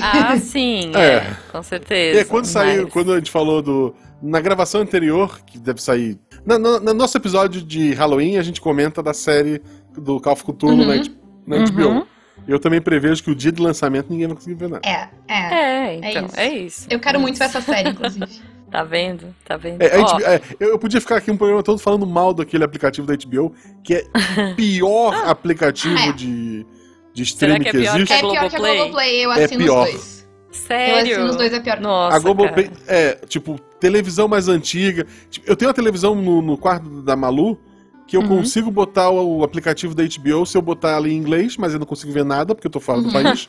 Ah, 0.03 0.37
sim, 0.41 0.93
É. 0.97 1.17
é, 1.17 1.37
com 1.53 1.63
certeza. 1.63 2.21
É, 2.21 2.25
quando 2.25 2.47
saiu, 2.47 2.85
mas- 2.85 2.93
quando 2.93 3.13
a 3.13 3.17
gente 3.19 3.31
falou 3.31 3.61
do. 3.61 3.95
Na 4.21 4.41
gravação 4.41 4.81
anterior, 4.81 5.41
que 5.47 5.59
deve 5.59 5.81
sair. 5.81 6.19
Na, 6.49 6.59
na- 6.59 6.81
no 6.81 6.95
nosso 6.95 7.17
episódio 7.17 7.61
de 7.63 7.93
Halloween, 7.93 8.39
a 8.39 8.43
gente 8.43 8.61
comenta 8.61 9.03
da 9.03 9.13
série 9.13 9.61
do 9.97 10.19
Call 10.21 10.33
of 10.33 10.45
Cthulhu 10.45 10.73
Uhum. 10.83 10.87
na, 10.87 10.97
na 11.47 11.57
Uhum. 11.57 11.65
HBO. 12.01 12.07
Eu 12.47 12.59
também 12.59 12.81
prevejo 12.81 13.23
que 13.23 13.31
o 13.31 13.35
dia 13.35 13.53
de 13.53 13.61
lançamento 13.61 14.07
ninguém 14.09 14.27
vai 14.29 14.37
conseguir 14.37 14.55
ver 14.55 14.69
nada. 14.71 14.89
É, 14.89 15.09
é. 15.29 15.95
É, 15.97 16.11
então, 16.11 16.27
isso. 16.27 16.41
é 16.41 16.49
isso. 16.49 16.87
Eu 16.89 16.99
quero 17.01 17.21
muito 17.21 17.39
ver 17.39 17.45
essa 17.45 17.61
série, 17.61 17.91
inclusive. 17.91 18.27
Tá 18.71 18.85
vendo? 18.85 19.35
Tá 19.47 19.57
vendo? 19.57 19.81
É, 19.81 19.97
HBO 19.97 20.23
é, 20.27 20.43
eu 20.61 20.69
eu 20.73 20.79
podia 20.79 21.01
ficar 21.01 21.17
aqui 21.17 21.31
um 21.31 21.39
programa 21.39 21.63
todo 21.63 21.79
falando 21.79 22.07
mal 22.07 22.35
daquele 22.35 22.63
aplicativo 22.65 23.07
da 23.07 23.15
HBO, 23.17 23.55
que 23.83 23.95
é 23.95 24.05
o 24.53 24.53
pior 24.57 25.15
aplicativo 25.27 25.97
É. 25.97 26.13
de, 26.13 26.67
de 27.15 27.25
Será 27.25 27.55
streaming 27.57 27.61
que 27.63 27.69
é 27.69 27.73
que, 27.73 27.79
pior 27.79 27.93
que 27.93 27.97
existe. 28.01 28.13
É 28.13 28.21
pior 28.21 28.51
que 28.51 28.57
a 28.57 28.59
Globoplay? 28.59 29.25
Eu 29.25 29.33
É 29.33 29.45
assino 29.45 29.65
pior. 29.65 29.85
os 29.87 29.91
dois. 29.91 30.29
Eu 30.49 30.55
sério? 30.55 31.13
assino 31.15 31.31
os 31.31 31.37
dois, 31.37 31.53
é 31.55 31.61
pior. 31.61 31.81
Nossa, 31.81 32.17
a 32.17 32.19
Globoplay 32.21 32.69
cara. 32.69 32.81
é, 32.89 33.15
tipo, 33.27 33.59
televisão 33.81 34.29
mais 34.29 34.49
antiga. 34.49 35.07
Tipo, 35.31 35.49
eu 35.51 35.57
tenho 35.57 35.69
uma 35.69 35.75
televisão 35.75 36.15
no, 36.15 36.43
no 36.43 36.57
quarto 36.59 37.03
da 37.03 37.17
Malu 37.17 37.59
que 38.07 38.17
eu 38.17 38.23
Uhum. 38.23 38.29
consigo 38.29 38.71
botar 38.71 39.11
o, 39.11 39.39
o 39.39 39.45
aplicativo 39.45 39.95
da 39.95 40.03
HBO 40.03 40.47
se 40.47 40.57
eu 40.57 40.63
botar 40.63 40.97
ali 40.97 41.13
em 41.13 41.17
inglês, 41.17 41.57
mas 41.57 41.73
eu 41.75 41.79
não 41.79 41.87
consigo 41.87 42.11
ver 42.13 42.25
nada 42.25 42.55
porque 42.55 42.67
eu 42.67 42.71
tô 42.71 42.81
fora 42.81 43.01
do 43.01 43.07
Uhum. 43.09 43.13
país. 43.13 43.49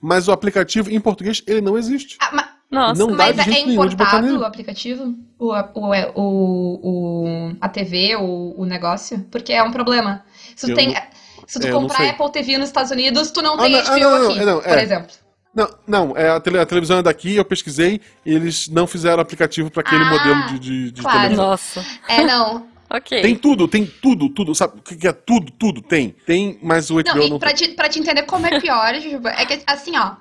Mas 0.00 0.28
o 0.28 0.32
aplicativo 0.32 0.90
em 0.90 1.00
português, 1.00 1.42
ele 1.46 1.60
não 1.60 1.76
existe. 1.76 2.16
Ah, 2.20 2.30
ma- 2.34 2.48
Nossa. 2.70 2.98
Não 3.00 3.08
dá 3.16 3.26
Mas 3.28 3.38
é 3.38 3.42
jeito 3.44 3.66
nenhum 3.68 3.86
de 3.86 3.96
botar 3.96 4.18
importado 4.18 4.38
o 4.40 4.44
aplicativo? 4.44 5.14
O, 5.38 5.52
o, 5.74 5.94
é, 5.94 6.12
o, 6.14 6.80
o- 6.82 7.56
a 7.60 7.68
TV, 7.68 8.14
o, 8.16 8.54
o 8.60 8.64
negócio? 8.64 9.26
Porque 9.30 9.52
é 9.52 9.62
um 9.62 9.70
problema. 9.72 10.22
Se 10.54 10.66
tu, 10.66 10.72
Eu 10.72 10.76
tem, 10.76 10.88
não- 10.88 11.02
se 11.46 11.58
tu 11.60 11.66
é, 11.66 11.70
comprar. 11.70 12.08
Apple 12.10 12.30
TV 12.30 12.58
nos 12.58 12.68
Estados 12.68 12.90
Unidos, 12.90 13.30
tu 13.30 13.40
não 13.42 13.54
Ah, 13.54 13.62
tem 13.62 13.72
não, 13.72 13.80
HBO 13.82 13.90
ah, 13.92 13.98
não, 13.98 14.30
aqui, 14.30 14.38
é, 14.38 14.44
não, 14.44 14.60
por 14.60 14.78
é. 14.78 14.82
exemplo. 14.82 15.10
Não, 15.54 15.68
não 15.86 16.16
é 16.16 16.28
a, 16.30 16.40
tele- 16.40 16.58
a 16.58 16.66
televisão 16.66 16.98
é 16.98 17.02
daqui, 17.02 17.34
eu 17.34 17.44
pesquisei, 17.44 18.00
e 18.24 18.32
eles 18.34 18.68
não 18.68 18.86
fizeram 18.86 19.20
aplicativo 19.20 19.70
pra 19.70 19.80
aquele 19.80 20.04
Ah, 20.04 20.10
modelo 20.10 20.46
de, 20.48 20.58
de, 20.58 20.90
de 20.92 21.02
claro. 21.02 21.18
televisão. 21.18 21.46
Nossa. 21.46 21.84
É, 22.08 22.22
não. 22.24 22.66
Ok. 22.90 23.20
Tem 23.20 23.36
tudo, 23.36 23.68
tem 23.68 23.84
tudo, 23.84 24.30
tudo. 24.30 24.54
Sabe 24.54 24.78
o 24.78 24.82
que 24.82 25.06
é 25.06 25.12
tudo, 25.12 25.52
tudo? 25.52 25.82
Tem. 25.82 26.16
Tem, 26.24 26.58
mas 26.62 26.88
o 26.90 26.94
HBO 26.94 27.02
Não, 27.04 27.28
não, 27.28 27.36
e 27.36 27.38
pra 27.38 27.52
te, 27.52 27.68
pra 27.74 27.86
te 27.86 27.98
entender 28.00 28.22
como 28.22 28.46
é 28.46 28.58
pior, 28.58 28.94
é 29.36 29.44
que 29.44 29.62
assim, 29.66 29.94
ó. 29.98 30.12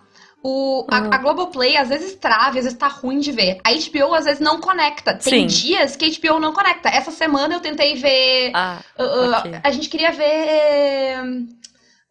O, 0.44 0.86
a, 0.92 0.98
Hum. 1.00 1.10
a 1.14 1.18
Globoplay 1.18 1.78
às 1.78 1.88
vezes 1.88 2.16
trava, 2.16 2.50
às 2.50 2.66
vezes 2.66 2.74
tá 2.74 2.88
ruim 2.90 3.20
de 3.20 3.32
ver. 3.32 3.60
A 3.66 3.72
HBO 3.72 4.14
às 4.14 4.26
vezes 4.26 4.42
não 4.42 4.60
conecta. 4.60 5.14
Tem 5.14 5.48
Sim. 5.48 5.62
dias 5.68 5.96
que 5.96 6.04
a 6.04 6.10
HBO 6.34 6.42
não 6.42 6.52
conecta. 6.52 6.90
Essa 6.90 7.10
semana 7.10 7.54
eu 7.56 7.62
tentei 7.62 7.96
ver. 7.96 8.52
Ah, 8.54 8.80
uh, 9.00 9.04
uh, 9.04 9.32
ok. 9.32 9.52
A 9.64 9.72
gente 9.72 9.88
queria 9.88 10.12
ver. 10.12 11.46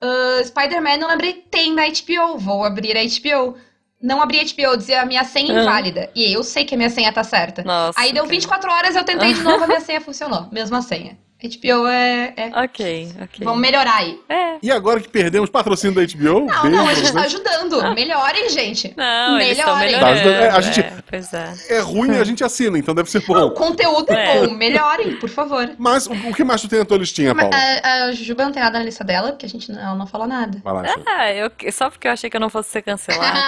Uh, 0.03 0.45
Spider-Man, 0.45 0.99
não 0.99 1.09
lembrei, 1.09 1.35
tem 1.51 1.73
na 1.75 1.85
HBO. 1.87 2.39
Vou 2.39 2.65
abrir 2.65 2.97
a 2.97 3.03
HBO. 3.03 3.57
Não 4.03 4.21
abri 4.21 4.39
a 4.41 4.45
HBO, 4.45 4.77
dizia 4.77 5.01
a 5.03 5.07
minha 5.07 5.25
senha 5.25 5.59
Ah. 5.59 5.63
inválida. 5.63 6.11
E 6.15 6.33
eu 6.33 6.43
sei 6.43 6.65
que 6.65 6.75
a 6.75 6.79
minha 6.79 6.91
senha 6.91 7.13
tá 7.13 7.25
certa. 7.25 7.63
nossa. 7.65 7.99
Aí 7.99 8.13
deu 8.13 8.25
ok. 8.25 8.37
24 8.37 8.71
horas, 8.71 8.95
eu 8.95 9.05
tentei 9.05 9.33
de 9.33 9.41
novo, 9.43 9.65
a 9.65 9.67
minha 9.67 9.81
senha 9.81 10.01
funcionou. 10.01 10.49
Mesma 10.53 10.83
senha. 10.83 11.19
HBO 11.43 11.87
é. 11.87 12.33
é... 12.37 12.47
Ok, 12.65 13.13
ok. 13.23 13.45
Vamos 13.45 13.61
melhorar 13.61 13.97
aí. 13.97 14.19
É. 14.29 14.57
E 14.63 14.71
agora 14.73 15.01
que 15.01 15.09
perdemos 15.09 15.51
patrocínio 15.51 15.95
da 15.95 16.01
HBO, 16.03 16.47
Não, 16.47 16.63
beijo 16.63 16.77
não, 16.77 16.89
a 16.89 16.95
gente 16.95 17.13
tá 17.13 17.21
vocês. 17.21 17.35
ajudando. 17.35 17.95
Melhorem, 17.95 18.49
gente. 18.49 18.95
Não, 18.97 19.37
Melhorem. 19.37 19.87
melhorando. 19.93 20.29
É, 20.31 20.49
a 20.51 20.61
gente- 20.63 20.81
é, 20.81 20.93
pois 21.09 21.33
é. 21.35 21.53
É 21.69 21.79
ruim, 21.81 22.17
a 22.17 22.25
gente 22.25 22.43
assina, 22.43 22.79
então 22.79 22.95
deve 22.95 23.11
ser 23.11 23.19
O 23.19 23.27
bom. 23.27 23.51
conteúdo 23.51 24.11
é, 24.13 24.37
É. 24.39 24.47
bom. 24.47 24.55
Melhorem, 24.55 25.17
por 25.17 25.29
favor. 25.29 25.71
Mas 25.79 26.07
o, 26.07 26.13
o 26.13 26.35
que 26.35 26.43
mais 26.43 26.63
tu 26.63 26.69
tem 26.69 26.79
na 26.79 26.85
tua 26.87 26.97
listinha, 26.99 27.35
Mas 27.35 27.49
Paula? 27.51 27.65
a, 27.83 28.05
a 28.07 28.13
Jujuba 28.13 28.45
não 28.45 28.53
tem 28.53 28.63
nada 28.63 28.79
na 28.79 28.85
lista 28.85 29.05
dela, 29.05 29.33
porque 29.33 29.45
a 29.45 29.49
gente 29.49 29.71
não, 29.71 29.79
ela 29.81 29.95
não 29.95 30.07
falou 30.07 30.27
nada. 30.27 30.59
Vai 30.65 30.73
lá. 30.73 30.83
Ah, 31.07 31.33
eu, 31.33 31.51
só 31.71 31.91
porque 31.91 32.09
eu 32.09 32.13
achei 32.13 32.31
que 32.31 32.37
eu 32.37 32.41
não 32.41 32.49
fosse 32.51 32.71
ser 32.71 32.83
cancelada. 32.83 33.37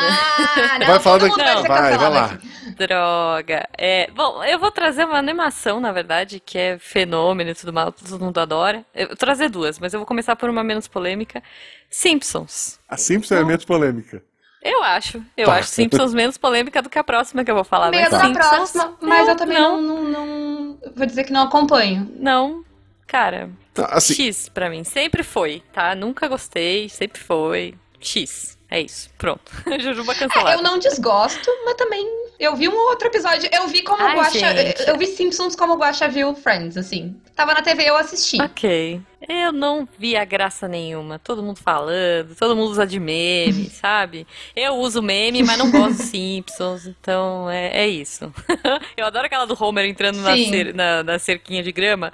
Ah, 0.70 0.78
não, 0.78 0.86
Vai 0.88 1.00
falar 1.00 1.18
daqui. 1.18 1.38
Não. 1.38 1.44
Vai, 1.62 1.68
vai 1.68 1.78
cancelado 1.92 2.14
lá. 2.14 2.24
aqui. 2.26 2.48
Droga. 2.76 3.68
É, 3.78 4.10
bom, 4.14 4.42
eu 4.44 4.58
vou 4.58 4.70
trazer 4.70 5.04
uma 5.04 5.16
animação, 5.18 5.80
na 5.80 5.92
verdade, 5.92 6.40
que 6.44 6.58
é 6.58 6.78
fenômeno 6.78 7.50
e 7.50 7.54
tudo 7.54 7.72
mais, 7.72 7.87
todo 7.92 8.18
mundo 8.24 8.38
adora. 8.38 8.84
Eu 8.94 9.08
vou 9.08 9.16
trazer 9.16 9.48
duas, 9.48 9.78
mas 9.78 9.92
eu 9.94 10.00
vou 10.00 10.06
começar 10.06 10.36
por 10.36 10.48
uma 10.50 10.62
menos 10.64 10.86
polêmica. 10.88 11.42
Simpsons. 11.90 12.78
A 12.88 12.96
Simples 12.96 13.30
é 13.32 13.42
menos 13.44 13.64
polêmica. 13.64 14.22
Eu 14.62 14.82
acho. 14.82 15.22
Eu 15.36 15.46
Tá. 15.46 15.54
acho 15.56 15.68
Simpsons 15.68 16.12
menos 16.12 16.36
polêmica 16.36 16.82
do 16.82 16.90
que 16.90 16.98
a 16.98 17.04
próxima 17.04 17.44
que 17.44 17.50
eu 17.50 17.54
vou 17.54 17.64
falar. 17.64 17.90
Mas 17.90 18.10
da 18.10 18.20
Simpsons, 18.20 18.46
próxima, 18.48 18.96
mas 19.00 19.28
eu 19.28 19.36
também 19.36 19.58
não. 19.58 19.80
não, 19.80 20.02
não, 20.04 20.26
não- 20.26 20.78
Vou 20.96 21.06
dizer 21.06 21.24
que 21.24 21.32
não 21.32 21.42
acompanho. 21.44 22.10
Não, 22.18 22.64
cara, 23.06 23.50
Tá, 23.74 23.86
Assim, 23.92 24.14
X 24.14 24.48
pra 24.48 24.68
mim. 24.68 24.82
Sempre 24.82 25.22
foi, 25.22 25.62
tá? 25.72 25.94
Nunca 25.94 26.26
gostei, 26.26 26.88
sempre 26.88 27.20
foi. 27.20 27.74
X. 28.00 28.58
É 28.70 28.80
isso. 28.80 29.08
Pronto. 29.16 29.50
Jujuba 29.80 30.12
É, 30.12 30.16
cancelada. 30.16 30.56
eu 30.58 30.62
não 30.62 30.78
desgosto, 30.78 31.48
mas 31.64 31.74
também. 31.74 32.04
Eu 32.38 32.54
vi 32.54 32.68
um 32.68 32.76
outro 32.76 33.08
episódio. 33.08 33.48
Eu 33.52 33.66
vi 33.66 33.82
como 33.82 34.00
Ai, 34.00 34.14
o 34.14 34.18
Guaxa. 34.18 34.38
gente. 34.38 34.88
Eu 34.88 34.96
vi 34.96 35.06
Simpsons 35.06 35.56
como 35.56 35.74
o 35.74 35.76
Guaxa 35.76 36.08
viu 36.08 36.34
Friends, 36.36 36.76
assim. 36.76 37.16
Tava 37.34 37.52
na 37.52 37.62
TV 37.62 37.84
eu 37.84 37.96
assisti. 37.96 38.40
Ok. 38.40 39.00
Eu 39.28 39.52
não 39.52 39.88
via 39.98 40.24
graça 40.24 40.68
nenhuma. 40.68 41.18
Todo 41.18 41.42
mundo 41.42 41.58
falando, 41.58 42.36
todo 42.36 42.54
mundo 42.54 42.70
usa 42.70 42.86
de 42.86 43.00
meme, 43.00 43.68
sabe? 43.74 44.24
Eu 44.54 44.74
uso 44.76 45.02
meme, 45.02 45.42
mas 45.42 45.58
não 45.58 45.70
gosto 45.70 45.96
de 45.96 46.02
Simpsons, 46.04 46.86
então 46.86 47.50
é, 47.50 47.80
é 47.80 47.88
isso. 47.88 48.32
Eu 48.96 49.06
adoro 49.06 49.26
aquela 49.26 49.44
do 49.44 49.56
Homer 49.60 49.84
entrando 49.86 50.18
na, 50.20 50.36
cer- 50.36 50.72
na- 50.74 51.02
na 51.02 51.18
cerquinha 51.18 51.62
de 51.62 51.72
grama. 51.72 52.12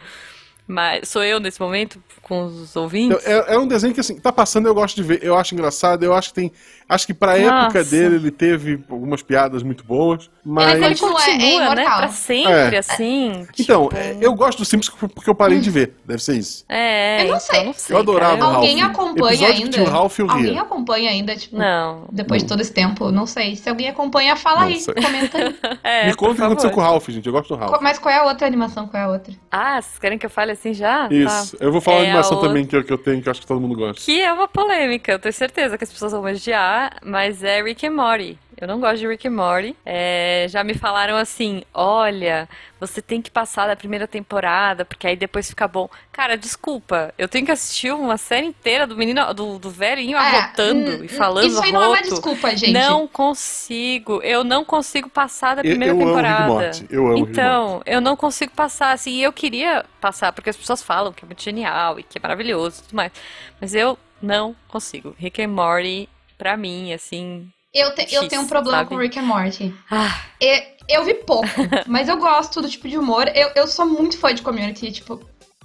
Mas 0.67 1.11
sou 1.11 1.23
eu 1.23 1.39
nesse 1.39 1.61
momento 1.61 2.03
com 2.23 2.47
os 2.47 2.75
ouvintes? 2.75 3.23
é, 3.27 3.53
é 3.55 3.59
um 3.59 3.67
desenho 3.69 3.93
que 3.93 4.01
assim, 4.01 4.19
tá 4.19 4.33
passando, 4.33 4.67
eu 4.67 4.75
gosto 4.75 4.97
de 4.97 5.03
ver. 5.03 5.23
Eu 5.23 5.37
acho 5.37 5.55
engraçado, 5.55 6.03
eu 6.03 6.15
acho 6.15 6.31
que 6.31 6.37
tem. 6.37 6.51
Acho 6.89 7.07
que 7.07 7.15
pra 7.15 7.39
época 7.39 7.79
Nossa. 7.79 7.85
dele 7.91 8.17
ele 8.17 8.31
teve 8.31 8.83
algumas 8.91 9.23
piadas 9.23 9.63
muito 9.63 9.85
boas. 9.85 10.31
Mas. 10.45 10.75
Ele 10.75 10.85
Ele 10.85 10.95
continua, 10.97 11.21
é 11.23 11.25
continua, 11.33 11.75
né? 11.75 11.85
Pra 11.85 12.09
sempre, 12.09 12.77
É. 12.77 12.79
assim. 12.79 13.47
Então, 13.59 13.89
tipo, 13.89 13.97
é, 13.97 14.17
eu 14.21 14.35
gosto 14.35 14.59
do 14.59 14.65
Simpsons 14.65 14.95
porque 15.15 15.29
eu 15.31 15.35
parei 15.35 15.61
de 15.61 15.71
ver. 15.71 15.95
Deve 16.05 16.23
ser 16.23 16.37
isso. 16.37 16.65
É, 16.69 17.17
Eu 17.23 17.29
não 17.29 17.37
então, 17.37 17.41
sei. 17.41 17.65
não 17.65 17.73
sei. 17.73 17.97
Eu 17.97 18.01
adorava 18.01 18.37
cara, 18.39 18.51
o 18.53 18.55
Alguém 18.57 18.81
Ralph. 18.81 18.95
acompanha 18.95 19.33
Episódio 19.35 19.47
que 19.57 19.63
ainda? 19.63 19.71
tinha 19.71 19.85
o 19.87 19.91
Ralph, 19.91 20.19
eu 20.19 20.27
ria. 20.27 20.37
Alguém 20.37 20.59
acompanha 20.59 21.11
ainda, 21.11 21.37
tipo, 21.37 21.57
Não. 21.57 22.07
depois 22.13 22.43
de 22.43 22.49
todo 22.49 22.61
esse 22.61 22.73
tempo? 22.73 23.11
Não 23.11 23.25
sei. 23.27 23.57
Se 23.57 23.69
alguém 23.69 23.89
acompanha, 23.89 24.37
fala 24.37 24.61
Não 24.61 24.67
aí, 24.69 24.81
sei. 24.81 24.95
comenta 24.95 25.39
aí. 25.39 25.55
É, 25.83 26.07
Me 26.07 26.15
conta 26.15 26.33
o 26.33 26.37
que 26.37 26.43
aconteceu 26.43 26.71
com 26.71 26.81
o 26.81 26.83
Ralph, 26.83 27.09
gente. 27.09 27.27
Eu 27.27 27.33
gosto 27.33 27.49
do 27.49 27.57
Ralph. 27.61 27.81
Mas 27.81 27.99
qual 27.99 28.15
é 28.15 28.19
a 28.19 28.25
outra 28.25 28.47
animação? 28.47 28.87
Qual 28.87 29.03
é 29.03 29.07
a 29.07 29.09
outra? 29.09 29.33
Ah, 29.51 29.81
vocês 29.81 29.99
querem 29.99 30.19
que 30.19 30.27
eu 30.27 30.31
fale 30.31 30.53
assim 30.53 30.73
já? 30.75 31.09
Isso. 31.11 31.57
Tá. 31.57 31.65
Eu 31.65 31.73
vou 31.73 31.81
falar 31.81 31.97
É 31.97 32.01
uma 32.01 32.07
animação 32.09 32.39
a 32.39 32.41
também 32.43 32.65
que 32.67 32.77
eu, 32.77 32.85
que 32.85 32.93
eu 32.93 32.99
tenho, 32.99 33.23
que 33.23 33.29
eu 33.29 33.31
acho 33.31 33.41
que 33.41 33.47
todo 33.47 33.61
mundo 33.61 33.75
gosta. 33.77 34.01
Que 34.03 34.21
é 34.21 34.33
uma 34.33 34.47
polêmica, 34.49 35.13
eu 35.13 35.19
tenho 35.19 35.33
certeza 35.33 35.79
que 35.79 35.85
as 35.85 35.93
pessoas 35.93 36.13
vão 36.13 36.23
odiar, 36.25 36.74
mas 37.05 37.43
é 37.43 37.63
Rick 37.63 37.87
and 37.87 37.93
Morty. 37.93 38.39
Eu 38.61 38.69
não 38.69 38.79
gosto 38.79 38.99
de 38.99 39.07
Rick 39.09 39.27
and 39.27 39.33
Morty. 39.33 39.77
É, 39.85 40.47
já 40.49 40.63
me 40.63 40.75
falaram 40.75 41.17
assim: 41.17 41.65
olha, 41.75 42.49
você 42.79 43.03
tem 43.03 43.21
que 43.21 43.31
passar 43.31 43.67
da 43.67 43.75
primeira 43.75 44.07
temporada, 44.07 44.85
porque 44.85 45.07
aí 45.07 45.17
depois 45.17 45.49
fica 45.49 45.67
bom. 45.67 45.89
Cara, 46.13 46.37
desculpa, 46.37 47.13
eu 47.19 47.29
tenho 47.29 47.45
que 47.45 47.51
assistir 47.53 47.93
uma 47.93 48.17
série 48.17 48.47
inteira 48.47 48.87
do 48.87 48.97
menino, 48.97 49.35
do, 49.35 49.59
do 49.59 49.71
velhinho 49.71 50.17
É, 50.17 50.21
arrotando 50.21 50.91
hum, 50.93 51.05
e 51.05 51.09
falando 51.09 51.47
Isso 51.49 51.63
aí 51.63 51.73
não 51.73 51.83
é 51.83 51.89
uma 51.89 52.03
desculpa, 52.03 52.57
gente. 52.57 52.73
Não 52.73 53.09
consigo, 53.09 54.23
eu 54.23 54.45
não 54.45 54.65
consigo 54.65 55.09
passar 55.09 55.57
da 55.57 55.63
Eu, 55.63 55.71
primeira 55.71 55.93
eu 55.93 55.97
amo 55.97 56.05
Rick 56.05 56.17
temporada. 56.17 56.47
Morty. 56.47 56.87
Eu 56.91 57.07
amo 57.07 57.15
Rick 57.15 57.21
Morty. 57.27 57.33
Então, 57.33 57.83
eu 57.85 58.01
não 58.01 58.17
consigo 58.17 58.53
passar, 58.53 58.93
assim, 58.93 59.11
e 59.15 59.23
eu 59.23 59.33
queria 59.33 59.85
passar, 60.01 60.33
porque 60.33 60.51
as 60.51 60.57
pessoas 60.57 60.83
falam 60.83 61.13
que 61.13 61.25
é 61.25 61.27
muito 61.27 61.43
genial 61.43 61.99
e 61.99 62.05
que 62.05 62.19
é 62.19 62.21
maravilhoso 62.21 62.79
e 62.79 62.83
tudo 62.85 62.95
mais. 62.97 63.13
Mas 63.61 63.75
eu 63.75 63.99
não 64.23 64.55
consigo. 64.69 65.15
Rick 65.19 65.43
and 65.43 65.49
Morty, 65.49 66.09
pra 66.45 66.59
mim, 66.59 66.93
assim. 66.93 67.49
Eu, 67.73 67.95
te- 67.95 68.15
eu 68.15 68.21
X, 68.23 68.29
tenho 68.29 68.43
um 68.43 68.47
problema 68.47 68.79
sabe? 68.79 68.91
com 68.91 68.97
Rick 68.99 69.19
and 69.19 69.23
Morty. 69.23 69.75
Ah, 69.91 70.21
E- 70.39 70.63
eu 70.91 71.03
vi 71.07 71.15
pouco, 71.15 71.49
mas 71.89 72.07
eu 72.07 72.19
gosto 72.19 72.61
do 72.61 72.69
tipo 72.69 72.87
de 72.87 72.99
humor. 72.99 73.27
Eu, 73.35 73.51
eu 73.57 73.67
sou 73.67 73.87
muito 73.87 74.19
fã 74.19 74.35
de 74.35 74.43
Community, 74.43 74.93
tipo... 74.93 75.19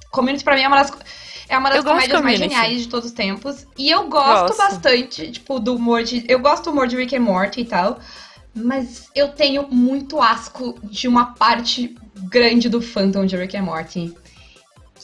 Community 0.09 0.41
pra 0.43 0.55
mim 0.55 0.61
é 0.61 0.67
uma 0.69 0.77
das, 0.81 0.91
é 1.49 1.57
uma 1.57 1.69
das 1.69 1.79
Eu 1.79 1.83
comédias 1.83 2.21
mais 2.21 2.39
geniais 2.39 2.81
de 2.81 2.87
todos 2.87 3.07
os 3.07 3.11
tempos. 3.11 3.67
E 3.77 3.89
eu 3.91 4.07
gosto, 4.07 4.55
Gosto. 4.55 4.57
bastante, 4.57 5.31
tipo, 5.33 5.59
do 5.59 5.75
humor 5.75 6.01
de... 6.03 6.23
Eu 6.29 6.39
gosto 6.39 6.63
do 6.63 6.71
humor 6.71 6.87
de 6.87 6.95
Rick 6.95 7.13
and 7.15 7.19
Morty 7.19 7.59
e 7.61 7.65
tal. 7.65 7.99
Mas 8.55 9.07
eu 9.13 9.27
tenho 9.33 9.67
muito 9.69 10.21
asco 10.21 10.79
de 10.81 11.07
uma 11.09 11.33
parte 11.35 11.93
grande 12.31 12.69
do 12.69 12.81
fandom 12.81 13.25
de 13.25 13.35
Rick 13.35 13.55
and 13.57 13.63
Morty. 13.63 14.15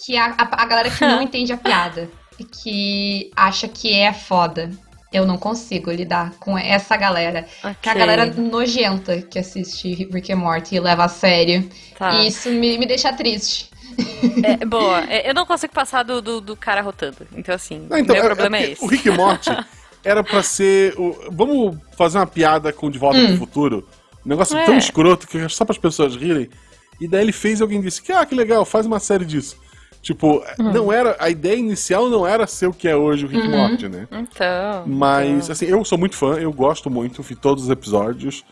Que 0.06 0.16
é 0.16 0.22
a, 0.22 0.28
a, 0.38 0.64
a 0.64 0.66
galera 0.66 0.90
que 0.90 1.06
não 1.06 1.22
entende 1.22 1.52
a 1.52 1.58
piada. 1.58 2.10
E 2.40 2.44
que 2.46 3.32
acha 3.36 3.68
que 3.68 3.94
é 3.94 4.12
foda. 4.14 4.72
Eu 5.15 5.25
não 5.25 5.38
consigo 5.38 5.91
lidar 5.91 6.34
com 6.39 6.58
essa 6.58 6.95
galera. 6.97 7.45
Que 7.82 7.89
é 7.89 7.91
a 7.91 7.95
galera 7.95 8.25
nojenta 8.25 9.21
que 9.21 9.39
assiste 9.39 9.93
Rick 10.12 10.32
and 10.34 10.38
Morty 10.38 10.75
e 10.75 10.80
leva 10.80 11.06
a 11.06 11.08
sério. 11.08 11.69
tá. 11.97 12.12
E 12.15 12.28
isso 12.28 12.49
me, 12.49 12.78
me 12.78 12.86
deixa 12.86 13.13
triste. 13.13 13.69
É, 14.43 14.65
boa, 14.65 15.06
É, 15.10 15.30
eu 15.30 15.34
não 15.34 15.45
consigo 15.45 15.73
passar 15.73 16.04
do, 16.04 16.21
do, 16.21 16.41
do 16.41 16.56
cara 16.56 16.82
rotando. 16.82 17.25
Então, 17.36 17.56
assim, 17.56 17.88
Não, 17.89 17.97
então, 17.97 18.13
meu 18.15 18.23
é- 18.23 18.28
problema 18.28 18.58
é, 18.58 18.62
porque 18.62 18.73
esse. 18.73 18.84
O 18.84 18.88
Rick 18.88 19.08
e 19.08 19.12
Morty 19.12 19.49
era 20.04 20.21
pra 20.23 20.43
ser. 20.43 20.93
o- 20.99 21.30
Vamos 21.32 21.78
fazer 21.97 22.17
uma 22.17 22.28
piada 22.28 22.73
com 22.73 22.91
De 22.91 22.99
Volta 22.99 23.19
pro 23.25 23.38
Futuro. 23.38 23.88
Um 24.25 24.30
negócio 24.30 24.58
É. 24.58 24.65
tão 24.65 24.78
escroto 24.78 25.28
que 25.28 25.38
é 25.38 25.47
só 25.47 25.63
para 25.63 25.73
as 25.73 25.78
pessoas 25.80 26.15
rirem. 26.15 26.49
E 26.99 27.08
daí 27.08 27.21
ele 27.21 27.32
fez 27.32 27.60
e 27.60 27.63
alguém 27.63 27.80
disse 27.82 28.01
que, 28.01 28.12
ah, 28.12 28.25
que 28.25 28.34
legal, 28.36 28.65
faz 28.65 28.86
uma 28.86 28.99
série 28.99 29.23
disso. 29.25 29.56
Tipo, 30.06 30.44
não 30.60 30.94
era. 30.94 31.15
A 31.20 31.32
ideia 31.32 31.56
inicial 31.56 32.08
não 32.12 32.28
era 32.28 32.46
ser 32.46 32.68
o 32.68 32.74
que 32.74 32.88
é 32.88 32.96
hoje 32.96 33.26
o 33.26 33.28
Rick 33.28 33.44
e 33.44 33.50
Morty, 33.50 33.89
né? 33.89 34.08
Então. 34.12 34.84
Mas, 34.86 35.50
assim, 35.50 35.65
eu 35.65 35.84
sou 35.84 35.98
muito 35.98 36.15
fã, 36.15 36.36
eu 36.36 36.54
gosto 36.54 36.91
muito, 36.91 37.24
vi 37.24 37.34
todos 37.36 37.63
os 37.63 37.70
episódios 37.72 38.46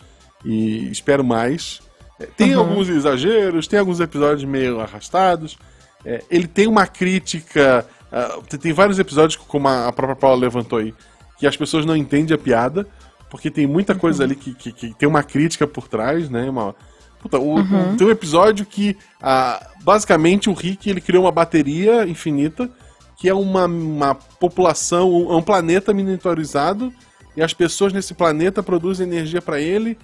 e 0.43 0.89
espero 0.91 1.23
mais. 1.23 1.79
É, 2.19 2.25
Tem 2.25 2.53
alguns 2.55 2.89
exageros, 2.89 3.67
tem 3.67 3.77
alguns 3.77 3.99
episódios 3.99 4.43
meio 4.43 4.79
arrastados. 4.81 5.55
É, 6.03 6.23
ele 6.27 6.47
tem 6.47 6.65
uma 6.67 6.87
crítica. 6.87 7.85
ah, 8.11 8.39
tem- 8.59 8.73
vários 8.73 8.97
episódios, 8.97 9.35
como 9.35 9.67
a 9.67 9.87
a 9.89 9.91
própria 9.93 10.15
Paula 10.15 10.37
levantou 10.37 10.79
aí, 10.79 10.91
que 11.37 11.45
as 11.45 11.55
pessoas 11.55 11.85
não 11.85 11.95
entendem 11.95 12.33
a 12.33 12.37
piada, 12.37 12.87
porque 13.29 13.51
tem 13.51 13.67
muita 13.67 13.93
coisa 13.93 14.23
ali 14.23 14.35
que, 14.35 14.55
que- 14.55 14.71
que 14.71 14.93
tem 14.95 15.07
uma 15.07 15.21
crítica 15.21 15.67
por 15.67 15.87
trás, 15.87 16.31
né? 16.31 16.49
Uma, 16.49 16.73
Puta, 17.21 17.39
o- 17.39 17.59
o- 17.61 17.95
tem 17.97 18.05
um 18.05 18.09
episódio 18.09 18.65
que, 18.65 18.97
ah, 19.21 19.65
basicamente, 19.83 20.49
o 20.49 20.53
Rick 20.53 20.89
ele 20.89 21.01
criou 21.01 21.25
uma 21.25 21.31
bateria 21.31 22.05
infinita, 22.07 22.69
que 23.17 23.29
é 23.29 23.33
uma, 23.33 23.65
uma 23.65 24.15
população, 24.15 25.11
um, 25.11 25.31
é 25.33 25.35
um 25.35 25.41
planeta 25.41 25.93
miniaturizado, 25.93 26.91
e 27.35 27.41
as 27.41 27.53
pessoas 27.53 27.93
nesse 27.93 28.13
planeta 28.13 28.61
produzem 28.63 29.07
energia 29.07 29.41
pra 29.41 29.59
ele, 29.59 29.97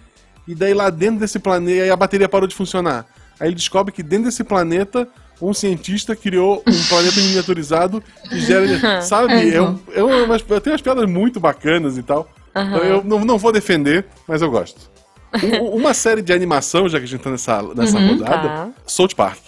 e 0.47 0.55
daí 0.55 0.73
lá 0.73 0.89
dentro 0.89 1.19
desse 1.19 1.39
planeta, 1.39 1.91
a 1.91 1.95
bateria 1.95 2.27
parou 2.29 2.47
de 2.47 2.55
funcionar. 2.55 3.05
Aí 3.39 3.47
ele 3.49 3.55
descobre 3.55 3.93
que 3.93 4.03
dentro 4.03 4.25
desse 4.25 4.43
planeta, 4.43 5.07
um 5.41 5.53
cientista 5.53 6.15
criou 6.15 6.63
um 6.67 6.83
planeta 6.89 7.21
miniaturizado 7.21 8.03
que 8.29 8.39
gera. 8.39 8.65
Sabe? 9.01 9.53
É 9.53 9.61
um, 9.61 9.79
é 9.93 10.03
umas, 10.03 10.41
tem 10.41 10.73
umas 10.73 10.81
piadas 10.81 11.09
muito 11.09 11.39
bacanas 11.39 11.97
e 11.97 12.03
tal. 12.03 12.27
Então 12.49 12.83
eu 12.83 13.03
não, 13.03 13.23
não 13.23 13.37
vou 13.37 13.51
defender, 13.51 14.05
mas 14.27 14.41
eu 14.41 14.49
gosto. 14.51 14.89
Uma 15.71 15.93
série 15.93 16.23
de 16.23 16.33
animação, 16.33 16.89
já 16.89 16.97
que 16.97 17.05
a 17.05 17.07
gente 17.07 17.21
tá 17.21 17.29
nessa, 17.29 17.61
nessa 17.75 17.99
Uhum, 17.99 18.07
rodada, 18.07 18.49
Tá. 18.49 18.69
South 18.87 19.09
Park. 19.15 19.39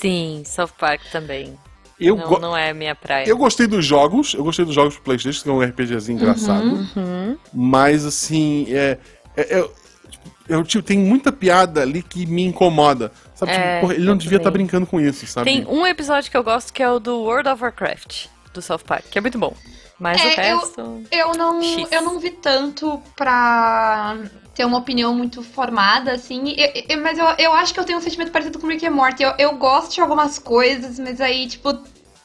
Sim, 0.00 0.42
South 0.44 0.70
Park 0.78 1.00
também. 1.12 1.58
Eu, 2.00 2.16
não, 2.16 2.30
não 2.38 2.56
é 2.56 2.70
a 2.70 2.74
minha 2.74 2.94
praia. 2.94 3.26
eu 3.28 3.36
gostei 3.36 3.66
dos 3.66 3.84
jogos, 3.84 4.32
eu 4.34 4.44
gostei 4.44 4.64
dos 4.64 4.74
jogos 4.74 4.94
pro 4.94 5.02
Playstation, 5.02 5.42
que 5.42 5.48
é 5.48 5.52
um 5.52 5.60
RPGzinho 5.60 6.16
engraçado. 6.16 6.64
Uhum. 6.96 7.36
Mas 7.52 8.04
assim, 8.04 8.66
é. 8.70 8.98
é, 9.36 9.58
é- 9.58 9.68
tipo, 10.08 10.30
eu, 10.48 10.62
tipo, 10.64 10.82
tem 10.84 10.96
muita 10.98 11.32
piada 11.32 11.82
ali 11.82 12.00
que 12.02 12.24
me 12.24 12.44
incomoda. 12.44 13.10
Sabe? 13.34 13.50
Tipo, 13.52 13.64
É, 13.64 13.80
porra, 13.80 13.94
ele 13.94 14.04
não 14.04 14.12
eu 14.12 14.18
devia 14.18 14.36
estar 14.36 14.50
também. 14.50 14.64
brincando 14.64 14.86
com 14.86 15.00
isso, 15.00 15.26
sabe? 15.26 15.50
Tem 15.50 15.66
um 15.66 15.84
episódio 15.86 16.30
que 16.30 16.36
eu 16.36 16.44
gosto 16.44 16.72
que 16.72 16.82
é 16.82 16.88
o 16.90 17.00
do 17.00 17.18
World 17.20 17.48
of 17.48 17.62
Warcraft, 17.62 18.26
do 18.54 18.62
South 18.62 18.80
Park, 18.86 19.06
que 19.10 19.18
é 19.18 19.20
muito 19.20 19.38
bom. 19.38 19.52
Mas 19.98 20.20
É, 20.20 20.24
o 20.24 20.28
eu- 20.30 20.36
resto. 20.60 21.02
Eu 21.10 21.32
não, 21.34 21.60
X. 21.60 21.88
eu 21.90 22.02
não 22.02 22.20
vi 22.20 22.30
tanto 22.30 23.02
pra 23.16 24.16
ter 24.58 24.64
uma 24.64 24.78
opinião 24.78 25.14
muito 25.14 25.40
formada, 25.40 26.10
assim. 26.12 26.52
Eu- 26.58 26.82
eu- 26.88 27.00
mas 27.00 27.16
eu, 27.16 27.24
eu 27.38 27.52
acho 27.52 27.72
que 27.72 27.78
eu 27.78 27.84
tenho 27.84 27.96
um 27.98 28.02
sentimento 28.02 28.32
parecido 28.32 28.58
com 28.58 28.66
Rick 28.66 28.84
and 28.84 28.90
Morty. 28.90 29.22
Eu, 29.22 29.32
eu 29.38 29.56
gosto 29.56 29.94
de 29.94 30.00
algumas 30.00 30.36
coisas, 30.38 30.98
mas 30.98 31.20
aí, 31.20 31.46
tipo. 31.46 31.78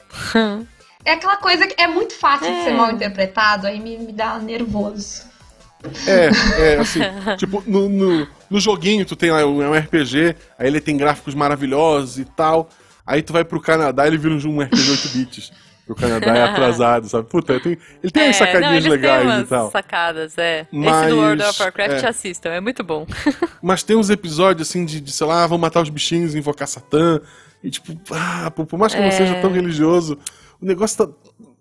É 1.05 1.11
aquela 1.11 1.36
coisa 1.36 1.67
que 1.67 1.75
é 1.81 1.86
muito 1.86 2.13
fácil 2.17 2.47
de 2.47 2.63
ser 2.63 2.69
É. 2.69 2.73
mal 2.73 2.89
interpretado, 2.89 3.67
aí 3.67 3.77
me, 3.77 3.97
me 3.97 4.13
dá 4.13 4.39
nervoso. 4.39 5.23
É, 6.07 6.29
é, 6.75 6.79
assim, 6.79 7.01
tipo, 7.38 7.61
no, 7.67 7.89
no, 7.89 8.27
no 8.49 8.59
joguinho 8.61 9.05
tu 9.05 9.13
tem 9.13 9.29
lá, 9.29 9.41
é 9.41 9.45
um 9.45 9.73
RPG, 9.77 10.34
aí 10.57 10.65
ele 10.65 10.79
tem 10.79 10.95
gráficos 10.95 11.36
maravilhosos 11.36 12.19
e 12.19 12.23
tal. 12.25 12.69
Aí 13.05 13.21
tu 13.21 13.34
vai 13.34 13.43
pro 13.43 13.59
Canadá 13.59 14.07
ele 14.07 14.17
vira 14.17 14.34
um 14.34 14.61
RPG 14.61 14.91
8 14.91 15.09
bits. 15.09 15.51
O 15.88 15.93
Canadá 15.93 16.36
é 16.38 16.43
atrasado, 16.43 17.09
sabe? 17.09 17.27
Puta, 17.29 17.59
tem, 17.59 17.77
ele 18.01 18.11
tem 18.11 18.23
umas 18.23 18.39
É, 18.39 18.45
não, 18.45 18.47
sacadinhas 18.53 18.86
eles 18.86 18.88
legais 18.88 19.23
e 19.23 19.27
umas 19.27 19.49
tal. 19.49 19.69
sacadas, 19.71 20.38
é. 20.38 20.65
Mas, 20.71 21.01
Esse 21.01 21.09
do 21.09 21.17
World 21.19 21.43
of 21.43 21.61
Warcraft 21.61 22.03
é. 22.03 22.07
assistam, 22.07 22.49
é 22.51 22.61
muito 22.61 22.84
bom. 22.86 23.05
Mas 23.61 23.84
tem 23.84 23.95
uns 23.97 24.09
episódios 24.09 24.69
assim 24.69 24.86
de, 24.86 25.01
de, 25.01 25.11
sei 25.11 25.27
lá, 25.27 25.45
vão 25.45 25.57
matar 25.57 25.81
os 25.81 25.89
bichinhos 25.89 26.36
e 26.36 26.38
invocar 26.38 26.67
Satã. 26.69 27.19
E 27.61 27.69
tipo, 27.69 27.91
ah, 28.11 28.49
por, 28.51 28.65
por 28.65 28.79
mais 28.79 28.93
que 28.93 28.99
eu 28.99 29.03
não 29.03 29.09
É. 29.09 29.11
seja 29.11 29.36
tão 29.41 29.51
religioso, 29.51 30.17
o 30.61 30.65
negócio 30.65 31.05
tá. 31.05 31.13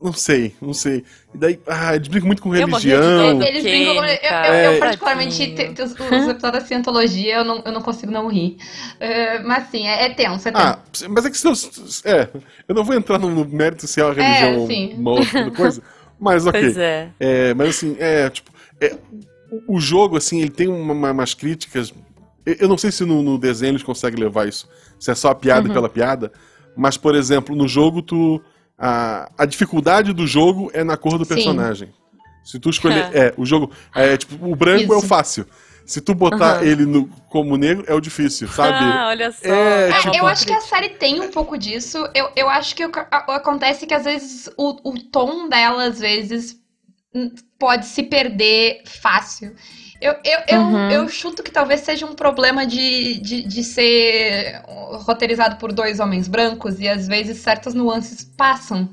Não 0.03 0.13
sei, 0.13 0.53
não 0.61 0.75
sei. 0.75 1.05
E 1.33 1.39
daí, 1.39 1.61
ah, 1.67 1.95
eles 1.95 2.09
brincam 2.09 2.27
muito 2.27 2.43
com 2.43 2.55
Eu 2.55 2.67
religião. 2.67 3.41
Eles 3.43 3.63
brincam 3.63 3.95
com... 3.95 4.05
Eu, 4.05 4.13
eu, 4.13 4.19
É. 4.23 4.67
eu 4.75 4.79
particularmente, 4.81 5.39
Tadinho. 5.39 5.57
te- 5.57 5.75
te- 5.75 5.83
os, 5.83 5.93
os 5.93 6.29
episódios 6.29 6.63
de 6.65 6.69
cientologia, 6.69 7.37
eu 7.37 7.45
não, 7.45 7.63
eu 7.65 7.71
não 7.73 7.81
consigo 7.81 8.11
não 8.11 8.27
rir. 8.29 8.57
É, 8.99 9.39
mas 9.43 9.69
sim, 9.71 9.87
é, 9.87 10.07
é 10.07 10.11
tenso, 10.11 10.49
é 10.49 10.53
tenso. 10.53 10.65
Ah, 10.67 10.79
mas 11.09 11.25
é 11.27 11.31
que 11.31 11.37
se 11.39 11.47
eu. 11.47 11.53
É, 12.05 12.29
eu 12.67 12.75
não 12.75 12.83
vou 12.83 12.97
entrar 12.97 13.19
no, 13.19 13.45
mérito 13.47 13.87
se 13.87 14.01
é 14.01 14.05
uma 14.05 14.13
religião 14.15 14.67
sim. 14.67 14.95
uma 14.99 15.11
outra 15.13 15.51
coisa. 15.53 15.83
Mas 16.19 16.47
ok. 16.47 16.61
Pois 16.61 16.77
é. 16.79 17.09
É, 17.19 17.53
mas 17.53 17.69
assim, 17.71 17.97
é, 17.99 18.31
tipo, 18.31 18.49
é, 18.81 18.95
o- 19.51 19.77
o 19.77 19.81
jogo, 19.81 20.17
assim, 20.17 20.41
ele 20.41 20.51
tem 20.51 20.69
uma- 20.69 20.93
uma- 20.93 21.11
umas 21.11 21.35
críticas. 21.35 21.93
Eu 22.47 22.55
eu 22.61 22.69
não 22.69 22.79
sei 22.79 22.93
se 22.93 23.05
no, 23.05 23.23
no 23.23 23.37
desenho 23.39 23.73
eles 23.73 23.83
conseguem 23.83 24.21
levar 24.23 24.47
isso, 24.47 24.69
se 25.01 25.11
é 25.11 25.17
só 25.17 25.31
a 25.31 25.35
piada 25.35 25.67
Uhum. 25.67 25.75
pela 25.75 25.89
piada, 25.89 26.31
mas, 26.77 26.97
por 26.97 27.17
exemplo, 27.17 27.57
no 27.57 27.67
jogo, 27.67 28.03
tu. 28.03 28.41
A, 28.85 29.31
a 29.39 29.47
dificuldade 29.47 30.13
do 30.13 30.27
jogo 30.27 30.69
é 30.75 30.83
na 30.83 30.97
cor 30.97 31.17
do 31.17 31.25
Sim. 31.25 31.35
personagem. 31.35 31.95
Se 32.43 32.59
tu 32.59 32.69
escolher. 32.69 33.09
é, 33.17 33.33
o 33.37 33.47
jogo. 33.47 33.71
É, 33.95 34.17
tipo, 34.17 34.45
o 34.45 34.57
branco 34.57 34.93
é 34.93 34.97
o 34.97 34.99
Isso. 34.99 35.07
fácil. 35.07 35.47
Se 35.87 36.01
tu 36.01 36.15
botar 36.15 36.57
Aham. 36.57 36.65
ele 36.65 36.85
no, 36.85 37.07
como 37.29 37.57
negro, 37.57 37.85
é 37.87 37.95
o 37.95 38.01
difícil, 38.01 38.49
sabe? 38.51 38.79
Ah, 38.81 39.07
olha 39.09 39.31
só. 39.31 39.47
É, 39.47 39.91
É, 39.91 40.01
tipo- 40.01 40.17
eu 40.17 40.27
acho 40.27 40.45
que 40.45 40.53
a 40.53 40.61
série 40.61 40.89
tem 40.91 41.21
um 41.21 41.31
pouco 41.31 41.57
disso. 41.57 41.99
Eu, 42.13 42.31
eu 42.35 42.49
acho 42.49 42.75
que 42.75 42.85
o, 42.85 42.91
a- 43.11 43.37
acontece 43.37 43.87
que 43.87 43.95
às 43.95 44.05
vezes 44.05 44.51
o, 44.57 44.91
o 44.91 44.99
tom 45.11 45.49
dela, 45.49 45.85
às 45.85 46.01
vezes, 46.01 46.57
hum, 47.15 47.31
pode 47.59 47.87
se 47.87 48.03
perder 48.03 48.83
fácil. 49.01 49.55
Eu, 50.03 50.15
eu, 50.25 50.41
eu, 50.49 50.61
Uhum. 50.63 50.91
eu 50.91 51.09
chuto 51.09 51.43
que 51.45 51.51
talvez 51.53 51.81
seja 51.83 52.05
um 52.05 52.15
problema 52.15 52.67
de, 52.67 53.21
de, 53.21 53.43
de 53.43 53.63
ser 53.63 54.61
roteirizado 55.07 55.57
por 55.57 55.73
dois 55.73 56.01
homens 56.01 56.27
brancos 56.27 56.81
e 56.81 56.89
às 56.89 57.07
vezes 57.07 57.39
certas 57.39 57.73
nuances 57.73 58.25
passam 58.37 58.91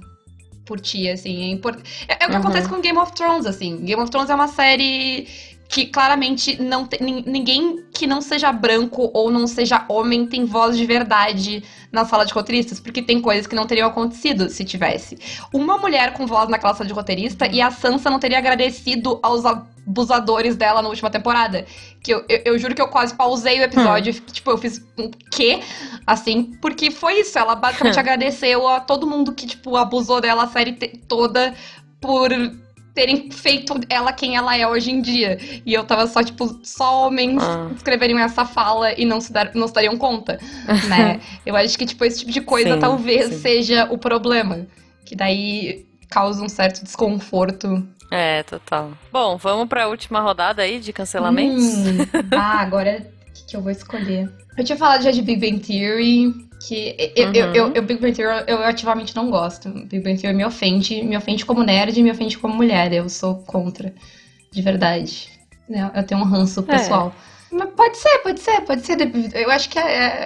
por 0.65 0.79
ti, 0.79 1.09
assim. 1.09 1.45
É, 1.45 1.47
import... 1.47 1.79
é, 2.07 2.13
é 2.13 2.15
o 2.27 2.29
que 2.29 2.35
Uhum. 2.35 2.41
acontece 2.41 2.69
com 2.69 2.79
Game 2.79 2.99
of 2.99 3.11
Thrones, 3.13 3.47
assim. 3.47 3.77
Game 3.83 3.99
of 3.99 4.11
Thrones 4.11 4.29
é 4.29 4.35
uma 4.35 4.47
série 4.47 5.27
que 5.71 5.85
claramente 5.85 6.59
não 6.59 6.85
tem 6.87 6.99
nin- 6.99 7.23
ninguém 7.27 7.85
que 7.93 8.07
não 8.07 8.21
seja 8.21 8.51
branco 8.51 9.11
ou 9.13 9.29
não 9.29 9.45
seja 9.45 9.85
homem 9.87 10.25
tem 10.25 10.43
voz 10.43 10.75
de 10.75 10.83
verdade 10.83 11.63
na 11.91 12.03
sala 12.05 12.25
de 12.25 12.33
roteiristas, 12.33 12.79
porque 12.79 13.03
tem 13.03 13.21
coisas 13.21 13.45
que 13.45 13.53
não 13.55 13.67
teriam 13.67 13.87
acontecido 13.87 14.49
se 14.49 14.65
tivesse. 14.65 15.19
Uma 15.53 15.77
mulher 15.77 16.13
com 16.13 16.25
voz 16.25 16.49
naquela 16.49 16.73
sala 16.73 16.87
de 16.87 16.93
roteirista 16.93 17.45
e 17.45 17.61
a 17.61 17.69
Sansa 17.69 18.09
não 18.09 18.17
teria 18.17 18.39
agradecido 18.39 19.19
aos 19.21 19.45
abusadores 19.45 20.55
dela 20.55 20.81
na 20.81 20.89
última 20.89 21.09
temporada. 21.11 21.63
Que 22.01 22.15
eu, 22.15 22.25
eu, 22.27 22.41
eu 22.45 22.57
juro 22.59 22.73
que 22.73 22.81
eu 22.81 22.87
quase 22.87 23.13
pausei 23.13 23.59
o 23.59 23.63
episódio, 23.63 24.11
e, 24.11 24.31
tipo, 24.31 24.49
eu 24.49 24.57
fiz 24.57 24.81
um 24.97 25.11
quê? 25.29 25.59
Assim, 26.07 26.51
porque 26.61 26.89
foi 26.89 27.19
isso, 27.19 27.37
ela 27.37 27.53
basicamente 27.55 27.99
agradeceu 27.99 28.67
a 28.67 28.79
todo 28.79 29.05
mundo 29.05 29.33
que, 29.33 29.45
tipo, 29.45 29.75
abusou 29.75 30.19
dela 30.19 30.45
a 30.45 30.47
série 30.47 30.73
toda 31.07 31.53
por 32.01 32.29
terem 32.93 33.31
feito 33.31 33.79
ela 33.89 34.11
quem 34.11 34.35
ela 34.35 34.55
é 34.57 34.67
hoje 34.67 34.91
em 34.91 35.01
dia. 35.01 35.37
E 35.65 35.73
eu 35.73 35.83
tava 35.83 36.05
só, 36.07 36.23
tipo, 36.23 36.59
só 36.63 37.07
homens 37.07 37.41
Ah. 37.41 37.69
escreveriam 37.75 38.19
essa 38.19 38.45
fala 38.45 38.91
e 38.93 39.05
não 39.05 39.21
se, 39.21 39.31
dar, 39.31 39.51
não 39.55 39.67
se 39.67 39.73
dariam 39.73 39.97
conta, 39.97 40.39
né? 40.89 41.19
eu 41.45 41.55
acho 41.55 41.77
que, 41.77 41.85
tipo, 41.85 42.03
esse 42.05 42.19
tipo 42.19 42.31
de 42.31 42.41
coisa 42.41 42.73
Sim, 42.73 42.79
talvez 42.79 43.27
sim. 43.27 43.39
seja 43.39 43.87
o 43.91 43.97
problema. 43.97 44.65
Que 45.05 45.15
daí 45.15 45.85
causa 46.09 46.43
um 46.43 46.49
certo 46.49 46.83
desconforto. 46.83 47.87
É, 48.11 48.41
total. 48.43 48.91
Bom, 49.11 49.37
vamos 49.37 49.67
pra 49.67 49.87
última 49.87 50.19
rodada 50.19 50.61
aí 50.63 50.79
de 50.79 50.91
cancelamentos? 50.91 51.63
Hum, 51.63 51.97
ah, 52.35 52.59
agora 52.61 53.05
o 53.27 53.31
que, 53.33 53.45
que 53.45 53.55
eu 53.55 53.61
vou 53.61 53.71
escolher? 53.71 54.31
Eu 54.57 54.63
tinha 54.63 54.77
falado 54.77 55.03
já 55.03 55.11
de 55.11 55.21
Big 55.21 55.39
Bang 55.39 55.59
Theory, 55.59 56.48
que 56.59 57.13
eu, 57.15 57.27
Uhum. 57.27 57.33
eu, 57.55 57.73
eu- 57.75 57.83
Big 57.83 57.99
Bang 58.01 58.13
Theory 58.13 58.43
eu 58.47 58.59
ativamente 58.63 59.15
não 59.15 59.29
gosto. 59.29 59.69
Big 59.69 59.99
Bang 60.01 60.19
Theory 60.19 60.35
me 60.35 60.45
ofende, 60.45 61.01
me 61.03 61.15
ofende 61.17 61.45
como 61.45 61.63
nerd 61.63 61.97
e 61.97 62.03
me 62.03 62.11
ofende 62.11 62.37
como 62.37 62.53
mulher. 62.55 62.91
Eu 62.93 63.09
sou 63.09 63.35
contra, 63.43 63.93
de 64.51 64.61
verdade. 64.61 65.29
Eu, 65.69 66.03
tenho 66.03 66.21
um 66.21 66.23
ranço 66.25 66.63
pessoal. 66.63 67.15
Mas 67.15 67.28
pode 67.75 67.97
ser, 67.97 68.19
pode 68.19 68.39
ser, 68.39 68.61
pode 68.61 68.81
ser. 68.85 68.97
Eu 69.35 69.49
acho 69.51 69.69
que 69.69 69.79
é, 69.79 69.81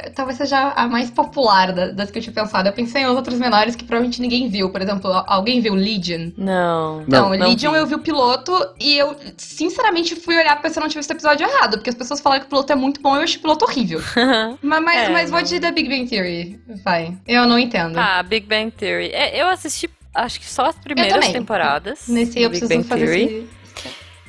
é, 0.05 0.09
talvez 0.13 0.37
seja 0.37 0.69
a 0.75 0.87
mais 0.87 1.09
popular 1.09 1.71
da- 1.71 1.87
das 1.91 2.11
que 2.11 2.19
eu 2.19 2.21
tinha 2.23 2.33
pensado. 2.33 2.67
Eu 2.67 2.73
pensei 2.73 3.01
em 3.03 3.05
outras 3.07 3.39
menores 3.39 3.75
que 3.75 3.83
provavelmente 3.83 4.21
ninguém 4.21 4.49
viu. 4.49 4.69
Por 4.69 4.81
exemplo, 4.81 5.11
alguém 5.27 5.61
viu 5.61 5.73
Legion? 5.73 6.31
Não. 6.37 7.03
Não, 7.07 7.29
não 7.29 7.47
Legion 7.49 7.71
vi. 7.71 7.77
eu 7.77 7.87
vi 7.87 7.95
o 7.95 7.99
piloto 7.99 8.51
e 8.79 8.97
eu, 8.97 9.15
sinceramente, 9.37 10.15
fui 10.15 10.35
olhar 10.35 10.53
pra 10.59 10.67
ver 10.67 10.73
se 10.73 10.79
eu 10.79 10.81
não 10.81 10.89
tivesse 10.89 11.09
o 11.09 11.13
episódio 11.13 11.47
errado, 11.47 11.77
porque 11.77 11.89
as 11.89 11.95
pessoas 11.95 12.19
falaram 12.19 12.41
que 12.41 12.47
o 12.47 12.49
piloto 12.49 12.71
é 12.73 12.75
muito 12.75 13.01
bom 13.01 13.15
e 13.15 13.19
eu 13.19 13.23
achei 13.23 13.37
o 13.37 13.41
piloto 13.41 13.65
horrível. 13.65 14.01
mas 14.61 14.83
mas, 14.83 14.97
É, 15.03 15.09
mas 15.09 15.29
vou 15.29 15.39
não. 15.39 15.47
de 15.47 15.59
The 15.59 15.71
Big 15.71 15.89
Bang 15.89 16.07
Theory. 16.09 16.59
Vai. 16.83 17.17
Eu 17.27 17.45
não 17.45 17.57
entendo. 17.57 17.97
Ah, 17.97 18.21
Big 18.23 18.45
Bang 18.47 18.71
Theory. 18.71 19.11
É, 19.13 19.41
eu 19.41 19.47
assisti, 19.47 19.89
acho 20.13 20.39
que 20.39 20.45
só 20.45 20.65
as 20.65 20.75
primeiras 20.75 21.29
temporadas. 21.29 22.07
Nesse 22.07 22.41
eu 22.41 22.49
Big 22.49 22.59
preciso 22.59 22.69
Bang 22.69 22.83
fazer 22.87 23.05
Theory. 23.05 23.23
esse. 23.23 23.62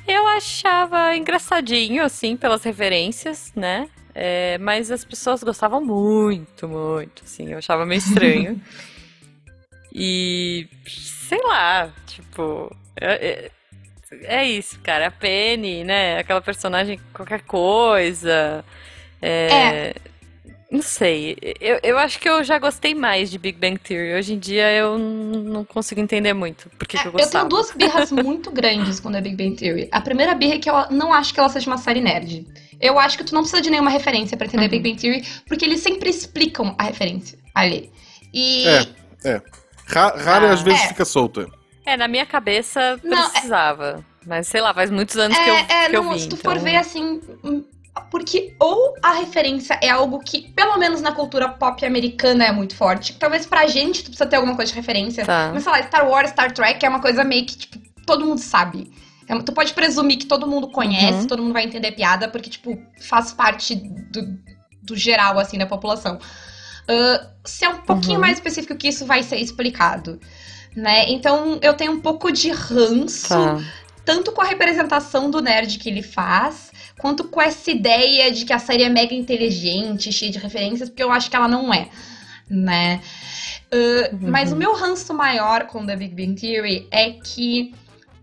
Eu 0.06 0.26
achava 0.28 1.16
engraçadinho, 1.16 2.04
assim, 2.04 2.36
pelas 2.36 2.62
referências, 2.62 3.52
né? 3.56 3.88
É, 4.14 4.58
mas 4.58 4.90
as 4.90 5.04
pessoas 5.04 5.42
gostavam 5.42 5.84
muito, 5.84 6.68
muito, 6.68 7.24
assim. 7.24 7.50
Eu 7.50 7.58
achava 7.58 7.84
meio 7.86 7.98
estranho. 7.98 8.60
e, 9.92 10.68
sei 10.86 11.40
lá, 11.42 11.90
tipo... 12.06 12.74
É, 13.00 13.14
é- 13.28 13.50
é 14.22 14.44
isso, 14.44 14.78
cara. 14.80 15.08
A 15.08 15.10
Penny, 15.10 15.82
né? 15.82 16.18
Aquela 16.18 16.40
personagem 16.40 17.00
qualquer 17.12 17.42
coisa. 17.42 18.64
É... 19.20 19.94
Não 20.74 20.82
sei. 20.82 21.36
Eu, 21.60 21.78
eu 21.84 21.96
acho 21.98 22.18
que 22.18 22.28
eu 22.28 22.42
já 22.42 22.58
gostei 22.58 22.94
mais 22.96 23.30
de 23.30 23.38
Big 23.38 23.56
Bang 23.58 23.78
Theory. 23.78 24.14
Hoje 24.14 24.34
em 24.34 24.38
dia 24.40 24.72
eu 24.72 24.98
não 24.98 25.64
consigo 25.64 26.00
entender 26.00 26.32
muito 26.32 26.68
por 26.70 26.88
que, 26.88 26.98
que 26.98 27.06
eu 27.06 27.12
É, 27.12 27.14
eu 27.14 27.18
gostava. 27.18 27.48
tenho 27.48 27.48
duas 27.48 27.70
birras 27.70 28.10
muito 28.12 28.50
grandes 28.50 28.98
com 28.98 29.12
The 29.12 29.20
Big 29.20 29.36
Bang 29.36 29.54
Theory. 29.56 29.88
A 29.92 30.00
primeira 30.00 30.34
birra 30.34 30.54
é 30.54 30.58
que 30.58 30.68
eu 30.68 30.74
não 30.90 31.12
acho 31.12 31.32
que 31.32 31.38
ela 31.38 31.48
seja 31.48 31.70
uma 31.70 31.78
série 31.78 32.00
nerd. 32.00 32.44
Eu 32.80 32.98
acho 32.98 33.16
que 33.16 33.22
tu 33.22 33.32
não 33.34 33.42
precisa 33.42 33.62
de 33.62 33.70
nenhuma 33.70 33.88
referência 33.90 34.36
pra 34.36 34.46
entender 34.48 34.64
Uhum. 34.64 34.70
Big 34.70 34.82
Bang 34.90 35.00
Theory, 35.00 35.24
porque 35.46 35.64
eles 35.64 35.80
sempre 35.80 36.10
explicam 36.10 36.74
a 36.76 36.82
referência 36.82 37.38
ali. 37.54 37.92
E 38.32 38.66
É, 38.66 38.86
é. 39.24 39.42
Ra- 39.86 40.14
Raro 40.16 40.46
e 40.46 40.48
às 40.48 40.60
Ah. 40.60 40.64
vezes 40.64 40.80
É. 40.82 40.88
fica 40.88 41.04
solta. 41.04 41.46
É, 41.86 41.96
na 41.96 42.08
minha 42.08 42.26
cabeça 42.26 42.98
Não, 43.04 43.26
é- 43.26 43.30
precisava. 43.30 44.04
Mas 44.26 44.48
sei 44.48 44.60
lá, 44.60 44.74
faz 44.74 44.90
muitos 44.90 45.16
anos 45.18 45.36
que 45.38 45.48
eu, 45.50 45.54
É, 45.54 45.66
é, 45.68 45.90
que 45.90 45.96
eu 45.96 46.02
não, 46.02 46.14
vi. 46.14 46.20
se 46.20 46.28
tu 46.28 46.34
então- 46.36 46.50
for 46.52 46.60
ver 46.60 46.76
assim. 46.76 47.20
Porque 48.10 48.54
ou 48.60 48.94
a 49.02 49.12
referência 49.12 49.78
é 49.82 49.88
algo 49.88 50.18
que, 50.20 50.52
pelo 50.52 50.76
menos 50.78 51.00
na 51.00 51.12
cultura 51.12 51.48
pop 51.48 51.84
americana, 51.84 52.44
é 52.44 52.52
muito 52.52 52.74
forte. 52.76 53.12
Talvez 53.14 53.46
pra 53.46 53.66
gente 53.66 54.02
tu 54.02 54.06
precisa 54.06 54.26
ter 54.26 54.36
alguma 54.36 54.56
coisa 54.56 54.72
de 54.72 54.76
referência. 54.78 55.24
Tá. 55.24 55.50
Mas 55.52 55.62
sei 55.62 55.72
lá, 55.72 55.82
Star 55.82 56.08
Wars, 56.08 56.30
Star 56.30 56.52
Trek 56.52 56.84
é 56.84 56.88
uma 56.88 57.00
coisa 57.00 57.22
meio 57.24 57.44
que, 57.46 57.56
tipo, 57.56 57.78
todo 58.06 58.24
mundo 58.26 58.38
sabe. 58.40 58.90
É, 59.28 59.38
tu 59.40 59.52
pode 59.52 59.72
presumir 59.72 60.18
que 60.18 60.26
todo 60.26 60.46
mundo 60.46 60.68
conhece, 60.68 61.20
Uhum. 61.20 61.26
todo 61.26 61.42
mundo 61.42 61.52
vai 61.52 61.64
entender 61.64 61.88
a 61.88 61.92
piada, 61.92 62.28
porque, 62.28 62.50
tipo, 62.50 62.76
faz 63.00 63.32
parte 63.32 63.74
do, 63.76 64.38
do 64.82 64.96
geral, 64.96 65.38
assim, 65.38 65.56
da 65.56 65.66
população. 65.66 66.18
Ah, 66.88 67.26
se 67.44 67.64
é 67.64 67.68
um 67.68 67.78
pouquinho 67.78 68.14
Uhum. 68.16 68.20
mais 68.20 68.36
específico 68.38 68.76
que 68.76 68.88
isso, 68.88 69.06
vai 69.06 69.22
ser 69.22 69.36
explicado. 69.36 70.20
Né? 70.76 71.08
Então 71.10 71.58
eu 71.62 71.72
tenho 71.74 71.92
um 71.92 72.00
pouco 72.00 72.32
de 72.32 72.50
ranço 72.50 73.28
Tá. 73.28 73.60
Tanto 74.04 74.32
com 74.32 74.42
a 74.42 74.44
representação 74.44 75.30
do 75.30 75.40
nerd 75.40 75.78
que 75.78 75.88
ele 75.88 76.02
faz, 76.02 76.70
quanto 76.98 77.24
com 77.24 77.40
essa 77.40 77.70
ideia 77.70 78.30
de 78.30 78.44
que 78.44 78.52
a 78.52 78.58
série 78.58 78.82
é 78.82 78.88
mega 78.88 79.14
inteligente, 79.14 80.12
cheia 80.12 80.30
de 80.30 80.38
referências, 80.38 80.88
porque 80.88 81.02
eu 81.02 81.10
acho 81.10 81.30
que 81.30 81.36
ela 81.36 81.48
não 81.48 81.72
é, 81.72 81.88
né? 82.48 83.00
Uh, 83.72 84.14
uhum. 84.14 84.30
Mas 84.30 84.52
o 84.52 84.56
meu 84.56 84.74
ranço 84.74 85.12
maior 85.14 85.66
com 85.66 85.84
The 85.84 85.96
Big 85.96 86.14
Bang 86.14 86.40
Theory 86.40 86.86
é 86.90 87.10
que 87.12 87.74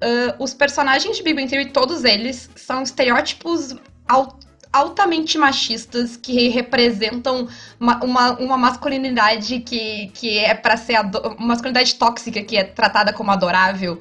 uh, 0.01 0.43
os 0.43 0.53
personagens 0.53 1.17
de 1.17 1.23
Big 1.23 1.35
Bang 1.35 1.49
Theory, 1.49 1.71
todos 1.71 2.03
eles, 2.03 2.49
são 2.55 2.83
estereótipos 2.83 3.75
altamente 4.71 5.37
machistas 5.37 6.15
que 6.15 6.47
representam 6.49 7.47
uma, 7.79 8.03
uma, 8.03 8.31
uma, 8.39 8.57
masculinidade 8.57 9.59
que, 9.59 10.09
que 10.13 10.37
é 10.39 10.53
para 10.53 10.77
ser 10.77 10.99
uma 10.99 11.47
masculinidade 11.47 11.95
tóxica 11.95 12.41
que 12.41 12.55
é 12.55 12.63
tratada 12.63 13.11
como 13.11 13.31
adorável 13.31 13.99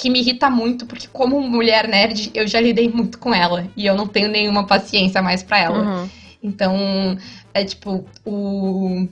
que 0.00 0.08
me 0.08 0.20
irrita 0.20 0.48
muito, 0.48 0.86
porque 0.86 1.06
como 1.12 1.38
mulher 1.42 1.86
nerd, 1.86 2.30
eu 2.32 2.46
já 2.46 2.58
lidei 2.58 2.88
muito 2.88 3.18
com 3.18 3.34
ela. 3.34 3.66
E 3.76 3.84
eu 3.84 3.94
não 3.94 4.06
tenho 4.06 4.28
nenhuma 4.28 4.66
paciência 4.66 5.20
mais 5.20 5.42
para 5.42 5.58
ela. 5.58 5.78
Uhum. 5.78 6.10
Então, 6.42 7.18
é 7.52 7.64
tipo, 7.64 8.04
o. 8.24 9.06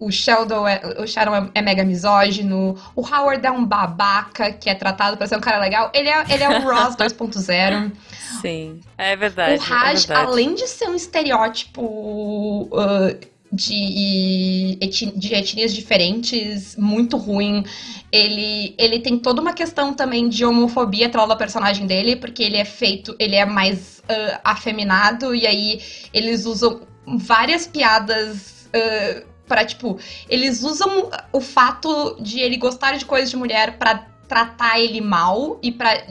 O 0.00 0.12
Sheldon, 0.12 0.64
é, 0.68 0.80
o 1.00 1.08
Sharon 1.08 1.34
é, 1.34 1.50
é, 1.56 1.60
mega 1.60 1.84
misógino. 1.84 2.76
O 2.94 3.00
Howard 3.04 3.44
é 3.44 3.50
um 3.50 3.64
babaca 3.64 4.52
que 4.52 4.70
é 4.70 4.74
tratado 4.76 5.16
pra 5.16 5.26
ser 5.26 5.36
um 5.36 5.40
cara 5.40 5.58
legal. 5.58 5.90
Ele 5.92 6.08
é, 6.08 6.24
ele 6.30 6.44
é 6.44 6.48
o 6.48 6.62
Ross 6.62 6.94
2.0. 6.94 7.90
Sim, 8.40 8.80
é 8.96 9.16
verdade. 9.16 9.56
O 9.56 9.58
Raj, 9.58 10.04
é 10.04 10.06
verdade. 10.06 10.30
além 10.30 10.54
de 10.54 10.68
ser 10.68 10.88
um 10.88 10.94
estereótipo 10.94 11.82
uh, 12.70 13.18
de, 13.52 14.78
de 15.16 15.34
etnias 15.34 15.74
diferentes, 15.74 16.76
muito 16.76 17.16
ruim. 17.16 17.64
Ele, 18.12 18.74
ele 18.78 19.00
tem 19.00 19.18
toda 19.18 19.40
uma 19.40 19.52
questão 19.52 19.92
também 19.94 20.28
de 20.28 20.44
homofobia 20.44 21.06
atrás 21.06 21.28
da 21.28 21.36
personagem 21.36 21.86
dele, 21.86 22.16
porque 22.16 22.42
ele 22.42 22.56
é 22.56 22.64
feito, 22.64 23.14
ele 23.18 23.36
é 23.36 23.44
mais 23.44 24.00
uh, 24.00 24.40
afeminado, 24.44 25.34
e 25.34 25.46
aí 25.46 25.80
eles 26.12 26.46
usam 26.46 26.82
várias 27.06 27.66
piadas. 27.66 28.68
Uh, 28.68 29.26
para 29.46 29.64
tipo, 29.64 29.98
eles 30.28 30.62
usam 30.62 31.10
o 31.32 31.40
fato 31.40 32.18
de 32.20 32.38
ele 32.38 32.58
gostar 32.58 32.98
de 32.98 33.06
coisas 33.06 33.30
de 33.30 33.36
mulher 33.36 33.78
para 33.78 34.06
tratar 34.28 34.78
ele 34.78 35.00
mal 35.00 35.58
e 35.62 35.72
pra, 35.72 36.04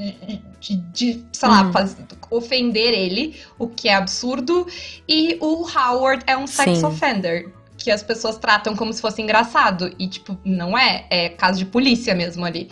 de, 0.67 0.75
de 0.91 1.25
sei 1.31 1.47
lá, 1.47 1.63
uhum. 1.63 2.37
ofender 2.37 2.93
ele, 2.93 3.35
o 3.57 3.67
que 3.67 3.87
é 3.87 3.95
absurdo. 3.95 4.67
E 5.07 5.37
o 5.39 5.65
Howard 5.67 6.23
é 6.27 6.35
um 6.35 6.47
sex 6.47 6.79
Sim. 6.79 6.85
offender. 6.85 7.49
Que 7.77 7.91
as 7.91 8.01
pessoas 8.01 8.37
tratam 8.37 8.75
como 8.75 8.91
se 8.91 8.99
fosse 8.99 9.21
engraçado. 9.21 9.93
E, 9.99 10.07
tipo, 10.07 10.37
não 10.43 10.77
é. 10.77 11.05
É 11.09 11.29
caso 11.29 11.59
de 11.59 11.65
polícia 11.65 12.13
mesmo 12.15 12.43
ali. 12.43 12.69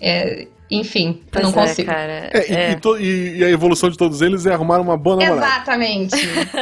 É, 0.00 0.46
enfim, 0.70 1.22
eu 1.32 1.42
não 1.42 1.50
é, 1.50 1.52
consigo. 1.52 1.90
Cara, 1.90 2.30
é, 2.32 2.52
é. 2.52 2.72
E, 2.72 3.02
e, 3.02 3.38
e, 3.38 3.44
a 3.44 3.50
evolução 3.50 3.88
de 3.88 3.96
todos 3.96 4.20
eles 4.20 4.44
é 4.44 4.52
arrumar 4.52 4.80
uma 4.80 4.96
boa 4.96 5.16
namorada. 5.16 5.46
Exatamente. 5.46 6.16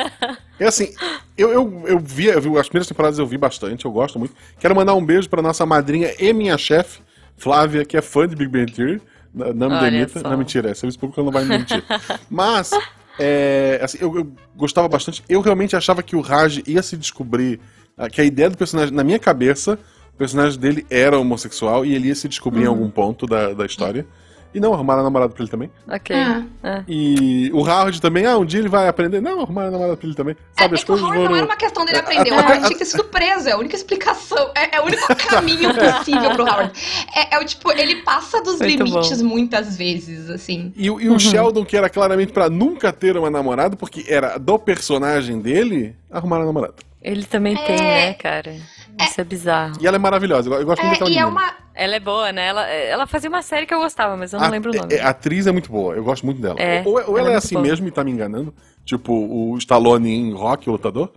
é 0.61 0.67
assim, 0.67 0.93
eu, 1.37 1.51
eu, 1.51 1.83
eu 1.87 1.99
vi, 1.99 2.27
eu 2.27 2.41
vi, 2.41 2.59
as 2.59 2.69
primeiras 2.69 2.87
temporadas 2.87 3.19
eu 3.19 3.27
vi 3.27 3.37
bastante, 3.37 3.85
eu 3.85 3.91
gosto 3.91 4.19
muito. 4.19 4.35
Quero 4.59 4.75
mandar 4.77 4.95
um 4.95 5.05
beijo 5.05 5.29
pra 5.29 5.43
nossa 5.43 5.67
madrinha 5.67 6.15
e 6.19 6.33
minha 6.33 6.57
chefe, 6.57 7.01
Flávia, 7.37 7.85
que 7.85 7.97
é 7.97 8.03
fã 8.03 8.29
de 8.29 8.37
Big 8.37 8.51
Bang 8.51 8.71
Theory. 8.71 9.01
Não 9.35 9.71
me 9.71 9.81
demita. 9.81 10.23
Não, 10.23 10.37
mentira, 10.37 10.71
é 10.71 10.75
serviço 10.75 10.99
público 10.99 11.23
não 11.23 11.33
vai 11.33 11.45
me 11.45 11.51
demitir. 11.51 11.83
Mas, 12.29 12.71
é, 13.19 13.81
assim, 13.83 13.99
eu, 14.01 14.15
eu, 14.17 14.33
gostava 14.55 14.89
bastante. 14.89 15.23
Eu 15.29 15.41
realmente 15.41 15.75
achava 15.75 16.03
que 16.03 16.15
o 16.15 16.21
Raj 16.21 16.63
ia 16.67 16.83
se 16.83 16.97
descobrir. 16.97 17.61
Ah, 17.97 18.09
que 18.09 18.21
a 18.21 18.25
ideia 18.25 18.51
do 18.51 18.57
personagem, 18.57 18.95
na 18.95 19.05
minha 19.05 19.19
cabeça, 19.19 19.79
o 20.15 20.17
personagem 20.17 20.59
dele 20.59 20.87
era 20.91 21.19
homossexual 21.19 21.85
e 21.85 21.95
ele 21.95 22.09
ia 22.09 22.15
se 22.15 22.29
descobrir 22.29 22.61
uhum. 22.61 22.67
em 22.67 22.69
algum 22.69 22.91
ponto 22.91 23.27
da, 23.27 23.53
da 23.53 23.67
história. 23.67 24.07
E 24.55 24.61
não, 24.61 24.75
arrumaram 24.75 25.03
namorado 25.03 25.33
pra 25.33 25.43
ele 25.43 25.51
também. 25.51 25.71
Ok. 25.89 26.15
É. 26.15 26.45
é. 26.63 26.85
E 26.87 27.51
o 27.53 27.61
Howard 27.61 28.01
também, 28.01 28.27
ah, 28.27 28.37
um 28.37 28.45
dia 28.45 28.61
ele 28.61 28.69
vai 28.69 28.87
aprender. 28.87 29.21
Não, 29.21 29.41
arrumaram 29.41 29.71
namorado 29.71 29.97
pra 29.97 30.07
ele 30.07 30.17
também. 30.17 30.37
Sabe, 30.57 30.75
é, 30.75 30.79
as 30.79 30.83
é 30.83 30.87
coisas 30.87 31.05
o 31.05 31.09
Howard 31.09 31.29
não 31.29 31.37
era 31.37 31.47
uma 31.47 31.57
questão 31.57 31.85
dele 31.85 31.99
aprender. 31.99 32.31
O 32.31 32.35
Howard 32.35 32.59
tinha 32.59 32.69
que 32.69 32.79
ter 32.79 32.85
sido 32.85 33.05
preso. 33.05 33.49
É 33.49 33.53
a 33.53 33.59
única 33.59 33.77
explicação. 33.77 34.51
É, 34.55 34.77
é 34.77 34.81
o 34.81 34.85
único 34.85 35.07
caminho 35.29 35.71
possível 35.75 36.31
pro 36.33 36.45
Howard. 36.45 36.73
É, 37.15 37.35
é, 37.35 37.39
o 37.39 37.45
tipo, 37.45 37.73
ele 37.73 37.97
passa 38.03 38.43
dos 38.43 38.59
Muito 38.59 38.85
limites 38.85 39.23
bom. 39.23 39.29
muitas 39.29 39.77
vezes, 39.77 40.29
assim. 40.29 40.73
E, 40.77 40.87
e 40.87 40.91
o 40.91 41.13
uhum. 41.13 41.19
Sheldon, 41.19 41.65
que 41.65 41.77
era 41.77 41.89
claramente 41.89 42.33
pra 42.33 42.51
nunca 42.51 42.93
ter 42.93 43.17
uma 43.17 43.31
namorada, 43.31 43.77
porque 43.77 44.05
era 44.07 44.39
do 44.39 44.59
personagem 44.59 45.41
dele, 45.41 45.97
arrumaram 46.11 46.45
namorado. 46.45 46.75
Ele 47.03 47.25
também 47.25 47.57
tem, 47.57 47.77
é. 47.77 48.07
né, 48.07 48.15
cara? 48.15 48.55
Isso 49.01 49.21
é, 49.21 49.23
é 49.23 49.25
bizarro. 49.25 49.75
E 49.81 49.87
ela 49.87 49.97
é 49.97 49.99
maravilhosa. 49.99 50.51
Eu 50.51 50.65
gosto 50.65 50.83
muito 50.83 50.97
é, 50.97 50.99
daquela 50.99 51.11
e 51.11 51.19
é 51.19 51.27
uma... 51.27 51.55
Ela 51.75 51.97
é 51.97 52.01
boa, 52.01 52.33
né? 52.33 52.49
Ela, 52.49 52.67
ela 52.69 53.07
fazia 53.07 53.31
uma 53.31 53.43
série 53.43 53.65
que 53.65 53.73
eu 53.73 53.81
gostava, 53.81 54.17
mas 54.17 54.33
eu 54.33 54.39
não 54.39 54.47
a, 54.47 54.51
lembro 54.51 54.71
o 54.71 54.75
nome. 54.75 54.95
A 54.99 55.09
atriz 55.09 55.47
é 55.47 55.53
muito 55.53 55.71
boa, 55.71 55.95
eu 55.95 56.05
gosto 56.05 56.27
muito 56.27 56.41
dela. 56.41 56.61
É, 56.61 56.83
ou, 56.85 56.95
ou 56.95 57.01
ela, 57.01 57.21
ela, 57.21 57.33
é, 57.33 57.35
assim 57.37 57.55
boa. 57.55 57.67
mesmo 57.67 57.89
e 57.89 57.91
tá 57.91 58.05
me 58.05 58.11
enganando, 58.11 58.55
tipo 58.85 59.13
o 59.13 59.57
Stallone 59.57 60.11
em 60.11 60.33
Rock, 60.33 60.69
o 60.69 60.73
lutador. 60.73 61.11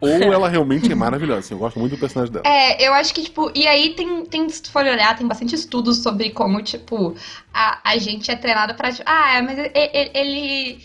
Ou 0.00 0.10
ela 0.34 0.48
realmente 0.48 0.90
é 0.90 0.94
maravilhosa, 0.96 1.38
assim, 1.38 1.54
eu 1.54 1.58
gosto 1.58 1.78
muito 1.78 1.92
do 1.92 1.98
personagem 1.98 2.32
dela. 2.32 2.44
É, 2.44 2.84
eu 2.84 2.92
acho 2.92 3.14
que, 3.14 3.22
tipo, 3.22 3.52
e 3.54 3.68
aí 3.68 3.94
tem, 3.94 4.26
tem 4.26 4.48
se 4.48 4.60
tu 4.60 4.72
for 4.72 4.84
olhar, 4.84 5.16
tem 5.16 5.28
bastante 5.28 5.54
estudos 5.54 6.02
sobre 6.02 6.30
como, 6.30 6.60
tipo, 6.60 7.14
a, 7.54 7.78
a 7.84 7.96
gente 7.98 8.28
é 8.28 8.34
treinado 8.34 8.74
pra, 8.74 8.90
tipo, 8.90 9.08
ah, 9.08 9.40
mas 9.44 9.56
ele, 9.56 10.10
ele 10.12 10.78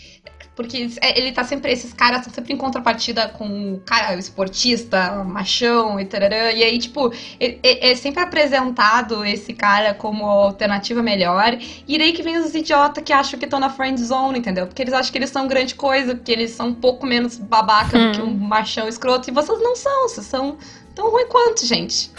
porque 0.58 0.90
é, 1.00 1.16
ele 1.16 1.30
tá 1.30 1.44
sempre. 1.44 1.70
Esses 1.70 1.92
caras 1.92 2.18
estão 2.18 2.34
sempre 2.34 2.52
em 2.52 2.56
contrapartida 2.56 3.28
com 3.28 3.74
o 3.74 3.78
cara 3.86 4.16
esportista, 4.16 5.22
machão 5.22 6.00
e 6.00 6.04
tarará. 6.04 6.50
E 6.50 6.64
aí, 6.64 6.76
tipo, 6.80 7.12
é, 7.38 7.58
é, 7.62 7.92
é, 7.92 7.94
sempre 7.94 8.24
apresentado 8.24 9.24
esse 9.24 9.52
cara 9.54 9.94
como 9.94 10.26
alternativa 10.26 11.00
melhor. 11.00 11.56
E 11.86 11.96
daí 11.96 12.12
que 12.12 12.24
vem 12.24 12.38
os 12.38 12.52
idiotas 12.56 13.04
que 13.04 13.12
acham 13.12 13.38
que 13.38 13.44
estão 13.44 13.60
na 13.60 13.70
friend 13.70 14.02
zone, 14.02 14.40
entendeu? 14.40 14.66
Porque 14.66 14.82
eles 14.82 14.92
acham 14.92 15.12
que 15.12 15.18
eles 15.18 15.30
são 15.30 15.46
grande 15.46 15.76
coisa, 15.76 16.16
porque 16.16 16.32
eles 16.32 16.50
são 16.50 16.70
um 16.70 16.74
pouco 16.74 17.06
menos 17.06 17.36
babaca 17.36 17.96
hum. 17.96 18.10
do 18.10 18.18
que 18.18 18.20
um 18.20 18.34
machão 18.34 18.88
escroto. 18.88 19.30
E 19.30 19.32
vocês 19.32 19.60
não 19.60 19.76
são, 19.76 20.08
vocês 20.08 20.26
são 20.26 20.58
tão 20.92 21.08
ruim 21.08 21.28
quanto, 21.28 21.64
gente. 21.64 22.10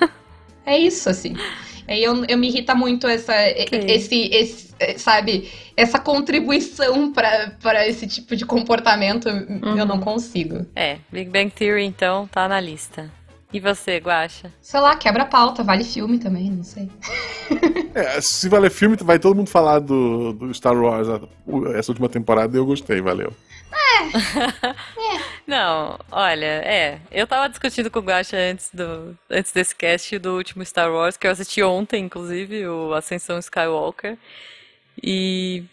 é 0.64 0.78
isso, 0.78 1.10
assim. 1.10 1.36
Aí 1.86 2.02
eu, 2.02 2.24
eu 2.24 2.38
me 2.38 2.48
irrita 2.48 2.74
muito 2.74 3.06
essa, 3.06 3.32
okay. 3.32 3.86
esse, 3.88 4.28
esse, 4.32 4.74
sabe, 4.98 5.50
essa 5.76 5.98
contribuição 5.98 7.12
para 7.12 7.86
esse 7.86 8.06
tipo 8.06 8.34
de 8.34 8.46
comportamento. 8.46 9.28
Uhum. 9.28 9.76
Eu 9.76 9.86
não 9.86 10.00
consigo. 10.00 10.66
É, 10.74 10.98
Big 11.12 11.30
Bang 11.30 11.50
Theory, 11.50 11.84
então, 11.84 12.26
tá 12.26 12.48
na 12.48 12.60
lista. 12.60 13.10
E 13.52 13.60
você, 13.60 13.98
Guacha? 13.98 14.52
Sei 14.60 14.80
lá, 14.80 14.96
quebra 14.96 15.24
pauta, 15.24 15.62
vale 15.62 15.84
filme 15.84 16.18
também, 16.18 16.50
não 16.50 16.64
sei. 16.64 16.90
É, 17.94 18.20
se 18.20 18.48
valer 18.48 18.72
filme, 18.72 18.96
vai 18.96 19.20
todo 19.20 19.36
mundo 19.36 19.48
falar 19.48 19.78
do, 19.78 20.32
do 20.32 20.52
Star 20.52 20.76
Wars 20.76 21.06
essa 21.76 21.92
última 21.92 22.08
temporada 22.08 22.56
e 22.56 22.58
eu 22.58 22.66
gostei, 22.66 23.00
valeu. 23.00 23.32
É. 23.74 25.16
é. 25.16 25.24
Não, 25.46 25.98
olha, 26.10 26.46
é. 26.46 27.00
Eu 27.10 27.26
tava 27.26 27.48
discutindo 27.48 27.90
com 27.90 27.98
o 27.98 28.02
Guacha 28.02 28.36
antes, 28.36 28.70
do, 28.72 29.16
antes 29.30 29.52
desse 29.52 29.74
cast 29.74 30.18
do 30.18 30.36
último 30.36 30.64
Star 30.64 30.90
Wars, 30.90 31.16
que 31.16 31.26
eu 31.26 31.30
assisti 31.30 31.62
ontem, 31.62 32.04
inclusive, 32.04 32.66
o 32.66 32.94
Ascensão 32.94 33.38
Skywalker. 33.38 34.16
E 35.02 35.64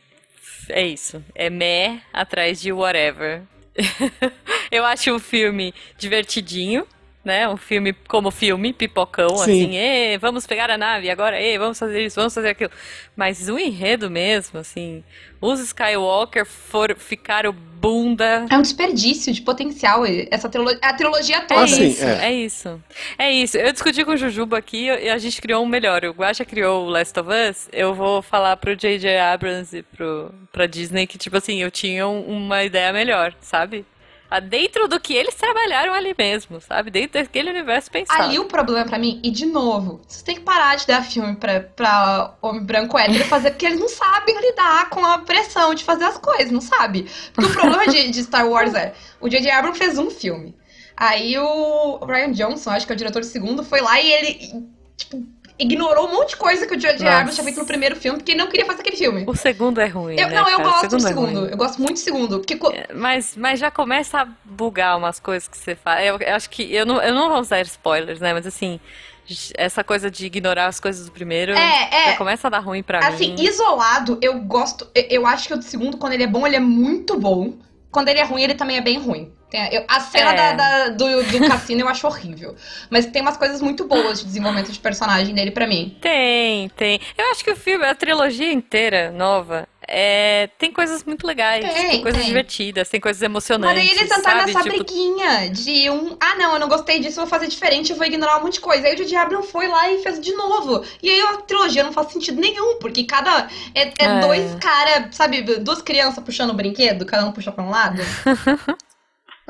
é 0.69 0.85
isso. 0.85 1.23
É 1.35 1.49
meh 1.49 2.01
atrás 2.11 2.59
de 2.59 2.71
whatever. 2.71 3.43
eu 4.71 4.85
acho 4.85 5.15
o 5.15 5.19
filme 5.19 5.73
divertidinho 5.97 6.85
né? 7.23 7.47
Um 7.47 7.57
filme 7.57 7.93
como 8.07 8.31
filme, 8.31 8.73
pipocão, 8.73 9.37
Sim. 9.37 9.77
assim, 9.77 10.17
vamos 10.19 10.47
pegar 10.47 10.69
a 10.69 10.77
nave 10.77 11.09
agora, 11.09 11.39
e 11.39 11.57
vamos 11.57 11.77
fazer 11.77 12.03
isso, 12.05 12.15
vamos 12.15 12.33
fazer 12.33 12.49
aquilo. 12.49 12.71
Mas 13.15 13.47
o 13.49 13.57
enredo 13.57 14.09
mesmo, 14.09 14.59
assim, 14.59 15.03
os 15.39 15.59
Skywalker 15.59 16.45
for, 16.45 16.95
ficaram 16.97 17.51
bunda. 17.53 18.45
É 18.49 18.57
um 18.57 18.61
desperdício 18.61 19.33
de 19.33 19.41
potencial, 19.41 20.03
essa 20.29 20.47
trilogia, 20.47 20.79
a 20.81 20.93
trilogia 20.93 21.41
toda. 21.41 21.61
É 21.61 21.65
isso, 21.65 22.05
é. 22.05 22.25
é. 22.25 22.31
isso. 22.31 22.83
É 23.17 23.31
isso. 23.31 23.57
Eu 23.57 23.71
discuti 23.71 24.05
com 24.05 24.11
o 24.11 24.17
Jujuba 24.17 24.57
aqui 24.57 24.85
e 24.85 25.09
a 25.09 25.17
gente 25.17 25.41
criou 25.41 25.63
um 25.63 25.67
melhor. 25.67 26.05
O 26.05 26.11
Guacha 26.11 26.45
criou 26.45 26.85
o 26.85 26.89
Last 26.89 27.19
of 27.19 27.29
Us, 27.29 27.69
eu 27.73 27.95
vou 27.95 28.21
falar 28.21 28.55
pro 28.57 28.75
J.J. 28.75 29.17
Abrams 29.17 29.75
e 29.75 29.81
pro, 29.81 30.33
pra 30.51 30.67
Disney 30.67 31.07
que, 31.07 31.17
tipo 31.17 31.35
assim, 31.37 31.61
eu 31.61 31.71
tinha 31.71 32.07
uma 32.07 32.63
ideia 32.63 32.93
melhor, 32.93 33.33
sabe? 33.41 33.83
Dentro 34.39 34.87
do 34.87 34.99
que 34.99 35.13
eles 35.13 35.35
trabalharam 35.35 35.93
ali 35.93 36.15
mesmo, 36.17 36.61
sabe? 36.61 36.89
Dentro 36.89 37.21
daquele 37.21 37.49
universo 37.49 37.91
pensado. 37.91 38.23
Ali 38.23 38.39
o 38.39 38.45
problema 38.45 38.85
para 38.85 38.97
mim, 38.97 39.19
e 39.23 39.29
de 39.29 39.45
novo, 39.45 40.01
você 40.07 40.23
tem 40.23 40.35
que 40.35 40.41
parar 40.41 40.75
de 40.75 40.87
dar 40.87 41.03
filme 41.03 41.35
pra, 41.35 41.59
pra 41.59 42.35
homem 42.41 42.63
branco 42.63 42.97
hétero 42.97 43.25
fazer, 43.25 43.51
porque 43.51 43.65
eles 43.65 43.79
não 43.79 43.89
sabem 43.89 44.39
lidar 44.39 44.89
com 44.89 45.05
a 45.05 45.17
pressão 45.17 45.73
de 45.73 45.83
fazer 45.83 46.05
as 46.05 46.17
coisas, 46.17 46.51
não 46.51 46.61
sabe? 46.61 47.09
Porque 47.33 47.49
o 47.49 47.53
problema 47.53 47.87
de, 47.87 48.09
de 48.09 48.23
Star 48.23 48.47
Wars 48.47 48.73
é, 48.73 48.93
o 49.19 49.27
J.J. 49.27 49.51
Abrams 49.51 49.77
fez 49.77 49.97
um 49.97 50.09
filme. 50.09 50.55
Aí 50.95 51.37
o 51.37 52.05
Ryan 52.05 52.31
Johnson, 52.31 52.69
acho 52.69 52.85
que 52.85 52.93
é 52.93 52.95
o 52.95 52.97
diretor 52.97 53.19
do 53.21 53.25
segundo, 53.25 53.63
foi 53.63 53.81
lá 53.81 53.99
e 53.99 54.11
ele, 54.11 54.65
tipo, 54.95 55.25
ignorou 55.61 56.07
um 56.07 56.11
monte 56.11 56.29
de 56.29 56.37
coisa 56.37 56.65
que 56.67 56.73
o 56.73 56.77
J.J. 56.77 57.03
Nossa. 57.05 57.33
Tinha 57.33 57.43
feito 57.43 57.59
no 57.59 57.65
primeiro 57.65 57.95
filme, 57.95 58.17
porque 58.19 58.31
ele 58.31 58.39
não 58.39 58.47
queria 58.49 58.65
fazer 58.65 58.81
aquele 58.81 58.97
filme. 58.97 59.23
O 59.27 59.35
segundo 59.35 59.79
é 59.79 59.87
ruim, 59.87 60.19
Eu- 60.19 60.27
né, 60.29 60.35
não, 60.35 60.49
eu 60.49 60.57
cara? 60.57 60.69
Gosto 60.69 60.87
do 60.89 60.95
é 60.97 60.99
segundo. 60.99 61.39
ruim. 61.41 61.49
Eu 61.51 61.57
gosto 61.57 61.77
muito 61.81 61.93
do 61.93 61.99
segundo. 61.99 62.39
Porque 62.39 62.55
co- 62.55 62.73
Mas, 62.95 63.35
mas 63.37 63.59
já 63.59 63.69
começa 63.71 64.21
a 64.21 64.27
bugar 64.45 64.97
umas 64.97 65.19
coisas 65.19 65.47
que 65.47 65.57
você 65.57 65.75
faz. 65.75 66.05
Eu, 66.07 66.17
eu 66.17 66.35
acho 66.35 66.49
que. 66.49 66.73
Eu 66.73 66.85
não, 66.85 67.01
eu 67.01 67.13
não 67.13 67.29
vou 67.29 67.39
usar 67.39 67.61
spoilers, 67.61 68.19
né? 68.19 68.33
Mas 68.33 68.45
assim, 68.47 68.79
essa 69.55 69.83
coisa 69.83 70.09
de 70.11 70.25
ignorar 70.25 70.65
as 70.67 70.79
coisas 70.79 71.05
do 71.05 71.11
primeiro 71.11 71.53
É, 71.53 71.89
é. 71.91 72.11
já 72.11 72.17
começa 72.17 72.47
a 72.47 72.49
dar 72.49 72.59
ruim 72.59 72.83
pra 72.83 72.99
Assim, 72.99 73.33
mim. 73.35 73.43
isolado, 73.43 74.17
eu 74.21 74.39
gosto. 74.41 74.87
eu- 74.95 75.05
Eu 75.09 75.27
acho 75.27 75.47
que 75.47 75.53
o 75.53 75.57
do 75.57 75.63
segundo, 75.63 75.97
quando 75.97 76.13
ele 76.13 76.23
é 76.23 76.27
bom, 76.27 76.45
ele 76.45 76.55
é 76.55 76.59
muito 76.59 77.17
bom. 77.19 77.53
Quando 77.91 78.07
ele 78.07 78.19
é 78.19 78.23
ruim, 78.23 78.41
ele 78.43 78.55
também 78.55 78.77
é 78.77 78.81
bem 78.81 78.97
ruim. 78.99 79.31
Tem- 79.51 79.67
eu- 79.73 79.83
a 79.87 79.99
cena 79.99 80.31
É. 80.31 80.35
da- 80.35 80.53
da- 80.53 80.89
do, 80.89 81.23
do 81.23 81.47
cassino 81.47 81.81
eu 81.81 81.87
acho 81.89 82.07
horrível. 82.07 82.55
Mas 82.89 83.05
tem 83.05 83.21
umas 83.21 83.35
coisas 83.37 83.61
muito 83.61 83.83
boas 83.85 84.19
de 84.19 84.25
desenvolvimento 84.25 84.71
de 84.71 84.79
personagem 84.79 85.35
dele 85.35 85.51
pra 85.51 85.67
mim. 85.67 85.97
Tem, 86.01 86.69
tem. 86.69 86.99
Eu 87.17 87.29
acho 87.31 87.43
que 87.43 87.51
o 87.51 87.55
filme, 87.55 87.85
a 87.85 87.93
trilogia 87.93 88.51
inteira 88.51 89.11
nova, 89.11 89.67
é, 89.85 90.47
tem 90.57 90.71
coisas 90.71 91.03
muito 91.03 91.27
legais. 91.27 91.65
Tem, 91.65 91.89
Tem, 91.89 92.01
coisas 92.01 92.19
tem. 92.21 92.27
divertidas, 92.29 92.87
tem 92.87 93.01
coisas 93.01 93.21
Mas 93.21 93.29
emocionantes. 93.29 93.81
aí 93.81 93.89
eles 93.89 94.09
entraram 94.09 94.45
nessa 94.45 94.63
Tipo, 94.63 94.75
briguinha 94.83 95.49
de 95.49 95.89
um. 95.89 96.15
Ah, 96.21 96.35
não, 96.35 96.53
eu 96.53 96.59
não 96.59 96.69
gostei 96.69 96.99
disso, 97.01 97.17
vou 97.17 97.27
fazer 97.27 97.47
diferente, 97.47 97.91
eu 97.91 97.97
vou 97.97 98.05
ignorar 98.07 98.37
um 98.37 98.43
monte 98.43 98.53
de 98.53 98.59
coisa. 98.61 98.87
Aí 98.87 98.93
o 98.93 98.97
J.J. 98.97 99.17
Abrams 99.17 99.51
foi 99.51 99.67
lá 99.67 99.91
e 99.91 100.01
fez 100.01 100.21
de 100.21 100.31
novo. 100.33 100.81
E 101.03 101.09
aí 101.09 101.19
a 101.19 101.37
trilogia 101.41 101.83
não 101.83 101.91
faz 101.91 102.09
sentido 102.13 102.39
nenhum, 102.39 102.77
porque 102.79 103.03
cada. 103.03 103.49
É, 103.75 103.87
é 103.87 103.93
É. 103.99 104.19
dois 104.21 104.55
caras, 104.61 105.13
sabe, 105.13 105.41
duas 105.41 105.81
crianças 105.81 106.23
puxando 106.23 106.51
o 106.51 106.53
brinquedo, 106.53 107.05
cada 107.05 107.25
um 107.25 107.33
puxa 107.33 107.51
pra 107.51 107.63
um 107.65 107.69
lado. 107.69 108.01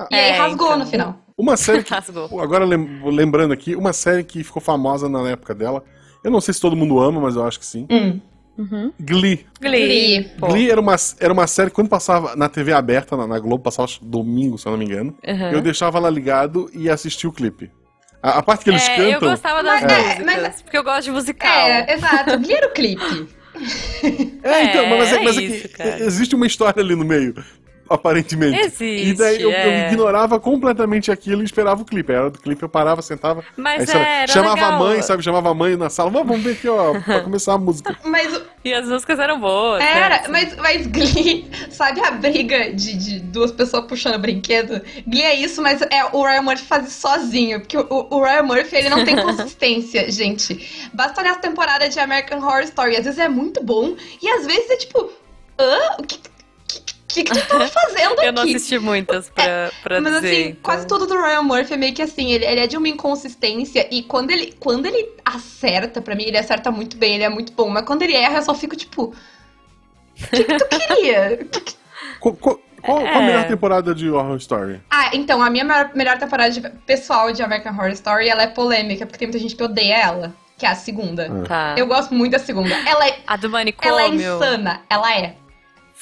e 0.09 0.15
aí 0.15 0.31
É, 0.31 0.37
rasgou 0.37 0.67
então. 0.67 0.79
no 0.79 0.85
final. 0.85 1.15
Uma 1.37 1.57
série 1.57 1.83
que. 1.83 1.91
Rasgou. 1.93 2.39
Agora 2.41 2.65
lem- 2.65 3.01
lembrando 3.05 3.51
aqui, 3.53 3.75
uma 3.75 3.93
série 3.93 4.23
que 4.23 4.43
ficou 4.43 4.61
famosa 4.61 5.09
na 5.09 5.27
época 5.29 5.53
dela. 5.55 5.83
Eu 6.23 6.29
não 6.31 6.39
sei 6.41 6.53
se 6.53 6.61
todo 6.61 6.75
mundo 6.75 6.99
ama, 6.99 7.19
mas 7.19 7.35
eu 7.35 7.43
acho 7.45 7.59
que 7.59 7.65
sim. 7.65 7.87
Hum. 7.89 8.19
Uhum. 8.57 8.91
Glee. 8.99 9.45
Glee. 9.59 9.87
Glee. 10.19 10.23
pô. 10.37 10.47
Glee 10.47 10.69
era 10.69 10.79
uma, 10.79 10.95
era 11.19 11.33
uma 11.33 11.47
série 11.47 11.69
que 11.69 11.75
quando 11.75 11.87
passava 11.89 12.35
na 12.35 12.47
TV 12.47 12.73
aberta, 12.73 13.17
na, 13.17 13.25
na 13.25 13.39
Globo, 13.39 13.63
passava 13.63 13.87
domingo, 14.01 14.57
se 14.57 14.67
eu 14.67 14.71
não 14.71 14.77
me 14.77 14.85
engano. 14.85 15.17
Uhum. 15.25 15.51
Eu 15.51 15.61
deixava 15.61 15.97
ela 15.97 16.09
ligado 16.09 16.69
e 16.73 16.89
assistia 16.89 17.27
o 17.29 17.33
clipe. 17.33 17.71
A, 18.21 18.37
a 18.37 18.43
parte 18.43 18.63
que 18.63 18.69
eles 18.69 18.87
É, 18.87 18.99
eu 19.07 19.13
cantam. 19.13 19.29
gostava 19.31 19.63
das 19.63 19.81
Mas 19.81 19.91
é, 19.91 20.23
mas- 20.23 20.61
porque 20.61 20.77
eu 20.77 20.83
gosto 20.83 21.05
de 21.05 21.11
musical. 21.11 21.49
É, 21.49 21.93
exato. 21.93 22.37
Glee 22.39 22.53
era 22.53 22.67
o 22.67 22.71
clipe. 22.71 23.27
É, 24.43 24.63
então, 24.63 24.81
É, 24.85 24.97
mas, 24.97 25.11
é, 25.11 25.15
é 25.17 25.23
mas 25.23 25.37
é 25.37 25.41
isso, 25.41 25.67
que 25.69 25.75
cara. 25.77 25.99
existe 26.03 26.35
uma 26.35 26.47
história 26.47 26.81
ali 26.81 26.95
no 26.95 27.05
meio, 27.05 27.33
aparentemente. 27.93 28.59
Existe, 28.59 29.09
e 29.09 29.13
daí 29.13 29.41
eu, 29.41 29.51
eu 29.51 29.55
é. 29.55 29.87
ignorava 29.87 30.39
completamente 30.39 31.11
aquilo 31.11 31.41
e 31.41 31.45
esperava 31.45 31.81
o 31.81 31.85
clipe. 31.85 32.11
Era 32.11 32.29
do 32.29 32.39
clipe, 32.39 32.63
eu 32.63 32.69
parava, 32.69 33.01
sentava. 33.01 33.43
Mas 33.57 33.89
aí, 33.89 33.97
lá, 33.97 34.07
era 34.07 34.31
chamava 34.31 34.55
legal. 34.55 34.73
a 34.73 34.79
mãe, 34.79 35.01
sabe? 35.01 35.23
Chamava 35.23 35.49
a 35.49 35.53
mãe 35.53 35.75
na 35.75 35.89
sala. 35.89 36.09
Vamos, 36.09 36.41
ver 36.41 36.53
aqui, 36.53 36.67
ó, 36.67 36.99
pra 36.99 37.21
começar 37.23 37.53
a 37.53 37.57
música. 37.57 37.97
Mas 38.03 38.41
E 38.63 38.73
as 38.73 38.87
músicas 38.87 39.19
eram 39.19 39.39
boas. 39.39 39.83
era, 39.83 40.21
né? 40.21 40.27
mas, 40.29 40.55
mas 40.57 40.87
Glee, 40.87 41.49
sabe 41.69 41.99
a 42.01 42.11
briga 42.11 42.73
de, 42.73 42.97
de 42.97 43.19
duas 43.19 43.51
pessoas 43.51 43.85
puxando 43.85 44.19
brinquedo? 44.19 44.81
Glee 45.05 45.23
é 45.23 45.35
isso, 45.35 45.61
mas 45.61 45.81
é 45.81 46.05
o 46.11 46.23
Ryan 46.23 46.41
Murphy 46.41 46.65
faz 46.65 46.87
isso 46.87 47.01
sozinho. 47.01 47.59
Porque 47.59 47.77
o, 47.77 48.07
o 48.09 48.23
Ryan 48.23 48.43
Murphy, 48.43 48.75
ele 48.75 48.89
não 48.89 49.03
tem 49.03 49.15
consistência, 49.21 50.09
gente. 50.11 50.89
Basta 50.93 51.21
olhar 51.21 51.31
as 51.31 51.37
temporadas 51.37 51.93
de 51.93 51.99
American 51.99 52.39
Horror 52.39 52.63
Story. 52.63 52.95
Às 52.95 53.05
vezes 53.05 53.19
é 53.19 53.29
muito 53.29 53.63
bom, 53.63 53.95
e 54.21 54.29
às 54.29 54.45
vezes 54.45 54.69
é 54.69 54.77
tipo, 54.77 55.09
hã? 55.59 55.95
O 55.99 56.03
que, 56.03 56.19
que, 57.13 57.23
que, 57.23 57.31
tu 57.33 57.47
tá 57.47 57.67
fazendo 57.67 58.13
aqui? 58.13 58.25
Eu 58.25 58.33
não 58.33 58.43
assisti 58.43 58.79
muitas 58.79 59.29
pra, 59.29 59.71
pra 59.83 60.01
Mas 60.01 60.13
dizer. 60.15 60.27
assim, 60.31 60.41
então. 60.49 60.61
quase 60.63 60.87
tudo 60.87 61.05
do 61.07 61.13
Ryan 61.21 61.41
Murphy 61.43 61.73
é 61.73 61.77
meio 61.77 61.93
que 61.93 62.01
assim, 62.01 62.31
ele, 62.31 62.45
ele 62.45 62.59
é 62.61 62.67
de 62.67 62.77
uma 62.77 62.87
inconsistência 62.87 63.87
e 63.91 64.03
quando 64.03 64.31
ele, 64.31 64.53
quando 64.59 64.85
ele 64.85 65.09
acerta, 65.25 66.01
pra 66.01 66.15
mim, 66.15 66.23
ele 66.25 66.37
acerta 66.37 66.71
muito 66.71 66.97
bem, 66.97 67.15
ele 67.15 67.23
é 67.23 67.29
muito 67.29 67.51
bom. 67.53 67.69
Mas 67.69 67.83
quando 67.85 68.01
ele 68.03 68.15
erra, 68.15 68.37
eu 68.37 68.41
só 68.43 68.53
fico 68.53 68.75
tipo. 68.75 69.13
O 70.23 70.27
que, 70.35 70.43
que 70.43 70.57
tu 70.57 70.67
queria? 70.67 71.37
Que 71.51 71.61
que- 71.61 71.73
Qual, 72.19 72.35
qual- 72.35 72.59
qual- 72.81 72.97
qual 73.01 73.07
a 73.07 73.21
É. 73.23 73.25
melhor 73.25 73.47
temporada 73.47 73.93
de 73.95 74.09
Horror 74.09 74.37
Story? 74.37 74.81
Ah, 74.89 75.09
então, 75.13 75.41
a 75.41 75.49
minha 75.49 75.63
melhor, 75.63 75.91
melhor 75.95 76.17
temporada 76.17 76.49
de- 76.51 76.61
pessoal 76.85 77.31
de 77.31 77.41
American 77.41 77.73
Horror 77.73 77.89
Story, 77.91 78.27
ela 78.29 78.43
é 78.43 78.47
polêmica, 78.47 79.05
porque 79.05 79.19
tem 79.19 79.27
muita 79.27 79.39
gente 79.39 79.55
que 79.55 79.63
odeia 79.63 79.95
ela, 79.97 80.33
que 80.57 80.65
é 80.65 80.69
a 80.69 80.75
segunda. 80.75 81.27
Tá. 81.47 81.73
Eu 81.77 81.87
gosto 81.87 82.13
muito 82.13 82.31
da 82.33 82.39
segunda. 82.39 82.73
Ela 82.87 83.07
é, 83.07 83.19
A 83.25 83.35
do 83.37 83.47
ela 83.47 83.59
é 83.59 83.59
manicômio. 83.59 84.35
insana, 84.35 84.81
ela 84.89 85.15
é. 85.17 85.35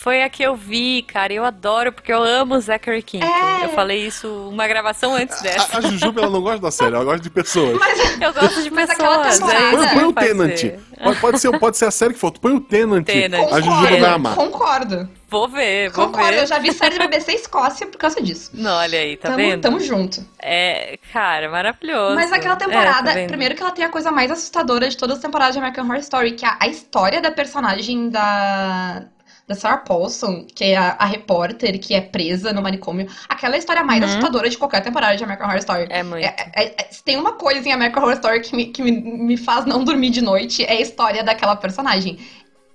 Foi 0.02 0.24
a 0.24 0.30
que 0.30 0.41
eu 0.41 0.56
vi, 0.56 1.02
cara. 1.04 1.34
Eu 1.34 1.43
adoro, 1.43 1.91
porque 1.91 2.12
eu 2.14 2.24
amo 2.24 2.56
o 2.56 2.62
Zachary 2.62 3.04
Quinto. 3.04 3.26
É. 3.26 3.66
Eu 3.66 3.70
falei 3.70 4.06
isso 4.08 4.30
uma 4.50 4.66
gravação 4.66 5.14
antes 5.14 5.41
dessa. 5.41 5.76
A, 5.76 5.80
a 5.80 5.82
Jujuba, 5.82 6.22
ela 6.22 6.30
não 6.32 6.41
gosta 6.41 6.60
da 6.62 6.72
série, 6.72 6.95
ela 6.95 7.04
gosta 7.04 7.20
de 7.20 7.30
pessoas. 7.30 7.78
Mas 7.78 8.22
Eu 8.22 8.34
gosto 8.34 8.64
de 8.64 8.72
pessoas. 8.72 9.41
aquela 9.41 9.54
é 9.54 9.72
Põe, 9.72 9.88
põe 10.00 10.04
o 10.06 10.14
Tenant. 10.14 10.58
ser. 10.58 10.80
Pode, 11.04 11.20
pode 11.20 11.39
ser, 11.39 11.60
pode 11.60 11.78
ser 11.78 11.86
a 11.86 11.91
série 11.91 12.14
que 12.14 12.20
for. 12.20 12.32
Põe 12.32 12.54
o 12.54 12.62
Tenant. 12.62 13.04
Tenant. 13.06 13.52
A 13.52 13.60
Jujuba 13.60 13.88
vai 14.00 14.10
amar. 14.10 14.36
concordo. 14.36 15.10
Vou 15.32 15.47
ver, 15.47 15.91
vou 15.91 16.08
Concordo, 16.08 16.30
ver. 16.32 16.41
eu 16.41 16.47
já 16.47 16.58
vi 16.58 16.72
série 16.74 16.93
de 16.97 17.00
BBC 17.08 17.34
Escócia 17.34 17.86
por 17.86 17.97
causa 18.00 18.20
disso. 18.22 18.50
Não, 18.56 18.78
olha 18.78 18.97
aí, 19.00 19.16
tá 19.16 19.28
tamo, 19.30 19.38
vendo? 19.38 19.62
tamo 19.62 19.80
junto. 19.80 20.26
É, 20.41 20.97
cara, 21.14 21.50
maravilhoso. 21.50 22.16
Mas 22.16 22.32
aquela 22.32 22.56
É, 22.56 22.58
temporada, 22.58 23.04
tá 23.10 23.14
vendo? 23.14 23.28
primeiro 23.28 23.54
que 23.54 23.62
ela 23.62 23.72
tem 23.72 23.86
a 23.86 23.89
coisa 23.89 24.12
mais 24.12 24.32
assustadora 24.32 24.89
de 24.89 24.97
todas 24.97 25.18
as 25.18 25.22
temporadas 25.22 25.54
de 25.54 25.60
American 25.60 25.84
Horror 25.86 25.97
Story, 26.00 26.32
que 26.32 26.45
é 26.45 26.50
a 26.60 26.68
história 26.68 27.22
da 27.22 27.30
personagem 27.32 28.10
da, 28.10 29.04
da 29.50 29.56
Sarah 29.56 29.78
Paulson, 29.80 30.45
que 30.45 30.64
é 30.64 30.78
a, 30.78 30.91
a 31.00 31.06
repórter 31.06 31.80
que 31.80 31.95
é 31.95 32.00
presa 32.02 32.54
no 32.54 32.62
manicômio. 32.62 33.08
Aquela 33.28 33.56
é 33.56 33.58
a 33.58 33.60
história 33.60 33.84
mais 33.84 34.04
Uhum. 34.04 34.10
assustadora 34.10 34.47
de 34.47 34.56
qualquer 34.60 34.82
temporada 34.82 35.18
de 35.18 35.24
American 35.24 35.47
Horror 35.47 35.58
Story. 35.60 35.88
É 35.89 36.04
muito. 36.04 36.24
É- 36.24 36.52
é- 36.56 36.76
é- 36.78 36.88
se 36.91 37.04
tem 37.04 37.18
uma 37.18 37.34
coisa 37.34 37.68
em 37.68 37.72
American 37.74 38.04
Horror 38.04 38.14
Story 38.14 38.41
que, 38.41 38.56
me, 38.56 38.66
que 38.68 38.84
me, 38.84 38.91
me 38.91 39.36
faz 39.38 39.66
não 39.66 39.84
dormir 39.84 40.12
de 40.12 40.22
noite, 40.22 40.64
é 40.64 40.74
a 40.74 40.80
história 40.82 41.24
daquela 41.24 41.56
personagem. 41.56 42.20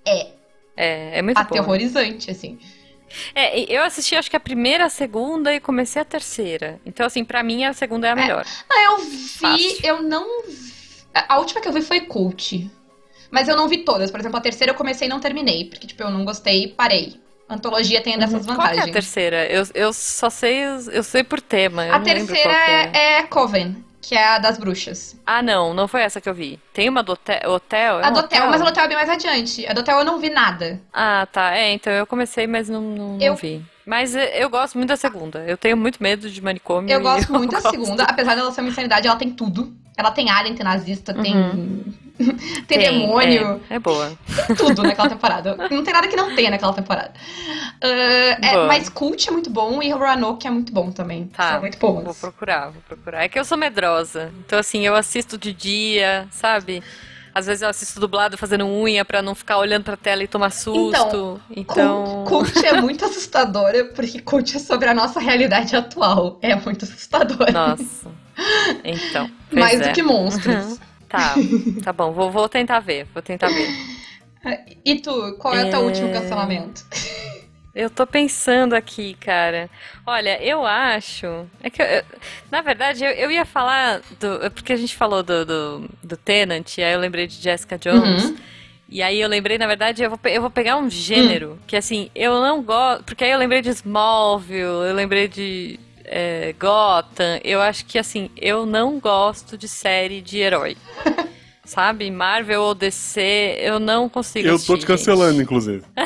É 0.05 0.27
É, 0.77 1.19
é 1.21 1.23
muito 1.23 1.39
aterrorizante, 1.39 2.29
assim. 2.33 2.59
É, 3.33 3.61
eu 3.73 3.85
assisti 3.85 4.17
acho 4.17 4.29
que 4.29 4.37
a 4.37 4.41
primeira, 4.41 4.87
a 4.87 4.89
segunda 4.91 5.55
e 5.55 5.61
comecei 5.61 6.03
a 6.03 6.05
terceira. 6.05 6.81
Então, 6.85 7.07
assim, 7.07 7.25
pra 7.25 7.45
mim 7.45 7.65
a 7.65 7.73
segunda 7.73 8.09
é 8.09 8.11
a 8.11 8.17
melhor. 8.17 8.45
Não, 8.69 8.83
eu 8.83 8.99
vi, 9.05 9.29
Fácil. 9.29 9.79
eu 9.85 10.03
não. 10.03 10.27
A 11.29 11.39
última 11.39 11.61
que 11.61 11.69
eu 11.69 11.73
vi 11.73 11.81
foi 11.83 12.01
Cult. 12.01 12.69
Mas 13.35 13.49
eu 13.49 13.57
não 13.57 13.67
vi 13.69 13.79
todas. 13.79 14.13
Por 14.13 14.21
exemplo, 14.21 14.39
a 14.39 14.41
terceira 14.41 14.73
eu 14.73 14.77
comecei 14.77 15.09
e 15.09 15.11
não 15.11 15.19
terminei. 15.19 15.65
Porque, 15.65 15.89
tipo, 15.89 16.01
eu 16.05 16.11
não 16.11 16.25
gostei 16.25 16.65
e 16.67 16.69
parei. 16.69 17.21
Antologia 17.51 18.01
tem 18.01 18.17
dessas 18.17 18.47
Qual 18.47 18.57
que 18.57 18.63
é 18.63 18.65
a 18.65 18.69
vantagens. 18.71 18.93
terceira? 18.93 19.47
Eu, 19.47 19.65
eu 19.75 19.93
só 19.93 20.31
sei, 20.31 20.63
eu 20.93 21.03
sei 21.03 21.25
por 21.25 21.41
tema. 21.41 21.85
Eu 21.85 21.95
a 21.95 21.99
não 21.99 22.05
terceira 22.05 22.43
qual 22.49 22.55
que 22.65 22.97
é, 22.97 23.19
é 23.19 23.23
Coven, 23.25 23.85
que 24.01 24.15
é 24.15 24.25
a 24.25 24.39
das 24.39 24.57
bruxas. 24.57 25.17
Ah, 25.27 25.43
não, 25.43 25.75
não 25.75 25.89
foi 25.89 26.03
essa 26.03 26.21
que 26.21 26.29
eu 26.29 26.33
vi. 26.33 26.61
Tem 26.73 26.89
uma 26.89 27.03
do 27.03 27.11
hotel? 27.13 27.41
hotel? 27.51 28.01
É 28.01 28.07
a 28.07 28.11
do 28.11 28.21
hotel, 28.21 28.47
mas 28.49 28.63
o 28.63 28.65
hotel 28.65 28.85
é 28.85 28.89
bem 28.89 28.97
mais 28.97 29.11
adiante. 29.11 29.67
A 29.67 29.73
do 29.73 29.81
hotel 29.81 29.99
eu 29.99 30.05
não 30.05 30.21
vi 30.21 30.31
nada. 30.31 30.81
Ah, 30.93 31.27
tá. 31.31 31.55
É, 31.57 31.73
então 31.73 31.93
eu 31.93 32.07
comecei, 32.07 32.47
mas 32.47 32.69
não, 32.69 32.81
não, 32.81 33.09
não 33.17 33.21
Eu- 33.21 33.35
vi. 33.35 33.61
Mas 33.85 34.15
eu 34.15 34.49
gosto 34.49 34.77
muito 34.79 34.89
da 34.89 34.97
segunda. 34.97 35.41
Eu 35.47 35.59
tenho 35.59 35.77
muito 35.77 36.03
medo 36.03 36.31
de 36.31 36.41
manicômio. 36.41 36.91
Eu 36.91 37.01
gosto 37.03 37.31
muito 37.35 37.51
da 37.51 37.61
gosto. 37.61 37.73
segunda, 37.73 38.05
apesar 38.05 38.35
dela 38.37 38.51
ser 38.53 38.61
uma 38.63 38.71
insanidade, 38.71 39.07
ela 39.09 39.17
tem 39.17 39.31
tudo. 39.33 39.75
Ela 39.97 40.11
tem 40.13 40.31
alien, 40.31 40.55
tem 40.55 40.65
nazista, 40.65 41.13
tem. 41.13 41.35
tem, 42.67 42.79
demônio. 42.79 43.61
É, 43.69 43.77
é 43.77 43.79
boa. 43.79 44.13
Tem 44.47 44.57
tudo 44.57 44.83
naquela 44.83 45.09
temporada. 45.09 45.57
Não 45.71 45.83
tem 45.83 45.93
nada 45.93 46.07
que 46.07 46.17
não 46.17 46.35
tenha 46.35 46.51
naquela 46.51 46.73
temporada. 46.73 47.13
Ah, 47.83 47.87
é, 47.87 48.67
mas 48.67 48.89
Cult 48.89 49.29
é 49.29 49.33
muito 49.33 49.51
bom 49.51 49.83
e 49.83 49.91
Roanoke 49.91 50.47
é 50.47 50.51
muito 50.51 50.73
bom 50.73 50.91
também. 50.91 51.27
Tá. 51.27 51.53
São 51.53 51.61
muito 51.61 51.79
boas. 51.79 52.05
Vou 52.05 52.15
procurar, 52.15 52.71
vou 52.71 52.83
procurar. 52.87 53.25
É 53.25 53.29
que 53.29 53.39
eu 53.39 53.45
sou 53.45 53.59
medrosa. 53.59 54.33
Então, 54.47 54.59
assim, 54.59 54.87
eu 54.87 54.95
assisto 54.95 55.37
de 55.37 55.53
dia, 55.53 56.27
sabe? 56.31 56.83
Às 57.35 57.47
vezes 57.47 57.63
eu 57.63 57.69
assisto 57.69 57.99
dublado 57.99 58.39
fazendo 58.39 58.65
unha 58.65 59.05
pra 59.05 59.21
não 59.21 59.35
ficar 59.35 59.59
olhando 59.59 59.83
pra 59.83 59.97
tela 59.97 60.23
e 60.23 60.29
tomar 60.29 60.51
susto. 60.51 61.41
Então. 61.51 62.25
Cult, 62.29 62.53
Cult 62.53 62.65
é 62.65 62.81
muito 62.81 63.05
assustadora, 63.05 63.87
porque 63.87 64.21
Cult 64.21 64.57
é 64.57 64.61
sobre 64.61 64.89
a 64.89 64.95
nossa 64.95 65.19
realidade 65.19 65.75
atual. 65.75 66.39
É 66.41 66.55
muito 66.55 66.85
assustadora. 66.85 67.51
Nossa. 67.51 68.09
Então. 68.85 69.29
pois 69.51 69.61
Mais 69.61 69.81
é. 69.81 69.89
do 69.89 69.93
que 69.93 70.03
monstros. 70.03 70.79
Tá, 71.15 71.35
tá 71.85 71.93
bom. 71.93 72.11
Vou, 72.13 72.31
vou 72.31 72.49
tentar 72.49 72.81
ver. 72.81 73.07
Vou 73.15 73.23
tentar 73.23 73.49
ver. 73.49 73.69
E 74.85 74.97
tu, 75.01 75.37
qual 75.39 75.55
é 75.55 75.65
o 75.65 75.71
teu 75.71 75.81
É. 75.81 75.83
último 75.85 76.13
cancelamento? 76.13 76.85
Eu 77.75 77.89
tô 77.91 78.07
pensando 78.07 78.75
aqui, 78.75 79.15
cara. 79.15 79.69
Olha, 80.07 80.41
eu 80.43 80.65
acho. 80.67 81.27
É 81.63 81.71
que 81.71 81.81
eu- 81.83 81.87
eu- 81.87 82.05
na 82.51 82.61
verdade, 82.61 83.05
eu, 83.05 83.11
eu 83.13 83.31
ia 83.31 83.45
falar 83.45 84.01
do. 84.21 84.45
é 84.45 84.51
Porque 84.51 84.73
a 84.73 84.77
gente 84.77 84.95
falou 84.97 85.23
do, 85.23 85.45
do, 85.45 85.91
do 86.03 86.17
Tenant, 86.17 86.79
aí 86.79 86.93
eu 86.93 87.01
lembrei 87.01 87.27
de 87.27 87.35
Jessica 87.35 87.79
Jones. 87.79 88.25
Uhum. 88.27 88.37
E 88.89 89.03
aí 89.03 89.21
eu 89.21 89.29
lembrei, 89.29 89.57
na 89.59 89.67
verdade, 89.67 90.03
eu 90.05 90.11
vou, 90.11 90.19
eu 90.25 90.41
vou 90.41 90.51
pegar 90.51 90.77
um 90.77 90.89
gênero 90.91 91.59
que 91.67 91.77
assim, 91.77 92.11
eu 92.15 92.41
não 92.41 92.63
gosto. 92.63 93.03
Porque 93.05 93.25
aí 93.25 93.31
eu 93.31 93.39
lembrei 93.39 93.61
de 93.63 93.71
Smallville, 93.71 94.61
eu 94.89 94.95
lembrei 94.95 95.27
de 95.27 95.81
é, 96.05 96.55
Gotham. 96.59 97.41
Eu 97.43 97.61
acho 97.61 97.85
que 97.87 97.99
assim, 97.99 98.31
eu 98.37 98.67
não 98.67 98.99
gosto 98.99 99.57
de 99.57 99.69
série 99.69 100.21
de 100.21 100.39
herói. 100.39 100.77
sabe? 101.65 102.11
Marvel 102.11 102.63
ou 102.63 102.75
DC, 102.75 103.57
eu 103.61 103.79
não 103.79 104.09
consigo 104.09 104.47
Eu 104.47 104.59
tô 104.59 104.77
te 104.77 104.87
cancelando, 104.87 105.33
gente. 105.33 105.43
inclusive. 105.43 105.83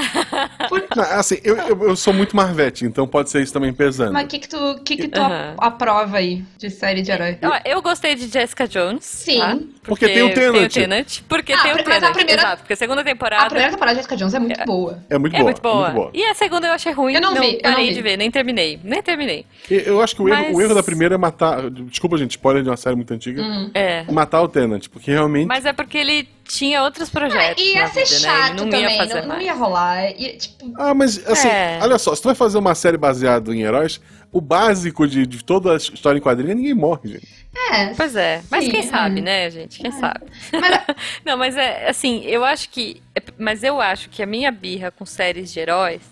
Não, 0.96 1.04
assim, 1.04 1.38
eu, 1.44 1.56
eu, 1.56 1.82
eu 1.90 1.96
sou 1.96 2.12
muito 2.12 2.34
Marvete, 2.36 2.84
então 2.84 3.06
pode 3.06 3.30
ser 3.30 3.42
isso 3.42 3.52
também 3.52 3.72
pesando. 3.72 4.12
Mas 4.12 4.24
o 4.24 4.28
que 4.28 4.38
que 4.40 4.48
tu, 4.48 4.80
que 4.84 4.96
que 4.96 5.08
tu 5.08 5.20
Aham. 5.20 5.54
aprova 5.58 6.16
aí 6.18 6.44
de 6.58 6.68
série 6.70 7.02
de 7.02 7.10
herói? 7.10 7.38
Ó, 7.42 7.58
eu 7.64 7.80
gostei 7.80 8.14
de 8.14 8.26
Jessica 8.28 8.66
Jones. 8.66 9.04
Sim. 9.04 9.38
tá? 9.38 9.58
Porque 9.82 10.06
tem 10.08 10.22
o 10.22 10.34
Tenant. 10.34 10.72
Tenant, 10.72 11.20
Porque 11.28 11.52
Ah, 11.52 11.62
tem 11.62 11.72
o 11.72 11.76
mas 11.76 11.86
a 11.86 11.92
Tenant. 12.00 12.12
primeira- 12.14 12.42
Exato, 12.42 12.58
porque 12.62 12.72
a 12.72 12.76
segunda 12.76 13.00
A 13.00 13.04
temporada. 13.04 13.46
primeira 13.46 13.70
temporada 13.70 13.94
de 13.94 13.98
Jessica 14.02 14.16
Jones 14.16 14.34
é 14.34 14.38
muito 14.38 14.64
boa. 14.64 14.98
É 15.08 15.18
muito 15.18 15.34
É 15.34 15.38
boa. 15.38 15.44
muito 15.50 15.62
boa. 15.62 15.82
muito 15.84 15.94
boa. 15.94 16.10
E 16.14 16.24
a 16.24 16.34
segunda 16.34 16.66
eu 16.66 16.72
achei 16.72 16.92
ruim. 16.92 17.14
Eu 17.14 17.20
não 17.20 17.34
vi, 17.34 17.54
eu 17.54 17.60
parei 17.62 17.76
não 17.78 17.84
vi. 17.88 17.94
de 17.94 18.02
ver, 18.02 18.16
nem 18.16 18.30
terminei. 18.30 18.78
Nem 18.82 19.02
terminei. 19.02 19.46
Eu 19.70 20.02
acho 20.02 20.14
que 20.16 20.22
o 20.22 20.28
erro, 20.28 20.42
Mas- 20.44 20.56
o 20.56 20.60
erro 20.60 20.74
da 20.74 20.82
primeira 20.82 21.14
é 21.14 21.18
matar. 21.18 21.70
Desculpa, 21.70 22.18
gente, 22.18 22.32
spoiler 22.32 22.62
de 22.62 22.68
uma 22.68 22.76
série 22.76 22.96
muito 22.96 23.12
antiga. 23.14 23.42
Hum. 23.42 23.70
É. 23.74 24.04
Matar 24.10 24.42
o 24.42 24.48
Tenant, 24.48 24.88
porque 24.88 25.10
realmente. 25.10 25.47
Mas 25.48 25.64
é 25.64 25.72
porque 25.72 25.96
ele 25.96 26.28
tinha 26.44 26.82
outros 26.82 27.08
projetos. 27.10 27.62
E 27.62 27.74
ia 27.74 27.86
ser 27.88 28.04
vida, 28.04 28.20
né? 28.20 28.20
chato 28.20 28.50
Ele 28.50 28.54
não 28.60 28.70
também, 28.70 28.80
ia 28.82 28.96
fazer 28.96 29.20
não, 29.22 29.28
não 29.34 29.40
ia 29.40 29.54
rolar. 29.54 30.10
E, 30.10 30.36
tipo, 30.36 30.72
Ah, 30.78 30.92
mas 30.94 31.26
assim, 31.26 31.48
É. 31.48 31.78
olha 31.82 31.98
só, 31.98 32.14
se 32.14 32.20
tu 32.22 32.26
vai 32.26 32.34
fazer 32.34 32.58
uma 32.58 32.74
série 32.74 32.96
baseada 32.98 33.54
em 33.54 33.62
heróis, 33.62 34.00
o 34.30 34.40
básico 34.40 35.06
de, 35.08 35.26
de 35.26 35.42
toda 35.42 35.72
a 35.72 35.76
história 35.76 36.18
em 36.18 36.22
quadrinho 36.22 36.52
é 36.52 36.54
ninguém 36.54 36.74
morre, 36.74 37.08
gente. 37.12 37.26
é. 37.72 37.94
Pois 37.94 38.14
é, 38.14 38.42
mas 38.50 38.64
Sim, 38.64 38.70
quem 38.70 38.82
sabe, 38.82 39.20
hum. 39.20 39.24
né, 39.24 39.50
gente? 39.50 39.80
Quem 39.80 39.90
sabe? 39.90 40.20
Mas, 40.52 40.96
Não, 41.24 41.36
mas 41.36 41.56
é 41.56 41.88
assim, 41.88 42.22
eu 42.26 42.44
acho 42.44 42.68
que. 42.68 43.02
é- 43.14 43.22
Mas 43.38 43.62
eu 43.62 43.80
acho 43.80 44.10
que 44.10 44.22
a 44.22 44.26
minha 44.26 44.50
birra 44.52 44.90
com 44.90 45.04
séries 45.06 45.52
de 45.52 45.60
heróis 45.60 46.02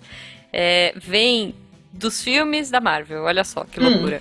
é, 0.53 0.93
vem 0.97 1.55
dos 1.93 2.22
filmes 2.22 2.70
da 2.70 2.80
Marvel. 2.80 3.22
Olha 3.24 3.45
só 3.45 3.64
que 3.64 3.78
Hum. 3.80 3.89
loucura. 3.91 4.20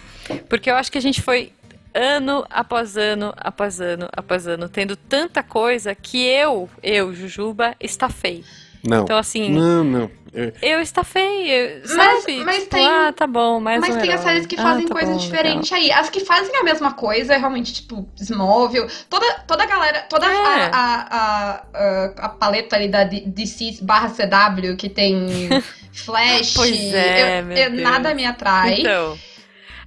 Porque 0.50 0.70
eu 0.70 0.76
acho 0.76 0.92
que 0.92 0.98
a 0.98 1.02
gente 1.02 1.22
foi 1.22 1.52
ano 1.96 2.46
após 2.50 2.98
ano, 2.98 3.34
após 3.38 3.80
ano, 3.80 4.10
após 4.16 4.46
ano, 4.48 4.68
tendo 4.68 4.96
tanta 4.96 5.42
coisa 5.42 5.96
que 5.96 6.24
eu, 6.26 6.70
eu, 6.84 7.14
Jujuba, 7.14 7.74
estafei. 7.80 8.44
Não. 8.84 9.04
Então, 9.04 9.18
assim, 9.18 9.50
Não, 9.50 9.84
não. 9.84 10.12
É, 10.32 10.52
eu 10.62 10.82
estafei, 10.82 11.50
eu- 11.50 11.82
Mas- 11.96 12.22
sabe? 12.22 12.44
mas 12.44 12.56
Tipo, 12.58 12.70
tem- 12.76 12.86
Ah, 12.86 13.14
tá 13.16 13.26
bom, 13.26 13.60
mais 13.60 13.80
mas 13.80 13.96
um 13.96 14.00
tem 14.02 14.10
as 14.12 14.20
herói. 14.20 14.26
séries 14.34 14.46
que 14.46 14.60
Ah, 14.60 14.62
fazem 14.64 14.86
tá 14.86 14.94
coisa 14.94 15.12
bom, 15.14 15.18
diferente 15.18 15.74
aí. 15.74 15.92
As 15.92 16.10
que 16.10 16.20
fazem 16.26 16.56
a 16.58 16.64
mesma 16.64 16.92
coisa 16.94 17.34
é 17.34 17.38
realmente, 17.38 17.74
tipo, 17.74 18.08
Smallville. 18.20 18.88
Toda, 19.10 19.26
toda 19.48 19.64
a 19.64 19.66
galera, 19.66 20.02
toda 20.02 20.26
É. 20.28 20.36
a, 20.36 20.70
a, 20.74 21.64
a, 21.74 22.06
a, 22.26 22.30
paleta 22.30 22.76
ali 22.76 22.90
da 22.90 23.06
D- 23.06 23.24
DC 23.26 23.80
barra 23.82 24.10
CW 24.10 24.76
que 24.76 24.90
tem 24.90 25.48
Flash. 25.94 26.54
Pois 26.54 26.94
é, 26.94 27.40
eu- 27.40 27.46
meu 27.46 27.58
eu- 27.58 27.72
Deus. 27.72 27.82
nada 27.82 28.14
me 28.14 28.26
atrai. 28.26 28.82
Então, 28.82 29.18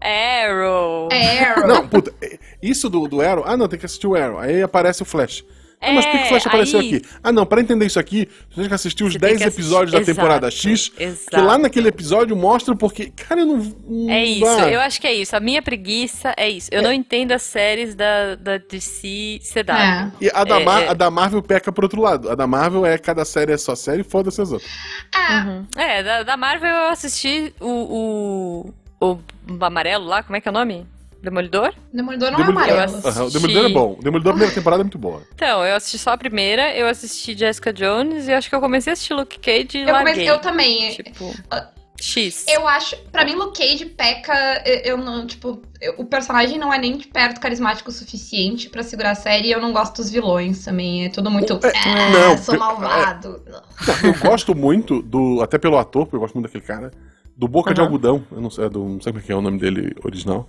Arrow. 0.01 1.09
Arrow. 1.13 1.67
Não, 1.67 1.89
puta, 1.89 2.13
é, 2.23 2.39
isso 2.63 2.89
do, 2.89 3.07
do 3.09 3.21
Arrow. 3.21 3.45
Ah, 3.47 3.57
não, 3.57 3.69
tem 3.69 3.79
que 3.79 3.87
assistir 3.87 4.07
o 4.07 4.15
Arrow. 4.15 4.39
Aí 4.39 4.63
aparece 4.63 5.03
o 5.03 5.05
Flash. 5.05 5.45
Ah, 5.81 5.93
mas 5.93 6.05
por 6.07 6.11
que 6.19 6.25
o 6.25 6.27
Flash 6.27 6.45
É, 6.45 6.49
apareceu 6.49 6.81
aí- 6.81 6.97
aqui? 6.97 7.07
Ah, 7.23 7.31
não, 7.31 7.47
pra 7.47 7.61
entender 7.61 7.87
isso 7.87 8.01
aqui, 8.01 8.29
você 8.51 8.63
tem 8.63 8.69
que 8.69 8.75
assistir 8.75 9.05
os 9.05 9.13
Você 9.13 9.19
tem 9.21 9.29
10 9.29 9.39
que 9.39 9.45
assistir- 9.45 9.61
episódios 9.63 9.93
da 9.93 10.01
temporada 10.05 10.49
Exato, 10.49 10.61
X, 10.69 10.91
exato. 10.99 11.31
que 11.31 11.37
lá 11.37 11.57
naquele 11.57 11.87
episódio 11.87 12.35
mostra 12.37 12.75
porque. 12.75 13.13
Cara, 13.15 13.43
eu 13.43 13.47
não. 13.47 13.59
não 13.89 14.11
É 14.13 14.25
isso, 14.25 14.45
dá. 14.45 14.73
eu 14.73 14.81
acho 14.81 15.01
que 15.01 15.07
é 15.07 15.15
isso. 15.15 15.37
A 15.37 15.41
minha 15.41 15.63
preguiça 15.63 16.35
é 16.37 16.49
isso. 16.51 16.69
Eu 16.73 16.83
não 16.83 16.93
entendo 16.93 17.31
as 17.31 17.43
séries 17.43 17.95
da, 17.95 18.35
da 18.35 18.59
DC 18.59 19.39
CW. 19.41 19.73
É. 19.73 20.11
E 20.21 20.31
a 20.35 20.43
da, 20.43 20.61
É, 20.61 20.65
Mar- 20.65 20.83
é. 20.83 20.89
a 20.89 20.95
da 20.95 21.11
Marvel 21.13 21.43
peca 21.43 21.71
pro 21.71 21.85
outro 21.85 22.01
lado. 22.03 22.29
A 22.29 22.35
da 22.35 22.47
Marvel 22.49 22.85
é 22.85 22.99
cada 22.99 23.25
série 23.25 23.53
é 23.53 23.57
só 23.57 23.77
série 23.77 24.01
e 24.01 24.05
foda-se 24.05 24.41
as 24.43 24.51
outras. 24.51 24.69
Ah, 25.15 25.45
Uhum. 25.47 25.67
É, 25.81 26.03
da, 26.03 26.23
da 26.25 26.37
Marvel 26.37 26.69
eu 26.69 26.89
assisti 26.89 27.55
o, 27.61 27.69
o, 27.71 28.75
o 29.01 29.19
amarelo 29.61 30.05
lá, 30.05 30.23
como 30.23 30.37
é 30.37 30.41
que 30.41 30.49
é 30.49 30.51
o 30.51 30.55
nome? 30.55 30.87
Demolidor? 31.23 31.75
Demolidor 31.93 32.31
não 32.31 32.39
é 32.41 32.47
Demolidor- 32.47 32.75
amarelo. 32.79 32.97
assisti- 33.09 33.33
Demolidor 33.33 33.65
é 33.65 33.69
bom. 33.71 33.99
Demolidor, 34.01 34.31
a 34.31 34.35
primeira 34.35 34.55
temporada 34.55 34.83
é 34.83 34.85
muito 34.85 34.99
boa. 34.99 35.23
Então, 35.35 35.65
eu 35.65 35.75
assisti 35.75 35.99
só 35.99 36.13
a 36.13 36.17
primeira, 36.19 36.73
eu 36.77 36.87
assisti 36.87 37.37
Jessica 37.37 37.73
Jones 37.73 38.29
e 38.29 38.33
acho 38.33 38.49
que 38.49 38.55
eu 38.55 38.61
comecei 38.61 38.93
a 38.93 38.95
assistir 38.95 39.15
Luke 39.15 39.39
Cage 39.41 39.79
e 39.79 39.81
Eu, 39.83 39.87
larguei. 39.93 40.13
comecei, 40.15 40.31
eu 40.31 40.39
também. 40.39 40.93
Tipo, 40.95 41.35
Ah, 41.51 41.67
X. 42.01 42.45
Eu 42.49 42.69
acho, 42.69 42.97
pra 43.11 43.25
mim, 43.25 43.35
Luke 43.35 43.59
Cage 43.61 43.85
peca. 43.87 44.63
Eu, 44.65 44.93
eu 44.93 44.97
não, 44.97 45.27
tipo, 45.27 45.61
eu- 45.81 45.95
o 45.99 46.05
personagem 46.05 46.57
não 46.57 46.73
é 46.73 46.79
nem 46.79 46.97
de 46.97 47.09
perto 47.09 47.41
carismático 47.41 47.91
o 47.91 47.93
suficiente 47.93 48.69
pra 48.71 48.85
segurar 48.85 49.11
a 49.11 49.15
série. 49.17 49.49
E 49.49 49.51
eu 49.53 49.61
não 49.61 49.73
gosto 49.73 49.97
dos 49.97 50.09
vilões 50.09 50.65
também. 50.65 51.07
É 51.07 51.09
tudo 51.09 51.29
muito. 51.29 51.55
É, 51.67 51.73
ah, 51.85 52.11
não, 52.11 52.39
sou 52.39 52.55
pe- 52.55 52.61
malvado. 52.61 53.43
Não, 53.45 54.09
eu 54.11 54.17
gosto 54.21 54.55
muito 54.55 55.03
do. 55.03 55.43
Até 55.43 55.59
pelo 55.59 55.77
ator, 55.77 56.05
porque 56.05 56.15
eu 56.15 56.21
gosto 56.21 56.35
muito 56.37 56.47
daquele 56.47 56.65
cara. 56.65 56.93
Do 57.39 57.47
Boca 57.47 57.73
de 57.73 57.81
Aham. 57.81 57.87
Algodão. 57.89 58.23
Eu 58.33 58.41
não 58.41 58.51
sei, 58.51 58.65
é 58.65 58.69
do, 58.69 58.81
não 58.85 59.01
sei 59.01 59.13
como 59.13 59.23
é 59.23 59.27
que 59.27 59.31
é 59.33 59.37
o 59.37 59.41
nome 59.41 59.59
dele 59.61 59.95
original. 60.05 60.49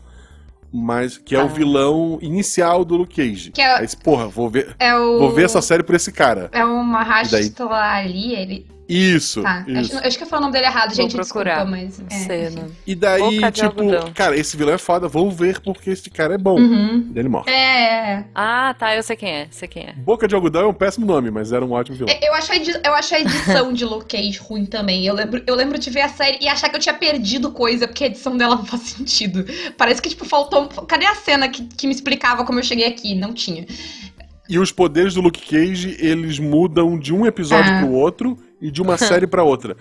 Mas 0.73 1.17
que 1.17 1.35
é 1.35 1.39
Ah. 1.39 1.45
o 1.45 1.47
vilão 1.47 2.17
inicial 2.21 2.83
do 2.83 2.95
Luke 2.97 3.15
Cage. 3.15 3.51
Que 3.51 3.61
é- 3.61 3.77
Aí, 3.77 3.87
porra, 4.03 4.27
vou 4.27 4.49
ver, 4.49 4.75
É 4.79 4.95
o. 4.95 5.19
vou 5.19 5.31
ver 5.31 5.45
essa 5.45 5.61
série 5.61 5.83
por 5.83 5.93
esse 5.95 6.11
cara. 6.11 6.49
É 6.51 6.65
o 6.65 6.69
E 6.69 6.73
daí? 6.73 6.83
Mahershala 6.85 7.81
Ali, 7.95 8.33
ele. 8.33 8.67
Isso. 8.89 9.43
Tá. 9.43 9.59
Acho, 9.67 9.79
isso. 9.81 9.97
acho 9.99 10.17
que 10.17 10.23
eu 10.23 10.27
falei 10.27 10.39
o 10.39 10.47
nome 10.47 10.53
dele 10.53 10.65
errado, 10.65 10.87
Vou 10.87 10.95
gente. 10.95 11.15
procurar. 11.15 11.65
Desculpa, 11.65 12.01
mas. 12.09 12.27
É. 12.29 12.51
E 12.87 12.95
daí, 12.95 13.35
Boca 13.35 13.51
tipo, 13.51 14.11
cara, 14.15 14.35
esse 14.35 14.57
vilão 14.57 14.73
é 14.73 14.77
foda, 14.79 15.07
vou 15.07 15.29
ver 15.29 15.59
porque 15.61 15.91
esse 15.91 16.09
cara 16.09 16.33
é 16.33 16.37
bom. 16.37 16.59
Uhum. 16.59 16.97
E 17.09 17.13
daí 17.13 17.21
ele 17.21 17.29
morre. 17.29 17.51
É. 17.51 18.23
Ah, 18.33 18.75
tá, 18.77 18.95
eu 18.95 19.03
sei 19.03 19.15
quem 19.15 19.29
é, 19.29 19.47
sei 19.51 19.67
quem 19.67 19.83
é. 19.83 19.93
Boca 19.93 20.27
de 20.27 20.33
Algodão 20.33 20.63
é 20.63 20.67
um 20.67 20.73
péssimo 20.73 21.05
nome, 21.05 21.29
mas 21.29 21.51
era 21.53 21.63
um 21.63 21.71
ótimo 21.71 21.95
vilão. 21.97 22.13
Eu 22.21 22.33
acho, 22.33 22.51
a 22.51 22.55
eu 22.57 22.93
acho 22.95 23.13
a 23.15 23.19
edição 23.19 23.71
de 23.71 23.85
Luke 23.85 24.05
Cage 24.17 24.39
ruim 24.39 24.65
também. 24.65 25.05
Eu 25.05 25.13
lembro, 25.13 25.43
eu 25.45 25.55
lembro 25.55 25.77
de 25.77 25.89
ver 25.91 26.01
a 26.01 26.09
série 26.09 26.39
e 26.41 26.47
achar 26.47 26.69
que 26.69 26.75
eu 26.75 26.79
tinha 26.79 26.95
perdido 26.95 27.51
coisa, 27.51 27.87
porque 27.87 28.05
a 28.05 28.07
edição 28.07 28.35
dela 28.35 28.55
não 28.55 28.65
faz 28.65 28.81
sentido. 28.83 29.45
Parece 29.77 30.01
que, 30.01 30.09
tipo, 30.09 30.25
faltou. 30.25 30.63
um- 30.63 30.85
Cadê 30.85 31.05
a 31.05 31.13
cena 31.15 31.47
que, 31.47 31.63
que 31.63 31.85
me 31.85 31.93
explicava 31.93 32.43
como 32.43 32.57
eu 32.59 32.63
cheguei 32.63 32.85
aqui? 32.87 33.13
Não 33.13 33.33
tinha. 33.33 33.65
E 34.49 34.57
os 34.57 34.71
poderes 34.71 35.13
do 35.13 35.21
Luke 35.21 35.41
Cage, 35.47 35.95
eles 35.99 36.39
mudam 36.39 36.97
de 36.97 37.13
um 37.13 37.23
episódio 37.25 37.71
Ah. 37.71 37.79
pro 37.81 37.91
outro 37.91 38.35
e 38.61 38.69
de 38.71 38.81
uma 38.81 38.97
série 38.97 39.25
pra 39.27 39.43
outra. 39.43 39.75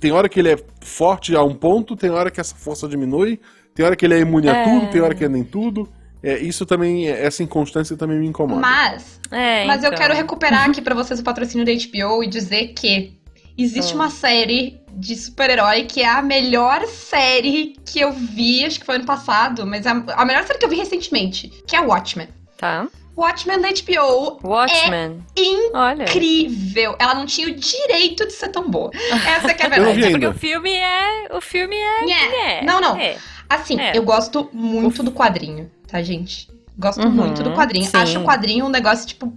Tem 0.00 0.12
hora 0.12 0.28
que 0.28 0.38
ele 0.40 0.50
é 0.52 0.56
forte 0.80 1.34
a 1.36 1.42
um 1.42 1.54
ponto, 1.54 1.94
tem 1.96 2.10
hora 2.10 2.30
que 2.30 2.40
essa 2.40 2.54
força 2.54 2.88
diminui, 2.88 3.38
tem 3.74 3.84
hora 3.84 3.94
que 3.96 4.04
ele 4.04 4.14
é 4.14 4.20
imune 4.20 4.48
a 4.48 4.56
É. 4.56 4.64
tudo, 4.64 4.90
tem 4.90 5.00
hora 5.00 5.14
que 5.14 5.24
é 5.24 5.28
nem 5.28 5.44
tudo. 5.44 5.88
É, 6.22 6.38
isso 6.38 6.64
também, 6.64 7.08
essa 7.08 7.42
inconstância 7.42 7.96
também 7.96 8.18
me 8.18 8.26
incomoda. 8.28 8.60
Mas, 8.60 9.20
É, 9.30 9.64
mas 9.66 9.82
eu 9.82 9.88
então. 9.88 9.98
quero 10.00 10.14
recuperar 10.14 10.68
aqui 10.70 10.80
pra 10.80 10.94
vocês 10.94 11.18
o 11.18 11.24
patrocínio 11.24 11.66
da 11.66 11.72
HBO 11.72 12.22
e 12.22 12.28
dizer 12.28 12.68
que 12.74 13.18
existe 13.58 13.92
Ah. 13.92 13.96
uma 13.96 14.08
série 14.10 14.80
de 14.94 15.16
super-herói 15.16 15.84
que 15.84 16.00
é 16.00 16.08
a 16.08 16.22
melhor 16.22 16.86
série 16.86 17.74
que 17.84 17.98
eu 18.00 18.12
vi, 18.12 18.64
acho 18.64 18.78
que 18.78 18.86
foi 18.86 18.96
ano 18.96 19.04
passado, 19.06 19.66
mas 19.66 19.86
a, 19.86 19.90
a 19.90 20.24
melhor 20.24 20.44
série 20.44 20.58
que 20.58 20.64
eu 20.64 20.68
vi 20.70 20.76
recentemente, 20.76 21.48
que 21.66 21.74
é 21.74 21.80
Watchmen. 21.80 22.28
Tá. 22.56 22.86
Watchmen 23.16 23.60
da 23.60 23.68
HBO 23.68 24.38
Watchmen. 24.42 25.22
É 25.36 25.76
Olha. 25.76 26.02
incrível. 26.04 26.96
Ela 26.98 27.14
não 27.14 27.26
tinha 27.26 27.48
o 27.48 27.54
direito 27.54 28.26
de 28.26 28.32
ser 28.32 28.48
tão 28.48 28.68
boa. 28.70 28.90
Essa 28.94 29.52
que 29.52 29.62
é 29.62 29.66
a 29.66 29.68
Eu 29.76 29.84
verdade. 29.84 30.00
Porque 30.00 30.14
ainda. 30.24 30.30
o 30.30 30.34
filme 30.34 30.70
é. 30.74 31.28
O 31.36 31.40
filme 31.40 31.76
é. 31.76 32.04
Nhé. 32.04 32.58
é. 32.60 32.64
Não, 32.64 32.80
não. 32.80 32.96
É. 32.96 33.16
Assim, 33.48 33.78
É. 33.78 33.96
eu 33.96 34.02
gosto 34.02 34.48
muito 34.52 35.02
do 35.02 35.12
quadrinho, 35.12 35.70
tá, 35.86 36.02
gente? 36.02 36.50
Gosto 36.78 37.02
Uhum, 37.02 37.10
muito 37.10 37.42
do 37.42 37.52
quadrinho. 37.52 37.84
sim. 37.84 37.96
Acho 37.96 38.20
o 38.20 38.24
quadrinho 38.24 38.64
um 38.64 38.70
negócio, 38.70 39.06
tipo. 39.06 39.30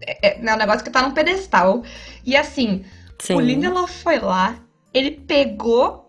É, 0.00 0.38
é 0.40 0.54
um 0.54 0.56
negócio 0.56 0.84
que 0.84 0.90
tá 0.90 1.02
num 1.02 1.10
pedestal. 1.10 1.82
E 2.24 2.36
assim, 2.36 2.84
Sim. 3.18 3.34
o 3.34 3.40
Lindelof 3.40 3.92
foi 4.02 4.18
lá, 4.20 4.54
ele 4.94 5.10
pegou, 5.10 5.99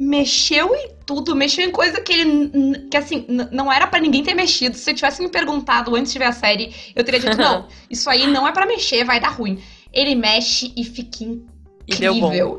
mexeu 0.00 0.74
em 0.74 0.88
tudo, 1.04 1.36
mexeu 1.36 1.66
em 1.66 1.70
coisa 1.70 2.00
que 2.00 2.10
ele. 2.10 2.88
que 2.90 2.96
assim, 2.96 3.26
não 3.52 3.70
era 3.70 3.86
pra 3.86 4.00
ninguém 4.00 4.22
ter 4.22 4.34
mexido. 4.34 4.74
Se 4.74 4.84
você 4.84 4.94
tivesse 4.94 5.22
me 5.22 5.28
perguntado 5.28 5.94
antes 5.94 6.10
de 6.10 6.18
ver 6.18 6.24
a 6.24 6.32
série, 6.32 6.74
eu 6.96 7.04
teria 7.04 7.20
dito, 7.20 7.36
não, 7.36 7.68
isso 7.90 8.08
aí 8.08 8.26
não 8.26 8.48
é 8.48 8.52
pra 8.52 8.64
mexer, 8.64 9.04
vai 9.04 9.20
dar 9.20 9.28
ruim. 9.28 9.62
Ele 9.92 10.14
mexe 10.14 10.72
e 10.74 10.84
fica 10.84 11.24
E 11.24 11.36
incrível. 11.86 12.58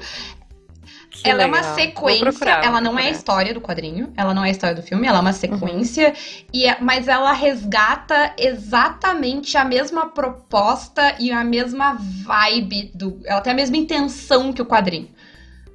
Que 1.09 1.29
ela 1.29 1.43
é 1.43 1.45
uma 1.45 1.57
legal. 1.57 1.75
Sequência, 1.75 2.25
procurar, 2.25 2.63
ela 2.63 2.79
não 2.79 2.97
é 2.97 3.07
a 3.07 3.09
história 3.09 3.53
do 3.53 3.59
quadrinho, 3.59 4.13
ela 4.15 4.33
não 4.33 4.45
é 4.45 4.47
a 4.47 4.51
história 4.51 4.75
do 4.75 4.81
filme, 4.81 5.05
ela 5.05 5.17
é 5.17 5.21
uma 5.21 5.33
sequência, 5.33 6.13
e 6.53 6.65
é- 6.65 6.77
mas 6.79 7.07
ela 7.07 7.33
resgata 7.33 8.33
exatamente 8.37 9.57
a 9.57 9.65
mesma 9.65 10.07
proposta 10.07 11.15
e 11.19 11.29
a 11.31 11.43
mesma 11.43 11.97
vibe 11.99 12.91
do. 12.95 13.19
Ela 13.25 13.41
tem 13.41 13.51
a 13.51 13.55
mesma 13.55 13.75
intenção 13.77 14.53
que 14.53 14.61
o 14.61 14.65
quadrinho. 14.65 15.09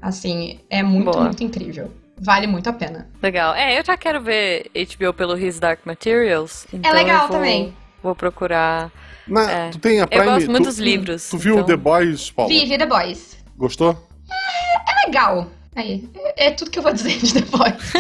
Assim, 0.00 0.60
é 0.70 0.82
muito, 0.82 1.10
Boa. 1.10 1.24
muito 1.24 1.42
incrível. 1.42 1.92
Vale 2.18 2.46
muito 2.46 2.68
a 2.68 2.72
pena. 2.72 3.08
Legal. 3.22 3.54
É, 3.54 3.78
eu 3.78 3.84
já 3.84 3.96
quero 3.96 4.20
ver 4.22 4.70
HBO 4.74 5.12
pelo 5.12 5.36
His 5.38 5.58
Dark 5.58 5.80
Materials. 5.84 6.66
Então 6.72 6.92
legal 6.92 7.22
eu 7.24 7.28
vou, 7.28 7.36
também. 7.36 7.76
Vou 8.02 8.14
procurar. 8.14 8.90
Na- 9.28 9.50
É. 9.50 9.70
Tu 9.70 9.78
tem 9.78 9.98
a 10.00 10.02
Eu 10.04 10.08
Prime. 10.08 10.24
gosto 10.26 10.50
muito 10.50 10.62
tu, 10.64 10.66
dos 10.68 10.78
livros, 10.78 11.28
Tu 11.28 11.36
viu 11.36 11.54
então- 11.56 11.66
The 11.66 11.76
Boys, 11.76 12.30
Paulo? 12.30 12.48
Vive 12.48 12.78
The 12.78 12.86
Boys. 12.86 13.36
Gostou? 13.56 14.08
É 14.88 15.06
legal. 15.06 15.50
Aí, 15.74 16.08
é, 16.36 16.46
é 16.46 16.50
tudo 16.52 16.70
que 16.70 16.78
eu 16.78 16.82
vou 16.82 16.92
dizer 16.92 17.18
de 17.18 17.34
The 17.34 17.40
Boys. 17.42 17.94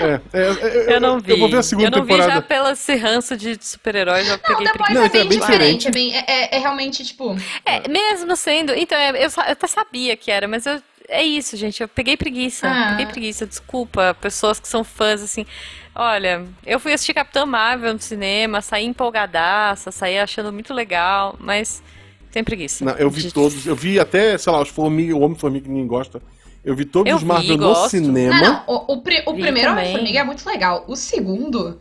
É, 0.00 0.20
é, 0.32 0.90
é, 0.92 0.94
Eu 0.94 1.00
não 1.00 1.18
vi. 1.18 1.32
Eu 1.32 1.38
vou 1.38 1.48
ver 1.48 1.56
a 1.58 1.62
segunda 1.62 1.88
eu 1.88 1.90
não 1.90 2.00
temporada. 2.02 2.28
vi 2.28 2.34
já 2.36 2.42
pelo 2.42 2.68
esse 2.70 2.94
ranço 2.94 3.36
de 3.36 3.58
super-heróis, 3.60 4.28
eu 4.28 4.34
Não, 4.36 4.38
peguei. 4.38 4.72
Boys 4.72 4.90
Não, 4.94 5.02
é 5.02 5.06
é 5.06 5.08
bem 5.08 5.28
diferente. 5.28 5.38
diferente. 5.40 5.88
É, 5.88 5.90
bem, 5.90 6.14
é, 6.14 6.24
é- 6.28 6.56
é 6.56 6.58
realmente, 6.60 7.02
tipo. 7.04 7.34
É, 7.64 7.88
mesmo 7.88 8.36
sendo. 8.36 8.72
Então, 8.74 8.96
é, 8.96 9.10
eu, 9.10 9.14
eu 9.30 9.30
até 9.36 9.66
sabia 9.66 10.16
que 10.16 10.30
era, 10.30 10.46
mas 10.46 10.64
eu, 10.66 10.80
é 11.08 11.22
isso, 11.22 11.56
gente. 11.56 11.80
Eu 11.82 11.88
peguei 11.88 12.16
preguiça. 12.16 12.68
Ah. 12.68 12.90
Peguei 12.90 13.06
preguiça, 13.06 13.46
desculpa. 13.46 14.16
Pessoas 14.20 14.58
que 14.60 14.68
são 14.68 14.82
fãs, 14.84 15.22
assim. 15.22 15.46
Olha, 15.94 16.44
eu 16.66 16.78
fui 16.78 16.92
assistir 16.92 17.14
Capitã 17.14 17.46
Marvel 17.46 17.94
no 17.94 18.00
cinema, 18.00 18.60
saí 18.60 18.84
empolgadaça, 18.84 19.90
saí 19.90 20.18
achando 20.18 20.52
muito 20.52 20.74
legal, 20.74 21.34
mas 21.38 21.82
tem 22.30 22.44
preguiça. 22.44 22.84
Não, 22.84 22.92
eu 22.94 23.08
vi 23.08 23.22
De- 23.22 23.32
todos. 23.32 23.66
Eu 23.66 23.74
vi 23.74 23.98
até, 23.98 24.36
sei 24.36 24.52
lá, 24.52 24.60
os 24.60 24.68
Formiga, 24.68 25.16
o 25.16 25.20
Homem-Formiga 25.20 25.64
que 25.64 25.70
ninguém 25.70 25.86
gosta. 25.86 26.20
Eu 26.62 26.74
vi 26.74 26.84
todos 26.84 27.08
Eu 27.10 27.16
os 27.16 27.22
vi, 27.22 27.28
Marvel 27.28 27.56
no 27.56 27.66
gosto. 27.68 27.90
cinema. 27.90 28.34
Não, 28.40 28.52
não. 28.52 28.64
O, 28.66 28.92
o, 28.94 28.98
o 28.98 29.34
Vi 29.34 29.40
primeiro. 29.40 29.70
Homem-Formiga 29.72 30.18
é 30.18 30.24
muito 30.24 30.46
legal. 30.46 30.84
O 30.88 30.96
segundo. 30.96 31.80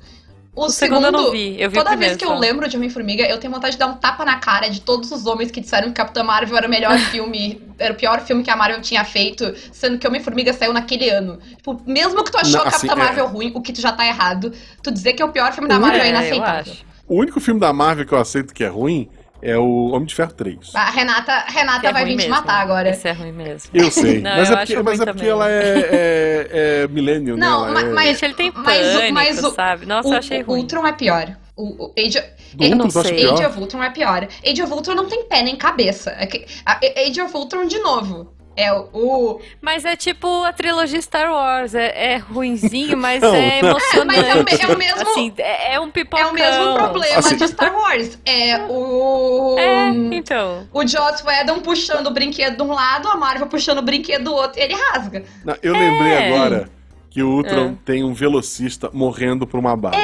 O, 0.55 0.67
O 0.67 0.69
segundo 0.69 1.07
eu 1.07 1.11
não 1.11 1.31
vi, 1.31 1.59
eu 1.61 1.69
vi 1.69 1.77
o 1.79 1.83
toda 1.83 1.95
vez 1.97 2.13
primeiro 2.13 2.17
que 2.17 2.23
eu 2.25 2.29
só. 2.29 2.37
lembro 2.39 2.67
de 2.69 2.77
Homem-Formiga, 2.77 3.23
eu 3.27 3.37
tenho 3.39 3.51
vontade 3.53 3.73
de 3.73 3.79
dar 3.79 3.87
um 3.87 3.95
tapa 3.97 4.23
na 4.23 4.37
cara 4.39 4.69
de 4.69 4.79
todos 4.81 5.11
os 5.11 5.25
homens 5.25 5.51
que 5.51 5.59
disseram 5.59 5.89
que 5.89 5.93
Capitã 5.95 6.23
Marvel 6.23 6.55
era 6.57 6.65
o 6.67 6.69
melhor 6.69 6.97
filme, 7.11 7.61
era 7.77 7.93
o 7.93 7.97
pior 7.97 8.21
filme 8.21 8.41
que 8.41 8.49
a 8.49 8.55
Marvel 8.55 8.81
tinha 8.81 9.03
feito, 9.03 9.53
sendo 9.71 9.97
que 9.99 10.07
Homem-Formiga 10.07 10.53
saiu 10.53 10.71
naquele 10.71 11.09
ano. 11.09 11.39
Tipo, 11.57 11.81
mesmo 11.85 12.23
que 12.23 12.31
tu 12.31 12.37
achou 12.37 12.61
Não, 12.61 12.67
assim, 12.67 12.87
Capitã 12.87 12.93
é. 12.93 13.05
Marvel 13.05 13.27
ruim, 13.27 13.51
o 13.53 13.61
que 13.61 13.73
tu 13.73 13.81
já 13.81 13.91
tá 13.91 14.07
errado, 14.07 14.53
tu 14.81 14.91
dizer 14.91 15.13
que 15.13 15.21
é 15.21 15.25
o 15.25 15.31
pior 15.31 15.51
filme 15.51 15.67
da 15.67 15.75
É, 15.75 15.79
Marvel 15.79 16.01
é 16.01 16.05
eu 16.05 16.09
inaceitável. 16.09 16.73
O 17.07 17.19
único 17.19 17.39
filme 17.39 17.59
da 17.59 17.73
Marvel 17.73 18.05
que 18.05 18.13
eu 18.13 18.17
aceito 18.17 18.53
que 18.53 18.63
é 18.63 18.67
ruim 18.67 19.09
é 19.51 19.57
o 19.57 19.87
Homem 19.91 20.05
de 20.05 20.15
Ferro 20.15 20.33
3. 20.33 20.73
A 20.75 20.89
Renata, 20.89 21.45
Renata 21.47 21.87
É 21.87 21.93
vai 21.93 22.03
vir 22.05 22.11
te 22.11 22.17
mesmo. 22.17 22.31
matar 22.31 22.61
agora. 22.61 22.89
Esse 22.89 23.07
é 23.07 23.11
ruim 23.11 23.31
mesmo. 23.31 23.69
Eu 23.73 23.91
sei. 23.91 24.19
Não, 24.21 24.35
mas, 24.37 24.49
eu 24.49 24.55
é 24.55 24.59
porque, 24.65 24.81
mas 24.83 24.99
é 24.99 25.05
porque 25.05 25.27
ela 25.27 25.49
é, 25.49 25.79
é, 25.79 26.49
é 26.83 26.87
millennial, 26.87 27.37
Não, 27.37 27.65
né? 27.65 27.71
Ela 27.71 27.73
ma- 27.73 27.81
é... 27.81 27.93
mas- 27.93 28.05
Gente, 28.19 28.25
ele 28.25 28.33
tem 28.33 28.51
Mas 28.55 28.87
o- 28.87 28.93
pânico, 28.97 29.13
mas 29.13 29.43
o- 29.43 29.51
sabe? 29.51 29.85
Nossa, 29.85 30.09
o, 30.09 30.13
eu 30.13 30.17
achei 30.17 30.41
o 30.41 30.45
ruim. 30.45 30.61
Ultron 30.61 30.87
é 30.87 30.91
pior. 30.93 31.37
O, 31.57 31.85
o 31.85 31.93
Age, 31.97 32.21
eu 32.59 32.75
não 32.75 32.89
sei. 32.89 33.29
Age 33.29 33.45
of 33.45 33.57
Ultron 33.59 33.81
é 33.83 33.89
pior. 33.89 34.27
Age 34.45 34.61
of 34.61 34.73
Ultron 34.73 34.93
não 34.95 35.05
tem 35.07 35.23
pé 35.23 35.41
nem 35.41 35.55
cabeça. 35.55 36.11
É 36.11 37.07
Age 37.07 37.21
of 37.21 37.33
Ultron, 37.35 37.65
de 37.65 37.79
novo, 37.79 38.34
é 38.55 38.71
o... 38.73 39.39
Mas 39.61 39.83
é 39.85 39.95
tipo 39.95 40.43
a 40.43 40.53
trilogia 40.53 41.01
Star 41.01 41.31
Wars. 41.31 41.73
É, 41.75 42.13
é 42.13 42.17
ruinzinho, 42.17 42.97
mas 42.97 43.21
Não, 43.23 43.35
é 43.35 43.61
não. 43.61 43.69
emocionante. 43.69 44.19
mas 44.19 44.27
é 44.27 44.65
o 44.65 44.69
é 44.71 44.75
o 44.75 44.77
mesmo- 44.77 45.01
Assim, 45.01 45.33
é, 45.37 45.73
é 45.75 45.79
um 45.79 45.87
É 45.87 45.91
pipocão. 45.91 46.29
o 46.29 46.33
mesmo 46.33 46.73
problema 46.75 47.19
Assim- 47.19 47.35
de 47.37 47.47
Star 47.47 47.75
Wars. 47.75 48.17
É 48.25 48.57
o... 48.69 49.55
É, 49.59 49.89
então. 50.15 50.67
O 50.73 50.85
Joss 50.87 51.23
Whedon 51.25 51.59
puxando 51.59 52.07
o 52.07 52.11
brinquedo 52.11 52.55
de 52.57 52.63
um 52.63 52.71
lado, 52.73 53.07
a 53.09 53.15
Marvel 53.15 53.47
puxando 53.47 53.79
o 53.79 53.81
brinquedo 53.81 54.23
do 54.25 54.33
outro, 54.33 54.59
e 54.59 54.63
ele 54.63 54.73
rasga. 54.73 55.23
Não, 55.43 55.55
eu 55.61 55.73
lembrei 55.73 56.13
É. 56.13 56.27
agora 56.33 56.69
que 57.09 57.21
o 57.23 57.29
Ultron 57.29 57.69
É. 57.69 57.75
tem 57.85 58.03
um 58.03 58.13
velocista 58.13 58.89
morrendo 58.93 59.45
por 59.47 59.59
uma 59.59 59.75
bala. 59.75 59.95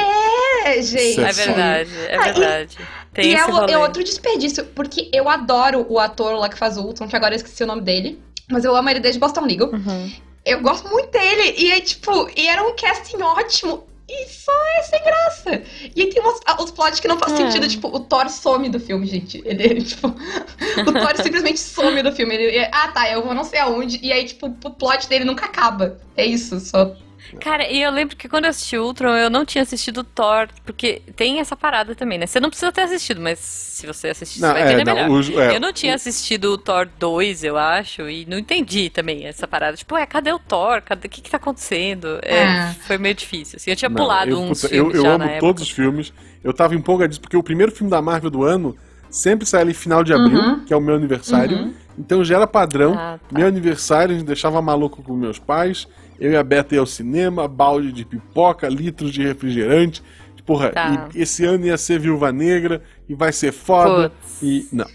É, 0.64 0.80
gente. 0.80 1.14
Certo. 1.16 1.28
É 1.40 1.44
verdade, 1.44 1.90
é 2.08 2.16
Ah, 2.16 2.20
e- 2.28 2.32
verdade. 2.32 2.78
Tem 3.12 3.26
e 3.30 3.34
é, 3.34 3.44
o- 3.44 3.64
é 3.68 3.76
outro 3.76 4.02
desperdício, 4.02 4.64
porque 4.74 5.10
eu 5.12 5.28
adoro 5.28 5.84
o 5.88 5.98
ator 5.98 6.34
lá 6.38 6.48
que 6.48 6.56
faz 6.56 6.78
o 6.78 6.82
Ultron, 6.82 7.08
que 7.08 7.16
agora 7.16 7.34
eu 7.34 7.36
esqueci 7.36 7.62
o 7.62 7.66
nome 7.66 7.82
dele. 7.82 8.22
Mas 8.50 8.64
eu 8.64 8.74
amo 8.76 8.88
ele 8.90 9.00
desde 9.00 9.20
Boston 9.20 9.42
Legal. 9.46 9.68
Uhum. 9.70 10.12
Eu 10.44 10.60
gosto 10.60 10.88
muito 10.88 11.10
dele. 11.10 11.54
E 11.56 11.70
é 11.70 11.80
tipo, 11.80 12.28
e 12.36 12.48
era 12.48 12.62
um 12.66 12.74
casting 12.74 13.20
ótimo. 13.22 13.84
E 14.08 14.26
só 14.28 14.52
é 14.78 14.82
sem 14.82 15.02
graça. 15.02 15.62
E 15.96 16.02
aí 16.02 16.08
tem 16.10 16.20
umas, 16.20 16.40
os 16.60 16.70
plots 16.70 17.00
que 17.00 17.08
não 17.08 17.18
faz 17.18 17.32
É. 17.32 17.36
sentido. 17.36 17.66
Tipo, 17.68 17.88
o 17.88 18.00
Thor 18.00 18.28
some 18.28 18.68
do 18.68 18.78
filme, 18.80 19.06
gente. 19.06 19.40
Ele, 19.44 19.62
ele, 19.62 19.82
tipo. 19.84 20.08
o 20.08 20.92
Thor 20.92 21.16
simplesmente 21.22 21.60
some 21.60 22.02
do 22.02 22.12
filme. 22.12 22.34
Ele, 22.34 22.68
ah, 22.72 22.88
tá, 22.88 23.10
eu 23.10 23.22
vou 23.22 23.32
não 23.32 23.44
sei 23.44 23.60
aonde. 23.60 23.98
E 24.02 24.12
aí, 24.12 24.24
tipo, 24.24 24.46
o 24.46 24.70
plot 24.70 25.08
dele 25.08 25.24
nunca 25.24 25.46
acaba. 25.46 25.98
É 26.16 26.26
isso, 26.26 26.58
só. 26.60 26.94
Cara, 27.40 27.68
e 27.70 27.80
eu 27.82 27.90
lembro 27.90 28.16
que 28.16 28.28
quando 28.28 28.44
eu 28.44 28.50
assisti 28.50 28.76
Ultron, 28.76 29.16
eu 29.16 29.30
não 29.30 29.44
tinha 29.44 29.62
assistido 29.62 30.04
Thor, 30.04 30.48
porque 30.64 31.00
tem 31.16 31.40
essa 31.40 31.56
parada 31.56 31.94
também, 31.94 32.18
né? 32.18 32.26
Você 32.26 32.38
não 32.40 32.48
precisa 32.50 32.70
ter 32.72 32.82
assistido, 32.82 33.20
mas 33.20 33.38
se 33.38 33.86
você 33.86 34.08
assistir, 34.08 34.38
você 34.40 34.46
Não, 34.46 34.52
vai 34.52 34.62
é, 34.62 34.72
entender 34.72 34.92
melhor. 34.94 35.10
os- 35.10 35.30
é, 35.30 35.56
eu 35.56 35.60
não 35.60 35.72
tinha 35.72 35.94
assistido 35.94 36.52
o 36.52 36.58
Thor 36.58 36.88
2, 36.98 37.42
eu 37.44 37.56
acho, 37.56 38.08
e 38.08 38.26
não 38.26 38.38
entendi 38.38 38.90
também 38.90 39.24
essa 39.26 39.46
parada. 39.48 39.76
Tipo, 39.76 39.94
ué, 39.94 40.04
cadê 40.06 40.32
o 40.32 40.38
Thor? 40.38 40.82
Cadê... 40.82 41.06
O 41.06 41.10
que 41.10 41.20
que 41.22 41.30
tá 41.30 41.36
acontecendo? 41.38 42.18
É, 42.22 42.44
Ah. 42.44 42.74
Foi 42.86 42.98
meio 42.98 43.14
difícil, 43.14 43.56
assim. 43.56 43.70
Eu 43.70 43.76
tinha 43.76 43.88
Não, 43.88 43.96
pulado 43.96 44.30
eu, 44.30 44.38
uns 44.40 44.60
puta, 44.60 44.68
filmes 44.74 44.94
eu, 44.94 45.00
eu 45.00 45.02
já 45.04 45.08
amo 45.14 45.18
na 45.18 45.24
época. 45.30 45.40
todos 45.40 45.62
os 45.62 45.70
filmes. 45.70 46.12
Eu 46.44 46.52
tava 46.52 46.74
empolgadíssimo, 46.74 47.22
porque 47.22 47.36
o 47.36 47.42
primeiro 47.42 47.72
filme 47.72 47.90
da 47.90 48.02
Marvel 48.02 48.30
do 48.30 48.42
ano 48.44 48.76
sempre 49.08 49.46
sai 49.46 49.60
ali 49.62 49.74
final 49.74 50.02
de 50.02 50.12
abril, 50.12 50.38
Uhum. 50.40 50.64
que 50.64 50.72
é 50.72 50.76
o 50.76 50.80
meu 50.80 50.94
aniversário. 50.94 51.56
Uhum. 51.56 51.74
Então 51.98 52.24
já 52.24 52.36
era 52.36 52.46
padrão. 52.46 52.94
Ah, 52.94 53.18
tá. 53.18 53.38
Meu 53.38 53.46
aniversário, 53.46 54.14
a 54.14 54.18
gente 54.18 54.26
deixava 54.26 54.60
maluco 54.62 55.02
com 55.02 55.14
meus 55.14 55.38
pais. 55.38 55.86
Eu 56.22 56.32
e 56.32 56.36
a 56.36 56.42
Beta 56.44 56.74
ia 56.74 56.80
ao 56.80 56.86
cinema, 56.86 57.48
balde 57.48 57.90
de 57.92 58.04
pipoca, 58.04 58.68
litros 58.68 59.12
de 59.12 59.22
refrigerante. 59.22 60.02
Porra, 60.46 60.70
Tá. 60.70 61.08
e 61.14 61.22
esse 61.22 61.44
ano 61.44 61.66
ia 61.66 61.76
ser 61.78 61.98
Viúva 62.00 62.32
Negra 62.32 62.82
e 63.08 63.14
vai 63.14 63.32
ser 63.32 63.52
foda. 63.52 64.10
Putz. 64.10 64.42
E. 64.42 64.68
Não. 64.72 64.86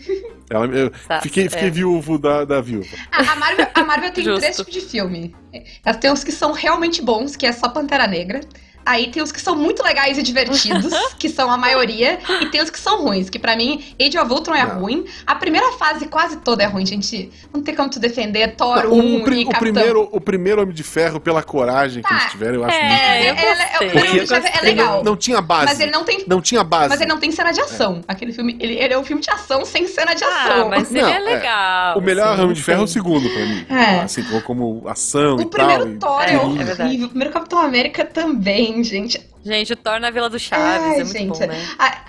Ela, 0.49 0.65
eu 0.67 0.89
Tá, 1.07 1.21
fiquei 1.21 1.49
fiquei 1.49 1.67
é. 1.67 1.71
viúvo 1.71 2.17
da, 2.17 2.45
da 2.45 2.61
viúva. 2.61 2.87
A, 3.11 3.31
a 3.31 3.35
Marvel, 3.35 3.67
a 3.73 3.83
Marvel 3.83 4.11
tem 4.13 4.23
Justo. 4.25 4.39
três 4.41 4.55
tipos 4.57 4.73
de 4.73 4.81
filme. 4.81 5.35
Ela 5.85 5.95
tem 5.97 6.11
uns 6.11 6.23
que 6.23 6.31
são 6.31 6.51
realmente 6.53 7.01
bons, 7.01 7.35
que 7.35 7.45
é 7.45 7.51
só 7.51 7.67
Pantera 7.69 8.07
Negra. 8.07 8.39
Aí 8.87 9.07
tem 9.11 9.21
os 9.21 9.31
que 9.31 9.41
são 9.41 9.55
muito 9.55 9.83
legais 9.83 10.17
e 10.17 10.23
divertidos, 10.23 10.93
que 11.19 11.27
são 11.29 11.51
a 11.51 11.57
maioria, 11.57 12.19
e 12.41 12.45
tem 12.47 12.61
os 12.61 12.69
que 12.69 12.79
são 12.79 13.03
ruins, 13.03 13.29
que 13.29 13.37
pra 13.37 13.55
mim, 13.55 13.83
Age 13.99 14.17
of 14.17 14.31
Ultron 14.31 14.55
é 14.55 14.65
Não. 14.65 14.79
ruim. 14.79 15.05
A 15.25 15.35
primeira 15.35 15.73
fase 15.73 16.07
quase 16.07 16.37
toda 16.37 16.63
é 16.63 16.65
ruim, 16.67 16.85
gente. 16.85 17.29
Não 17.53 17.61
tem 17.61 17.75
como 17.75 17.89
tu 17.89 17.99
defender 17.99 18.55
Thor 18.55 18.85
o, 18.85 18.93
1 18.95 19.23
o 19.23 19.33
e 19.33 19.43
o 19.45 19.49
primeiro, 19.49 20.09
o 20.11 20.21
primeiro 20.21 20.61
Homem 20.61 20.73
de 20.73 20.83
Ferro, 20.83 21.19
pela 21.19 21.43
coragem 21.43 22.01
que 22.01 22.07
Tá. 22.07 22.15
eles 22.15 22.31
tiveram, 22.31 22.55
eu 22.55 22.63
acho 22.63 22.79
muito 22.79 22.91
É, 22.93 23.19
eu 23.21 23.23
É, 23.23 23.27
é, 23.27 23.31
é, 23.31 23.55
gostei. 23.55 23.87
o 23.87 23.91
Homem 23.91 24.15
eu 24.15 24.23
de 24.23 24.27
Ferro 24.29 24.45
é 24.45 24.49
gostei. 24.51 24.69
legal. 24.69 24.97
Não, 24.97 25.03
não 25.03 25.15
tinha 25.17 25.41
base. 25.41 25.65
Mas 25.65 25.79
ele 25.81 25.91
não 25.91 26.03
tem. 26.03 26.23
Não 26.25 26.41
tinha 26.41 26.63
base. 26.63 26.89
Mas 26.89 27.01
ele 27.01 27.09
não 27.09 27.19
tem 27.19 27.31
cena 27.31 27.51
de 27.51 27.59
ação. 27.61 28.01
Aquele 28.07 28.31
filme, 28.31 28.55
ele, 28.59 28.75
ele 28.75 28.93
é 28.93 28.97
um 28.97 29.03
filme 29.03 29.21
de 29.21 29.29
ação 29.29 29.65
sem 29.65 29.85
cena 29.87 30.13
de 30.13 30.23
Ah, 30.23 30.27
ação. 30.45 30.69
mas 30.69 30.89
ele 30.91 31.01
Não, 31.01 31.09
é 31.09 31.15
é. 31.15 31.19
legal. 31.19 31.97
O 31.97 32.01
melhor 32.01 32.33
assim, 32.33 32.41
Homem 32.41 32.53
de 32.55 32.63
Ferro 32.63 32.81
é 32.81 32.83
o 32.85 32.87
segundo 32.87 33.29
pra 33.29 33.45
mim. 33.45 33.65
É. 33.69 33.99
Assim, 34.01 34.23
como, 34.45 34.83
ação 34.87 35.37
e 35.39 35.43
O 35.43 35.45
primeiro 35.47 35.83
tal. 35.83 35.91
e- 35.93 35.97
Thor 35.99 36.21
é, 36.23 36.31
É, 36.31 36.33
é 36.35 36.39
horrível. 36.39 37.05
o 37.05 37.09
primeiro 37.09 37.33
Capitão 37.33 37.59
América 37.59 38.05
também, 38.05 38.76
gente. 38.83 39.19
Gente, 39.43 39.73
o 39.73 39.75
Thor 39.77 39.99
na 39.99 40.09
Vila 40.11 40.29
do 40.29 40.37
Chaves 40.39 40.65
Ai, 40.65 40.93
é 40.99 41.03
muito 41.03 41.11
gente. 41.17 41.39
bom, 41.39 41.47
né? 41.47 41.67
Ah, 41.79 42.01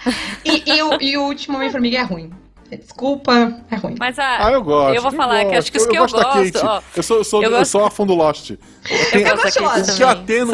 e, 0.45 0.63
e 0.75 0.83
o, 0.83 1.01
e 1.01 1.17
o 1.17 1.23
último 1.23 1.57
Homem-Formiga 1.57 1.99
é 1.99 2.03
ruim. 2.03 2.33
Desculpa, 2.71 3.33
é 3.71 3.77
ruim. 3.77 3.95
Mas 3.99 4.19
a, 4.19 4.47
Ah, 4.47 4.53
eu 4.53 4.63
gosto. 4.63 4.95
Eu 4.95 5.01
vou 5.03 5.11
falar 5.13 5.39
que 5.39 5.45
gosto. 5.45 5.59
acho 5.59 5.73
que 5.73 5.79
os 5.79 5.87
que 5.87 5.97
eu 5.97 6.03
gosto 6.03 6.17
gosto, 6.17 6.67
ó, 6.67 6.83
eu 6.97 7.03
sou, 7.03 7.17
eu 7.19 7.25
sou, 7.25 7.43
eu 7.43 7.51
eu 7.51 7.59
gosto- 7.59 7.71
sou 7.71 7.85
a 7.85 7.91
fã 7.91 8.07
do 8.07 8.15
Lost. 8.15 8.51
eu 8.51 8.57
gosto 8.59 9.13
da 9.23 9.31
gosto 9.31 9.47
de 9.47 9.59
Kate 9.59 9.61
Lost. 9.63 9.89
o 9.91 9.97
que 9.97 10.03
eu 10.03 10.09
atendo, 10.09 10.53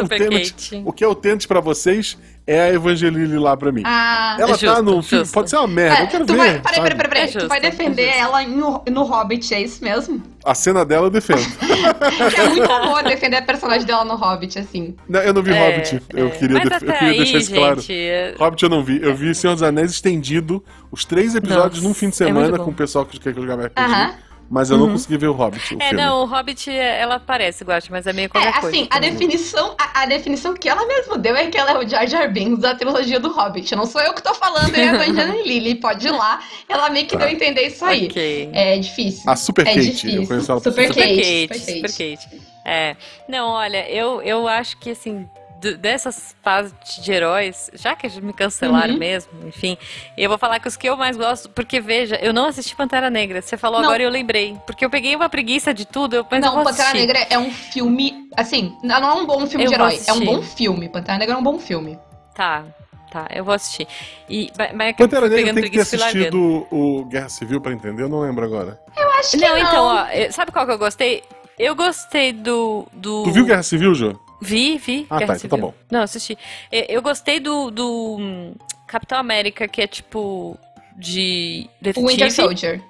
o 0.85 0.93
que 0.93 1.05
eu 1.05 1.15
tento 1.15 1.47
pra 1.47 1.59
vocês 1.59 2.17
é 2.47 2.61
a 2.61 2.73
Evangeline 2.73 3.37
lá 3.37 3.57
pra 3.57 3.71
mim. 3.71 3.81
Ah, 3.85 4.35
Ela 4.39 4.51
tá 4.51 4.57
justo, 4.57 4.83
no 4.83 5.01
filme, 5.01 5.23
justo. 5.25 5.33
pode 5.33 5.49
ser 5.49 5.57
uma 5.57 5.67
merda, 5.67 5.99
eu 6.01 6.03
é, 6.03 6.07
quero 6.07 6.25
tu 6.25 6.33
ver. 6.33 6.37
vai, 6.37 6.59
peraí, 6.61 6.81
peraí, 6.81 6.83
peraí, 6.97 7.09
peraí. 7.09 7.23
É 7.23 7.27
tu 7.27 7.33
justo, 7.33 7.47
vai 7.49 7.57
é 7.57 7.61
defender 7.61 8.05
justo. 8.07 8.19
ela 8.19 8.43
no, 8.43 8.83
no 8.91 9.03
Hobbit, 9.03 9.53
é 9.53 9.61
isso 9.61 9.83
mesmo? 9.83 10.21
A 10.43 10.53
cena 10.53 10.85
dela 10.85 11.07
eu 11.07 11.09
defendo. 11.09 11.41
É 12.37 12.49
muito 12.49 12.71
amor 12.71 13.03
defender 13.03 13.37
a 13.37 13.41
personagem 13.41 13.85
dela 13.85 14.03
no 14.05 14.15
Hobbit, 14.15 14.59
assim. 14.59 14.95
Não, 15.07 15.19
eu 15.21 15.33
não 15.33 15.41
vi 15.41 15.51
É, 15.53 15.69
Hobbit, 15.71 16.01
eu 16.13 16.27
é. 16.27 16.29
queria, 16.31 16.57
Mas 16.59 16.69
def- 16.69 16.81
eu 16.83 16.93
queria 16.93 17.09
aí, 17.11 17.17
deixar 17.17 17.37
isso 17.37 17.53
claro. 17.53 17.79
gente, 17.81 17.93
é- 17.93 18.35
Hobbit 18.37 18.63
eu 18.63 18.69
não 18.69 18.83
vi, 18.83 18.99
eu 19.01 19.15
vi 19.15 19.33
Senhor 19.33 19.53
dos 19.53 19.63
Anéis 19.63 19.91
estendido, 19.91 20.63
os 20.91 21.03
três 21.05 21.33
episódios 21.35 21.75
Nossa, 21.81 21.87
num 21.87 21.93
fim 21.93 22.09
de 22.09 22.15
é 22.15 22.17
semana 22.27 22.57
com 22.59 22.69
o 22.69 22.73
pessoal 22.73 23.05
que 23.05 23.19
quer 23.19 23.33
que 23.33 23.39
eu 23.39 23.43
jogava 23.43 23.65
RPG, 23.67 23.81
Aham. 23.81 24.13
Mas 24.49 24.69
eu 24.69 24.77
não 24.77 24.91
consegui 24.91 25.17
ver 25.17 25.27
o 25.27 25.33
Hobbit, 25.33 25.75
o 25.75 25.77
É, 25.81 25.89
filme. 25.89 26.03
não, 26.03 26.21
o 26.21 26.25
Hobbit, 26.25 26.69
ela 26.71 27.19
parece, 27.19 27.63
Guache, 27.63 27.91
mas 27.91 28.05
é 28.07 28.13
meio 28.13 28.25
É, 28.25 28.29
qualquer 28.29 28.53
coisa. 28.61 28.67
assim, 28.67 28.87
a 28.91 28.99
definição, 28.99 29.75
a, 29.79 30.01
a 30.03 30.05
definição 30.05 30.53
que 30.53 30.69
ela 30.69 30.85
mesma 30.87 31.17
deu 31.17 31.35
é 31.35 31.47
que 31.47 31.57
ela 31.57 31.71
é 31.71 31.77
o 31.77 31.87
Jar 31.87 32.07
Jar 32.07 32.31
Binks 32.31 32.59
da 32.59 32.75
trilogia 32.75 33.19
do 33.19 33.31
Hobbit. 33.31 33.75
Não 33.75 33.85
sou 33.85 34.01
eu 34.01 34.13
que 34.13 34.21
tô 34.21 34.33
falando, 34.33 34.75
é 34.75 34.89
a 34.89 34.93
Evangeline 35.05 35.43
Lilly. 35.47 35.75
Pode 35.75 36.07
ir 36.07 36.11
lá. 36.11 36.39
Ela 36.69 36.89
meio 36.89 37.05
que 37.05 37.13
Tá. 37.13 37.19
deu 37.19 37.27
a 37.27 37.31
entender 37.31 37.61
isso 37.67 37.83
aí. 37.85 38.05
Ok. 38.07 38.49
É 38.53 38.77
difícil. 38.77 39.29
A 39.29 39.35
Super 39.35 39.67
é 39.67 39.73
Kate, 39.73 39.81
difícil. 39.91 40.21
eu 40.21 40.27
conheço 40.27 40.51
ela 40.51 40.59
Super 40.61 40.87
Super 40.87 41.01
Kate, 41.01 41.47
Kate, 41.47 41.59
Super 41.59 41.89
Super 41.89 42.15
Kate. 42.17 42.41
É. 42.65 42.95
Não, 43.29 43.49
olha, 43.49 43.89
eu, 43.89 44.21
eu 44.21 44.47
acho 44.47 44.77
que, 44.79 44.89
assim, 44.91 45.27
dessas 45.73 46.35
fases 46.43 46.73
de 47.03 47.11
heróis, 47.11 47.69
já 47.73 47.95
que 47.95 48.07
me 48.21 48.31
cancelaram 48.33 48.93
Uhum. 48.93 48.99
mesmo, 48.99 49.31
enfim, 49.47 49.77
eu 50.17 50.29
vou 50.29 50.37
falar 50.37 50.59
que 50.59 50.67
os 50.67 50.75
que 50.77 50.87
eu 50.87 50.95
mais 50.95 51.17
gosto, 51.17 51.49
porque 51.49 51.79
veja, 51.79 52.15
eu 52.17 52.31
não 52.33 52.45
assisti 52.47 52.75
Pantera 52.75 53.09
Negra. 53.09 53.41
Você 53.41 53.57
falou 53.57 53.79
Não. 53.79 53.87
agora 53.89 54.03
e 54.03 54.05
eu 54.05 54.09
lembrei. 54.11 54.57
Porque 54.65 54.83
eu 54.85 54.89
peguei 54.89 55.15
uma 55.15 55.27
preguiça 55.29 55.73
de 55.73 55.85
tudo, 55.85 56.15
eu 56.15 56.23
pensei, 56.25 56.49
Não, 56.49 56.59
eu 56.59 56.63
Pantera 56.63 56.89
assistir. 56.89 56.99
Negra 57.07 57.27
é 57.29 57.37
um 57.39 57.51
filme. 57.51 58.29
Assim, 58.37 58.75
não 58.83 58.95
é 58.97 59.13
um 59.13 59.25
bom 59.25 59.45
filme 59.47 59.65
Eu 59.65 59.69
de 59.69 59.73
herói. 59.75 59.99
É 60.07 60.13
um 60.13 60.19
bom 60.25 60.41
filme. 60.41 60.89
Pantera 60.89 61.17
Negra 61.17 61.35
é 61.35 61.37
um 61.37 61.43
bom 61.43 61.57
filme. 61.59 61.97
Tá, 62.35 62.63
tá, 63.11 63.27
eu 63.33 63.43
vou 63.45 63.53
assistir. 63.53 63.87
E, 64.29 64.51
mas- 64.57 64.87
é 64.89 64.93
que 64.93 65.01
eu 65.01 65.07
Pantera 65.07 65.29
Negra 65.29 65.37
pegando 65.37 65.61
tem 65.61 65.63
que 65.71 65.77
ter 65.77 65.81
assistido 65.81 66.67
o 66.71 67.05
Guerra 67.05 67.29
Civil 67.29 67.61
pra 67.61 67.71
entender, 67.73 68.03
eu 68.03 68.09
não 68.09 68.19
lembro 68.21 68.43
agora. 68.45 68.79
Acho 69.19 69.31
que 69.31 69.37
Não, 69.37 69.49
não. 69.49 69.57
então, 69.57 69.83
ó, 69.85 70.05
sabe 70.31 70.51
qual 70.51 70.65
que 70.65 70.71
eu 70.73 70.77
gostei? 70.77 71.23
Eu 71.57 71.73
gostei 71.73 72.33
do. 72.33 72.85
do... 72.91 73.23
Tu 73.23 73.31
viu 73.31 73.45
Guerra 73.45 73.63
Civil, 73.63 73.95
Jô? 73.95 74.19
Vi, 74.41 74.77
vi. 74.77 75.07
Ah, 75.09 75.17
Guerra 75.17 75.33
tá, 75.33 75.37
então 75.37 75.49
tá 75.49 75.55
Civil. 75.55 75.57
bom. 75.57 75.73
Não, 75.91 76.01
assisti. 76.01 76.37
Eu 76.71 77.01
gostei 77.01 77.39
do, 77.39 77.71
do 77.71 78.17
hum, 78.19 78.55
Capitão 78.87 79.17
América, 79.17 79.67
que 79.67 79.81
é 79.81 79.87
tipo. 79.87 80.57
De 80.97 81.69
O 81.81 81.83
detetive. 81.83 82.07
Winter 82.07 82.31
Soldier. 82.31 82.81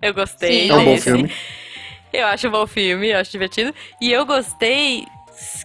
Eu 0.00 0.14
gostei. 0.14 0.62
Sim, 0.62 0.70
É 0.70 0.74
um 0.74 0.84
bom 0.84 0.94
desse. 0.94 1.04
filme. 1.04 1.32
Eu 2.12 2.26
acho 2.28 2.46
um 2.46 2.50
bom 2.52 2.66
filme, 2.66 3.08
eu 3.08 3.18
acho 3.18 3.30
divertido. 3.32 3.74
E 4.00 4.12
eu 4.12 4.24
gostei. 4.24 5.04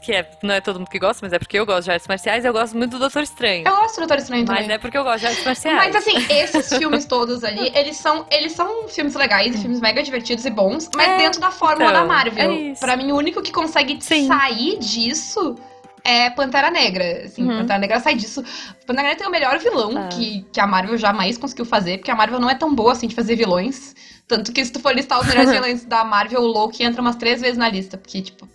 Que 0.01 0.13
é, 0.13 0.29
não 0.43 0.53
é 0.53 0.61
todo 0.61 0.79
mundo 0.79 0.89
que 0.89 0.99
gosta, 0.99 1.19
mas 1.25 1.33
é 1.33 1.39
porque 1.39 1.57
eu 1.59 1.65
gosto 1.65 1.85
de 1.85 1.91
artes 1.91 2.07
marciais. 2.07 2.43
Eu 2.45 2.53
gosto 2.53 2.77
muito 2.77 2.91
do 2.91 2.99
Doutor 2.99 3.23
Estranho. 3.23 3.67
Eu 3.67 3.75
gosto 3.75 3.95
do 3.95 3.99
Doutor 4.01 4.17
Estranho 4.19 4.45
Mas 4.47 4.59
também. 4.61 4.75
é 4.75 4.77
porque 4.77 4.97
eu 4.97 5.03
gosto 5.03 5.19
de 5.19 5.27
artes 5.27 5.45
marciais. 5.45 5.77
Mas 5.77 5.95
assim, 5.95 6.15
esses 6.29 6.77
filmes 6.77 7.05
todos 7.05 7.43
ali, 7.43 7.71
eles 7.75 7.97
são, 7.97 8.25
eles 8.31 8.51
são 8.53 8.87
filmes 8.87 9.13
legais 9.15 9.55
e 9.55 9.57
filmes 9.59 9.79
mega 9.81 10.01
divertidos 10.03 10.45
e 10.45 10.49
bons, 10.49 10.89
mas 10.95 11.07
É, 11.07 11.17
dentro 11.17 11.39
da 11.41 11.51
fórmula 11.51 11.89
então, 11.91 12.01
da 12.01 12.07
Marvel. 12.07 12.51
é 12.51 12.53
isso. 12.71 12.79
pra 12.81 12.95
mim, 12.97 13.11
o 13.11 13.15
único 13.15 13.41
que 13.41 13.51
consegue 13.51 13.97
Sim. 14.01 14.27
sair 14.27 14.77
disso 14.79 15.55
é 16.03 16.29
Pantera 16.29 16.71
Negra. 16.71 17.23
Assim, 17.25 17.43
Uhum. 17.43 17.57
Pantera 17.59 17.79
Negra 17.79 17.99
sai 17.99 18.15
disso. 18.15 18.41
Pantera 18.87 19.03
Negra 19.09 19.17
tem 19.17 19.27
o 19.27 19.31
melhor 19.31 19.59
vilão 19.59 19.91
Ah. 19.97 20.07
que, 20.07 20.45
que 20.51 20.59
a 20.59 20.65
Marvel 20.65 20.97
jamais 20.97 21.37
conseguiu 21.37 21.65
fazer, 21.65 21.97
porque 21.97 22.09
a 22.11 22.15
Marvel 22.15 22.39
não 22.39 22.49
é 22.49 22.55
tão 22.55 22.73
boa 22.73 22.93
assim 22.93 23.07
de 23.07 23.15
fazer 23.15 23.35
vilões. 23.35 23.93
Tanto 24.27 24.51
que 24.53 24.63
se 24.63 24.71
tu 24.71 24.79
for 24.79 24.93
listar 24.95 25.19
os 25.19 25.27
melhores 25.27 25.49
vilões 25.51 25.85
da 25.85 26.03
Marvel, 26.05 26.41
o 26.41 26.45
Loki 26.47 26.83
entra 26.83 27.01
umas 27.01 27.15
três 27.15 27.41
vezes 27.41 27.57
na 27.57 27.67
lista, 27.69 27.97
porque, 27.97 28.21
tipo, 28.21 28.47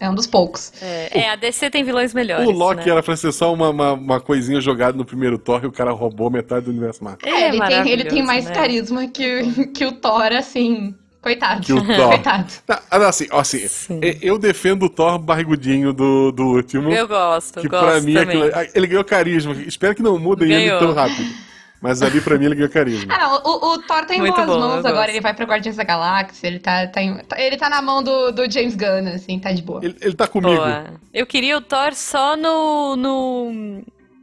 é 0.00 0.08
um 0.08 0.14
dos 0.14 0.26
poucos. 0.26 0.72
É, 0.80 1.20
é, 1.20 1.30
a 1.30 1.36
DC 1.36 1.68
tem 1.68 1.84
vilões 1.84 2.14
melhores. 2.14 2.48
O 2.48 2.50
Loki 2.50 2.86
né? 2.86 2.92
era 2.92 3.02
pra 3.02 3.14
ser 3.14 3.30
só 3.32 3.52
uma, 3.52 3.68
uma, 3.68 3.92
uma 3.92 4.20
coisinha 4.20 4.58
jogada 4.58 4.96
no 4.96 5.04
primeiro 5.04 5.36
Thor 5.38 5.60
e 5.62 5.66
o 5.66 5.72
cara 5.72 5.92
roubou 5.92 6.30
metade 6.30 6.64
do 6.64 6.70
universo 6.70 7.04
Marvel. 7.04 7.28
É, 7.30 7.48
ele, 7.48 7.60
tem, 7.60 7.88
ele 7.90 8.04
tem 8.04 8.22
mais 8.22 8.46
né? 8.46 8.52
carisma 8.52 9.06
que, 9.06 9.66
que 9.74 9.84
o 9.84 9.92
Thor, 9.92 10.32
assim. 10.32 10.94
Coitado. 11.20 11.60
Que 11.60 11.74
o 11.74 11.86
Thor. 11.86 12.08
Coitado. 12.16 12.50
Tá, 12.66 12.82
assim, 12.90 13.26
assim 13.30 13.68
Sim. 13.68 14.00
eu 14.22 14.38
defendo 14.38 14.84
o 14.84 14.88
Thor 14.88 15.18
barrigudinho 15.18 15.92
do, 15.92 16.32
do 16.32 16.44
último. 16.44 16.90
Eu 16.90 17.06
gosto, 17.06 17.60
que 17.60 17.68
gosto 17.68 17.84
pra 17.84 18.00
mim 18.00 18.14
também. 18.14 18.42
aquilo- 18.48 18.70
ele 18.74 18.86
ganhou 18.86 19.04
carisma. 19.04 19.52
Espero 19.52 19.94
que 19.94 20.02
não 20.02 20.18
mudem 20.18 20.50
ele 20.50 20.78
tão 20.78 20.94
rápido. 20.94 21.49
Mas 21.80 22.02
ali 22.02 22.20
pra 22.20 22.36
mim 22.38 22.44
ele 22.46 22.54
ganhou 22.56 22.70
carisma. 22.70 23.10
Ah, 23.16 23.18
não, 23.18 23.34
o, 23.42 23.72
o 23.74 23.78
Thor 23.82 24.04
tá 24.04 24.14
em 24.14 24.18
Muito 24.18 24.34
boas 24.34 24.46
bom, 24.46 24.58
mãos 24.60 24.84
agora, 24.84 24.94
gosto. 25.06 25.08
ele 25.10 25.20
vai 25.20 25.32
pra 25.34 25.44
Guardiões 25.46 25.76
da 25.76 25.84
Galáxia, 25.84 26.46
ele 26.46 26.58
tá, 26.58 26.86
tá, 26.86 27.02
em- 27.02 27.16
tá- 27.24 27.40
ele 27.40 27.56
tá 27.56 27.70
na 27.70 27.80
mão 27.80 28.02
do, 28.02 28.30
do 28.32 28.50
James 28.50 28.76
Gunn, 28.76 29.08
assim, 29.14 29.38
tá 29.38 29.50
de 29.52 29.62
boa. 29.62 29.80
Ele, 29.82 29.96
ele 30.00 30.14
tá 30.14 30.26
comigo. 30.28 30.54
Boa. 30.56 30.84
Eu 31.14 31.26
queria 31.26 31.56
o 31.56 31.60
Thor 31.60 31.94
só 31.94 32.36
no. 32.36 32.96
no... 32.96 33.82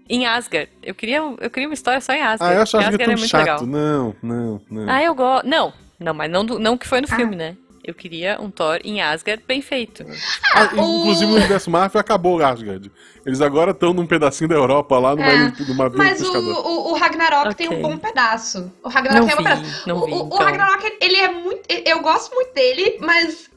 Em 0.09 0.25
Asgard. 0.25 0.69
Eu 0.81 0.95
queria, 0.95 1.17
eu 1.17 1.49
queria 1.49 1.67
uma 1.67 1.73
história 1.73 1.99
só 1.99 2.13
em 2.13 2.21
Asgard. 2.21 2.53
Ah, 2.53 2.57
eu 2.57 2.61
achava 2.61 2.83
que 2.85 2.89
porque 2.91 3.03
era 3.03 3.13
Asgard 3.13 3.29
tão 3.31 3.41
é 3.41 3.45
chato. 3.45 3.65
muito 3.65 3.75
legal. 3.75 4.15
Não, 4.21 4.61
não, 4.69 4.85
não. 4.85 4.93
Ah, 4.93 5.03
eu 5.03 5.13
gosto. 5.13 5.45
Não, 5.47 5.73
não, 5.99 6.13
mas 6.13 6.31
não, 6.31 6.45
do- 6.45 6.59
não 6.59 6.77
que 6.77 6.87
foi 6.87 7.01
no 7.01 7.07
Ah. 7.11 7.15
filme, 7.15 7.35
né? 7.35 7.57
Eu 7.87 7.93
queria 7.93 8.37
um 8.41 8.51
Thor 8.51 8.81
em 8.83 9.01
Asgard 9.01 9.41
bem 9.47 9.61
feito. 9.61 10.05
Ah, 10.53 10.69
o- 10.75 10.99
Inclusive 10.99 11.31
o 11.31 11.35
universo 11.35 11.71
Marvel 11.71 12.01
acabou 12.01 12.37
o 12.37 12.45
Asgard. 12.45 12.91
Eles 13.25 13.39
agora 13.39 13.71
estão 13.71 13.93
num 13.93 14.05
pedacinho 14.05 14.49
da 14.49 14.55
Europa 14.55 14.99
lá, 14.99 15.15
numa, 15.15 15.25
É, 15.25 15.53
numa 15.65 15.89
Mas 15.91 16.21
o, 16.21 16.33
o, 16.37 16.91
o 16.91 16.93
Ragnarok 16.95 17.47
Ok. 17.51 17.55
tem 17.65 17.69
um 17.77 17.81
bom 17.81 17.97
pedaço. 17.97 18.69
O 18.83 18.89
Ragnarok 18.89 19.21
Não 19.21 19.25
tem 19.27 19.35
um 19.35 19.37
vi, 19.37 19.43
pedaço. 19.61 19.87
não 19.87 19.97
o, 19.99 20.05
vi, 20.05 20.11
o 20.11 20.25
então. 20.25 20.37
Ragnarok, 20.37 20.97
ele 20.99 21.15
é 21.15 21.31
muito. 21.31 21.61
Eu 21.85 22.01
gosto 22.01 22.35
muito 22.35 22.53
dele, 22.53 22.97
mas 22.99 23.49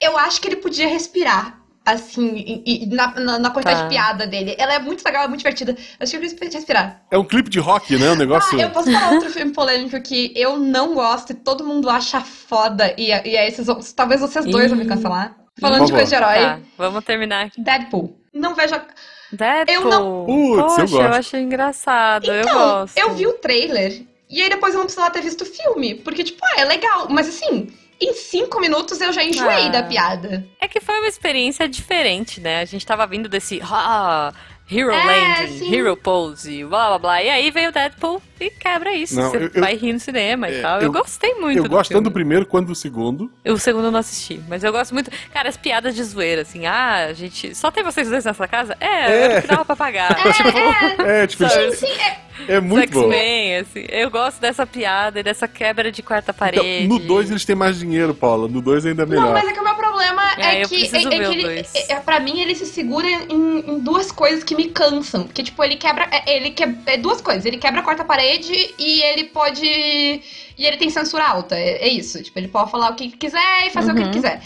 eu 0.00 0.16
acho 0.16 0.40
que 0.40 0.48
ele 0.48 0.56
podia 0.56 0.88
respirar. 0.88 1.59
Assim, 1.92 2.34
e, 2.36 2.84
e 2.84 2.86
na, 2.86 3.08
na, 3.18 3.38
na 3.38 3.50
quantidade 3.50 3.78
Tá. 3.80 3.88
de 3.88 3.94
piada 3.94 4.26
dele. 4.26 4.54
Ela 4.58 4.74
é 4.74 4.78
muito 4.78 5.02
legal, 5.04 5.24
é 5.24 5.28
muito 5.28 5.40
divertida. 5.40 5.72
Eu 5.72 5.76
acho 6.00 6.10
que 6.12 6.16
ele 6.24 6.34
podia 6.34 6.50
respirar. 6.58 7.02
É 7.10 7.18
um 7.18 7.24
clipe 7.24 7.50
de 7.50 7.58
rock, 7.58 7.96
né? 7.96 8.10
Um 8.10 8.16
negócio. 8.16 8.58
Ah, 8.58 8.62
eu 8.62 8.70
posso 8.70 8.90
falar 8.92 9.12
outro 9.12 9.30
filme 9.30 9.52
polêmico 9.52 10.00
que 10.02 10.32
eu 10.36 10.58
não 10.58 10.94
gosto 10.94 11.30
e 11.32 11.34
todo 11.34 11.64
mundo 11.64 11.88
acha 11.90 12.20
foda. 12.20 12.94
E, 12.98 13.08
e 13.08 13.36
aí, 13.36 13.50
vocês 13.50 13.66
vão- 13.66 13.80
talvez 13.96 14.20
vocês 14.20 14.44
dois 14.46 14.68
vão 14.70 14.78
me 14.78 14.84
Ih. 14.84 14.88
cancelar. 14.88 15.36
Falando 15.60 15.86
de 15.86 15.92
coisa 15.92 16.06
de 16.08 16.14
herói. 16.14 16.38
Tá, 16.38 16.58
vamos 16.78 17.04
terminar. 17.04 17.50
Deadpool. 17.58 18.16
Não 18.32 18.54
vejo. 18.54 18.74
a- 18.74 18.84
Deadpool. 19.32 19.74
Eu 19.74 19.84
não- 19.90 20.24
Putz, 20.26 20.58
eu 20.58 20.66
Poxa, 20.66 20.80
eu, 20.82 20.88
gosto. 21.02 21.18
achei 21.18 21.40
engraçado. 21.42 22.26
eu 22.26 22.40
Então, 22.40 22.54
gosto. 22.58 22.96
eu 22.98 23.14
vi 23.14 23.26
o 23.26 23.32
trailer. 23.34 24.02
E 24.28 24.40
aí 24.42 24.48
depois 24.48 24.72
eu 24.74 24.78
não 24.78 24.86
precisava 24.86 25.10
ter 25.10 25.20
visto 25.22 25.42
o 25.42 25.44
filme. 25.44 25.94
Porque, 25.96 26.22
tipo, 26.24 26.38
ah, 26.44 26.60
é 26.60 26.64
legal. 26.64 27.08
Mas 27.10 27.28
assim, 27.28 27.68
em 28.00 28.14
cinco 28.14 28.60
minutos 28.60 29.00
eu 29.00 29.12
já 29.12 29.22
enjoei 29.24 29.66
Ah. 29.66 29.68
da 29.68 29.82
piada. 29.82 30.46
É 30.60 30.66
que 30.68 30.80
foi 30.80 30.98
uma 30.98 31.08
experiência 31.08 31.68
diferente, 31.68 32.40
né? 32.40 32.60
A 32.60 32.64
gente 32.64 32.86
tava 32.86 33.06
vindo 33.06 33.28
desse 33.28 33.60
ah, 33.62 34.32
Hero 34.72 34.92
É, 34.92 35.04
Landing, 35.04 35.58
sim. 35.58 35.74
Hero 35.74 35.96
Pose, 35.96 36.64
blá 36.64 36.88
blá 36.90 36.98
blá. 36.98 37.22
E 37.22 37.28
aí 37.28 37.50
veio 37.50 37.70
o 37.70 37.72
Deadpool 37.72 38.22
e 38.40 38.50
quebra 38.50 38.94
isso. 38.94 39.16
Não, 39.16 39.28
Você 39.30 39.36
eu- 39.36 39.50
eu- 39.52 39.60
vai 39.60 39.74
rir 39.74 39.92
no 39.92 39.98
cinema 39.98 40.46
É, 40.46 40.58
e 40.58 40.62
tal. 40.62 40.76
Eu, 40.78 40.84
eu- 40.84 40.92
gostei 40.92 41.34
muito 41.34 41.58
Eu 41.58 41.64
do 41.64 41.68
gosto 41.70 41.90
tanto 41.90 42.04
do 42.04 42.10
primeiro 42.12 42.46
quanto 42.46 42.68
do 42.68 42.74
segundo. 42.76 43.28
O 43.44 43.58
segundo 43.58 43.86
eu 43.86 43.90
não 43.90 43.98
assisti, 43.98 44.40
mas 44.48 44.62
eu 44.62 44.70
gosto 44.70 44.94
muito. 44.94 45.10
Cara, 45.32 45.48
as 45.48 45.56
piadas 45.56 45.94
de 45.94 46.02
zoeira, 46.04 46.42
assim, 46.42 46.66
ah, 46.66 47.06
a 47.08 47.12
gente. 47.12 47.52
Só 47.54 47.70
tem 47.72 47.82
vocês 47.82 48.08
dois 48.08 48.24
nessa 48.24 48.46
casa? 48.46 48.76
É, 48.80 48.86
É. 48.86 49.22
era 49.22 49.38
o 49.38 49.42
que 49.42 49.48
dava 49.48 49.64
pra 49.64 49.74
pagar. 49.76 50.14
tipo, 50.14 50.48
É, 51.02 51.26
tipo, 51.26 51.48
Sabe? 51.48 51.72
Sim, 51.74 51.86
é. 51.88 52.29
É 52.48 52.60
muito 52.60 52.92
bom. 52.92 53.08
Assim. 53.10 53.84
Eu 53.88 54.10
gosto 54.10 54.40
dessa 54.40 54.66
piada 54.66 55.20
e 55.20 55.22
dessa 55.22 55.46
quebra 55.48 55.90
de 55.92 56.02
quarta 56.02 56.32
Então, 56.32 56.46
parede. 56.62 56.88
no 56.88 56.98
2 56.98 57.30
eles 57.30 57.44
têm 57.44 57.56
mais 57.56 57.78
dinheiro, 57.78 58.14
Paula. 58.14 58.48
No 58.48 58.60
2 58.60 58.86
ainda 58.86 59.02
é 59.02 59.06
melhor. 59.06 59.24
Não, 59.26 59.32
mas 59.32 59.48
é 59.48 59.52
que 59.52 59.60
o 59.60 59.64
meu 59.64 59.74
problema 59.74 60.22
É, 60.38 60.62
é, 60.62 60.64
que, 60.68 60.74
é, 60.76 60.86
é 60.86 60.88
que 60.88 61.06
o 61.08 61.12
ele, 61.32 61.60
é, 61.74 61.92
é, 61.92 61.96
pra 62.00 62.20
mim, 62.20 62.40
ele 62.40 62.54
se 62.54 62.66
segura 62.66 63.06
em, 63.06 63.60
em 63.70 63.78
duas 63.80 64.10
coisas 64.12 64.42
que 64.44 64.54
me 64.54 64.68
cansam. 64.68 65.26
Que, 65.28 65.42
tipo, 65.42 65.62
ele 65.64 65.76
quebra. 65.76 66.08
é, 66.10 66.36
Ele 66.36 66.50
quebra. 66.50 66.92
É 66.92 66.96
duas 66.96 67.20
coisas. 67.20 67.44
Ele 67.44 67.58
quebra 67.58 67.80
a 67.80 67.82
quarta 67.84 68.04
parede 68.04 68.52
e 68.78 69.02
ele 69.02 69.24
pode. 69.24 69.64
E 69.66 70.66
ele 70.66 70.76
tem 70.76 70.90
censura 70.90 71.24
alta. 71.26 71.56
É, 71.56 71.84
é 71.84 71.88
isso. 71.88 72.22
Tipo, 72.22 72.38
ele 72.38 72.48
pode 72.48 72.70
falar 72.70 72.90
o 72.90 72.94
que 72.94 73.08
quiser 73.10 73.66
e 73.66 73.70
fazer 73.70 73.92
o 73.92 73.94
que 73.94 74.00
ele 74.00 74.06
Uhum. 74.08 74.12
quiser. 74.14 74.42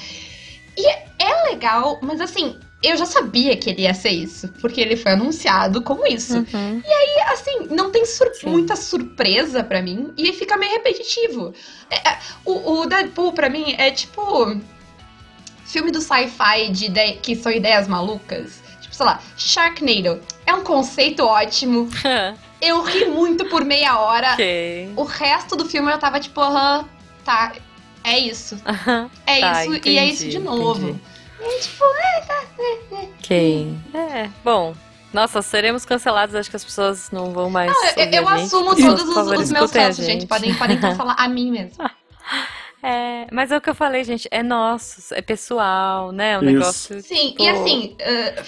E 0.76 0.88
é 0.88 1.50
legal, 1.50 1.98
mas 2.02 2.20
assim, 2.20 2.56
eu 2.88 2.96
já 2.96 3.06
sabia 3.06 3.56
que 3.56 3.70
ele 3.70 3.82
ia 3.82 3.94
ser 3.94 4.10
isso. 4.10 4.48
Porque 4.60 4.80
ele 4.80 4.96
foi 4.96 5.12
anunciado 5.12 5.82
como 5.82 6.06
isso. 6.06 6.38
Uhum. 6.38 6.82
E 6.84 7.20
assim, 7.32 7.66
não 7.70 7.90
tem 7.90 8.04
sur- 8.04 8.32
Sim. 8.34 8.48
muita 8.50 8.76
surpresa 8.76 9.62
pra 9.64 9.80
mim 9.82 10.12
e 10.16 10.32
fica 10.32 10.56
meio 10.56 10.72
repetitivo. 10.72 11.52
É, 11.90 12.08
é, 12.08 12.18
o, 12.44 12.80
o 12.80 12.86
Deadpool, 12.86 13.32
pra 13.32 13.48
mim, 13.48 13.74
é 13.78 13.90
tipo. 13.90 14.56
Filme 15.66 15.90
do 15.90 16.00
sci-fi 16.00 16.70
de 16.70 16.88
que 17.22 17.34
são 17.34 17.50
ideias 17.50 17.88
malucas. 17.88 18.62
Tipo, 18.80 18.94
sei 18.94 19.06
lá, 19.06 19.20
Sharknado. 19.36 20.20
É 20.46 20.54
um 20.54 20.62
conceito 20.62 21.24
ótimo. 21.24 21.88
Eu 22.60 22.82
ri 22.82 23.04
muito 23.06 23.44
por 23.46 23.62
meia 23.64 23.98
hora. 23.98 24.32
ok. 24.34 24.92
O 24.96 25.02
resto 25.02 25.54
do 25.56 25.66
filme 25.66 25.92
eu 25.92 25.98
tava 25.98 26.18
tipo, 26.18 26.40
aham, 26.40 26.88
tá. 27.22 27.52
É 28.02 28.18
isso. 28.18 28.56
É 29.26 29.40
Tá, 29.40 29.64
isso 29.66 29.74
e 29.86 29.98
é 29.98 30.04
entendi, 30.06 30.12
isso 30.12 30.28
de 30.30 30.38
novo. 30.38 30.80
entendi. 30.88 31.00
E, 31.44 31.60
tipo, 31.60 31.84
Ok. 33.18 33.74
É, 33.94 34.28
bom. 34.42 34.74
Nossa, 35.12 35.40
seremos 35.42 35.84
cancelados, 35.84 36.34
acho 36.34 36.50
que 36.50 36.56
as 36.56 36.64
pessoas 36.64 37.10
não 37.12 37.32
vão 37.32 37.48
mais. 37.48 37.72
não, 37.72 37.84
eu, 37.84 38.04
eu 38.04 38.12
gente. 38.12 38.28
assumo 38.28 38.74
todos 38.74 39.08
os, 39.08 39.14
favor, 39.14 39.38
os 39.38 39.50
meus 39.50 39.76
a 39.76 39.80
restos, 39.80 40.04
gente. 40.04 40.26
Podem, 40.26 40.52
podem 40.54 40.80
cancelar 40.80 41.14
a 41.18 41.28
mim 41.28 41.50
mesmo. 41.50 41.78
É, 42.86 43.26
mas 43.32 43.50
é 43.50 43.56
o 43.56 43.62
que 43.62 43.70
eu 43.70 43.74
falei, 43.74 44.04
gente, 44.04 44.28
é 44.30 44.42
nosso, 44.42 45.14
é 45.14 45.22
pessoal, 45.22 46.12
né? 46.12 46.38
Um 46.38 46.42
Isso. 46.42 46.52
negócio. 46.52 47.00
Sim, 47.00 47.30
tipo, 47.30 47.42
e 47.42 47.48
assim, 47.48 47.96
uh, 47.98 48.44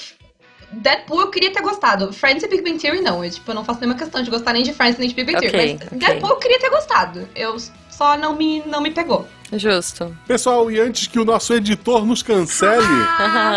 Deadpool 0.72 1.20
eu 1.22 1.30
queria 1.30 1.50
ter 1.50 1.62
gostado. 1.62 2.12
Friends 2.12 2.42
e 2.42 2.48
Big 2.48 2.62
Bang 2.62 2.78
Theory 2.78 3.00
não. 3.00 3.24
Eu, 3.24 3.30
tipo, 3.30 3.50
eu 3.50 3.54
não 3.54 3.64
faço 3.64 3.80
nenhuma 3.80 3.98
questão 3.98 4.22
de 4.22 4.30
gostar 4.30 4.52
nem 4.52 4.62
de 4.62 4.74
Friends 4.74 4.98
nem 4.98 5.08
de 5.08 5.14
Big 5.14 5.32
Bang 5.32 5.40
Theory. 5.40 5.78
Mas 5.78 5.86
ok. 5.86 5.98
Deadpool 5.98 6.30
eu 6.30 6.36
queria 6.36 6.58
ter 6.58 6.68
gostado. 6.68 7.26
Eu 7.34 7.56
só 7.96 8.16
não 8.16 8.34
me, 8.34 8.62
não 8.66 8.80
me 8.80 8.90
pegou. 8.90 9.26
Justo. 9.52 10.16
Pessoal, 10.26 10.70
e 10.70 10.80
antes 10.80 11.06
que 11.06 11.18
o 11.18 11.24
nosso 11.24 11.54
editor 11.54 12.04
nos 12.04 12.22
cancele, 12.22 12.84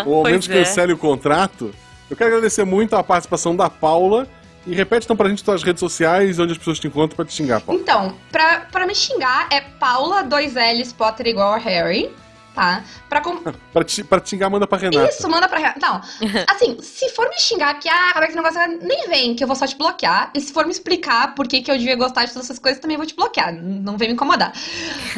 ou 0.06 0.18
ao 0.18 0.24
menos 0.24 0.48
é. 0.50 0.54
cancele 0.54 0.94
o 0.94 0.98
contrato, 0.98 1.74
eu 2.10 2.16
quero 2.16 2.30
agradecer 2.30 2.64
muito 2.64 2.96
a 2.96 3.04
participação 3.04 3.56
da 3.56 3.70
Paula. 3.70 4.28
E 4.68 4.76
repete 4.76 5.06
então 5.06 5.16
pra 5.16 5.30
gente 5.30 5.44
tuas 5.44 5.64
redes 5.64 5.80
sociais, 5.80 6.38
onde 6.38 6.52
as 6.52 6.58
pessoas 6.58 6.78
te 6.80 6.86
encontram 6.86 7.16
pra 7.16 7.26
te 7.26 7.34
xingar, 7.34 7.62
Paula. 7.62 7.82
Então, 7.82 8.16
pra, 8.32 8.68
pra 8.72 8.86
me 8.86 8.94
xingar 8.94 9.48
é 9.52 9.62
Paula 9.62 10.24
2Ls 10.24 10.94
Potter 10.94 11.28
igual 11.28 11.54
a 11.54 11.58
Harry, 11.58 12.12
tá? 12.60 12.84
Pra 13.08 13.22
com... 13.22 13.40
Pra 13.72 13.84
te, 13.84 14.04
pra 14.04 14.20
te 14.20 14.32
xingar, 14.32 14.50
manda 14.50 14.68
pra 14.68 14.78
Renata. 14.78 15.10
Isso, 15.10 15.30
manda 15.30 15.48
pra 15.48 15.60
Renata. 15.60 15.80
Não, 15.80 16.02
assim, 16.50 16.78
se 16.82 17.10
for 17.10 17.30
me 17.30 17.40
xingar 17.40 17.80
que, 17.80 17.88
ah, 17.88 18.12
como 18.12 18.24
é 18.24 18.28
que 18.28 18.34
você 18.34 18.42
não 18.42 18.44
gosta, 18.44 18.68
nem 18.68 19.08
vem, 19.08 19.36
que 19.36 19.44
eu 19.44 19.48
vou 19.48 19.56
só 19.56 19.66
te 19.66 19.78
bloquear. 19.78 20.32
E 20.34 20.42
se 20.42 20.52
for 20.52 20.66
me 20.66 20.72
explicar 20.72 21.36
por 21.36 21.48
que, 21.48 21.62
que 21.62 21.72
eu 21.72 21.78
devia 21.78 21.96
gostar 21.96 22.26
de 22.26 22.34
todas 22.34 22.48
essas 22.48 22.60
coisas, 22.60 22.82
também 22.82 22.98
vou 22.98 23.06
te 23.06 23.16
bloquear. 23.16 23.54
Não 23.54 23.98
vem 23.98 24.10
me 24.10 24.14
incomodar. 24.14 24.52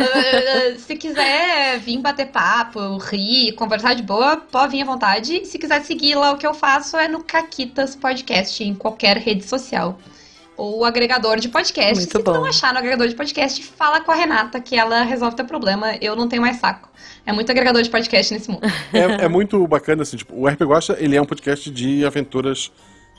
Ah, 0.02 0.78
se 0.78 0.96
quiser 0.96 1.80
vir 1.80 2.00
bater 2.00 2.28
papo, 2.28 2.98
rir, 2.98 3.54
conversar 3.54 3.94
de 3.94 4.04
boa, 4.04 4.38
pode 4.38 4.72
vir 4.72 4.82
à 4.82 4.86
vontade. 4.86 5.46
Se 5.46 5.58
quiser 5.58 5.82
seguir 5.84 6.16
lá, 6.16 6.32
o 6.32 6.38
que 6.38 6.46
eu 6.46 6.54
faço 6.54 6.98
é 6.98 7.08
no 7.08 7.24
Caquitas 7.24 7.96
Podcast, 7.96 8.64
em 8.64 8.74
qualquer 8.74 9.18
rede 9.18 9.44
social. 9.46 10.00
Ou 10.62 10.86
agregador 10.86 11.40
de 11.40 11.50
podcast. 11.50 11.96
Muito 11.96 12.12
se 12.12 12.24
tu 12.24 12.32
não 12.32 12.42
bom. 12.42 12.46
achar 12.46 12.72
no 12.72 12.78
agregador 12.78 13.08
de 13.08 13.16
podcast, 13.16 13.64
fala 13.64 14.00
com 14.00 14.12
a 14.12 14.16
Renata, 14.16 14.60
que 14.60 14.76
ela 14.76 15.02
resolve 15.02 15.36
teu 15.36 15.44
problema. 15.46 15.96
Eu 16.00 16.16
não 16.16 16.28
tenho 16.30 16.40
mais 16.44 16.58
saco. 16.58 16.88
É 17.26 17.34
muito 17.34 17.52
agregador 17.52 17.82
de 17.82 17.90
podcast 17.90 18.32
nesse 18.32 18.48
mundo. 18.48 18.62
É, 18.94 19.26
é 19.26 19.28
muito 19.28 19.68
bacana, 19.68 20.04
assim, 20.04 20.18
tipo, 20.18 20.36
o 20.36 20.48
RP 20.48 20.62
Gosta, 20.62 20.96
ele 21.00 21.16
é 21.16 21.22
um 21.22 21.26
podcast 21.26 21.68
de 21.72 22.06
aventuras 22.06 22.72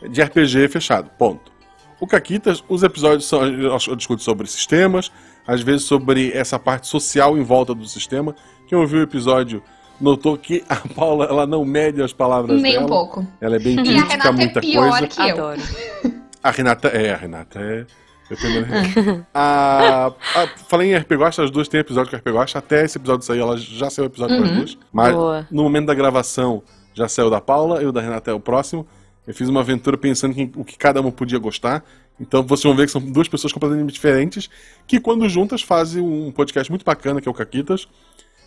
de 0.08 0.22
RPG 0.22 0.68
fechado, 0.68 1.10
ponto. 1.18 1.50
O 1.98 2.06
Caquitas, 2.06 2.62
os 2.68 2.84
episódios 2.84 3.26
são, 3.26 3.44
eu 3.44 3.96
discuto 3.96 4.22
sobre 4.22 4.46
sistemas, 4.46 5.10
às 5.44 5.62
vezes 5.62 5.82
sobre 5.82 6.30
essa 6.32 6.60
parte 6.60 6.86
social 6.86 7.36
em 7.36 7.42
volta 7.42 7.74
do 7.74 7.88
sistema. 7.88 8.36
Quem 8.68 8.78
ouviu 8.78 9.00
o 9.00 9.02
episódio 9.02 9.60
notou 10.00 10.38
que 10.38 10.62
a 10.68 10.76
Paula, 10.76 11.24
ela 11.24 11.44
não 11.44 11.64
mede 11.64 12.00
as 12.04 12.12
palavras 12.12 12.62
Nem 12.62 12.74
dela. 12.74 12.84
um 12.84 12.88
pouco. 12.88 13.26
Ela 13.40 13.56
é 13.56 13.58
bem 13.58 13.74
E 13.78 13.80
a 13.80 13.82
crítica 13.82 14.28
a 14.28 14.30
Renata 14.30 14.58
é 14.58 14.60
pior 14.60 14.90
coisa. 14.90 15.06
que 15.08 15.20
eu. 15.20 15.26
Adoro. 15.26 15.60
A 16.42 16.50
Renata 16.50 16.88
é, 16.88 17.12
a 17.12 17.16
Renata 17.16 17.58
é. 17.60 17.86
Eu 18.30 18.36
tenho 18.36 19.26
a, 19.34 20.06
a, 20.06 20.46
falei 20.68 20.92
em 20.92 20.96
RP 20.96 21.12
Gosta, 21.16 21.42
as 21.44 21.50
duas 21.50 21.68
têm 21.68 21.80
episódio 21.80 22.10
com 22.10 22.16
RP 22.16 22.30
Gosta. 22.30 22.58
Até 22.58 22.84
esse 22.84 22.96
episódio 22.98 23.26
sair, 23.26 23.40
ela 23.40 23.56
já 23.58 23.90
saiu 23.90 24.06
o 24.06 24.08
episódio 24.08 24.36
com 24.38 24.42
as 24.44 24.50
Uhum. 24.50 24.56
duas. 24.56 24.78
Mas 24.92 25.14
Boa. 25.14 25.46
no 25.50 25.62
momento 25.62 25.86
da 25.86 25.94
gravação 25.94 26.62
já 26.94 27.08
saiu 27.08 27.28
da 27.30 27.40
Paula, 27.40 27.82
eu 27.82 27.92
da 27.92 28.00
Renata 28.00 28.30
é 28.30 28.34
o 28.34 28.40
próximo. 28.40 28.86
Eu 29.26 29.34
fiz 29.34 29.48
uma 29.48 29.60
aventura 29.60 29.96
pensando 29.96 30.38
em 30.38 30.50
o 30.56 30.64
que 30.64 30.76
cada 30.76 31.00
uma 31.00 31.12
podia 31.12 31.38
gostar. 31.38 31.84
Então 32.20 32.42
vocês 32.42 32.64
vão 32.64 32.74
ver 32.74 32.86
que 32.86 32.92
são 32.92 33.00
duas 33.00 33.28
pessoas 33.28 33.52
completamente 33.52 33.92
diferentes, 33.92 34.48
que 34.86 34.98
quando 35.00 35.28
juntas 35.28 35.62
fazem 35.62 36.02
um 36.02 36.30
podcast 36.32 36.70
muito 36.70 36.84
bacana, 36.84 37.20
que 37.20 37.28
é 37.28 37.30
o 37.30 37.34
Caquitas. 37.34 37.86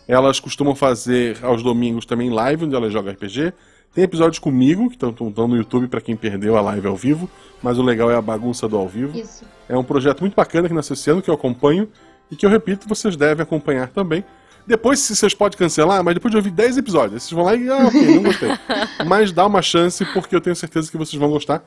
Elas 0.08 0.38
costumam 0.38 0.74
fazer 0.74 1.36
aos 1.42 1.62
domingos 1.62 2.06
também 2.06 2.30
live, 2.30 2.64
onde 2.64 2.74
elas 2.76 2.92
jogam 2.92 3.12
RPG. 3.12 3.52
Tem 3.96 4.04
episódios 4.04 4.38
comigo, 4.38 4.90
que 4.90 4.94
estão 4.94 5.48
no 5.48 5.56
YouTube 5.56 5.88
para 5.88 6.02
quem 6.02 6.14
perdeu 6.14 6.54
a 6.54 6.60
live 6.60 6.86
ao 6.86 6.94
vivo, 6.94 7.30
mas 7.62 7.78
o 7.78 7.82
legal 7.82 8.10
é 8.10 8.14
a 8.14 8.20
bagunça 8.20 8.68
do 8.68 8.76
ao 8.76 8.86
vivo. 8.86 9.18
Isso. 9.18 9.42
É 9.66 9.74
um 9.74 9.82
projeto 9.82 10.20
muito 10.20 10.34
bacana 10.34 10.68
que 10.68 10.74
nasceu 10.74 10.92
esse 10.92 11.10
ano, 11.10 11.22
que 11.22 11.30
eu 11.30 11.34
acompanho, 11.34 11.88
e 12.30 12.36
que 12.36 12.44
eu 12.44 12.50
repito, 12.50 12.86
vocês 12.86 13.16
devem 13.16 13.42
acompanhar 13.42 13.88
também. 13.88 14.22
Depois, 14.66 14.98
se 14.98 15.16
vocês 15.16 15.32
podem 15.32 15.58
cancelar, 15.58 16.04
mas 16.04 16.12
depois 16.12 16.30
de 16.30 16.36
ouvir 16.36 16.50
10 16.50 16.76
episódios, 16.76 17.22
vocês 17.22 17.32
vão 17.32 17.46
lá 17.46 17.54
e, 17.54 17.70
ah, 17.70 17.86
ok, 17.86 18.16
não 18.16 18.22
gostei. 18.24 18.50
mas 19.08 19.32
dá 19.32 19.46
uma 19.46 19.62
chance, 19.62 20.04
porque 20.12 20.36
eu 20.36 20.42
tenho 20.42 20.54
certeza 20.54 20.90
que 20.90 20.98
vocês 20.98 21.18
vão 21.18 21.30
gostar. 21.30 21.64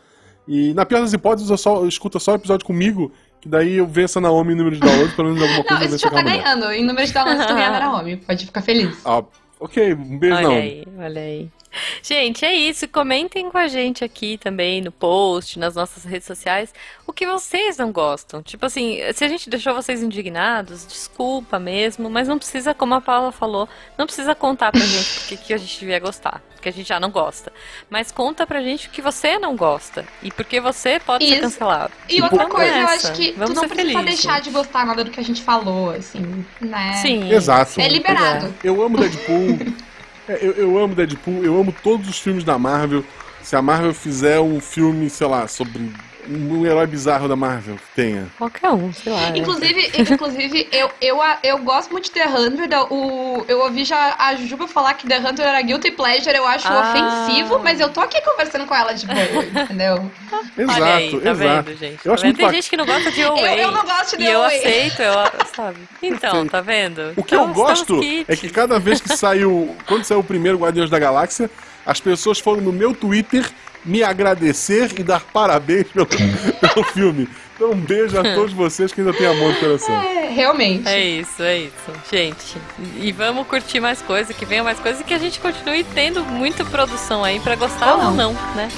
E 0.48 0.72
na 0.76 0.86
pior 0.86 1.02
das 1.02 1.14
hipóteses, 1.14 1.50
eu 1.50 1.58
só 1.58 1.78
eu 1.78 1.88
escuto 1.88 2.20
só 2.20 2.34
o 2.34 2.36
episódio 2.36 2.64
comigo, 2.64 3.12
que 3.42 3.50
daí 3.50 3.78
eu 3.78 3.88
venço 3.88 4.20
a 4.20 4.22
Naomi 4.22 4.54
em 4.54 4.56
número 4.56 4.76
de 4.76 4.82
downloads, 4.82 5.16
pelo 5.16 5.30
menos 5.30 5.42
alguma 5.42 5.64
coisa 5.64 5.84
Não, 5.84 5.90
eu 5.90 5.96
isso 5.96 6.06
já 6.06 6.12
tá 6.12 6.22
ganhando. 6.22 6.72
Em 6.72 6.86
número 6.86 7.08
de 7.08 7.12
downloads 7.12 7.48
tu 7.48 7.54
ganha 7.56 7.72
na 7.72 7.80
Naomi. 7.80 8.18
Pode 8.18 8.46
ficar 8.46 8.62
feliz. 8.62 8.96
Ah, 9.04 9.24
ok, 9.60 9.96
um 9.96 10.20
beijo, 10.20 10.36
Olha 10.36 10.48
Naomi. 10.48 10.62
aí, 10.62 10.88
olha 10.96 11.22
aí. 11.22 11.50
Gente, 12.02 12.46
é 12.46 12.54
isso. 12.54 12.88
Comentem 12.88 13.50
com 13.50 13.58
a 13.58 13.68
gente 13.68 14.04
aqui 14.04 14.38
também 14.38 14.82
no 14.82 14.92
post, 14.92 15.60
nas 15.60 15.76
nossas 15.76 16.04
redes 16.04 16.28
sociais, 16.28 16.74
o 17.06 17.14
que 17.14 17.26
vocês 17.26 17.78
não 17.78 17.92
gostam. 17.92 18.42
Tipo 18.42 18.66
assim, 18.66 19.00
se 19.14 19.24
a 19.24 19.28
gente 19.28 19.50
deixou 19.50 19.74
vocês 19.74 20.02
indignados, 20.02 20.86
desculpa 20.86 21.60
mesmo, 21.60 22.10
mas 22.10 22.28
não 22.28 22.38
precisa, 22.38 22.74
como 22.74 22.94
a 22.96 23.02
Paula 23.02 23.32
falou, 23.32 23.68
não 23.98 24.06
precisa 24.06 24.34
contar 24.36 24.72
pra 24.72 24.82
gente 24.82 25.20
porque 25.20 25.38
que 25.38 25.54
a 25.54 25.58
gente 25.58 25.80
devia 25.80 26.00
gostar, 26.00 26.42
porque 26.56 26.70
a 26.70 26.72
gente 26.72 26.88
já 26.88 27.00
não 27.00 27.12
gosta. 27.12 27.52
Mas 27.90 28.12
conta 28.12 28.46
pra 28.46 28.62
gente 28.62 28.88
o 28.88 28.92
que 28.92 29.02
você 29.02 29.38
não 29.38 29.56
gosta 29.56 30.06
e 30.22 30.32
porque 30.32 30.60
você 30.60 31.00
pode 31.00 31.26
ser 31.26 31.34
Isso. 31.34 31.42
cancelado. 31.42 31.94
E 32.08 32.22
outra 32.22 32.38
Vamos 32.40 32.56
coisa, 32.56 32.76
eu 32.76 32.88
acho 32.88 33.14
que 33.14 33.32
Vamos 33.34 33.50
tu 33.52 33.56
não 33.56 33.62
ser 33.64 33.70
precisa 33.76 34.00
felizes. 34.00 34.24
deixar 34.24 34.42
de 34.42 34.50
gostar 34.50 34.86
nada 34.86 35.04
do 35.04 35.12
que 35.12 35.20
a 35.20 35.24
gente 35.24 35.42
falou, 35.42 35.92
assim, 35.92 36.46
né? 36.60 36.94
Sim. 37.02 37.32
Exato. 37.32 37.80
É 37.80 37.88
liberado. 37.88 38.54
Eu 38.64 38.82
amo 38.84 38.98
Deadpool. 38.98 39.58
É, 40.30 40.38
eu, 40.46 40.52
eu 40.52 40.78
amo 40.78 40.94
Deadpool, 40.94 41.44
eu 41.44 41.60
amo 41.60 41.74
todos 41.84 42.08
os 42.08 42.20
filmes 42.20 42.44
da 42.44 42.60
Marvel. 42.60 43.04
Se 43.42 43.56
a 43.56 43.64
Marvel 43.64 43.96
fizer 43.96 44.40
um 44.40 44.62
filme, 44.62 45.10
sei 45.10 45.26
lá, 45.26 45.48
sobre 45.48 45.92
um 46.30 46.66
herói 46.66 46.86
bizarro 46.86 47.28
da 47.28 47.36
Marvel 47.36 47.76
que 47.76 47.96
tenha. 47.96 48.28
Qualquer 48.38 48.70
um, 48.70 48.94
sei 48.94 49.12
lá. 49.12 49.30
né? 49.32 49.38
Inclusive, 49.40 49.92
inclusive 49.98 50.68
eu, 50.72 50.92
eu, 51.02 51.18
eu 51.44 51.58
gosto 51.60 51.92
muito 51.92 52.06
de 52.06 52.12
The 52.12 52.28
Hundred. 52.28 52.74
O, 52.92 53.44
eu 53.48 53.62
ouvi 53.62 53.84
já 53.84 54.16
a 54.20 54.36
Juba 54.36 54.68
falar 54.68 54.94
que 54.94 55.08
The 55.08 55.18
Hundred 55.20 55.42
era 55.42 55.62
guilty 55.62 55.92
pleasure. 55.92 56.36
Eu 56.36 56.46
acho 56.48 56.68
Ah. 56.68 56.92
ofensivo, 57.26 57.60
mas 57.60 57.80
eu 57.80 57.90
tô 57.90 58.00
aqui 58.02 58.22
conversando 58.22 58.66
com 58.68 58.76
ela 58.76 58.94
de 58.94 59.08
boa, 59.08 59.44
entendeu? 59.44 60.12
Exato, 60.58 60.82
Olha 60.82 60.94
aí, 60.96 61.20
tá 61.20 61.32
exato. 61.32 61.64
vendo, 61.66 61.78
gente? 61.78 62.06
Eu 62.06 62.14
acho 62.14 62.24
Tá 62.24 62.28
vendo? 62.28 62.38
Tem 62.38 62.52
gente 62.52 62.70
que 62.70 62.78
não 62.78 62.86
gosta 62.86 63.12
de 63.12 63.24
Away. 63.24 63.44
Eu- 63.44 63.58
eu 63.64 63.72
não 63.72 63.84
gosto 63.86 64.18
de 64.18 64.24
E 64.24 64.28
eu 64.28 64.44
aceito, 64.44 65.02
eu, 65.02 65.14
sabe? 65.56 65.78
Então, 66.04 66.48
tá 66.48 66.62
vendo? 66.62 67.14
O 67.18 67.24
que 67.24 67.34
Então, 67.36 67.48
eu 67.48 67.54
gosto 67.54 68.00
é 68.28 68.36
que 68.36 68.50
cada 68.50 68.78
vez 68.80 69.02
que 69.02 69.10
saiu. 69.18 69.76
Quando 69.88 70.04
saiu 70.04 70.20
o 70.20 70.24
primeiro 70.24 70.58
Guardiões 70.58 70.90
da 70.90 71.00
Galáxia, 71.00 71.50
as 71.86 72.00
pessoas 72.00 72.40
foram 72.40 72.62
no 72.62 72.72
meu 72.72 72.94
Twitter 72.94 73.50
me 73.86 74.04
agradecer 74.04 74.92
e 74.98 75.04
dar 75.04 75.22
parabéns 75.22 75.88
pelo, 75.88 76.06
pelo 76.06 76.86
filme. 76.86 77.30
Então, 77.56 77.72
um 77.72 77.76
beijo 77.76 78.18
a 78.18 78.36
todos 78.36 78.54
vocês 78.54 78.94
que 78.94 79.02
ainda 79.02 79.14
têm 79.14 79.28
amor 79.28 79.54
no 79.54 79.60
coração. 79.60 80.02
É, 80.02 80.30
realmente. 80.30 80.88
É 80.88 81.06
isso, 81.06 81.44
é 81.44 81.58
isso, 81.58 81.94
gente. 82.10 82.58
E 82.96 83.12
vamos 83.12 83.48
curtir 83.48 83.80
mais 83.80 84.02
coisa, 84.02 84.34
que 84.34 84.46
venha 84.46 84.64
mais 84.64 84.80
coisa 84.80 85.02
e 85.02 85.04
que 85.04 85.14
a 85.14 85.18
gente 85.18 85.40
continue 85.40 85.84
tendo 85.84 86.24
muita 86.24 86.64
produção 86.64 87.24
aí 87.24 87.40
pra 87.40 87.56
gostar 87.56 87.96
Ou 87.96 88.12
não, 88.12 88.34
né? 88.56 88.70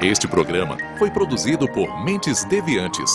Este 0.00 0.26
programa 0.26 0.76
foi 0.98 1.10
produzido 1.10 1.68
por 1.68 2.04
Mentes 2.04 2.44
Deviantes. 2.44 3.10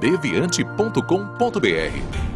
deviante.com.br 0.00 2.35